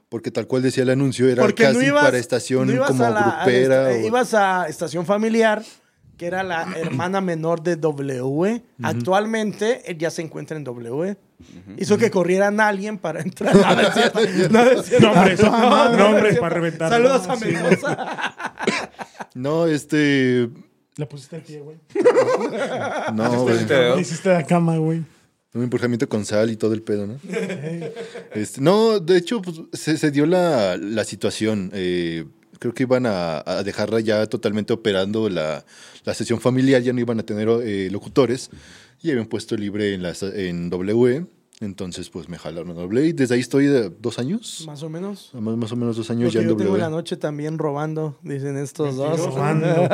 porque 0.08 0.30
tal 0.30 0.46
cual 0.46 0.62
decía 0.62 0.84
el 0.84 0.90
anuncio, 0.90 1.28
era 1.28 1.42
Porque 1.42 1.64
casi 1.64 1.78
no 1.78 1.84
ibas, 1.84 2.04
para 2.04 2.18
estación 2.18 2.72
no 2.74 2.84
como 2.86 3.02
a 3.04 3.10
la- 3.10 3.20
a 3.20 3.44
grupera. 3.44 3.82
la 3.82 3.90
esta- 3.90 4.04
o- 4.04 4.06
ibas 4.06 4.34
a 4.34 4.66
estación 4.68 5.04
familiar, 5.04 5.64
que 6.16 6.26
era 6.26 6.44
la 6.44 6.62
hermana 6.76 7.20
menor 7.20 7.62
de 7.64 7.74
W. 7.74 8.62
Actualmente 8.84 9.82
él 9.90 9.98
ya 9.98 10.10
se 10.10 10.22
encuentra 10.22 10.56
en 10.56 10.62
W. 10.64 11.16
Hizo 11.76 11.98
que 11.98 12.10
corrieran 12.10 12.60
a 12.60 12.68
alguien 12.68 12.98
para 12.98 13.20
entrar. 13.20 13.54
Nombres, 13.54 14.90
No, 15.00 15.12
no, 15.12 15.24
no 15.24 15.92
es 15.92 15.98
nombres 15.98 16.38
para 16.38 16.54
reventar. 16.54 16.88
Saludos 16.90 17.26
a 17.28 17.36
Sí, 17.36 17.44
Mendoza. 17.46 18.54
No, 19.34 19.66
este... 19.66 20.48
Le 20.96 21.06
pusiste 21.06 21.36
el 21.36 21.42
pie, 21.42 21.60
güey. 21.60 21.76
No, 23.14 23.42
güey. 23.42 23.64
Le 23.66 24.00
hiciste 24.00 24.28
la 24.30 24.44
cama, 24.46 24.76
güey. 24.78 25.02
Un 25.54 25.62
empujamiento 25.62 26.08
con 26.08 26.24
sal 26.24 26.50
y 26.50 26.56
todo 26.56 26.74
el 26.74 26.82
pedo, 26.82 27.06
¿no? 27.06 27.18
Este, 28.34 28.60
no, 28.60 29.00
de 29.00 29.16
hecho, 29.16 29.40
pues, 29.40 29.56
se, 29.72 29.96
se 29.96 30.10
dio 30.10 30.26
la, 30.26 30.76
la 30.76 31.04
situación. 31.04 31.70
eh, 31.72 32.24
creo 32.58 32.72
que 32.74 32.84
iban 32.84 33.04
a, 33.06 33.42
a 33.44 33.62
dejarla 33.62 34.00
ya 34.00 34.26
totalmente 34.26 34.72
operando 34.72 35.28
la, 35.28 35.64
la 36.04 36.14
sesión 36.14 36.40
familiar, 36.40 36.80
ya 36.82 36.92
no 36.94 37.00
iban 37.00 37.20
a 37.20 37.22
tener 37.22 37.48
eh, 37.62 37.88
locutores 37.90 38.50
y 39.02 39.10
habían 39.10 39.26
puesto 39.26 39.56
libre 39.56 39.92
en, 39.94 40.02
la, 40.02 40.14
en 40.34 40.70
W. 40.70 41.26
Entonces, 41.60 42.10
pues 42.10 42.28
me 42.28 42.36
jalaron 42.38 42.70
a 42.72 42.74
W 42.74 43.06
y 43.06 43.12
desde 43.12 43.34
ahí 43.34 43.40
estoy 43.40 43.66
de 43.66 43.88
dos 43.88 44.18
años. 44.18 44.64
Más 44.66 44.82
o 44.82 44.90
menos. 44.90 45.30
Más, 45.32 45.56
más 45.56 45.72
o 45.72 45.76
menos 45.76 45.96
dos 45.96 46.10
años 46.10 46.24
Porque 46.24 46.34
ya 46.38 46.42
en 46.42 46.48
yo 46.50 46.56
tengo 46.56 46.76
la 46.76 46.90
noche 46.90 47.16
también 47.16 47.56
robando, 47.58 48.18
dicen 48.22 48.58
estos 48.58 48.96
dos. 48.96 49.18
Robando, 49.18 49.66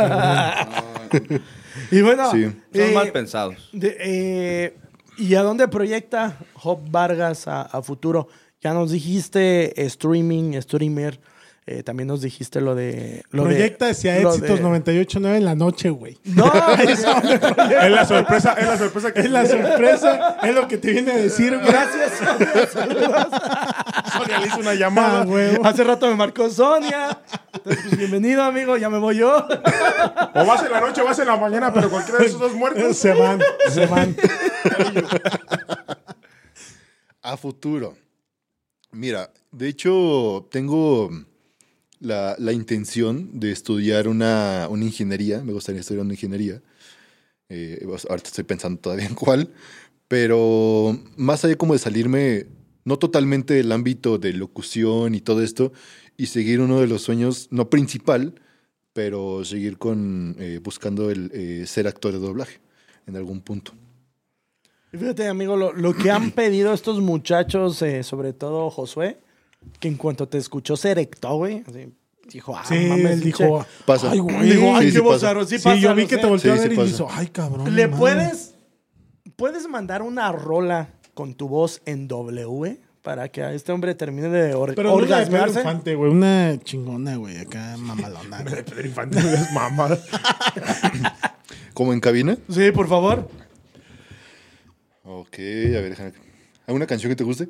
y 1.90 2.00
bueno, 2.02 2.30
Sí. 2.32 2.42
Son 2.44 2.56
eh, 2.74 2.92
mal 2.94 3.12
pensados. 3.12 3.68
de- 3.72 3.96
eh, 4.00 4.76
¿y 5.18 5.34
a 5.34 5.42
dónde 5.42 5.68
proyecta 5.68 6.38
Job 6.54 6.80
Vargas 6.90 7.46
a, 7.48 7.62
a 7.62 7.82
futuro? 7.82 8.28
Ya 8.60 8.72
nos 8.74 8.90
dijiste 8.90 9.84
streaming, 9.86 10.60
streamer. 10.60 11.20
Eh, 11.64 11.82
también 11.84 12.08
nos 12.08 12.20
dijiste 12.22 12.60
lo 12.60 12.74
de. 12.74 13.22
Lo 13.30 13.44
Proyecta 13.44 13.84
de, 13.86 13.92
hacia 13.92 14.18
lo 14.20 14.30
éxitos 14.34 14.58
de- 14.58 14.64
98.9 14.64 15.36
en 15.36 15.44
la 15.44 15.54
noche, 15.54 15.90
güey. 15.90 16.18
No, 16.24 16.50
Es 16.82 17.00
la 17.90 18.04
sorpresa, 18.04 18.54
es 18.54 18.66
la 18.66 18.76
sorpresa 18.76 19.12
que 19.14 19.20
Es 19.20 19.30
la 19.30 19.46
sorpresa, 19.46 20.38
es 20.42 20.54
lo 20.54 20.66
que 20.66 20.78
te 20.78 20.90
viene 20.90 21.12
a 21.12 21.16
decir, 21.16 21.56
güey. 21.56 21.70
gracias. 21.70 22.12
Sonia 24.12 24.38
le 24.40 24.46
hizo 24.48 24.58
una 24.58 24.70
Ah, 24.70 24.74
llamada. 24.74 25.24
güey. 25.24 25.56
Hace 25.62 25.84
rato 25.84 26.08
me 26.08 26.16
marcó 26.16 26.50
Sonia. 26.50 27.20
Entonces, 27.54 27.82
pues, 27.86 27.96
bienvenido, 27.98 28.42
amigo. 28.42 28.76
Ya 28.76 28.90
me 28.90 28.98
voy 28.98 29.16
yo. 29.18 29.36
O 30.34 30.44
vas 30.44 30.62
en 30.64 30.72
la 30.72 30.80
noche 30.80 31.00
o 31.00 31.04
vas 31.04 31.18
en 31.20 31.26
la 31.28 31.36
mañana, 31.36 31.72
pero 31.72 31.88
cualquiera 31.90 32.18
de 32.18 32.26
esos 32.26 32.40
dos 32.40 32.54
muertos. 32.54 32.96
Se 32.96 33.12
van, 33.14 33.40
se 33.70 33.86
van. 33.86 34.16
A 37.22 37.36
futuro. 37.36 37.94
Mira, 38.90 39.30
de 39.52 39.68
hecho, 39.68 40.48
tengo 40.50 41.08
la, 42.02 42.34
la 42.38 42.52
intención 42.52 43.38
de 43.38 43.52
estudiar 43.52 44.08
una, 44.08 44.66
una 44.68 44.84
ingeniería. 44.84 45.42
Me 45.42 45.52
gustaría 45.52 45.80
estudiar 45.80 46.04
una 46.04 46.14
ingeniería. 46.14 46.60
Eh, 47.48 47.86
ahorita 47.86 48.28
estoy 48.28 48.44
pensando 48.44 48.80
todavía 48.80 49.06
en 49.06 49.14
cuál. 49.14 49.50
Pero 50.08 50.98
más 51.16 51.44
allá 51.44 51.56
como 51.56 51.72
de 51.72 51.78
salirme, 51.78 52.46
no 52.84 52.98
totalmente 52.98 53.54
del 53.54 53.72
ámbito 53.72 54.18
de 54.18 54.32
locución 54.32 55.14
y 55.14 55.20
todo 55.20 55.42
esto, 55.42 55.72
y 56.16 56.26
seguir 56.26 56.60
uno 56.60 56.80
de 56.80 56.86
los 56.86 57.02
sueños, 57.02 57.48
no 57.50 57.70
principal, 57.70 58.34
pero 58.92 59.44
seguir 59.44 59.78
con 59.78 60.36
eh, 60.38 60.60
buscando 60.62 61.10
el 61.10 61.30
eh, 61.32 61.64
ser 61.66 61.86
actor 61.86 62.12
de 62.12 62.18
doblaje 62.18 62.60
en 63.06 63.16
algún 63.16 63.40
punto. 63.40 63.72
Fíjate, 64.90 65.26
amigo, 65.28 65.56
lo, 65.56 65.72
lo 65.72 65.94
que 65.94 66.10
han 66.10 66.30
pedido 66.32 66.74
estos 66.74 67.00
muchachos, 67.00 67.80
eh, 67.80 68.02
sobre 68.02 68.32
todo 68.34 68.68
Josué, 68.70 69.18
que 69.80 69.88
en 69.88 69.96
cuanto 69.96 70.28
te 70.28 70.38
escuchó 70.38 70.76
se 70.76 70.90
erectó, 70.92 71.36
güey. 71.36 71.62
así, 71.66 71.92
dijo, 72.28 72.56
ah, 72.56 72.64
Sí, 72.66 72.74
mames, 72.88 73.12
él 73.12 73.20
dijo, 73.20 73.66
Pasa. 73.86 74.10
ay, 74.10 74.18
güey. 74.20 74.50
Digo, 74.50 74.76
ay, 74.76 74.86
Sí, 74.88 74.92
qué 74.92 74.98
sí 75.00 75.04
pasa. 75.08 75.44
Sí, 75.46 75.58
Sí, 75.58 75.64
pasa, 75.64 75.76
yo 75.76 75.94
vi 75.94 76.06
que 76.06 76.16
sé. 76.16 76.20
te 76.20 76.26
volteó 76.26 76.52
Sí, 76.54 76.58
a 76.58 76.60
ver 76.62 76.68
sí 76.70 76.74
y 76.74 76.76
pasa. 76.76 76.90
hizo, 76.90 77.08
ay, 77.10 77.26
cabrón. 77.28 77.74
¿Le 77.74 77.86
madre". 77.88 77.98
puedes, 77.98 78.54
puedes 79.36 79.68
mandar 79.68 80.02
una 80.02 80.30
rola 80.32 80.90
con 81.14 81.34
tu 81.34 81.48
voz 81.48 81.82
en 81.84 82.08
W 82.08 82.80
para 83.02 83.28
que 83.28 83.42
a 83.42 83.52
este 83.52 83.72
hombre 83.72 83.94
termine 83.96 84.28
de 84.28 84.54
or 84.54 84.74
Pero 84.76 84.94
orgasmearse? 84.94 85.58
Infante, 85.58 85.94
güey. 85.96 86.10
Una 86.12 86.56
chingona, 86.62 87.16
güey. 87.16 87.36
Acá 87.38 87.76
mamalona. 87.76 88.38
Pedro 88.44 88.86
Infante 88.86 89.18
es 89.18 89.50
mamada. 89.52 89.98
¿Como 91.74 91.92
en 91.92 92.00
cabina? 92.00 92.38
Sí, 92.48 92.70
por 92.70 92.86
favor. 92.86 93.28
Ok, 95.04 95.34
a 95.38 95.80
ver, 95.80 95.88
déjame. 95.90 96.12
¿Hay 96.66 96.74
una 96.74 96.86
canción 96.86 97.10
que 97.10 97.16
te 97.16 97.24
guste? 97.24 97.48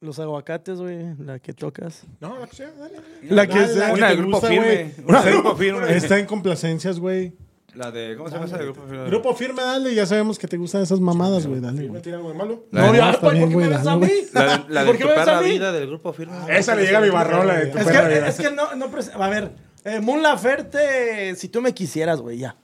Los 0.00 0.18
aguacates, 0.18 0.78
güey, 0.78 1.14
la 1.18 1.38
que 1.40 1.52
tocas. 1.52 2.04
No, 2.20 2.38
la 2.38 2.46
que 2.46 2.56
sea, 2.56 2.70
dale. 2.72 2.96
La 3.28 3.46
que 3.46 3.58
la 3.66 3.92
Una 3.92 4.08
del 4.08 4.16
grupo 4.16 4.40
firme. 4.40 4.94
Una 5.06 5.22
del 5.22 5.34
grupo 5.34 5.56
firme. 5.56 5.94
Está 5.96 6.18
en 6.18 6.24
complacencias, 6.26 6.98
güey. 6.98 7.34
La 7.74 7.90
de. 7.90 8.16
¿Cómo 8.16 8.28
se 8.28 8.34
llama 8.34 8.46
esa 8.46 8.56
del 8.56 8.66
grupo 8.72 8.82
firme? 8.88 9.06
Grupo 9.06 9.34
firme, 9.34 9.62
dale. 9.62 9.94
Ya 9.94 10.06
sabemos 10.06 10.38
que 10.38 10.48
te 10.48 10.56
gustan 10.56 10.82
esas 10.82 11.00
mamadas, 11.00 11.46
güey. 11.46 11.60
Dale, 11.60 11.88
¿Me 11.90 11.98
algo 12.14 12.32
de 12.32 12.34
malo? 12.34 12.64
La 12.70 12.86
No, 12.86 12.92
de- 12.92 12.98
ya, 12.98 13.20
¿por 13.20 13.32
qué 13.34 13.46
me 13.46 13.68
ves 13.68 13.86
a 13.86 13.96
mí? 13.96 14.08
La 14.32 14.42
de, 14.58 14.64
la 14.72 14.80
de 14.80 14.86
¿Por 14.86 14.96
qué 14.96 15.02
tu 15.04 15.08
me 15.10 15.14
ves 15.14 15.22
a 15.22 15.24
perra 15.26 15.42
mí? 15.42 15.50
vida 15.50 15.72
del 15.72 15.86
grupo 15.86 16.12
firme. 16.14 16.34
Esa 16.48 16.74
le 16.74 16.82
llega 16.84 16.98
a 16.98 17.02
mi 17.02 17.10
barrola 17.10 17.54
de 17.58 17.66
tu 17.66 17.78
Es 17.78 17.84
perra 17.84 18.08
que, 18.08 18.14
vida. 18.14 18.28
es 18.28 18.36
que 18.40 18.50
no, 18.50 18.74
no 18.74 18.90
pres- 18.90 19.12
A 19.14 19.28
ver, 19.28 19.52
eh, 19.84 20.00
Mon 20.00 20.22
Laferte, 20.22 21.34
si 21.36 21.48
tú 21.50 21.60
me 21.60 21.74
quisieras, 21.74 22.20
güey, 22.22 22.38
ya. 22.38 22.56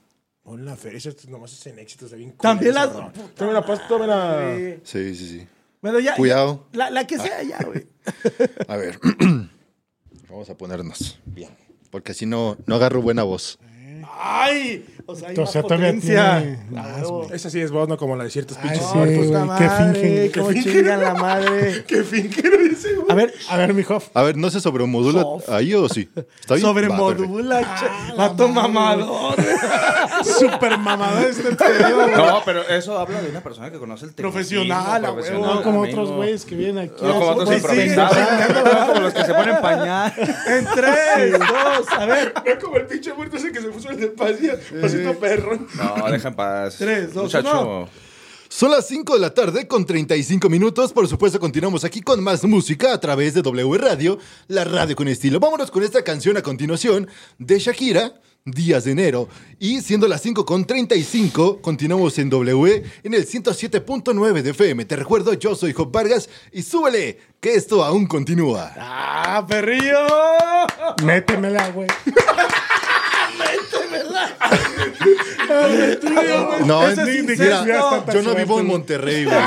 Fer, 0.77 0.95
eso 0.95 1.11
nomás 1.29 1.53
es 1.53 1.67
en 1.67 1.77
éxitos 1.77 2.09
de 2.11 2.17
bien 2.17 2.31
También 2.37 2.73
las. 2.73 2.91
rola. 2.93 3.11
Tome 3.35 3.53
la 3.53 3.65
paz, 3.65 3.87
tome 3.87 4.07
la... 4.07 4.55
Sí. 4.57 4.79
Sí, 4.83 5.15
sí, 5.15 5.27
sí. 5.39 5.47
Bueno, 5.81 5.99
ya. 5.99 6.15
Cuidado. 6.15 6.67
La, 6.73 6.89
la 6.89 7.05
que 7.07 7.17
sea, 7.17 7.43
ya, 7.43 7.59
güey. 7.65 7.87
A 8.67 8.75
ver. 8.77 8.99
Vamos 10.29 10.49
a 10.49 10.57
ponernos 10.57 11.19
bien. 11.25 11.49
Porque 11.91 12.13
si 12.13 12.25
no, 12.25 12.57
no 12.65 12.75
agarro 12.75 13.01
buena 13.01 13.23
voz. 13.23 13.59
¡Ay! 14.19 14.85
O 15.05 15.15
sea, 15.15 15.29
hay 15.29 15.37
O 15.37 15.45
sea, 15.45 15.61
potencia. 15.63 16.39
tiene 16.39 16.57
más, 16.71 16.93
Claro. 16.93 17.33
Esa 17.33 17.49
sí 17.49 17.59
es 17.59 17.71
voz, 17.71 17.87
no 17.87 17.97
como 17.97 18.15
la 18.15 18.23
de 18.25 18.29
ciertos 18.29 18.57
Ay, 18.57 18.69
pinches 18.69 18.87
sí, 18.87 18.97
muertos. 18.97 19.27
güey. 19.27 19.41
Puta 19.41 19.57
que 19.57 19.99
fingen, 19.99 20.31
¿Cómo 20.33 20.49
que 20.49 20.63
chingan 20.63 21.01
la 21.01 21.13
madre? 21.13 21.83
Que 21.87 22.03
fingen. 22.03 22.77
A 23.09 23.13
ver, 23.13 23.33
A 23.49 23.57
ver, 23.57 23.73
mi 23.73 23.83
Jof. 23.83 24.09
A 24.13 24.21
ver, 24.23 24.35
¿no 24.37 24.49
se 24.49 24.59
sobremodula 24.59 25.23
ahí 25.49 25.73
o 25.73 25.87
sí? 25.87 26.09
¿Está 26.39 26.55
bien? 26.55 26.65
sobre 26.67 26.87
Va, 26.89 26.97
perfecto. 26.97 27.27
modula. 27.27 27.61
che. 27.79 28.15
Vato 28.17 28.47
mamador. 28.49 29.35
Súper 30.39 30.77
mamador 30.77 31.25
este 31.29 31.55
pedo, 31.55 31.95
güey. 32.03 32.15
No, 32.15 32.41
pero 32.43 32.67
eso 32.67 32.97
habla 32.97 33.21
de 33.21 33.29
una 33.29 33.41
persona 33.41 33.71
que 33.71 33.77
conoce 33.77 34.05
el 34.05 34.13
tecnicismo, 34.15 34.31
Profesional, 34.65 35.05
a 35.05 35.11
huevo. 35.11 35.15
profesional, 35.15 35.55
No 35.55 35.63
como 35.63 35.83
amigo. 35.83 36.01
otros 36.01 36.15
güeyes 36.17 36.45
que 36.45 36.55
vienen 36.55 36.89
aquí. 36.89 37.03
No 37.05 37.13
como 37.13 37.27
otros 37.31 37.49
sí, 37.49 37.55
improvisados. 37.55 38.17
No 38.17 38.87
como 38.87 38.99
los 39.01 39.13
que 39.13 39.25
se 39.25 39.33
ponen 39.33 39.61
pañal. 39.61 40.13
En 40.17 40.65
tres, 40.75 41.39
dos, 41.39 41.87
a 41.97 42.05
ver. 42.05 42.33
No 42.45 42.59
como 42.61 42.77
el 42.77 42.85
pinche 42.87 43.13
muerto 43.13 43.37
ese 43.37 43.51
que 43.51 43.61
se 43.61 43.67
puso 43.69 43.89
el 43.89 43.99
del 43.99 44.11
pasito, 44.11 44.53
pasito 44.81 45.13
perro. 45.19 45.57
No, 45.75 46.11
deja 46.11 46.27
en 46.27 46.35
paz. 46.35 46.75
Tres, 46.77 47.13
dos, 47.13 47.23
Muchacho. 47.23 47.61
uno. 47.61 48.06
Son 48.49 48.71
las 48.71 48.87
5 48.87 49.13
de 49.13 49.19
la 49.19 49.33
tarde 49.33 49.67
con 49.67 49.85
35 49.85 50.49
minutos. 50.49 50.93
Por 50.93 51.07
supuesto, 51.07 51.39
continuamos 51.39 51.83
aquí 51.83 52.01
con 52.01 52.23
más 52.23 52.43
música 52.45 52.93
a 52.93 52.99
través 52.99 53.33
de 53.33 53.41
W 53.41 53.77
Radio, 53.77 54.17
la 54.47 54.63
radio 54.63 54.95
con 54.95 55.07
estilo. 55.07 55.39
Vámonos 55.39 55.69
con 55.69 55.83
esta 55.83 56.03
canción 56.03 56.37
a 56.37 56.41
continuación 56.41 57.09
de 57.37 57.59
Shakira, 57.59 58.21
Días 58.45 58.85
de 58.85 58.91
Enero. 58.91 59.27
Y 59.59 59.81
siendo 59.81 60.07
las 60.07 60.21
5 60.21 60.45
con 60.45 60.65
35, 60.65 61.61
continuamos 61.61 62.17
en 62.19 62.29
W 62.29 62.83
en 63.03 63.13
el 63.13 63.27
107.9 63.27 64.41
de 64.41 64.49
FM. 64.51 64.85
Te 64.85 64.95
recuerdo, 64.95 65.33
yo 65.33 65.53
soy 65.53 65.73
Job 65.73 65.91
Vargas 65.91 66.29
y 66.53 66.63
súbele, 66.63 67.19
que 67.41 67.53
esto 67.53 67.83
aún 67.83 68.07
continúa. 68.07 68.71
¡Ah, 68.77 69.45
perrillo! 69.47 70.07
Métemela, 71.03 71.69
güey. 71.71 71.87
No, 76.65 76.87
Ese 76.87 77.01
es 77.01 77.07
mira, 77.07 77.33
incesto. 77.63 78.11
yo 78.13 78.21
no 78.21 78.35
vivo 78.35 78.59
en 78.59 78.67
Monterrey, 78.67 79.25
güey. 79.25 79.37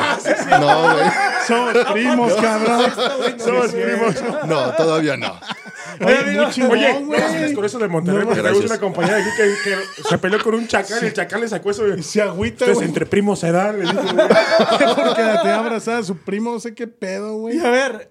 No, 0.60 0.82
güey. 0.94 1.04
Somos 1.46 1.74
primos, 1.92 2.32
cabrón. 2.34 2.92
Somos 3.38 3.72
primos. 3.72 4.14
No, 4.46 4.72
todavía 4.74 5.16
no. 5.16 5.38
Oye, 6.04 6.24
muy 6.40 6.50
chingón, 6.50 6.70
Oye, 6.72 7.00
no 7.00 7.06
güey. 7.06 7.54
con 7.54 7.64
eso 7.64 7.78
de 7.78 7.88
Monterrey, 7.88 8.20
No, 8.20 8.26
porque 8.28 8.42
gracias. 8.42 8.64
una 8.64 8.78
compañía 8.78 9.16
de 9.16 9.22
aquí 9.22 9.30
que, 9.36 9.70
que 9.70 10.08
se 10.08 10.18
peleó 10.18 10.42
con 10.42 10.54
un 10.54 10.66
chacal 10.66 10.98
y 11.02 11.06
el 11.06 11.12
chacal 11.12 11.40
le 11.42 11.48
sacó 11.48 11.70
eso. 11.70 11.86
Y 11.88 12.02
se 12.02 12.22
agüita, 12.22 12.64
Entonces, 12.64 12.74
güey. 12.76 12.88
entre 12.88 13.06
primos 13.06 13.38
se 13.40 13.52
dan. 13.52 13.78
le 13.78 13.84
digo, 13.86 14.00
güey. 14.02 14.14
Porque 14.96 15.22
te 15.42 15.50
abrazada 15.50 15.98
a 15.98 16.02
su 16.02 16.16
primo, 16.16 16.52
no 16.52 16.60
sé 16.60 16.74
qué 16.74 16.86
pedo, 16.86 17.34
güey. 17.34 17.56
Y 17.56 17.60
a 17.60 17.70
ver, 17.70 18.10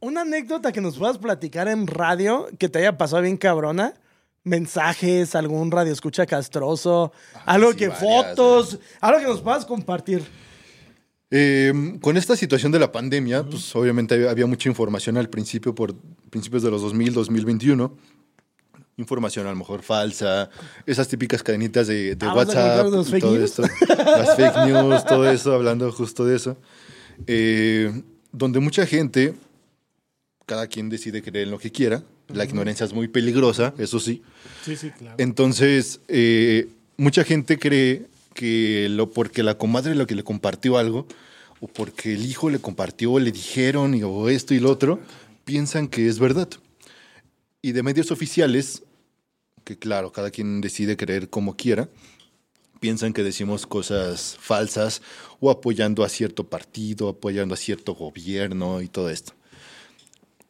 una 0.00 0.20
anécdota 0.22 0.70
que 0.72 0.80
nos 0.80 0.96
puedas 0.98 1.18
platicar 1.18 1.66
en 1.68 1.86
radio 1.86 2.46
que 2.58 2.68
te 2.68 2.78
haya 2.80 2.96
pasado 2.98 3.22
bien 3.22 3.36
cabrona. 3.36 3.94
Mensajes, 4.44 5.34
algún 5.34 5.70
radio 5.70 5.92
escucha 5.92 6.26
castroso, 6.26 7.12
algo 7.44 7.72
sí, 7.72 7.78
que 7.78 7.88
varias, 7.88 8.02
fotos, 8.02 8.78
algo 9.00 9.20
que 9.20 9.26
nos 9.26 9.40
puedas 9.40 9.66
compartir. 9.66 10.22
Eh, 11.30 11.98
con 12.00 12.16
esta 12.16 12.36
situación 12.36 12.72
de 12.72 12.78
la 12.78 12.90
pandemia, 12.90 13.44
pues 13.44 13.74
obviamente 13.76 14.28
había, 14.28 14.46
mucha 14.46 14.68
información 14.68 15.18
al 15.18 15.28
principio, 15.28 15.74
por 15.74 15.94
principios 16.30 16.62
de 16.62 16.70
los 16.70 16.80
2000, 16.82 17.12
2021. 17.12 17.96
Información 18.96 19.46
a 19.46 19.50
lo 19.50 19.56
mejor 19.56 19.82
falsa, 19.82 20.50
esas 20.86 21.06
típicas 21.06 21.42
cadenitas 21.42 21.86
de, 21.86 22.16
de 22.16 22.26
Ah, 22.26 22.34
¿vas 22.34 22.48
a 22.54 22.76
WhatsApp 22.76 22.90
los 22.90 23.10
fake 23.10 23.22
todo 23.22 23.34
news? 23.34 23.44
esto. 23.44 23.62
Las 23.88 24.36
fake 24.36 24.66
news, 24.66 25.04
todo 25.04 25.30
eso, 25.30 25.54
hablando 25.54 25.92
justo 25.92 26.24
de 26.24 26.36
eso. 26.36 26.56
Eh, 27.26 28.02
donde 28.32 28.58
mucha 28.58 28.86
gente, 28.86 29.34
cada 30.46 30.66
quien 30.66 30.88
decide 30.88 31.22
creer 31.22 31.44
en 31.44 31.50
lo 31.50 31.58
que 31.58 31.70
quiera. 31.70 32.02
La 32.28 32.44
ignorancia 32.44 32.84
es 32.84 32.92
muy 32.92 33.08
peligrosa, 33.08 33.74
eso 33.78 34.00
sí. 34.00 34.22
Sí, 34.64 34.76
sí, 34.76 34.90
claro. 34.90 35.16
Entonces, 35.18 36.00
eh, 36.08 36.68
mucha 36.96 37.24
gente 37.24 37.58
cree 37.58 38.06
que 38.34 38.88
lo 38.90 39.10
porque 39.10 39.42
la 39.42 39.56
comadre 39.56 39.94
lo 39.94 40.06
que 40.06 40.14
le 40.14 40.22
compartió 40.22 40.78
algo, 40.78 41.06
o 41.60 41.66
porque 41.66 42.14
el 42.14 42.24
hijo 42.24 42.50
le 42.50 42.58
compartió, 42.58 43.18
le 43.18 43.32
dijeron, 43.32 43.94
y, 43.94 44.02
o 44.02 44.28
esto 44.28 44.54
y 44.54 44.60
lo 44.60 44.70
otro, 44.70 45.00
piensan 45.44 45.88
que 45.88 46.06
es 46.06 46.18
verdad. 46.18 46.48
Y 47.62 47.72
de 47.72 47.82
medios 47.82 48.10
oficiales, 48.10 48.82
que 49.64 49.78
claro, 49.78 50.12
cada 50.12 50.30
quien 50.30 50.60
decide 50.60 50.96
creer 50.96 51.28
como 51.30 51.56
quiera, 51.56 51.88
piensan 52.80 53.12
que 53.12 53.22
decimos 53.22 53.66
cosas 53.66 54.36
falsas 54.38 55.02
o 55.40 55.50
apoyando 55.50 56.04
a 56.04 56.08
cierto 56.08 56.44
partido, 56.44 57.08
apoyando 57.08 57.54
a 57.54 57.56
cierto 57.56 57.94
gobierno 57.94 58.82
y 58.82 58.88
todo 58.88 59.10
esto. 59.10 59.32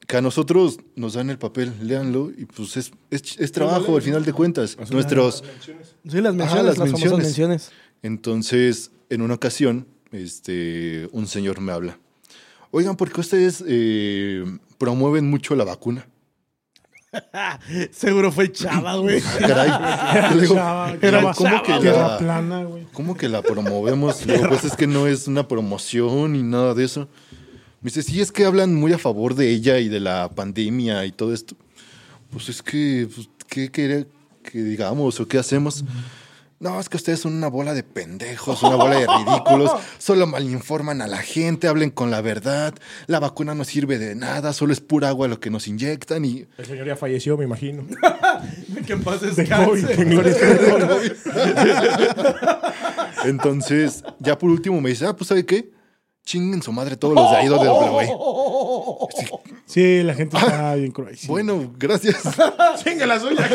Que 0.09 0.17
a 0.17 0.21
nosotros 0.23 0.79
nos 0.97 1.13
dan 1.13 1.29
el 1.31 1.39
papel, 1.39 1.73
léanlo, 1.83 2.31
y 2.37 2.47
pues 2.47 2.77
es, 2.79 2.91
es, 3.11 3.39
es 3.39 3.53
trabajo 3.53 3.95
al 3.95 4.03
final 4.03 4.25
de 4.25 4.33
cuentas. 4.33 4.77
Nuestros, 4.91 5.45
Sí, 6.09 6.21
las 6.21 6.35
menciones, 6.35 6.43
Ajá, 6.55 6.63
las, 6.63 6.79
menciones. 6.79 7.19
menciones. 7.27 7.71
entonces, 8.03 8.91
en 9.11 9.21
una 9.23 9.35
ocasión, 9.35 9.87
este, 10.11 11.09
un 11.13 11.27
señor 11.27 11.61
me 11.61 11.73
habla. 11.73 11.99
Oigan, 12.71 12.97
¿por 12.97 13.13
qué 13.13 13.21
ustedes 13.21 13.63
eh, 13.69 14.45
promueven 14.79 15.29
mucho 15.29 15.55
la 15.55 15.65
vacuna? 15.65 16.09
Seguro 17.91 18.33
fue 18.33 18.51
chava, 18.53 18.97
güey. 18.97 19.21
Caray. 19.41 20.35
Le 20.35 20.41
digo, 20.43 20.55
Chava, 20.55 20.93
"Era- 21.01 21.21
chava, 21.21 21.35
¿cómo 21.35 21.63
que 21.63 21.91
la, 21.91 22.19
plana, 22.19 22.65
güey. 22.65 22.87
¿Cómo 22.93 23.17
que 23.17 23.29
la 23.29 23.43
promovemos? 23.43 24.25
Le 24.27 24.35
digo, 24.39 24.49
pues 24.49 24.65
es 24.65 24.75
que 24.77 24.87
no 24.87 25.07
es 25.07 25.27
una 25.29 25.47
promoción 25.49 26.33
ni 26.33 26.43
nada 26.43 26.75
de 26.75 26.85
eso. 26.85 27.09
Me 27.81 27.91
dice, 27.91 28.03
sí, 28.03 28.21
es 28.21 28.33
que 28.33 28.45
hablan 28.45 28.75
muy 28.75 28.93
a 28.93 28.99
favor 28.99 29.35
de 29.35 29.51
ella 29.51 29.79
y 29.79 29.89
de 29.89 30.01
la 30.01 30.29
pandemia 30.31 31.07
y 31.07 31.13
todo 31.13 31.33
esto. 31.33 31.57
Pues 32.31 32.49
es 32.49 32.61
que, 32.61 33.09
pues, 33.15 33.31
¿qué 33.47 33.71
quiere 33.71 34.07
que 34.43 34.63
digamos 34.63 35.21
o 35.21 35.29
qué 35.29 35.39
hacemos? 35.39 35.85
No, 36.61 36.81
es 36.81 36.89
que 36.89 36.97
ustedes 36.97 37.21
son 37.21 37.35
una 37.35 37.47
bola 37.47 37.73
de 37.73 37.85
pendejos, 37.85 38.65
una 38.65 38.75
bola 38.75 38.99
de 38.99 39.07
ridículos. 39.07 39.71
Solo 39.99 40.27
malinforman 40.27 41.01
a 41.03 41.07
la 41.07 41.19
gente, 41.19 41.69
hablen 41.69 41.91
con 41.91 42.11
la 42.11 42.21
verdad. 42.21 42.75
La 43.07 43.21
vacuna 43.21 43.55
no 43.55 43.63
sirve 43.63 43.97
de 43.99 44.17
nada, 44.17 44.53
solo 44.53 44.73
es 44.73 44.81
pura 44.81 45.09
agua 45.11 45.29
lo 45.29 45.39
que 45.39 45.51
nos 45.51 45.69
inyectan 45.69 46.25
y... 46.25 46.47
El 46.59 46.67
señor 46.67 46.85
ya 46.89 46.97
falleció, 46.97 47.37
me 47.39 47.45
imagino. 47.45 47.87
que 48.87 48.93
en 48.93 49.05
paz 49.05 49.21
descanse. 49.21 49.93
esté 49.93 50.05
COVID. 50.05 51.13
Entonces, 53.25 54.03
ya 54.19 54.37
por 54.37 54.51
último 54.51 54.81
me 54.81 54.91
dice, 54.91 55.07
ah, 55.07 55.15
pues 55.15 55.29
¿sabe 55.29 55.47
qué? 55.47 55.78
Chinguen 56.29 56.61
su 56.61 56.73
madre 56.73 56.95
todos 56.99 57.15
los 57.15 57.31
de 57.31 57.37
ahí 57.39 57.49
de 57.49 57.55
WWE. 57.55 58.07
Sí, 59.65 60.03
la 60.03 60.15
gente 60.15 60.37
está 60.37 60.75
bien 60.75 60.93
cruel. 60.93 61.17
Bueno, 61.27 61.73
gracias. 61.79 62.23
Chinga 62.85 63.07
la 63.07 63.19
suya. 63.19 63.49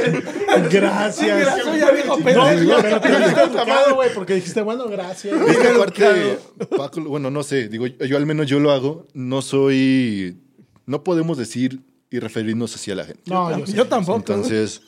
gracias. 0.72 1.38
Gracias, 1.38 1.80
ya 1.80 1.92
viejo 1.92 2.18
No, 2.18 2.24
pendejo. 2.26 2.78
pero 2.82 3.00
te 3.00 3.10
dijiste 3.10 3.42
educado, 3.44 3.94
güey, 3.94 4.10
porque 4.16 4.34
dijiste, 4.34 4.64
bueno, 4.64 4.88
gracias. 4.88 5.40
Es 5.40 5.58
que 5.60 5.68
aparte, 5.68 6.40
Paco, 6.76 7.02
bueno, 7.02 7.30
no 7.30 7.44
sé, 7.44 7.70
digo, 7.70 7.86
yo 7.86 8.18
al 8.18 8.26
menos 8.26 8.48
yo 8.48 8.60
lo 8.60 8.72
hago, 8.72 9.06
no 9.14 9.44
soy, 9.44 10.42
no 10.88 11.04
podemos 11.04 11.38
decir 11.38 11.80
y 12.10 12.18
referirnos 12.18 12.74
así 12.74 12.90
a 12.90 12.96
la 12.96 13.06
gente. 13.06 13.22
No, 13.28 13.56
yo, 13.56 13.66
Yo 13.66 13.86
tampoco. 13.88 14.18
Entonces, 14.18 14.82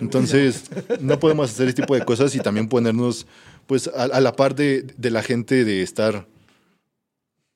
entonces, 0.00 0.64
no 0.98 1.20
podemos 1.20 1.48
hacer 1.48 1.68
este 1.68 1.82
tipo 1.82 1.94
de 1.94 2.04
cosas 2.04 2.34
y 2.34 2.40
también 2.40 2.68
ponernos, 2.68 3.24
pues, 3.68 3.86
a, 3.86 4.02
a 4.02 4.20
la 4.20 4.34
par 4.34 4.56
de, 4.56 4.82
de 4.82 5.10
la 5.12 5.22
gente 5.22 5.64
de 5.64 5.82
estar 5.82 6.26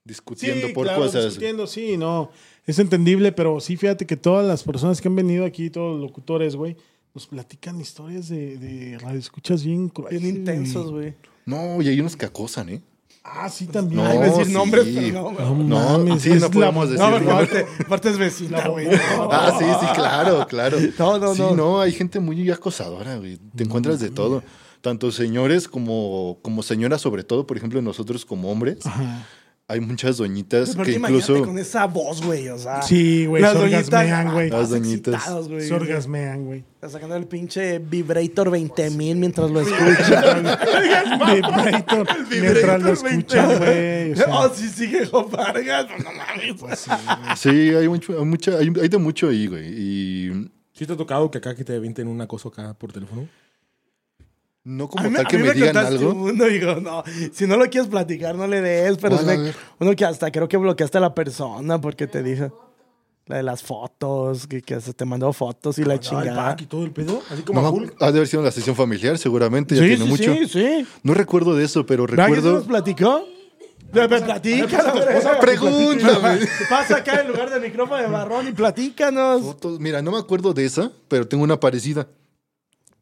discutiendo 0.05 0.69
Sí, 0.69 0.73
por 0.73 0.87
claro, 0.87 1.03
cosas. 1.03 1.25
discutiendo, 1.27 1.67
sí, 1.67 1.97
no. 1.97 2.31
Es 2.67 2.79
entendible, 2.79 3.33
pero 3.33 3.61
sí, 3.61 3.77
fíjate 3.77 4.07
que 4.07 4.17
todas 4.17 4.47
las 4.47 4.63
personas 4.63 5.01
que 5.01 5.09
han 5.09 5.17
venido 5.17 5.45
aquí, 5.45 5.71
todos 5.71 5.93
los 5.99 6.01
locutores, 6.09 6.57
güey, 6.57 6.77
nos 7.15 7.27
platican 7.27 7.81
historias 7.81 8.29
de, 8.29 8.57
de 8.57 8.99
radioescuchas 8.99 9.65
bien 9.65 9.89
crueles. 9.89 10.23
Bien 10.23 10.37
intensos, 10.37 10.91
güey. 10.91 11.15
No, 11.45 11.83
y 11.83 11.89
hay 11.89 12.01
unos 12.01 12.17
que 12.17 12.25
acosan, 12.27 12.69
¿eh? 12.69 12.83
Ah, 13.25 13.49
sí, 13.49 13.67
también. 13.67 14.03
No, 14.03 14.09
Ay, 14.09 14.19
decir 14.19 14.47
sí. 14.47 14.53
nombres, 14.53 14.85
pero 14.93 15.23
no. 15.55 15.55
No 15.55 15.99
No, 15.99 16.19
sí, 16.19 16.31
no 16.31 16.35
la- 16.37 16.49
podemos 16.51 16.91
decir. 16.91 17.05
No, 17.05 17.11
porque 17.13 17.27
¿no? 17.27 17.33
aparte, 17.33 17.67
aparte 17.85 18.09
es 18.11 18.19
vecina, 18.19 18.67
güey. 18.69 18.89
Ah, 19.31 19.55
sí, 19.59 19.65
sí, 19.81 19.87
claro, 19.95 20.45
claro. 20.49 20.79
No, 20.99 21.19
no, 21.19 21.35
sí, 21.35 21.41
no. 21.41 21.55
no, 21.55 21.81
hay 21.81 21.93
gente 21.93 22.19
muy 22.19 22.51
acosadora, 22.51 23.17
güey. 23.19 23.39
Te 23.55 23.63
encuentras 23.63 24.01
de 24.01 24.11
todo. 24.11 24.43
Tanto 24.81 25.13
señores 25.13 25.69
como, 25.69 26.39
como 26.43 26.65
señoras, 26.65 27.01
sobre 27.01 27.23
todo, 27.23 27.47
por 27.47 27.57
ejemplo, 27.57 27.81
nosotros 27.81 28.25
como 28.25 28.51
hombres, 28.51 28.85
Ajá. 28.85 29.25
Hay 29.73 29.81
muchas 29.81 30.18
doñitas 30.18 30.70
Pero 30.73 30.85
que 30.85 30.93
incluso... 30.93 31.45
con 31.45 31.59
esa 31.59 31.87
voz, 31.87 32.23
güey, 32.23 32.49
o 32.49 32.59
sea. 32.59 32.83
Sí, 32.83 33.27
güey, 33.27 33.43
las 33.43 33.53
se 33.53 33.59
doñitas, 33.59 33.85
orgasmean, 33.89 34.33
güey. 34.33 34.51
ah, 34.51 34.57
Las 34.59 34.68
doñitas. 34.70 35.23
Se 35.59 35.75
orgasmean, 35.75 36.45
güey. 36.45 36.64
Está 36.75 36.89
sacando 36.91 37.16
el 37.16 37.27
pinche 37.27 37.79
Vibrator 37.79 38.51
20.000 38.51 39.14
mientras 39.16 39.51
lo 39.51 39.61
escuchan. 39.61 40.45
Vibrator. 41.18 42.09
Mientras 42.31 42.83
lo 42.83 42.93
escuchan, 42.93 43.59
güey. 43.59 44.12
o 44.12 44.16
sea, 44.16 44.27
oh, 44.29 44.51
sí, 44.55 44.68
sigue 44.68 45.07
Joe 45.07 45.27
Vargas. 45.31 45.87
No 45.99 46.11
mames. 46.12 46.89
Sí, 47.41 47.49
hay, 47.49 47.89
mucho, 47.89 48.18
hay, 48.18 48.25
mucha, 48.25 48.59
hay, 48.59 48.73
hay 48.81 48.89
de 48.89 48.99
mucho 48.99 49.29
ahí, 49.29 49.47
güey. 49.47 49.66
Y 49.68 50.51
¿Sí 50.73 50.87
te 50.87 50.95
ha 50.95 50.97
tocado 50.97 51.31
que 51.31 51.39
acá 51.39 51.55
que 51.55 51.64
te 51.64 51.77
avienten 51.77 52.09
un 52.09 52.20
acoso 52.20 52.49
acá 52.49 52.75
por 52.75 52.93
teléfono? 52.93 53.29
No 54.65 54.89
como 54.89 55.09
mí, 55.11 55.17
tal 55.17 55.27
que 55.29 55.39
me, 55.39 55.53
digan 55.53 55.77
algo. 55.77 56.11
uno, 56.13 56.45
digo, 56.49 56.77
no, 56.77 57.03
si 57.33 57.47
no 57.47 57.57
lo 57.57 57.69
quieres 57.69 57.89
platicar, 57.89 58.35
no 58.35 58.47
le 58.47 58.61
des, 58.61 58.97
pero 58.99 59.19
ver. 59.25 59.55
uno 59.81 59.97
que 59.97 60.05
hasta 60.05 60.31
creo 60.31 60.49
que 60.49 60.57
bloqueaste 60.57 60.99
a 60.99 61.01
la 61.01 61.15
persona 61.15 61.81
porque 61.81 62.07
te 62.07 62.23
dijo 62.23 62.71
la 63.27 63.37
de 63.37 63.43
las 63.45 63.63
fotos, 63.63 64.47
que, 64.49 64.63
que 64.63 64.81
se 64.81 64.93
te 64.95 65.05
mandó 65.05 65.33
fotos 65.33 65.79
y 65.79 65.85
la 65.85 65.95
el 65.95 66.01
chingada. 66.01 66.57
y 66.59 66.67
todo 66.67 66.85
el 66.85 66.91
pedo. 66.91 67.23
Así 67.31 67.43
como 67.43 67.61
No, 67.63 67.71
Hulk. 67.71 67.95
ha 68.01 68.11
de 68.11 68.19
haber 68.19 68.27
sido 68.29 68.43
la 68.43 68.51
sesión 68.51 68.75
familiar, 68.75 69.17
seguramente. 69.17 69.75
Ya 69.77 69.83
Sí, 69.83 69.89
tiene 69.89 70.05
sí, 70.05 70.11
mucho. 70.11 70.35
sí, 70.35 70.47
sí. 70.49 70.87
No 71.05 71.15
recuerdo 71.15 71.55
de 71.55 71.65
eso, 71.65 71.87
pero 71.87 72.05
¿Verdad 72.07 72.27
que 72.27 72.35
se 72.35 72.41
nos 72.43 72.45
recuerdo. 72.45 72.67
platicó? 72.69 73.25
Me, 73.93 74.09
me 74.09 74.21
platícanos. 74.23 75.05
Pregúntame. 75.41 76.39
Pasa 76.69 76.97
acá 76.97 77.21
en 77.21 77.29
lugar 77.29 77.51
del 77.51 77.61
micrófono 77.63 78.01
de 78.03 78.09
marrón 78.09 78.49
y 78.49 78.53
platícanos. 78.53 79.43
Fotos. 79.43 79.79
Mira, 79.81 80.03
no 80.03 80.11
me 80.13 80.19
acuerdo 80.19 80.53
de 80.53 80.65
esa, 80.65 80.91
pero 81.09 81.27
tengo 81.29 81.45
una 81.45 81.61
parecida. 81.61 82.09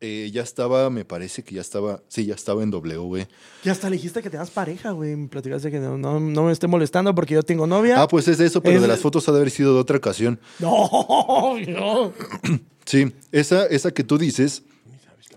Eh, 0.03 0.31
ya 0.33 0.41
estaba, 0.43 0.89
me 0.89 1.05
parece 1.05 1.43
que 1.43 1.57
ya 1.57 1.61
estaba, 1.61 2.01
sí, 2.09 2.25
ya 2.25 2.35
estaba 2.35 2.63
en 2.63 2.71
W, 2.71 2.97
güey. 3.01 3.27
Y 3.65 3.69
hasta 3.69 3.91
le 3.91 3.97
dijiste 3.97 4.23
que 4.23 4.31
tenías 4.31 4.51
pareja, 4.51 4.93
güey. 4.93 5.15
Me 5.15 5.29
platicaste 5.29 5.71
que 5.71 5.79
no, 5.79 5.99
no, 5.99 6.19
no 6.19 6.45
me 6.45 6.53
esté 6.53 6.67
molestando 6.69 7.15
porque 7.15 7.35
yo 7.35 7.43
tengo 7.43 7.67
novia. 7.67 8.01
Ah, 8.01 8.09
pues 8.09 8.27
es 8.29 8.41
eso, 8.41 8.63
pero 8.63 8.77
Es- 8.77 8.83
de 8.83 8.89
las 8.89 9.01
fotos 9.01 9.29
ha 9.29 9.33
de 9.33 9.39
haber 9.39 9.51
sido 9.51 9.75
de 9.75 9.81
otra 9.81 9.99
ocasión. 9.99 10.41
No, 10.59 10.89
no. 11.69 12.13
Sí, 12.87 13.13
esa, 13.31 13.67
esa 13.67 13.91
que 13.93 14.03
tú 14.03 14.17
dices 14.17 14.63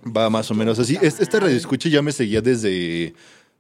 va 0.06 0.30
más 0.30 0.50
o 0.50 0.54
menos 0.54 0.80
así. 0.80 0.98
Es- 1.02 1.20
Esta 1.20 1.42
radio 1.42 1.58
escucha 1.58 1.90
ya 1.90 2.02
me 2.02 2.14
seguía 2.14 2.40
desde, 2.42 3.14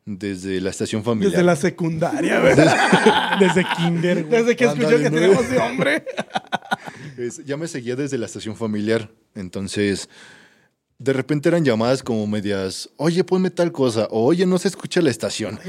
desde 0.05 0.61
la 0.61 0.69
estación 0.69 1.03
familiar. 1.03 1.31
Desde 1.31 1.43
la 1.43 1.55
secundaria, 1.57 2.39
güey. 2.39 2.55
Desde 2.55 3.65
kinder, 3.77 4.23
güey. 4.23 4.41
Desde 4.41 4.55
que 4.55 4.63
escuchó 4.65 4.89
que 4.89 5.09
tenemos 5.09 5.49
de 5.49 5.57
hombre. 5.57 6.05
Es- 7.17 7.43
ya 7.45 7.57
me 7.57 7.67
seguía 7.67 7.95
desde 7.97 8.17
la 8.17 8.25
estación 8.25 8.55
familiar. 8.55 9.11
Entonces, 9.35 10.09
de 10.99 11.11
repente 11.13 11.49
eran 11.49 11.65
llamadas 11.65 12.01
como 12.03 12.25
medias, 12.27 12.89
oye, 12.97 13.23
ponme 13.23 13.49
tal 13.49 13.71
cosa, 13.71 14.07
o 14.11 14.23
oye, 14.25 14.45
no 14.45 14.57
se 14.57 14.69
escucha 14.69 15.01
la 15.01 15.09
estación. 15.09 15.59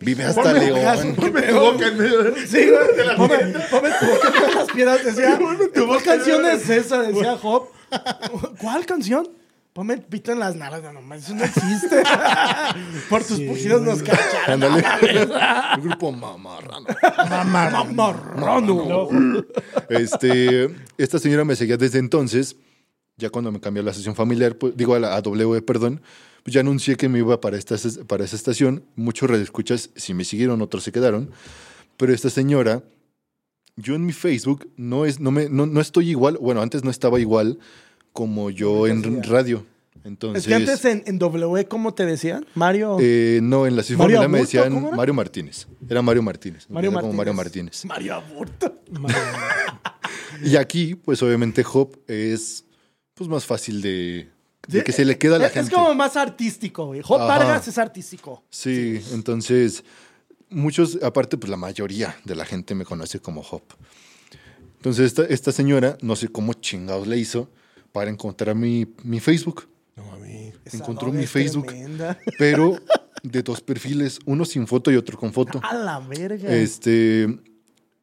Vive 0.00 0.24
hasta 0.24 0.42
Ponme 0.42 0.60
León. 0.72 1.14
ponme 1.16 1.42
tu 1.42 1.54
boca 1.58 1.86
en 1.88 1.96
medio 1.98 2.22
de- 2.24 2.46
Sí, 2.46 2.68
güey. 2.68 3.16
Ponme, 3.16 3.36
ponme 3.70 3.90
tu 3.98 4.06
boca 4.06 4.28
en 4.28 4.32
medio 4.34 4.46
de 4.48 4.54
las 4.54 4.70
piedras. 4.72 5.04
Decía, 5.04 5.38
¿qué 5.72 6.04
canción 6.04 6.44
es 6.46 6.68
esa? 6.68 7.02
Decía 7.02 7.36
Job. 7.38 7.68
¿Cuál 8.58 8.84
canción? 8.84 9.28
Ponme 9.72 9.94
el 9.94 10.02
pito 10.02 10.30
en 10.32 10.38
las 10.38 10.54
nalgas. 10.54 10.82
No, 10.92 11.00
no, 11.00 11.14
eso 11.14 11.34
no 11.34 11.44
existe. 11.44 12.02
Por 13.10 13.24
tus 13.24 13.40
pujidos 13.40 13.80
nos 13.82 14.02
cacharon. 14.02 14.62
Ándale. 14.74 14.84
El 15.76 15.80
grupo 15.80 16.12
mamarrano. 16.12 16.86
Mamarrano. 17.28 19.08
Este, 19.88 20.70
esta 20.98 21.18
señora 21.18 21.44
me 21.44 21.56
seguía 21.56 21.76
desde 21.76 21.98
entonces. 21.98 22.56
Ya 23.16 23.30
cuando 23.30 23.52
me 23.52 23.60
cambió 23.60 23.82
a 23.82 23.86
la 23.86 23.92
sesión 23.94 24.14
familiar, 24.14 24.56
pues, 24.56 24.76
digo 24.76 24.94
a 24.94 24.98
la 25.00 25.14
a 25.16 25.20
W, 25.22 25.62
perdón, 25.62 26.00
pues 26.42 26.52
ya 26.54 26.60
anuncié 26.60 26.96
que 26.96 27.08
me 27.08 27.18
iba 27.20 27.40
para, 27.40 27.56
esta, 27.56 27.76
para 28.06 28.24
esa 28.24 28.36
estación. 28.36 28.84
Muchos 28.96 29.30
redescuchas, 29.30 29.90
si 29.94 30.14
me 30.14 30.24
siguieron, 30.24 30.60
otros 30.62 30.82
se 30.84 30.92
quedaron. 30.92 31.30
Pero 31.96 32.12
esta 32.12 32.28
señora, 32.28 32.82
yo 33.76 33.94
en 33.94 34.04
mi 34.04 34.12
Facebook 34.12 34.68
no, 34.76 35.04
es, 35.06 35.20
no, 35.20 35.30
me, 35.30 35.48
no, 35.48 35.66
no 35.66 35.80
estoy 35.80 36.10
igual, 36.10 36.38
bueno, 36.40 36.60
antes 36.60 36.82
no 36.82 36.90
estaba 36.90 37.20
igual 37.20 37.58
como 38.12 38.50
yo 38.50 38.86
en 38.86 39.22
radio. 39.22 39.64
Entonces, 40.02 40.42
Es 40.42 40.48
que 40.48 40.54
antes 40.54 40.84
en, 40.84 41.02
en 41.06 41.18
W, 41.18 41.66
¿cómo 41.66 41.94
te 41.94 42.04
decían? 42.04 42.44
Mario. 42.54 42.98
eh, 43.00 43.40
no, 43.42 43.66
en 43.66 43.74
la 43.74 43.82
sesión 43.82 44.00
¿Mario 44.00 44.16
familiar 44.18 44.30
me 44.30 44.40
decían. 44.40 44.96
Mario 44.96 45.14
Martínez. 45.14 45.66
Era 45.88 46.02
Mario 46.02 46.22
Martínez. 46.22 46.66
Mario 46.68 46.90
Martínez. 46.92 47.08
Como 47.08 47.16
Mario 47.16 47.34
Martínez. 47.34 47.84
Mario 47.86 48.14
Aburto. 48.14 48.80
Y 50.42 50.56
aquí, 50.56 50.94
pues 50.96 51.22
obviamente 51.22 51.64
Hop 51.72 51.96
es 52.08 52.64
pues 53.14 53.28
más 53.28 53.46
fácil 53.46 53.80
de, 53.80 54.28
de 54.68 54.84
que 54.84 54.92
se 54.92 55.04
le 55.04 55.18
queda 55.18 55.36
a 55.36 55.38
la 55.38 55.46
es, 55.46 55.52
gente. 55.52 55.68
Es 55.68 55.74
como 55.74 55.94
más 55.94 56.16
artístico, 56.16 56.86
güey. 56.86 57.00
Hop 57.04 57.20
Ajá. 57.20 57.26
Vargas 57.26 57.68
es 57.68 57.78
artístico. 57.78 58.42
Sí, 58.50 59.00
entonces 59.12 59.84
muchos, 60.50 60.98
aparte 61.02 61.36
pues 61.36 61.50
la 61.50 61.56
mayoría 61.56 62.16
de 62.24 62.34
la 62.34 62.44
gente 62.44 62.74
me 62.74 62.84
conoce 62.84 63.20
como 63.20 63.40
Hop. 63.42 63.62
Entonces 64.76 65.06
esta, 65.06 65.24
esta 65.24 65.52
señora, 65.52 65.96
no 66.02 66.16
sé 66.16 66.28
cómo 66.28 66.52
chingados 66.54 67.06
le 67.06 67.16
hizo 67.16 67.48
para 67.92 68.10
encontrar 68.10 68.54
mi, 68.54 68.86
mi 69.02 69.20
Facebook, 69.20 69.68
No 69.96 70.04
mami. 70.04 70.52
Encontró 70.72 71.12
mi 71.12 71.26
Facebook. 71.26 71.66
tremenda. 71.66 72.18
pero 72.38 72.78
de 73.22 73.42
dos 73.42 73.60
perfiles, 73.60 74.18
uno 74.26 74.44
sin 74.44 74.66
foto 74.66 74.90
y 74.90 74.96
otro 74.96 75.16
con 75.18 75.32
foto. 75.32 75.60
A 75.62 75.74
la 75.74 76.00
verga. 76.00 76.52
Este, 76.54 77.38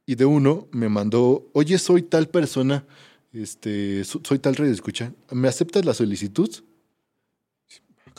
y 0.05 0.15
de 0.15 0.25
uno 0.25 0.67
me 0.71 0.89
mandó, 0.89 1.49
oye, 1.53 1.77
soy 1.77 2.01
tal 2.01 2.27
persona, 2.27 2.85
este, 3.33 4.03
so- 4.03 4.21
soy 4.23 4.39
tal 4.39 4.55
red 4.55 4.69
escucha, 4.69 5.13
¿me 5.31 5.47
aceptas 5.47 5.85
la 5.85 5.93
solicitud? 5.93 6.49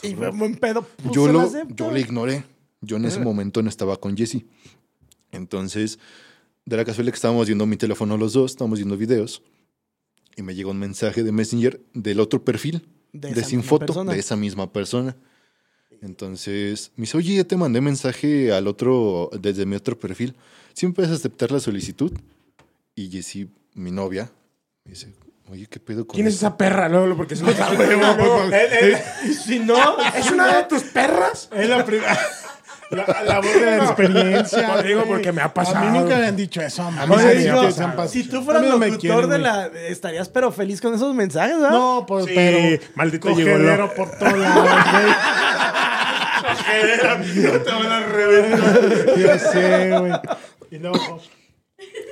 y 0.02 0.14
buen 0.14 0.56
pedo. 0.56 0.82
pues, 1.02 1.14
yo, 1.14 1.28
lo, 1.28 1.50
yo 1.68 1.90
le 1.90 2.00
ignoré. 2.00 2.44
Yo 2.80 2.96
en 2.96 3.04
ese 3.04 3.20
momento 3.20 3.62
no 3.62 3.68
estaba 3.68 3.96
con 3.96 4.16
Jesse. 4.16 4.44
Entonces, 5.30 5.98
de 6.64 6.76
la 6.76 6.84
casualidad 6.84 7.12
que 7.12 7.16
estábamos 7.16 7.46
viendo 7.46 7.64
mi 7.66 7.76
teléfono 7.76 8.16
los 8.16 8.32
dos, 8.32 8.50
estábamos 8.52 8.78
viendo 8.80 8.96
videos, 8.96 9.42
y 10.36 10.42
me 10.42 10.54
llegó 10.54 10.72
un 10.72 10.78
mensaje 10.78 11.22
de 11.22 11.30
Messenger 11.30 11.80
del 11.94 12.18
otro 12.18 12.44
perfil, 12.44 12.88
De 13.12 13.44
sin 13.44 13.62
foto, 13.62 13.86
persona. 13.86 14.12
de 14.12 14.18
esa 14.18 14.34
misma 14.34 14.72
persona. 14.72 15.16
Entonces, 16.00 16.90
me 16.96 17.02
dice, 17.02 17.16
oye, 17.18 17.36
ya 17.36 17.44
te 17.44 17.56
mandé 17.56 17.80
mensaje 17.80 18.50
al 18.52 18.66
otro, 18.66 19.30
desde 19.40 19.64
mi 19.66 19.76
otro 19.76 19.96
perfil. 19.96 20.34
¿Sí 20.72 20.86
me 20.86 20.92
puedes 20.92 21.12
aceptar 21.12 21.52
la 21.52 21.60
solicitud? 21.60 22.12
Y 22.96 23.08
Jessie, 23.10 23.48
mi 23.74 23.92
novia, 23.92 24.32
me 24.84 24.90
dice, 24.92 25.14
oye, 25.48 25.66
¿qué 25.66 25.78
pedo 25.80 26.06
con 26.06 26.14
¿Quién 26.14 26.26
es 26.26 26.34
eso?". 26.34 26.46
esa 26.46 26.56
perra? 26.56 26.88
Luego, 26.88 27.06
luego, 27.06 27.18
porque 27.18 27.36
se 27.36 27.44
me 27.44 27.52
Y 29.28 29.34
si 29.34 29.58
no, 29.60 29.96
¿Es 30.16 30.30
una 30.30 30.56
de 30.56 30.64
tus 30.64 30.82
perras? 30.84 31.48
Es 31.54 31.68
la 31.68 31.84
primera. 31.84 32.18
La, 32.92 33.22
la 33.22 33.40
voz 33.40 33.54
de 33.54 33.60
la 33.64 33.76
experiencia. 33.86 34.70
Pues 34.70 34.84
digo, 34.84 35.04
porque 35.06 35.32
me 35.32 35.40
ha 35.40 35.46
A 35.46 35.54
pasado. 35.54 35.82
mí 35.90 35.98
nunca 35.98 36.14
me 36.18 36.26
han 36.26 36.36
dicho 36.36 36.60
eso. 36.60 36.82
A 36.82 36.90
mí 36.90 36.98
me 37.08 37.16
me 37.16 37.22
ha 37.30 37.32
yo, 37.40 37.60
han 37.62 37.72
pasado. 37.96 38.08
si 38.08 38.24
tú 38.24 38.36
A 38.36 38.42
fueras 38.42 38.62
no 38.64 38.76
locutor 38.76 38.98
quieren, 39.00 39.30
de 39.30 39.38
la... 39.38 39.66
Estarías 39.88 40.28
pero 40.28 40.52
feliz 40.52 40.82
con 40.82 40.92
esos 40.92 41.14
mensajes, 41.14 41.54
¿verdad? 41.56 41.70
No, 41.70 42.04
pues, 42.06 42.26
Sí, 42.26 42.32
pero. 42.34 42.82
maldito 42.94 43.34
gigoló. 43.34 43.94
por 43.94 44.10
todos 44.10 44.36
lados, 44.36 44.68
güey. 44.92 45.14
te 47.64 47.70
van 47.70 47.92
a 47.92 48.00
reventar. 48.06 49.18
Yo 49.18 49.38
sé, 49.38 49.98
güey. 49.98 50.12
Y 50.70 50.76
luego. 50.78 51.20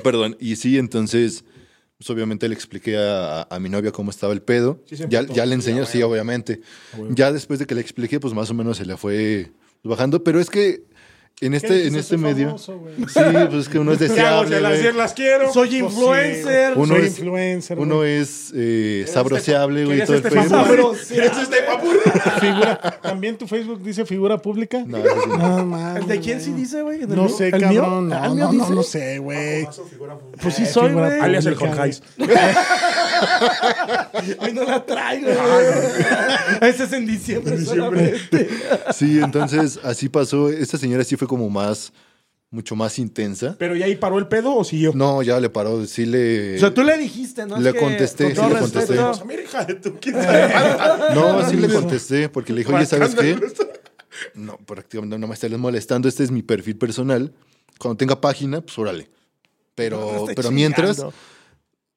Perdón, 0.02 0.34
y 0.40 0.56
sí, 0.56 0.78
entonces, 0.78 1.44
pues 2.00 2.08
obviamente 2.08 2.48
le 2.48 2.54
expliqué 2.54 2.96
a, 2.96 3.42
a 3.42 3.60
mi 3.60 3.68
novia 3.68 3.92
cómo 3.92 4.10
estaba 4.10 4.32
el 4.32 4.40
pedo. 4.40 4.82
Sí 4.86 4.96
ya, 5.10 5.20
ya 5.20 5.44
le 5.44 5.54
enseñó, 5.54 5.84
sí, 5.84 6.02
obviamente. 6.02 6.62
Ya 7.10 7.30
después 7.30 7.58
de 7.58 7.66
que 7.66 7.74
le 7.74 7.82
expliqué, 7.82 8.18
pues 8.18 8.32
más 8.32 8.48
o 8.50 8.54
menos 8.54 8.78
se 8.78 8.86
le 8.86 8.96
fue 8.96 9.50
bajando. 9.82 10.24
Pero 10.24 10.40
es 10.40 10.48
que 10.48 10.84
en 11.42 11.54
este, 11.54 11.86
en 11.86 11.96
este 11.96 12.18
medio. 12.18 12.58
Sí, 12.58 12.70
pues 12.98 13.54
es 13.62 13.68
que 13.70 13.78
uno 13.78 13.92
es 13.92 13.98
deseable. 13.98 14.60
Las 14.60 14.72
güey. 14.72 14.82
10 14.82 14.94
las 14.94 15.14
quiero. 15.14 15.50
Soy 15.50 15.76
influencer. 15.78 16.74
Uno 16.76 16.94
Soy 16.94 17.06
es- 17.06 17.18
influencer. 17.18 17.78
Uno 17.78 17.96
güey. 17.96 18.16
es 18.16 18.52
eh, 18.54 19.06
sabroseable, 19.08 19.86
güey, 19.86 19.96
y 19.96 20.00
¿Querías 20.04 20.20
todo 20.22 20.28
el 20.28 20.36
este? 20.38 20.48
Sabroseable. 20.50 21.06
¿Quieres 21.08 21.38
este 21.38 21.62
papur? 21.62 22.40
Figura. 22.40 22.98
¿También 23.02 23.38
tu 23.38 23.46
Facebook 23.46 23.82
dice 23.82 24.04
figura 24.04 24.36
pública? 24.36 24.84
No, 24.86 24.98
no. 24.98 25.36
No, 25.38 25.64
mames, 25.64 26.02
¿El 26.02 26.08
de 26.08 26.20
quién 26.20 26.40
sí 26.42 26.52
dice, 26.52 26.82
güey? 26.82 27.04
¿El 27.04 27.08
No 27.08 27.24
mío? 27.24 27.28
sé, 27.34 27.46
¿El 27.48 27.60
cabrón. 27.60 28.12
¿Ah, 28.12 28.20
No, 28.20 28.26
¿El 28.26 28.34
mío 28.34 28.50
no, 28.52 28.68
no, 28.68 28.74
no 28.76 28.82
sé, 28.82 29.18
güey. 29.18 29.66
Pues 30.42 30.54
sí 30.54 30.64
Eh, 30.64 30.66
soy, 30.66 30.88
figura 30.88 31.08
güey. 31.08 31.20
Alias 31.20 31.46
el 31.46 31.54
Jorjais. 31.54 32.02
Hoy 34.40 34.52
no 34.54 34.64
la 34.64 34.84
traigo, 34.84 35.26
güey. 35.30 36.70
Ese 36.70 36.84
es 36.84 36.92
en 36.92 37.06
diciembre. 37.06 37.58
solamente. 37.64 38.48
Sí, 38.92 39.20
entonces 39.22 39.78
así 39.82 40.08
pasó. 40.10 40.50
Esta 40.50 40.76
señora 40.76 41.02
sí 41.04 41.16
fue 41.20 41.28
como 41.28 41.50
más, 41.50 41.92
mucho 42.50 42.74
más 42.74 42.98
intensa. 42.98 43.54
¿Pero 43.58 43.76
ya 43.76 43.84
ahí 43.84 43.94
paró 43.94 44.18
el 44.18 44.26
pedo 44.26 44.56
o 44.56 44.64
siguió? 44.64 44.92
No, 44.94 45.22
ya 45.22 45.38
le 45.38 45.50
paró, 45.50 45.84
sí 45.84 46.06
le... 46.06 46.56
O 46.56 46.60
sea, 46.60 46.72
tú 46.72 46.82
le 46.82 46.96
dijiste, 46.96 47.44
¿no? 47.44 47.56
Es 47.56 47.62
Le 47.62 47.74
que, 47.74 47.78
contesté, 47.78 48.34
con 48.34 48.46
sí 48.46 48.54
le 48.54 48.58
contesté. 48.58 48.96
Pues, 48.96 49.24
mira, 49.26 49.42
hija 49.42 49.64
de 49.66 49.74
tu 49.74 49.96
quién 50.00 50.14
sabe. 50.14 50.50
No, 51.14 51.46
sí 51.48 51.56
le 51.56 51.68
contesté 51.68 52.30
porque 52.30 52.54
le 52.54 52.60
dije, 52.60 52.72
oye, 52.72 52.86
¿sabes 52.86 53.14
qué? 53.14 53.38
No, 54.34 54.56
prácticamente 54.56 55.18
no 55.18 55.26
me 55.26 55.34
estés 55.34 55.50
molestando. 55.58 56.08
Este 56.08 56.24
es 56.24 56.30
mi 56.30 56.42
perfil 56.42 56.78
personal. 56.78 57.34
Cuando 57.78 57.98
tenga 57.98 58.18
página, 58.18 58.62
pues 58.62 58.78
órale. 58.78 59.10
Pero, 59.74 60.26
pero 60.34 60.50
mientras, 60.50 60.96
chingando. 60.96 61.14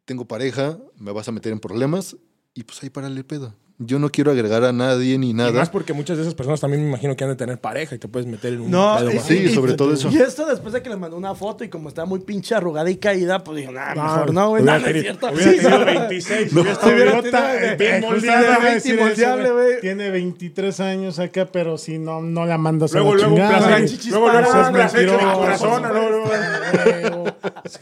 tengo 0.03 0.25
pareja, 0.25 0.77
me 0.97 1.13
vas 1.13 1.29
a 1.29 1.31
meter 1.31 1.53
en 1.53 1.59
problemas 1.61 2.17
y 2.53 2.63
pues 2.63 2.83
ahí 2.83 2.89
párale 2.89 3.17
el 3.17 3.25
pedo. 3.25 3.55
Yo 3.85 3.99
no 3.99 4.09
quiero 4.09 4.31
agregar 4.31 4.63
a 4.63 4.71
nadie 4.73 5.17
ni 5.17 5.31
Y 5.31 5.33
nada. 5.33 5.51
más 5.51 5.69
porque 5.69 5.93
muchas 5.93 6.17
de 6.17 6.23
esas 6.23 6.33
personas 6.35 6.59
también 6.59 6.81
me 6.83 6.89
imagino 6.89 7.15
que 7.15 7.23
han 7.23 7.29
de 7.31 7.35
tener 7.35 7.59
pareja 7.59 7.95
y 7.95 7.99
te 7.99 8.07
puedes 8.07 8.27
meter 8.27 8.53
en 8.53 8.61
un 8.61 8.71
No, 8.71 8.95
pedo 8.97 9.11
y- 9.11 9.15
más. 9.15 9.25
Sí, 9.25 9.37
y- 9.45 9.53
sobre 9.53 9.73
todo 9.73 9.93
eso. 9.93 10.09
Y 10.11 10.17
esto 10.17 10.45
después 10.45 10.73
de 10.73 10.81
que 10.81 10.89
le 10.89 10.97
mandó 10.97 11.17
una 11.17 11.35
foto 11.35 11.63
y 11.63 11.69
como 11.69 11.89
está 11.89 12.05
muy 12.05 12.19
pinche 12.21 12.55
arrugada 12.55 12.89
y 12.89 12.97
caída, 12.97 13.43
pues 13.43 13.57
dijo, 13.57 13.71
nah, 13.71 13.93
No, 13.95 14.03
mejor 14.03 14.33
no, 14.33 14.49
güey. 14.49 14.63
No, 14.63 14.79
no 14.79 14.87
es 14.87 15.01
cierto. 15.01 15.27
Hubiera 15.31 15.51
Sí, 15.51 15.57
tenido 15.57 15.79
no. 15.79 15.85
26. 15.85 16.53
No. 16.53 16.61
hubiera 16.61 16.73
bien- 17.21 17.23
tenido- 17.23 17.77
bien 17.77 17.93
eh, 17.93 18.01
justo 18.01 18.07
moldeada. 18.11 18.43
iba 18.43 18.55
a 18.55 18.59
de 18.67 18.73
decir 18.75 18.95
20 18.95 19.13
eso, 19.13 19.21
moldeable, 19.29 19.51
güey. 19.51 19.65
güey. 19.67 19.81
Tiene 19.81 20.09
23 20.11 20.79
años 20.79 21.19
acá, 21.19 21.49
pero 21.51 21.77
si 21.77 21.97
no, 21.99 22.21
no 22.21 22.45
la 22.45 22.57
mandas 22.57 22.91
Luego, 22.93 23.11
a 23.13 23.15
la 23.15 23.27
luego, 23.27 23.31
un 23.33 23.37
chingada. 23.41 23.57
placer. 23.57 24.09
Luego, 24.11 24.29
luego, 24.29 25.79
luego, 25.79 26.09
luego. 26.21 27.23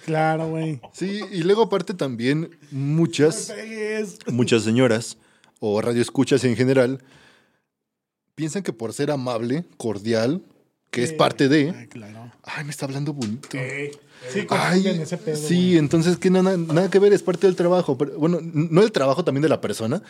Claro, 0.06 0.50
güey. 0.50 0.80
Sí, 0.94 1.22
y 1.32 1.44
luego 1.44 1.64
aparte 1.64 1.94
también 1.94 2.50
muchas, 2.72 3.54
muchas 4.32 4.64
señoras 4.64 5.18
o 5.64 5.80
radioescuchas 5.80 6.44
en 6.44 6.56
general 6.56 7.02
piensan 8.36 8.64
que 8.64 8.74
por 8.74 8.94
ser 8.94 9.12
amable, 9.12 9.64
cordial, 9.78 10.42
que 10.90 11.04
es 11.04 11.14
parte 11.14 11.48
de, 11.48 11.70
Ay, 11.78 11.88
claro. 11.88 12.32
ay, 12.44 12.64
me 12.66 12.72
está 12.72 12.86
hablando 12.86 13.14
bonito. 13.14 13.48
Sí, 14.32 14.46
Ay, 14.50 14.86
ese 14.88 15.18
pedo. 15.18 15.36
sí, 15.38 15.78
entonces 15.78 16.18
que 16.18 16.30
nada, 16.30 16.58
nada 16.58 16.90
que 16.90 17.00
ver, 17.00 17.14
es 17.14 17.24
parte 17.24 17.48
del 17.48 17.56
trabajo. 17.56 17.98
Pero, 17.98 18.18
bueno, 18.20 18.40
no 18.42 18.82
del 18.82 18.92
trabajo 18.92 19.24
también 19.24 19.42
de 19.44 19.50
la 19.50 19.62
persona, 19.62 20.02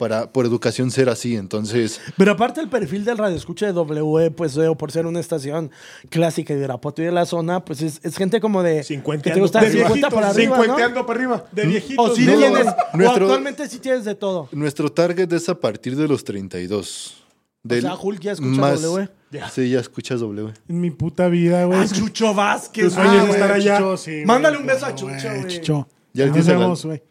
para 0.00 0.32
por 0.32 0.46
educación 0.46 0.90
ser 0.90 1.10
así. 1.10 1.36
Entonces, 1.36 2.00
Pero 2.16 2.32
aparte 2.32 2.62
el 2.62 2.70
perfil 2.70 3.04
del 3.04 3.18
radio 3.18 3.36
escucha 3.36 3.66
de 3.66 3.74
W, 3.74 4.30
pues 4.30 4.56
eh, 4.56 4.74
por 4.76 4.90
ser 4.90 5.04
una 5.04 5.20
estación 5.20 5.70
clásica 6.08 6.54
de 6.54 6.64
Irapuato 6.64 7.02
y 7.02 7.04
de 7.04 7.12
la 7.12 7.26
zona, 7.26 7.62
pues 7.62 7.82
es, 7.82 8.00
es 8.02 8.16
gente 8.16 8.40
como 8.40 8.62
de... 8.62 8.82
Cincuenteando 8.82 9.34
que 9.34 9.34
te 9.34 9.40
gusta 9.42 9.60
para 9.60 9.70
50 9.70 10.06
arriba. 10.06 10.08
para 10.08 10.30
arriba, 10.30 10.88
¿no? 10.88 11.06
Para 11.06 11.18
arriba. 11.20 11.44
De 11.52 11.66
viejitos. 11.66 12.04
O 12.04 12.08
No, 12.08 12.14
tienes, 12.14 12.64
nuestro- 12.94 13.04
o 13.04 13.10
actualmente 13.10 13.68
sí 13.68 13.78
tienes 13.78 14.06
de 14.06 14.14
todo. 14.14 14.48
nuestro 14.52 14.90
target 14.90 15.30
es 15.34 15.50
a 15.50 15.60
partir 15.60 15.94
de 15.96 16.08
los 16.08 16.24
32. 16.24 17.22
Del- 17.62 17.82
sea, 17.82 17.94
Hulk 17.94 18.20
ya 18.20 18.32
escucha 18.32 18.74
W. 18.74 19.08
Sí, 19.52 19.68
ya 19.68 19.80
escuchas 19.80 20.20
W. 20.20 20.50
En 20.66 20.80
mi 20.80 20.90
puta 20.90 21.28
vida, 21.28 21.66
güey. 21.66 21.78
Ah, 21.78 21.86
Chucho 21.86 22.32
Vázquez. 22.32 22.84
Tu 22.86 22.90
sueño 22.90 23.10
ah, 23.10 23.16
es 23.16 23.20
güey. 23.26 23.32
estar 23.34 23.52
allá. 23.52 23.76
Chucho, 23.78 23.96
sí. 23.98 24.22
Mándale 24.24 24.56
un 24.56 24.66
beso 24.66 24.86
a 24.86 24.94
Chucho, 24.94 25.28
güey. 25.28 25.46
Chucho. 25.58 25.86
Ya 26.12 26.24
le 26.24 26.30
Nos 26.32 26.34
tienes 26.44 26.48
el- 26.48 26.58
vemos, 26.58 26.84
güey. 26.84 27.02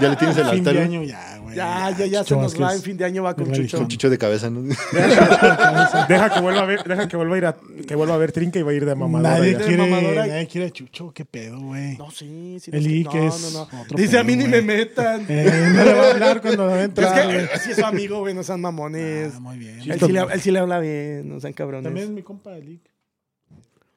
Ya 0.00 0.08
le 0.08 0.16
tienes 0.16 0.36
el 0.38 0.44
Fin 0.46 0.58
altar. 0.60 0.72
de 0.74 0.80
¿no? 0.80 0.84
año 0.86 1.02
ya, 1.02 1.38
güey. 1.38 1.56
Ya, 1.56 1.90
ya, 1.90 2.06
ya 2.06 2.18
se 2.20 2.28
Chucho 2.30 2.40
nos 2.40 2.60
va. 2.62 2.74
En 2.74 2.80
fin 2.80 2.96
de 2.96 3.04
año 3.04 3.22
va 3.22 3.34
con 3.36 3.52
Chucho. 3.52 3.76
Con 3.76 3.88
chicho 3.88 4.08
de 4.08 4.16
cabeza, 4.16 4.48
¿no? 4.48 4.62
Deja 6.08 6.30
que 6.32 6.40
vuelva 6.40 6.60
a 6.62 6.64
ver, 6.64 6.84
deja 6.84 7.06
que 7.06 7.16
vuelva 7.18 7.34
a 7.34 7.38
ir 7.38 7.46
a, 7.46 7.56
que 7.86 7.94
vuelva 7.94 8.14
a 8.14 8.16
ver 8.18 8.32
Trinca 8.32 8.58
y 8.58 8.62
va 8.62 8.70
a 8.70 8.74
ir 8.74 8.86
de 8.86 8.94
mamadora. 8.94 9.38
Nadie 9.38 9.52
ya. 9.52 9.58
De 9.58 9.64
quiere, 9.66 9.90
mamadora. 9.90 10.26
nadie 10.26 10.46
quiere 10.46 10.66
a 10.68 10.70
Chucho. 10.70 11.12
¿Qué 11.12 11.26
pedo, 11.26 11.60
güey? 11.60 11.98
No, 11.98 12.10
sí, 12.10 12.56
sí. 12.60 12.70
El 12.72 13.02
no, 13.04 13.12
no, 13.12 13.26
es 13.28 13.42
no, 13.42 13.50
no. 13.70 13.80
otro 13.82 13.98
Dice 13.98 14.18
a 14.18 14.24
mí 14.24 14.36
ni 14.36 14.48
me 14.48 14.62
metan. 14.62 15.26
Eh, 15.32 15.72
no 15.74 15.84
le 15.84 15.92
va 15.94 16.02
a 16.06 16.10
hablar 16.12 16.40
cuando 16.40 16.64
va 16.66 16.70
a 16.72 16.88
Pero 16.94 17.08
entrar, 17.08 17.30
es 17.34 17.50
que 17.50 17.58
sí 17.58 17.70
es 17.72 17.76
su 17.76 17.84
amigo, 17.84 18.20
güey, 18.20 18.34
no 18.34 18.42
sean 18.42 18.60
mamones. 18.60 19.32
Ah, 19.36 19.40
muy 19.40 19.58
bien. 19.58 19.80
él, 19.80 20.00
sí 20.00 20.12
le, 20.12 20.20
él 20.20 20.40
sí 20.40 20.50
le 20.50 20.58
habla 20.58 20.78
bien, 20.78 21.28
no 21.28 21.40
sean 21.40 21.52
cabrones. 21.52 21.84
También 21.84 22.06
es 22.06 22.12
mi 22.12 22.22
compa, 22.22 22.52
Lick. 22.56 22.80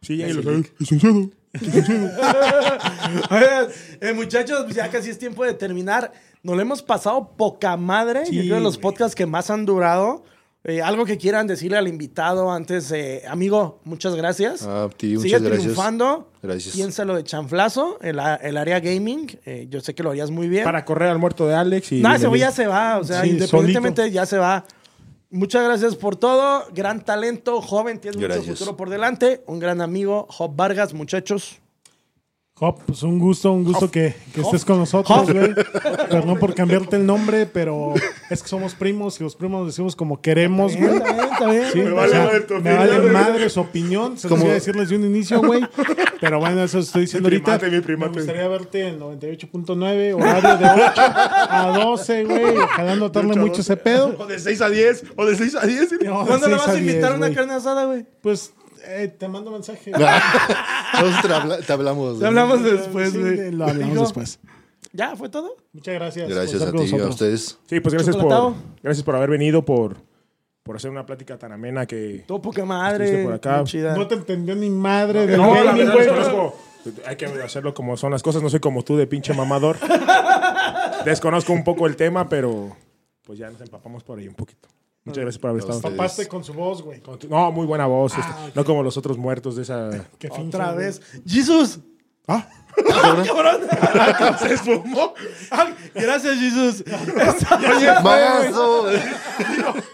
Sí, 0.02 0.22
ahí 0.22 0.34
lo 0.34 0.44
sabes. 0.44 0.72
Licenciado. 0.80 1.16
Oigan, 1.16 1.32
eh, 4.02 4.14
muchachos, 4.14 4.64
pues 4.64 4.76
ya 4.76 4.90
casi 4.90 5.10
es 5.10 5.20
tiempo 5.20 5.44
de 5.46 5.54
terminar. 5.54 6.12
Nos 6.44 6.56
lo 6.56 6.62
hemos 6.62 6.82
pasado 6.82 7.32
poca 7.38 7.76
madre. 7.78 8.26
Sí, 8.26 8.36
Yo 8.36 8.42
creo 8.44 8.56
de 8.56 8.62
los 8.62 8.78
podcasts 8.78 9.16
que 9.16 9.26
más 9.26 9.50
han 9.50 9.66
durado. 9.66 10.24
Eh, 10.68 10.82
algo 10.82 11.06
que 11.06 11.20
quieran 11.20 11.46
decirle 11.46 11.78
al 11.78 11.88
invitado 11.88 12.52
antes, 12.52 12.92
eh, 12.92 13.22
amigo, 13.28 13.82
muchas 13.84 14.16
gracias. 14.16 14.64
Ah, 14.68 14.90
Sigue 14.98 15.18
gracias. 15.18 15.44
triunfando. 15.62 16.32
Gracias. 16.42 16.74
Piénsalo 16.74 17.16
de 17.16 17.24
chanflazo, 17.24 18.00
el, 18.02 18.20
el 18.42 18.58
área 18.58 18.80
gaming. 18.80 19.28
Eh, 19.46 19.68
yo 19.70 19.80
sé 19.82 19.94
que 19.94 20.02
lo 20.02 20.10
harías 20.10 20.32
muy 20.32 20.48
bien. 20.48 20.64
Para 20.64 20.84
correr 20.84 21.10
al 21.10 21.20
muerto 21.20 21.48
de 21.48 21.54
Alex 21.54 21.92
y. 21.92 22.02
No, 22.02 22.16
ese 22.16 22.26
güey 22.26 22.42
ya 22.42 22.52
se 22.52 22.66
va. 22.66 22.98
O 22.98 23.04
sea, 23.04 23.22
Sí, 23.22 23.30
independientemente 23.30 24.10
ya 24.10 24.26
se 24.26 24.40
va. 24.40 24.66
Muchas 25.30 25.64
gracias 25.64 25.96
por 25.96 26.16
todo. 26.16 26.66
Gran 26.74 27.04
talento, 27.04 27.62
joven, 27.62 28.00
tienes 28.00 28.20
mucho 28.20 28.44
futuro 28.44 28.78
por 28.78 28.90
delante. 28.90 29.44
Un 29.48 29.60
gran 29.60 29.82
amigo, 29.82 30.28
Job 30.30 30.56
Vargas, 30.56 30.94
muchachos. 30.94 31.62
Hop, 32.62 32.80
pues 32.86 33.04
un 33.04 33.20
gusto, 33.20 33.52
un 33.52 33.66
gusto 33.66 33.92
que, 33.92 34.16
que 34.34 34.40
estés 34.40 34.64
con 34.64 34.78
nosotros, 34.78 35.20
Hop. 35.20 35.30
güey. 35.34 35.54
Perdón 36.10 36.40
por 36.40 36.56
cambiarte 36.56 36.96
el 36.96 37.06
nombre, 37.06 37.48
pero 37.48 37.94
es 38.30 38.42
que 38.42 38.48
somos 38.48 38.74
primos 38.76 39.20
y 39.20 39.26
los 39.26 39.36
primos 39.36 39.60
nos 39.66 39.74
decimos 39.74 39.94
como 39.94 40.22
queremos, 40.22 40.74
güey. 40.78 40.96
Está 40.96 41.12
bien, 41.14 41.28
está 41.34 41.50
bien. 41.52 41.66
Sí, 41.74 41.80
Me 41.80 41.92
o 41.92 41.96
vale 41.96 42.12
sea, 42.12 42.24
madre 42.24 42.40
tu 42.40 42.54
me 42.54 42.60
opinión, 42.62 42.78
vale 42.88 43.12
madre 43.12 43.50
su 43.50 43.60
opinión. 43.60 44.18
Se 44.18 44.30
los 44.30 44.40
iba 44.40 44.52
a 44.52 44.54
decir 44.54 44.74
desde 44.74 44.96
un 44.96 45.04
inicio, 45.04 45.42
güey. 45.42 45.68
Pero 46.22 46.40
bueno, 46.40 46.64
eso 46.64 46.80
estoy 46.80 47.02
diciendo 47.02 47.28
Mi 47.28 47.36
ahorita. 47.36 47.58
primate, 47.60 47.76
mi 47.76 47.82
primate. 47.82 48.12
Me 48.12 48.18
gustaría 48.20 48.48
verte 48.48 48.88
en 48.88 49.00
98.9, 49.02 50.14
horario 50.16 50.58
de 50.58 50.66
8 50.66 50.94
a 50.96 51.78
12, 51.84 52.24
güey. 52.24 52.58
Ojalá 52.58 52.96
no 52.96 53.12
tarde 53.12 53.36
mucho 53.36 53.60
ese 53.60 53.76
pedo. 53.76 54.16
O 54.18 54.26
de 54.28 54.40
6 54.40 54.62
a 54.62 54.70
10. 54.70 55.04
O 55.18 55.26
de 55.26 55.36
6 55.36 55.56
a 55.56 55.66
10. 55.68 55.92
No, 56.06 56.22
de 56.22 56.28
¿Cuándo 56.28 56.48
le 56.48 56.56
6 56.56 56.58
vas 56.68 56.70
a 56.70 56.80
invitar 56.80 57.02
10, 57.02 57.12
a 57.12 57.16
una 57.18 57.34
carne 57.36 57.54
asada, 57.54 57.84
güey? 57.84 58.06
Pues 58.22 58.54
eh, 58.88 59.08
te 59.08 59.28
mando 59.28 59.52
mensaje. 59.52 59.92
Nosotros 60.94 61.22
te, 61.22 61.34
habla- 61.34 61.58
te 61.60 61.74
hablamos. 61.74 62.20
Te 62.20 62.26
hablamos 62.28 62.64
después, 62.64 63.12
Sí, 63.12 63.20
güey. 63.20 63.52
lo 63.52 63.66
hablamos 63.66 63.92
Digo, 63.94 64.04
después. 64.04 64.40
¿Ya? 64.94 65.16
¿Fue 65.16 65.28
todo? 65.30 65.56
Muchas 65.74 65.94
gracias. 65.96 66.30
Gracias 66.30 66.62
a 66.62 66.72
ti, 66.72 66.78
a 66.78 66.82
nosotros. 66.82 67.10
ustedes. 67.10 67.60
Sí, 67.68 67.80
pues 67.82 67.94
gracias 67.94 68.16
por, 68.16 68.24
Chocolatado. 68.26 68.56
gracias 68.82 69.04
por 69.04 69.16
haber 69.16 69.30
venido, 69.30 69.66
por, 69.66 69.98
por 70.64 70.76
hacer 70.78 70.90
una 70.90 71.06
plática 71.06 71.38
tan 71.38 71.52
amena 71.52 71.86
que. 71.86 72.24
Todo 72.28 72.42
poca 72.42 72.64
madre. 72.66 73.06
Estuviste 73.06 73.26
por 73.26 73.34
acá. 73.36 73.58
muy 73.58 73.66
chida. 73.66 73.96
No 73.98 74.08
te 74.08 74.16
entendió 74.16 74.56
ni 74.56 74.70
madre 74.70 75.28
del 75.28 75.38
No, 75.42 75.54
la 75.56 75.64
gaming, 75.66 75.78
verdad 75.88 75.94
güey. 75.94 76.06
desconozco. 76.08 76.58
Hay 77.08 77.16
que 77.16 77.26
hacerlo 77.26 77.74
como 77.74 77.98
son 77.98 78.12
las 78.12 78.22
cosas. 78.24 78.42
No 78.44 78.50
soy 78.50 78.60
como 78.60 78.84
tú 78.84 78.96
de 78.96 79.08
pinche 79.08 79.34
mamador. 79.34 79.78
Desconozco 81.06 81.52
un 81.54 81.64
poco 81.64 81.88
el 81.88 81.96
tema, 81.96 82.30
pero 82.30 82.76
pues 83.24 83.38
ya 83.40 83.50
nos 83.50 83.60
empapamos 83.62 84.04
por 84.04 84.18
ahí 84.20 84.28
un 84.28 84.36
poquito. 84.36 84.68
Muchas 85.06 85.22
gracias 85.22 85.40
por 85.40 85.50
haber 85.52 85.60
estado. 85.62 85.78
ustedes. 85.78 85.96
Papaste 85.98 86.28
con 86.28 86.44
su 86.44 86.54
voz, 86.54 86.82
güey. 86.82 87.02
No, 87.30 87.52
muy 87.52 87.66
buena 87.66 87.86
voz. 87.86 88.14
Ah, 88.18 88.46
este, 88.48 88.60
No 88.60 88.66
como 88.66 88.82
los 88.84 88.98
otros 88.98 89.18
muertos 89.18 89.56
de 89.56 89.62
esa. 89.62 89.90
Que 90.20 90.30
finge, 90.30 90.48
Otra 90.48 90.72
güey. 90.74 90.86
vez. 90.86 91.02
¡Jesús! 91.28 91.80
Ah, 92.28 92.44
¡Cabrón! 93.24 93.62
se 94.40 94.54
esfumó. 94.56 95.14
Gracias, 95.94 96.40
Jesús. 96.40 96.84
¡Mazo! 98.04 98.86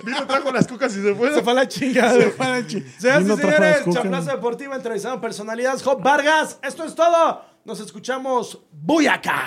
Vino, 0.05 0.25
trajo 0.25 0.51
las 0.53 0.65
cucas 0.65 0.95
y 0.95 1.01
se 1.01 1.13
fue. 1.13 1.33
Se 1.33 1.41
fue 1.41 1.53
la 1.53 1.67
chingada. 1.67 2.13
Se 2.13 2.29
fue 2.31 2.47
la 2.47 2.65
chingada. 2.65 2.91
Señoras 2.99 3.23
y 3.37 3.41
señores. 3.41 3.85
Chaplaza 3.93 4.31
Deportiva 4.31 4.75
entrevistando 4.77 5.19
personalidades. 5.19 5.83
Job 5.83 6.01
Vargas. 6.01 6.57
Esto 6.63 6.85
es 6.85 6.95
todo. 6.95 7.41
Nos 7.65 7.81
escuchamos. 7.81 8.59
¡Buyacá! 8.71 9.43